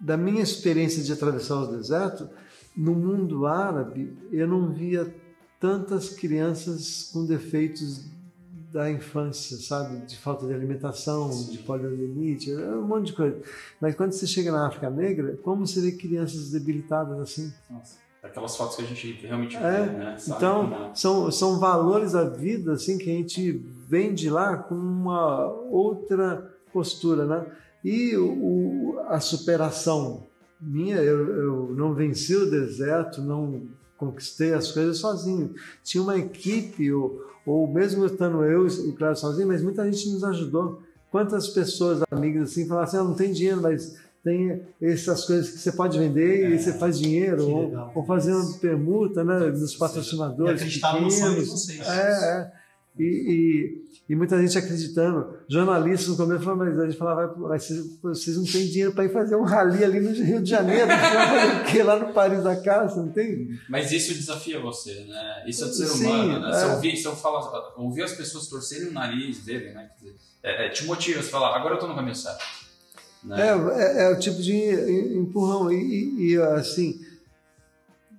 da 0.00 0.16
minha 0.16 0.42
experiência 0.42 1.02
de 1.02 1.12
atravessar 1.12 1.56
o 1.56 1.76
deserto, 1.76 2.28
no 2.76 2.94
mundo 2.94 3.46
árabe, 3.46 4.16
eu 4.32 4.48
não 4.48 4.72
via 4.72 5.14
tantas 5.60 6.10
crianças 6.10 7.10
com 7.12 7.24
defeitos 7.24 8.04
da 8.72 8.90
infância, 8.90 9.56
sabe? 9.56 10.04
De 10.04 10.18
falta 10.18 10.46
de 10.46 10.52
alimentação, 10.52 11.30
Sim. 11.32 11.52
de 11.52 11.58
poliomielite, 11.58 12.52
um 12.52 12.82
monte 12.82 13.06
de 13.06 13.12
coisa. 13.12 13.40
Mas 13.80 13.94
quando 13.94 14.10
você 14.10 14.26
chega 14.26 14.50
na 14.50 14.66
África 14.66 14.90
Negra, 14.90 15.38
como 15.44 15.64
você 15.64 15.80
vê 15.80 15.92
crianças 15.92 16.50
debilitadas 16.50 17.18
assim? 17.20 17.52
Nossa. 17.70 18.03
Aquelas 18.24 18.56
fotos 18.56 18.76
que 18.76 18.82
a 18.82 18.86
gente 18.86 19.26
realmente 19.26 19.54
é, 19.56 19.60
vê, 19.60 19.92
né? 19.92 20.16
Sabe 20.18 20.36
então, 20.38 20.90
são, 20.94 21.30
são 21.30 21.60
valores 21.60 22.12
da 22.12 22.24
vida 22.24 22.72
assim 22.72 22.96
que 22.96 23.10
a 23.10 23.12
gente 23.12 23.52
vem 23.86 24.14
de 24.14 24.30
lá 24.30 24.56
com 24.56 24.74
uma 24.74 25.46
outra 25.70 26.50
postura, 26.72 27.26
né? 27.26 27.46
E 27.84 28.16
o, 28.16 28.98
a 29.08 29.20
superação, 29.20 30.22
minha, 30.58 30.96
eu, 30.96 31.28
eu 31.36 31.74
não 31.76 31.92
venci 31.92 32.34
o 32.34 32.50
deserto, 32.50 33.20
não 33.20 33.68
conquistei 33.98 34.54
as 34.54 34.72
coisas 34.72 34.96
sozinho. 34.98 35.54
Tinha 35.82 36.02
uma 36.02 36.16
equipe, 36.16 36.90
ou, 36.92 37.22
ou 37.44 37.66
mesmo 37.66 38.06
estando 38.06 38.42
eu 38.42 38.66
e 38.66 38.88
o 38.88 38.94
Cláudio 38.94 39.20
sozinho, 39.20 39.48
mas 39.48 39.62
muita 39.62 39.84
gente 39.84 40.08
nos 40.10 40.24
ajudou. 40.24 40.82
Quantas 41.10 41.48
pessoas, 41.48 42.02
amigas 42.10 42.50
assim, 42.50 42.66
falaram 42.66 42.88
assim, 42.88 42.96
ah, 42.96 43.04
não 43.04 43.14
tem 43.14 43.32
dinheiro, 43.32 43.60
mas 43.60 43.96
tem 44.24 44.62
essas 44.80 45.26
coisas 45.26 45.50
que 45.50 45.58
você 45.58 45.70
pode 45.70 45.98
vender 45.98 46.46
é, 46.46 46.50
e 46.50 46.58
você 46.58 46.72
faz 46.72 46.98
dinheiro, 46.98 47.46
ou, 47.46 47.92
ou, 47.94 48.06
fazer 48.06 48.32
uma 48.32 48.58
permuta 48.58 49.22
né, 49.22 49.50
dos 49.50 49.76
patrocinadores. 49.76 50.62
E 50.62 50.64
acreditar 50.64 50.98
no 50.98 51.10
vocês. 51.10 51.86
É, 51.86 52.40
é. 52.40 52.52
E, 52.98 53.04
e, 53.04 54.12
e, 54.12 54.16
muita 54.16 54.40
gente 54.40 54.56
acreditando. 54.56 55.36
Jornalistas 55.46 56.08
no 56.08 56.16
começo 56.16 56.42
falavam, 56.42 56.66
mas 56.66 56.78
a 56.78 56.86
gente 56.86 56.96
falava, 56.96 57.34
mas 57.36 57.68
vocês 58.02 58.36
não 58.38 58.44
têm 58.44 58.66
dinheiro 58.66 58.92
para 58.94 59.04
ir 59.04 59.12
fazer 59.12 59.36
um 59.36 59.42
rally 59.42 59.84
ali 59.84 60.00
no 60.00 60.10
Rio 60.12 60.42
de 60.42 60.48
Janeiro, 60.48 60.88
o 61.60 61.70
quê? 61.70 61.82
lá 61.82 61.98
no 61.98 62.14
Paris 62.14 62.42
da 62.42 62.56
Casa, 62.56 63.02
não 63.02 63.12
tem? 63.12 63.48
Mas 63.68 63.92
isso 63.92 64.14
desafia 64.14 64.58
você, 64.58 65.04
né? 65.04 65.44
Isso 65.46 65.64
é 65.64 65.66
do 65.66 65.74
ser 65.74 65.86
Sim, 65.86 66.06
humano, 66.06 66.40
né? 66.40 66.50
É. 66.50 66.54
Se, 66.54 66.64
ouvir, 66.66 66.96
se 66.96 67.04
eu 67.04 67.14
falar, 67.14 67.74
ouvir 67.76 68.04
as 68.04 68.12
pessoas 68.12 68.46
torcerem 68.46 68.88
o 68.88 68.92
nariz 68.92 69.44
dele, 69.44 69.74
né? 69.74 69.90
É, 70.42 70.66
é, 70.66 70.68
te 70.70 70.84
motiva, 70.84 71.20
você 71.22 71.28
fala, 71.28 71.54
agora 71.54 71.72
eu 71.72 71.74
estou 71.74 71.88
no 71.88 71.96
caminho 71.96 72.14
certo. 72.14 72.63
Né? 73.24 73.40
É, 73.40 73.50
é, 73.50 74.04
é, 74.04 74.10
o 74.10 74.18
tipo 74.18 74.40
de 74.42 74.54
empurrão. 75.16 75.72
E, 75.72 75.76
e, 75.76 76.32
e 76.32 76.42
assim, 76.42 77.00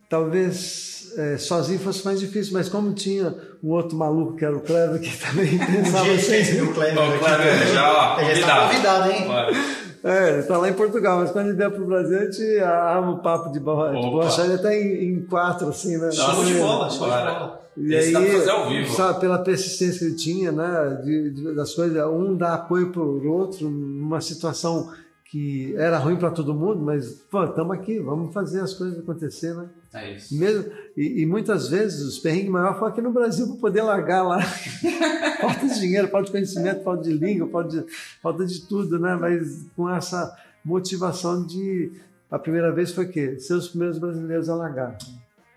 talvez 0.10 1.14
é, 1.18 1.38
sozinho 1.38 1.80
fosse 1.80 2.04
mais 2.04 2.20
difícil, 2.20 2.54
mas 2.54 2.68
como 2.68 2.94
tinha 2.94 3.36
um 3.64 3.70
outro 3.70 3.98
maluco 3.98 4.36
que 4.36 4.44
era 4.44 4.56
o 4.56 4.62
Clever, 4.62 5.00
que 5.00 5.16
também 5.18 5.58
pensava 5.60 6.12
assim. 6.12 6.62
o 6.62 6.74
Clever, 6.74 6.98
Ó, 6.98 7.16
o 7.16 7.20
Kleber, 7.20 7.68
já, 7.74 8.16
ó, 8.16 8.20
Ele 8.20 8.42
já 8.42 8.48
tá 8.48 8.68
convidado, 8.68 9.12
hein? 9.12 9.28
Bora. 9.28 9.85
É, 10.08 10.34
ele 10.34 10.44
tá 10.44 10.58
lá 10.58 10.70
em 10.70 10.74
Portugal, 10.74 11.20
mas 11.20 11.32
quando 11.32 11.48
ele 11.48 11.58
vier 11.58 11.72
pro 11.72 11.86
Brasil, 11.86 12.20
a 12.20 12.24
gente 12.26 12.60
arma 12.60 13.12
o 13.14 13.20
papo 13.24 13.52
de, 13.52 13.60
borra, 13.60 13.90
de 13.92 13.98
Opa. 13.98 14.10
borracharia 14.10 14.56
até 14.56 14.80
em, 14.80 15.14
em 15.16 15.26
quatro, 15.26 15.68
assim, 15.70 15.98
né? 15.98 16.12
Show 16.12 16.46
de 16.46 16.54
bola, 16.54 16.90
show 16.92 17.08
de 17.08 17.12
bola. 17.14 17.62
E 17.76 17.94
Esse 17.94 18.08
aí, 18.10 18.14
dá 18.14 18.20
pra 18.22 18.32
fazer 18.40 18.50
ao 18.52 18.70
vivo. 18.70 18.94
sabe, 18.96 19.20
pela 19.20 19.40
persistência 19.40 20.00
que 20.00 20.06
ele 20.06 20.16
tinha, 20.16 20.52
né, 20.52 21.02
de, 21.04 21.30
de- 21.32 21.56
das 21.56 21.74
coisas, 21.74 22.06
um 22.06 22.36
dá 22.38 22.54
apoio 22.54 22.92
pro 22.92 23.28
outro 23.34 23.68
numa 23.70 24.22
situação 24.22 24.90
que 25.26 25.76
era 25.76 25.98
ruim 25.98 26.16
para 26.16 26.30
todo 26.32 26.54
mundo, 26.54 26.80
mas, 26.82 27.12
pô, 27.30 27.44
estamos 27.44 27.76
aqui, 27.76 28.00
vamos 28.00 28.32
fazer 28.34 28.62
as 28.62 28.74
coisas 28.76 29.00
acontecer, 29.00 29.54
né? 29.56 29.66
É 29.94 30.14
isso. 30.14 30.38
Mesmo, 30.38 30.66
e, 30.96 31.22
e 31.22 31.26
muitas 31.26 31.68
vezes 31.68 32.02
os 32.02 32.20
perrengues 32.20 32.50
maiores 32.50 32.80
foram 32.80 32.92
aqui 32.92 33.02
no 33.02 33.12
Brasil 33.12 33.48
para 33.48 33.58
poder 33.58 33.82
largar 33.82 34.24
lá. 34.24 34.42
falta 35.42 35.68
de 35.68 35.80
dinheiro, 35.80 36.08
falta 36.08 36.28
de 36.28 36.32
conhecimento, 36.32 36.84
falta 36.84 37.04
de 37.04 37.12
língua, 37.12 37.50
falta 37.50 37.70
de, 37.70 37.86
falta 38.22 38.46
de 38.46 38.62
tudo, 38.62 38.98
né? 38.98 39.16
Mas 39.16 39.66
com 39.76 39.90
essa 39.90 40.36
motivação 40.64 41.46
de. 41.46 41.92
A 42.32 42.40
primeira 42.40 42.72
vez 42.72 42.92
foi 42.92 43.06
o 43.06 43.10
quê? 43.10 43.40
Ser 43.40 43.54
os 43.54 43.68
primeiros 43.68 44.00
brasileiros 44.00 44.50
a 44.50 44.56
largar. 44.56 44.98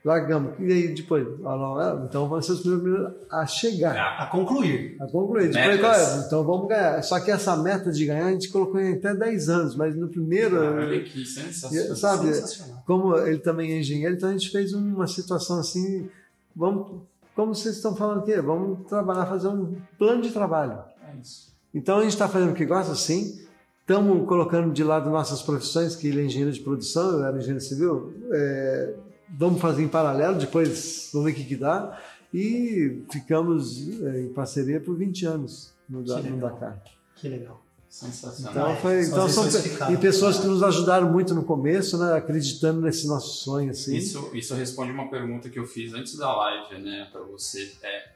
Largamos. 0.08 0.54
E 0.58 0.72
aí 0.72 0.94
depois? 0.94 1.26
Ah, 1.44 2.00
é, 2.00 2.06
Então 2.06 2.26
vamos 2.30 2.46
ser 2.46 2.52
os 2.52 2.62
primeiros 2.62 3.12
a 3.30 3.44
chegar. 3.44 3.94
Ah, 3.94 4.22
A 4.22 4.26
concluir. 4.28 4.96
A 4.98 5.06
concluir. 5.06 5.50
Depois, 5.50 5.98
é? 5.98 6.26
Então 6.26 6.42
vamos 6.44 6.66
ganhar. 6.66 7.02
Só 7.02 7.20
que 7.20 7.30
essa 7.30 7.54
meta 7.58 7.92
de 7.92 8.06
ganhar 8.06 8.28
a 8.28 8.30
gente 8.30 8.48
colocou 8.48 8.80
em 8.80 8.94
até 8.94 9.14
10 9.14 9.48
anos, 9.50 9.76
mas 9.76 9.94
no 9.94 10.08
primeiro. 10.08 10.56
Olha 10.58 11.04
que 11.04 11.26
sensacional. 11.26 11.94
Sabe? 11.94 12.32
Sensacional. 12.32 12.82
como 12.86 13.18
ele 13.18 13.38
também 13.40 13.72
é 13.72 13.80
engenheiro, 13.80 14.14
então 14.14 14.30
a 14.30 14.32
gente 14.32 14.48
fez 14.48 14.72
uma 14.72 15.06
situação 15.06 15.60
assim, 15.60 16.08
vamos, 16.56 17.02
como 17.36 17.54
vocês 17.54 17.76
estão 17.76 17.94
falando 17.94 18.20
aqui, 18.20 18.34
vamos 18.40 18.86
trabalhar, 18.88 19.26
fazer 19.26 19.48
um 19.48 19.76
plano 19.98 20.22
de 20.22 20.30
trabalho. 20.30 20.78
É 21.06 21.20
isso. 21.20 21.52
Então 21.74 21.98
a 21.98 22.02
gente 22.02 22.12
está 22.14 22.26
fazendo 22.26 22.52
o 22.52 22.54
que 22.54 22.64
gosta, 22.64 22.94
sim. 22.94 23.38
Estamos 23.82 24.26
colocando 24.26 24.72
de 24.72 24.82
lado 24.82 25.10
nossas 25.10 25.42
profissões, 25.42 25.94
que 25.94 26.08
ele 26.08 26.22
é 26.22 26.24
engenheiro 26.24 26.50
de 26.52 26.60
produção, 26.60 27.10
eu 27.10 27.24
era 27.24 27.36
engenheiro 27.36 27.60
civil. 27.60 28.14
É, 28.32 28.94
vamos 29.30 29.60
fazer 29.60 29.82
em 29.82 29.88
paralelo, 29.88 30.38
depois 30.38 31.10
vamos 31.12 31.26
ver 31.26 31.32
o 31.32 31.34
que, 31.36 31.44
que 31.44 31.56
dá. 31.56 32.00
E 32.32 33.02
ficamos 33.10 33.88
é, 34.02 34.22
em 34.22 34.28
parceria 34.32 34.80
por 34.80 34.96
20 34.96 35.26
anos 35.26 35.72
no, 35.88 36.04
da- 36.04 36.20
no. 36.20 36.38
Dakar. 36.38 36.82
Que 37.16 37.28
legal. 37.28 37.62
Sensacional. 37.88 38.52
Então, 38.52 38.76
foi, 38.82 39.02
são 39.02 39.28
então 39.28 39.50
são 39.50 39.92
e 39.92 39.96
pessoas 39.96 40.38
que 40.38 40.46
nos 40.46 40.62
ajudaram 40.62 41.10
muito 41.10 41.34
no 41.34 41.42
começo, 41.42 41.96
né, 41.96 42.12
acreditando 42.14 42.82
nesse 42.82 43.06
nosso 43.06 43.42
sonho. 43.42 43.70
Assim. 43.70 43.96
Isso, 43.96 44.30
isso 44.34 44.54
responde 44.54 44.92
uma 44.92 45.08
pergunta 45.08 45.48
que 45.48 45.58
eu 45.58 45.66
fiz 45.66 45.94
antes 45.94 46.16
da 46.16 46.34
live, 46.36 46.82
né, 46.82 47.08
para 47.10 47.22
você. 47.22 47.72
É, 47.82 48.10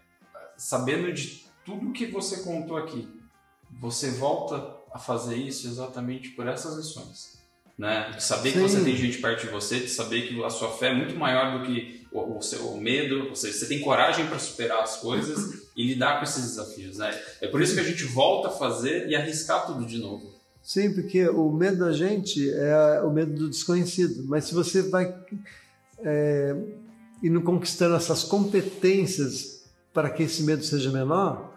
sabendo 0.59 1.11
de 1.13 1.47
tudo 1.65 1.91
que 1.91 2.07
você 2.07 2.43
contou 2.43 2.77
aqui, 2.77 3.09
você 3.81 4.11
volta 4.11 4.77
a 4.93 4.99
fazer 4.99 5.37
isso 5.37 5.67
exatamente 5.67 6.31
por 6.31 6.47
essas 6.47 6.77
lições. 6.77 7.39
Né? 7.83 8.13
De 8.15 8.23
saber 8.23 8.53
que 8.53 8.59
Sim. 8.59 8.63
você 8.63 8.85
tem 8.85 8.97
gente 8.97 9.19
perto 9.19 9.41
de 9.45 9.49
você, 9.49 9.81
de 9.81 9.89
saber 9.89 10.29
que 10.29 10.41
a 10.45 10.51
sua 10.51 10.71
fé 10.71 10.91
é 10.91 10.95
muito 10.95 11.17
maior 11.17 11.59
do 11.59 11.67
que 11.67 12.07
o, 12.13 12.39
o 12.39 12.41
seu 12.41 12.77
medo, 12.77 13.31
você, 13.31 13.53
você 13.53 13.67
tem 13.67 13.81
coragem 13.81 14.25
para 14.29 14.39
superar 14.39 14.85
as 14.85 14.99
coisas 14.99 15.65
e 15.77 15.89
lidar 15.89 16.19
com 16.19 16.23
esses 16.23 16.45
desafios. 16.45 16.99
Né? 16.99 17.21
É 17.41 17.49
por 17.49 17.61
isso 17.61 17.75
que 17.75 17.81
a 17.81 17.83
gente 17.83 18.05
volta 18.05 18.47
a 18.47 18.51
fazer 18.53 19.09
e 19.09 19.17
arriscar 19.17 19.67
tudo 19.67 19.85
de 19.85 19.99
novo. 19.99 20.33
Sim, 20.63 20.95
porque 20.95 21.29
o 21.29 21.51
medo 21.51 21.79
da 21.79 21.93
gente 21.93 22.49
é 22.53 23.03
o 23.03 23.11
medo 23.11 23.35
do 23.35 23.51
desconhecido. 23.51 24.23
Mas 24.29 24.45
se 24.45 24.55
você 24.55 24.83
vai 24.83 25.13
é, 26.05 26.55
indo 27.21 27.43
conquistando 27.43 27.97
essas 27.97 28.23
competências 28.23 29.65
para 29.93 30.09
que 30.09 30.23
esse 30.23 30.45
medo 30.45 30.63
seja 30.63 30.93
menor, 30.93 31.53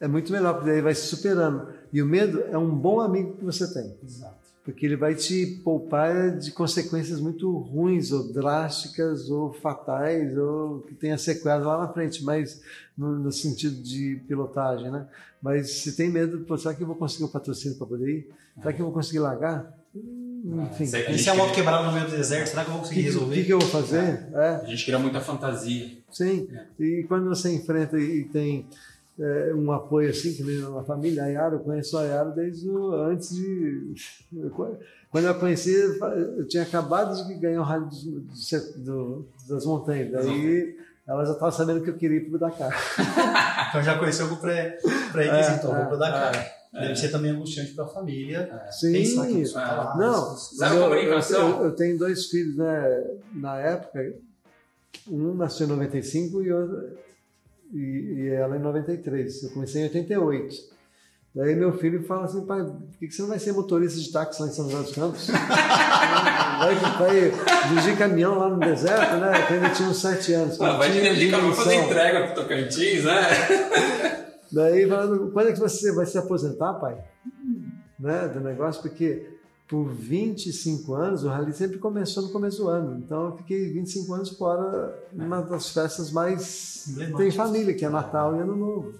é 0.00 0.08
muito 0.08 0.32
melhor, 0.32 0.54
porque 0.54 0.70
daí 0.70 0.80
vai 0.80 0.96
se 0.96 1.06
superando. 1.06 1.68
E 1.92 2.02
o 2.02 2.06
medo 2.06 2.42
é 2.50 2.58
um 2.58 2.74
bom 2.74 3.00
amigo 3.00 3.36
que 3.36 3.44
você 3.44 3.72
tem, 3.72 3.96
Exato. 4.02 4.35
Porque 4.66 4.84
ele 4.84 4.96
vai 4.96 5.14
te 5.14 5.46
poupar 5.62 6.36
de 6.36 6.50
consequências 6.50 7.20
muito 7.20 7.56
ruins, 7.56 8.10
ou 8.10 8.32
drásticas, 8.32 9.30
ou 9.30 9.52
fatais, 9.52 10.36
ou 10.36 10.80
que 10.80 10.92
tenha 10.92 11.16
sequelas 11.16 11.64
lá 11.64 11.78
na 11.78 11.88
frente, 11.92 12.24
mas 12.24 12.60
no, 12.98 13.16
no 13.16 13.30
sentido 13.30 13.80
de 13.80 14.20
pilotagem, 14.26 14.90
né? 14.90 15.06
Mas 15.40 15.70
se 15.70 15.94
tem 15.96 16.10
medo, 16.10 16.40
pô, 16.40 16.58
será 16.58 16.74
que 16.74 16.82
eu 16.82 16.86
vou 16.88 16.96
conseguir 16.96 17.24
o 17.24 17.28
patrocínio 17.28 17.78
para 17.78 17.86
poder 17.86 18.08
ir? 18.08 18.28
Será 18.60 18.72
que 18.72 18.80
eu 18.82 18.86
vou 18.86 18.92
conseguir 18.94 19.20
largar? 19.20 19.72
Hum, 19.94 20.66
Enfim, 20.72 20.84
Sei 20.86 21.02
que 21.04 21.12
a 21.12 21.14
E 21.14 21.18
se 21.20 21.28
é 21.28 21.32
um 21.32 21.36
moto 21.36 21.54
quebrado 21.54 21.84
no 21.86 21.92
meio 21.92 22.06
do 22.06 22.10
deserto, 22.10 22.48
será 22.48 22.64
que 22.64 22.68
eu 22.70 22.72
vou 22.72 22.80
o 22.80 22.82
conseguir 22.82 23.02
que, 23.02 23.08
o 23.08 23.12
resolver? 23.12 23.34
que, 23.36 23.44
que 23.44 23.52
eu 23.52 23.58
vou 23.60 23.68
fazer? 23.68 24.26
É. 24.34 24.48
A 24.62 24.64
gente 24.64 24.84
cria 24.84 24.98
muita 24.98 25.20
fantasia. 25.20 25.96
Sim, 26.10 26.48
e 26.80 27.04
quando 27.06 27.28
você 27.28 27.54
enfrenta 27.54 27.96
e 28.00 28.24
tem 28.24 28.66
é, 29.18 29.54
um 29.54 29.70
apoio 29.72 30.10
assim, 30.10 30.34
que 30.34 30.42
nem 30.42 30.58
na 30.60 30.82
família, 30.82 31.24
a 31.24 31.26
Yara, 31.26 31.54
eu 31.54 31.60
conheço 31.60 31.96
a 31.96 32.04
Yara 32.04 32.30
desde 32.30 32.68
o, 32.68 32.92
antes 32.92 33.34
de. 33.34 33.94
Quando 35.10 35.24
eu 35.24 35.30
a 35.30 35.34
conheci, 35.34 35.72
eu 35.74 36.46
tinha 36.46 36.62
acabado 36.62 37.26
de 37.26 37.34
ganhar 37.34 37.60
o 37.60 37.64
Rally 37.64 37.86
dos- 37.86 38.74
do- 38.76 39.26
das 39.48 39.64
Montanhas. 39.64 40.12
Daí 40.12 40.76
ela 41.06 41.24
já 41.24 41.32
estava 41.32 41.52
sabendo 41.52 41.82
que 41.82 41.88
eu 41.90 41.96
queria 41.96 42.18
ir 42.18 42.28
para 42.28 42.36
o 42.36 42.38
Dakar. 42.38 42.72
Então 43.70 43.82
já 43.82 43.98
conheceu 43.98 44.26
o 44.26 44.36
pré- 44.36 44.78
pré-requisito, 45.12 45.66
É, 45.68 45.74
vou 45.76 45.86
pro 45.86 45.96
é, 45.96 45.98
Dakar. 45.98 46.52
Deve 46.72 46.94
ser 46.96 47.08
também 47.10 47.30
angustiante 47.30 47.72
para 47.72 47.84
a 47.84 47.88
família. 47.88 48.62
Sim, 48.70 48.92
Pensar 48.92 49.26
que 49.26 49.32
a 49.34 49.38
pessoa 49.38 49.64
lá, 49.64 49.96
Não, 49.96 50.36
Zero 50.36 50.74
eu, 50.94 51.18
eu- 51.20 51.64
eu 51.64 51.70
tenho 51.74 51.98
dois 51.98 52.26
filhos, 52.26 52.56
né? 52.56 53.04
Na 53.34 53.58
época, 53.58 54.14
um 55.08 55.34
nasceu 55.34 55.66
em 55.66 55.70
95 55.70 56.42
e, 56.42 56.52
outro, 56.52 56.88
e, 57.72 58.14
e 58.16 58.28
ela 58.28 58.56
em 58.56 58.60
93. 58.60 59.42
Eu 59.44 59.50
comecei 59.50 59.82
em 59.82 59.84
88. 59.84 60.76
Daí 61.34 61.54
meu 61.54 61.76
filho 61.76 62.02
fala 62.04 62.24
assim, 62.24 62.46
pai, 62.46 62.64
por 62.64 62.98
que 62.98 63.10
você 63.10 63.20
não 63.20 63.28
vai 63.28 63.38
ser 63.38 63.52
motorista 63.52 64.00
de 64.00 64.10
táxi 64.10 64.40
lá 64.40 64.48
em 64.48 64.52
São 64.52 64.70
José 64.70 64.82
dos 64.84 64.94
Campos? 64.94 65.26
vai, 66.58 66.74
vai 66.74 67.32
dirigir 67.68 67.98
caminhão 67.98 68.38
lá 68.38 68.48
no 68.48 68.58
deserto, 68.58 69.16
né? 69.16 69.42
Que 69.46 69.52
ainda 69.52 69.68
tinha 69.68 69.88
uns 69.88 70.00
sete 70.00 70.32
anos. 70.32 70.58
Ah, 70.58 70.78
vai 70.78 70.90
dirigir 70.90 71.30
caminhão, 71.30 71.52
fazer 71.52 71.74
entrega 71.74 72.26
pro 72.28 72.42
Tocantins, 72.42 73.04
né? 73.04 73.22
Daí 74.50 74.88
falando, 74.88 75.30
quando 75.30 75.50
é 75.50 75.52
que 75.52 75.60
você 75.60 75.92
vai 75.92 76.06
se 76.06 76.16
aposentar, 76.16 76.72
pai? 76.74 76.96
Né, 78.00 78.28
do 78.28 78.40
negócio, 78.40 78.80
porque 78.80 79.26
por 79.68 79.88
25 79.92 80.94
anos, 80.94 81.24
o 81.24 81.28
rally 81.28 81.52
sempre 81.52 81.78
começou 81.78 82.22
no 82.22 82.28
começo 82.30 82.58
do 82.62 82.68
ano. 82.68 82.98
Então 82.98 83.26
eu 83.30 83.36
fiquei 83.36 83.72
25 83.72 84.14
anos 84.14 84.30
fora 84.30 84.96
numa 85.12 85.40
das 85.42 85.70
festas 85.70 86.10
mais 86.12 86.94
tem 87.16 87.30
família, 87.32 87.74
que 87.74 87.84
é 87.84 87.88
Natal 87.88 88.36
e 88.36 88.40
Ano 88.40 88.56
Novo. 88.56 88.94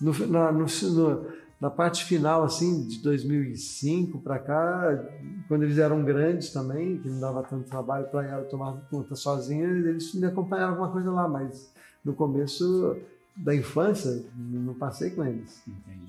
No, 0.00 0.12
na, 0.26 0.50
no- 0.52 0.66
no- 0.66 1.26
na 1.60 1.70
parte 1.70 2.04
final, 2.04 2.42
assim, 2.42 2.86
de 2.86 2.98
2005 2.98 4.18
para 4.20 4.38
cá, 4.38 5.02
quando 5.48 5.62
eles 5.62 5.78
eram 5.78 6.04
grandes 6.04 6.50
também, 6.52 6.98
que 6.98 7.08
não 7.08 7.20
dava 7.20 7.42
tanto 7.44 7.68
trabalho 7.70 8.06
para 8.08 8.26
ela 8.26 8.44
tomar 8.44 8.72
conta 8.90 9.14
sozinha, 9.14 9.64
eles 9.64 10.12
me 10.14 10.26
acompanharam 10.26 10.72
alguma 10.72 10.90
coisa 10.90 11.10
lá, 11.12 11.28
mas 11.28 11.72
no 12.04 12.12
começo 12.12 12.96
da 13.36 13.54
infância, 13.54 14.24
não 14.36 14.74
passei 14.74 15.10
com 15.10 15.24
eles. 15.24 15.60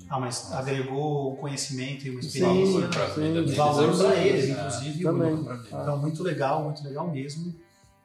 Ah, 0.08 0.20
mas 0.20 0.52
agregou 0.52 1.36
conhecimento 1.36 2.06
e 2.06 2.10
uma 2.10 2.22
Sim, 2.22 2.28
experiência. 2.28 2.88
pra 2.88 3.08
sim. 3.08 3.14
vida 3.20 3.28
E 3.28 3.32
deles, 3.42 3.56
valor 3.56 3.92
é, 3.94 3.96
para 3.96 4.16
eles, 4.16 4.44
é, 4.44 4.52
inclusive. 4.52 5.02
Também. 5.02 5.46
Então, 5.66 5.98
muito 5.98 6.22
legal, 6.22 6.62
muito 6.64 6.84
legal 6.84 7.10
mesmo. 7.10 7.52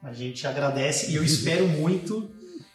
A 0.02 0.12
gente 0.12 0.48
agradece 0.48 1.12
e 1.12 1.16
eu 1.16 1.24
espero 1.24 1.68
muito 1.68 2.28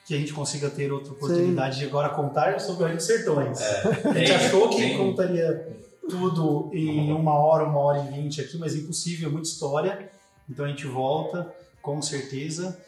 que 0.06 0.14
a 0.14 0.18
gente 0.18 0.32
consiga 0.32 0.70
ter 0.70 0.92
outra 0.92 1.12
oportunidade 1.12 1.78
de 1.80 1.84
agora 1.84 2.10
contar 2.10 2.60
sobre 2.60 2.84
o 2.84 2.86
Rio 2.86 2.96
dos 2.96 3.06
Sertões. 3.06 3.60
a 3.60 4.12
gente 4.16 4.30
achou 4.32 4.68
que 4.70 4.76
tem- 4.76 4.96
contaria 4.96 5.76
tudo 6.08 6.70
em 6.72 7.10
uma 7.12 7.34
hora, 7.34 7.64
uma 7.64 7.80
hora 7.80 8.04
e 8.08 8.12
vinte 8.14 8.40
aqui, 8.40 8.56
mas 8.56 8.76
é 8.76 8.78
impossível, 8.78 9.28
é 9.28 9.32
muita 9.32 9.48
história. 9.48 10.08
Então 10.48 10.64
a 10.64 10.68
gente 10.68 10.86
volta, 10.86 11.52
com 11.82 12.00
certeza. 12.00 12.78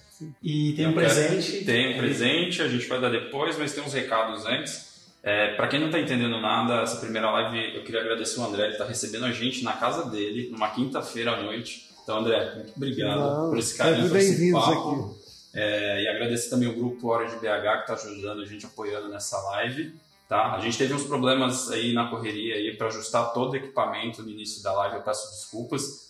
E 0.43 0.73
tem 0.73 0.87
um 0.87 0.93
presente. 0.93 1.65
Tem 1.65 1.95
um 1.95 1.99
presente, 1.99 2.63
a 2.63 2.69
gente 2.69 2.87
vai 2.87 3.01
dar 3.01 3.11
depois, 3.11 3.59
mas 3.59 3.73
tem 3.73 3.83
uns 3.83 3.93
recados 3.93 4.45
antes. 4.47 4.89
É, 5.23 5.55
para 5.55 5.69
quem 5.69 5.81
não 5.81 5.91
tá 5.91 5.99
entendendo 5.99 6.41
nada, 6.41 6.83
essa 6.83 6.97
primeira 6.97 7.31
live 7.31 7.77
eu 7.77 7.83
queria 7.83 8.01
agradecer 8.01 8.39
o 8.41 8.45
André, 8.45 8.67
ele 8.67 8.77
tá 8.77 8.85
recebendo 8.85 9.25
a 9.25 9.33
gente 9.33 9.65
na 9.65 9.73
casa 9.73 10.09
dele, 10.09 10.49
numa 10.51 10.71
quinta-feira 10.71 11.33
à 11.33 11.43
noite. 11.43 11.89
Então, 12.03 12.21
André, 12.21 12.55
muito 12.55 12.73
obrigado 12.77 13.21
Não, 13.21 13.51
por 13.51 13.59
esse 13.59 13.77
carinho, 13.77 14.09
por 14.09 14.17
esse 14.17 14.31
bem-vindos 14.31 14.65
papo. 14.65 14.91
aqui. 14.91 15.19
É, 15.55 16.03
e 16.05 16.09
agradecer 16.09 16.51
também 16.51 16.69
o 16.69 16.75
grupo 16.75 17.09
Hora 17.09 17.27
de 17.27 17.37
BH 17.37 17.85
que 17.85 17.93
está 17.93 17.95
ajudando 17.95 18.43
a 18.43 18.47
gente, 18.47 18.65
apoiando 18.65 19.09
nessa 19.09 19.39
live. 19.39 19.95
Tá? 20.29 20.55
A 20.55 20.61
gente 20.61 20.79
teve 20.79 20.95
uns 20.95 21.05
problemas 21.05 21.71
aí 21.71 21.93
na 21.93 22.09
correria 22.09 22.55
aí 22.55 22.77
para 22.77 22.89
ajustar 22.89 23.33
todo 23.33 23.53
o 23.53 23.57
equipamento 23.57 24.23
no 24.23 24.31
início 24.31 24.63
da 24.63 24.73
live, 24.73 24.97
eu 24.97 25.03
peço 25.03 25.29
desculpas. 25.31 26.08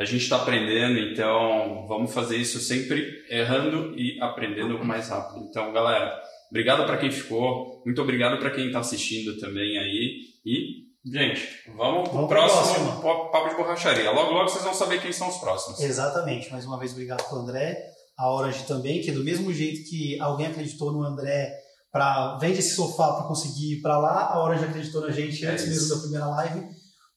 A 0.00 0.04
gente 0.06 0.22
está 0.22 0.36
aprendendo, 0.36 0.98
então 0.98 1.86
vamos 1.86 2.14
fazer 2.14 2.38
isso 2.38 2.58
sempre 2.58 3.22
errando 3.28 3.94
e 3.98 4.18
aprendendo 4.18 4.82
mais 4.82 5.10
rápido. 5.10 5.44
Então, 5.44 5.74
galera, 5.74 6.18
obrigado 6.48 6.86
para 6.86 6.96
quem 6.96 7.10
ficou, 7.10 7.82
muito 7.84 8.00
obrigado 8.00 8.38
para 8.38 8.50
quem 8.50 8.68
está 8.68 8.78
assistindo 8.78 9.38
também 9.38 9.76
aí. 9.76 10.20
E, 10.42 10.86
gente, 11.04 11.46
vamos 11.76 12.08
Vamos 12.08 12.28
pro 12.28 12.28
próximo 12.28 13.02
papo 13.30 13.50
de 13.50 13.56
borracharia. 13.56 14.10
Logo, 14.10 14.32
logo 14.32 14.48
vocês 14.48 14.64
vão 14.64 14.72
saber 14.72 15.02
quem 15.02 15.12
são 15.12 15.28
os 15.28 15.36
próximos. 15.36 15.78
Exatamente. 15.80 16.50
Mais 16.50 16.64
uma 16.64 16.78
vez, 16.78 16.92
obrigado 16.92 17.22
pro 17.28 17.40
André. 17.40 17.76
a 18.16 18.32
Orange 18.34 18.64
também, 18.66 19.02
que 19.02 19.10
é 19.10 19.12
do 19.12 19.22
mesmo 19.22 19.52
jeito 19.52 19.86
que 19.86 20.18
alguém 20.18 20.46
acreditou 20.46 20.92
no 20.92 21.02
André 21.02 21.52
para 21.92 22.38
vende 22.38 22.60
esse 22.60 22.74
sofá 22.74 23.12
para 23.16 23.26
conseguir 23.26 23.74
ir 23.74 23.82
para 23.82 23.98
lá, 23.98 24.30
a 24.32 24.42
Orange 24.42 24.64
acreditou 24.64 25.02
na 25.02 25.10
gente 25.10 25.44
É 25.44 25.50
antes 25.50 25.64
isso. 25.64 25.72
mesmo 25.74 25.94
da 25.94 26.00
primeira 26.00 26.26
live, 26.26 26.68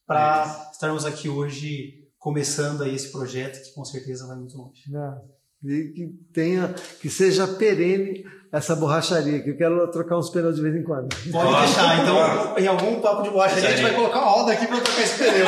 para 0.06 0.70
estarmos 0.74 1.06
aqui 1.06 1.30
hoje 1.30 2.03
começando 2.24 2.84
aí 2.84 2.96
esse 2.96 3.12
projeto 3.12 3.62
que 3.62 3.74
com 3.76 3.84
certeza 3.84 4.26
vai 4.26 4.38
muito 4.38 4.58
longe. 4.58 4.90
Né? 4.90 5.18
E 5.62 5.92
que 5.94 6.08
tenha, 6.34 6.74
que 7.02 7.10
seja 7.10 7.46
perene 7.46 8.26
essa 8.50 8.76
borracharia, 8.76 9.42
que 9.42 9.50
eu 9.50 9.58
quero 9.58 9.92
trocar 9.92 10.18
uns 10.18 10.30
pneus 10.30 10.56
de 10.56 10.62
vez 10.62 10.74
em 10.76 10.84
quando. 10.84 11.10
Pode 11.32 11.66
deixar, 11.66 12.02
então 12.02 12.58
em 12.58 12.68
algum 12.68 13.02
papo 13.02 13.24
de 13.24 13.30
borracha 13.30 13.56
a 13.58 13.60
gente 13.60 13.82
vai 13.82 13.94
colocar 13.94 14.20
uma 14.20 14.32
roda 14.32 14.54
aqui 14.54 14.68
para 14.68 14.80
trocar 14.80 15.02
esse 15.02 15.18
pneu, 15.18 15.46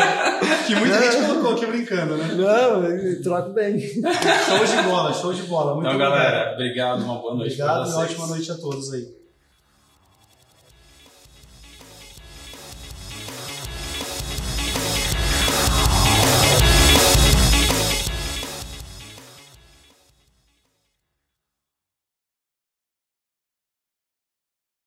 que 0.68 0.76
muita 0.76 1.02
gente 1.02 1.28
colocou 1.28 1.52
aqui 1.54 1.66
brincando, 1.66 2.18
né? 2.18 2.36
Não, 2.36 3.22
troco 3.24 3.54
bem. 3.54 3.80
Show 3.80 4.66
de 4.66 4.88
bola, 4.90 5.14
show 5.14 5.34
de 5.34 5.44
bola. 5.44 5.76
Muito 5.76 5.88
Então, 5.88 5.96
obrigado. 5.96 6.12
galera, 6.12 6.54
obrigado, 6.54 7.04
uma 7.04 7.20
boa 7.22 7.36
noite 7.36 7.56
pra 7.56 7.82
Obrigado 7.82 8.02
e 8.02 8.04
ótima 8.04 8.28
noite 8.28 8.52
a 8.52 8.56
todos 8.56 8.92
aí. 8.92 9.25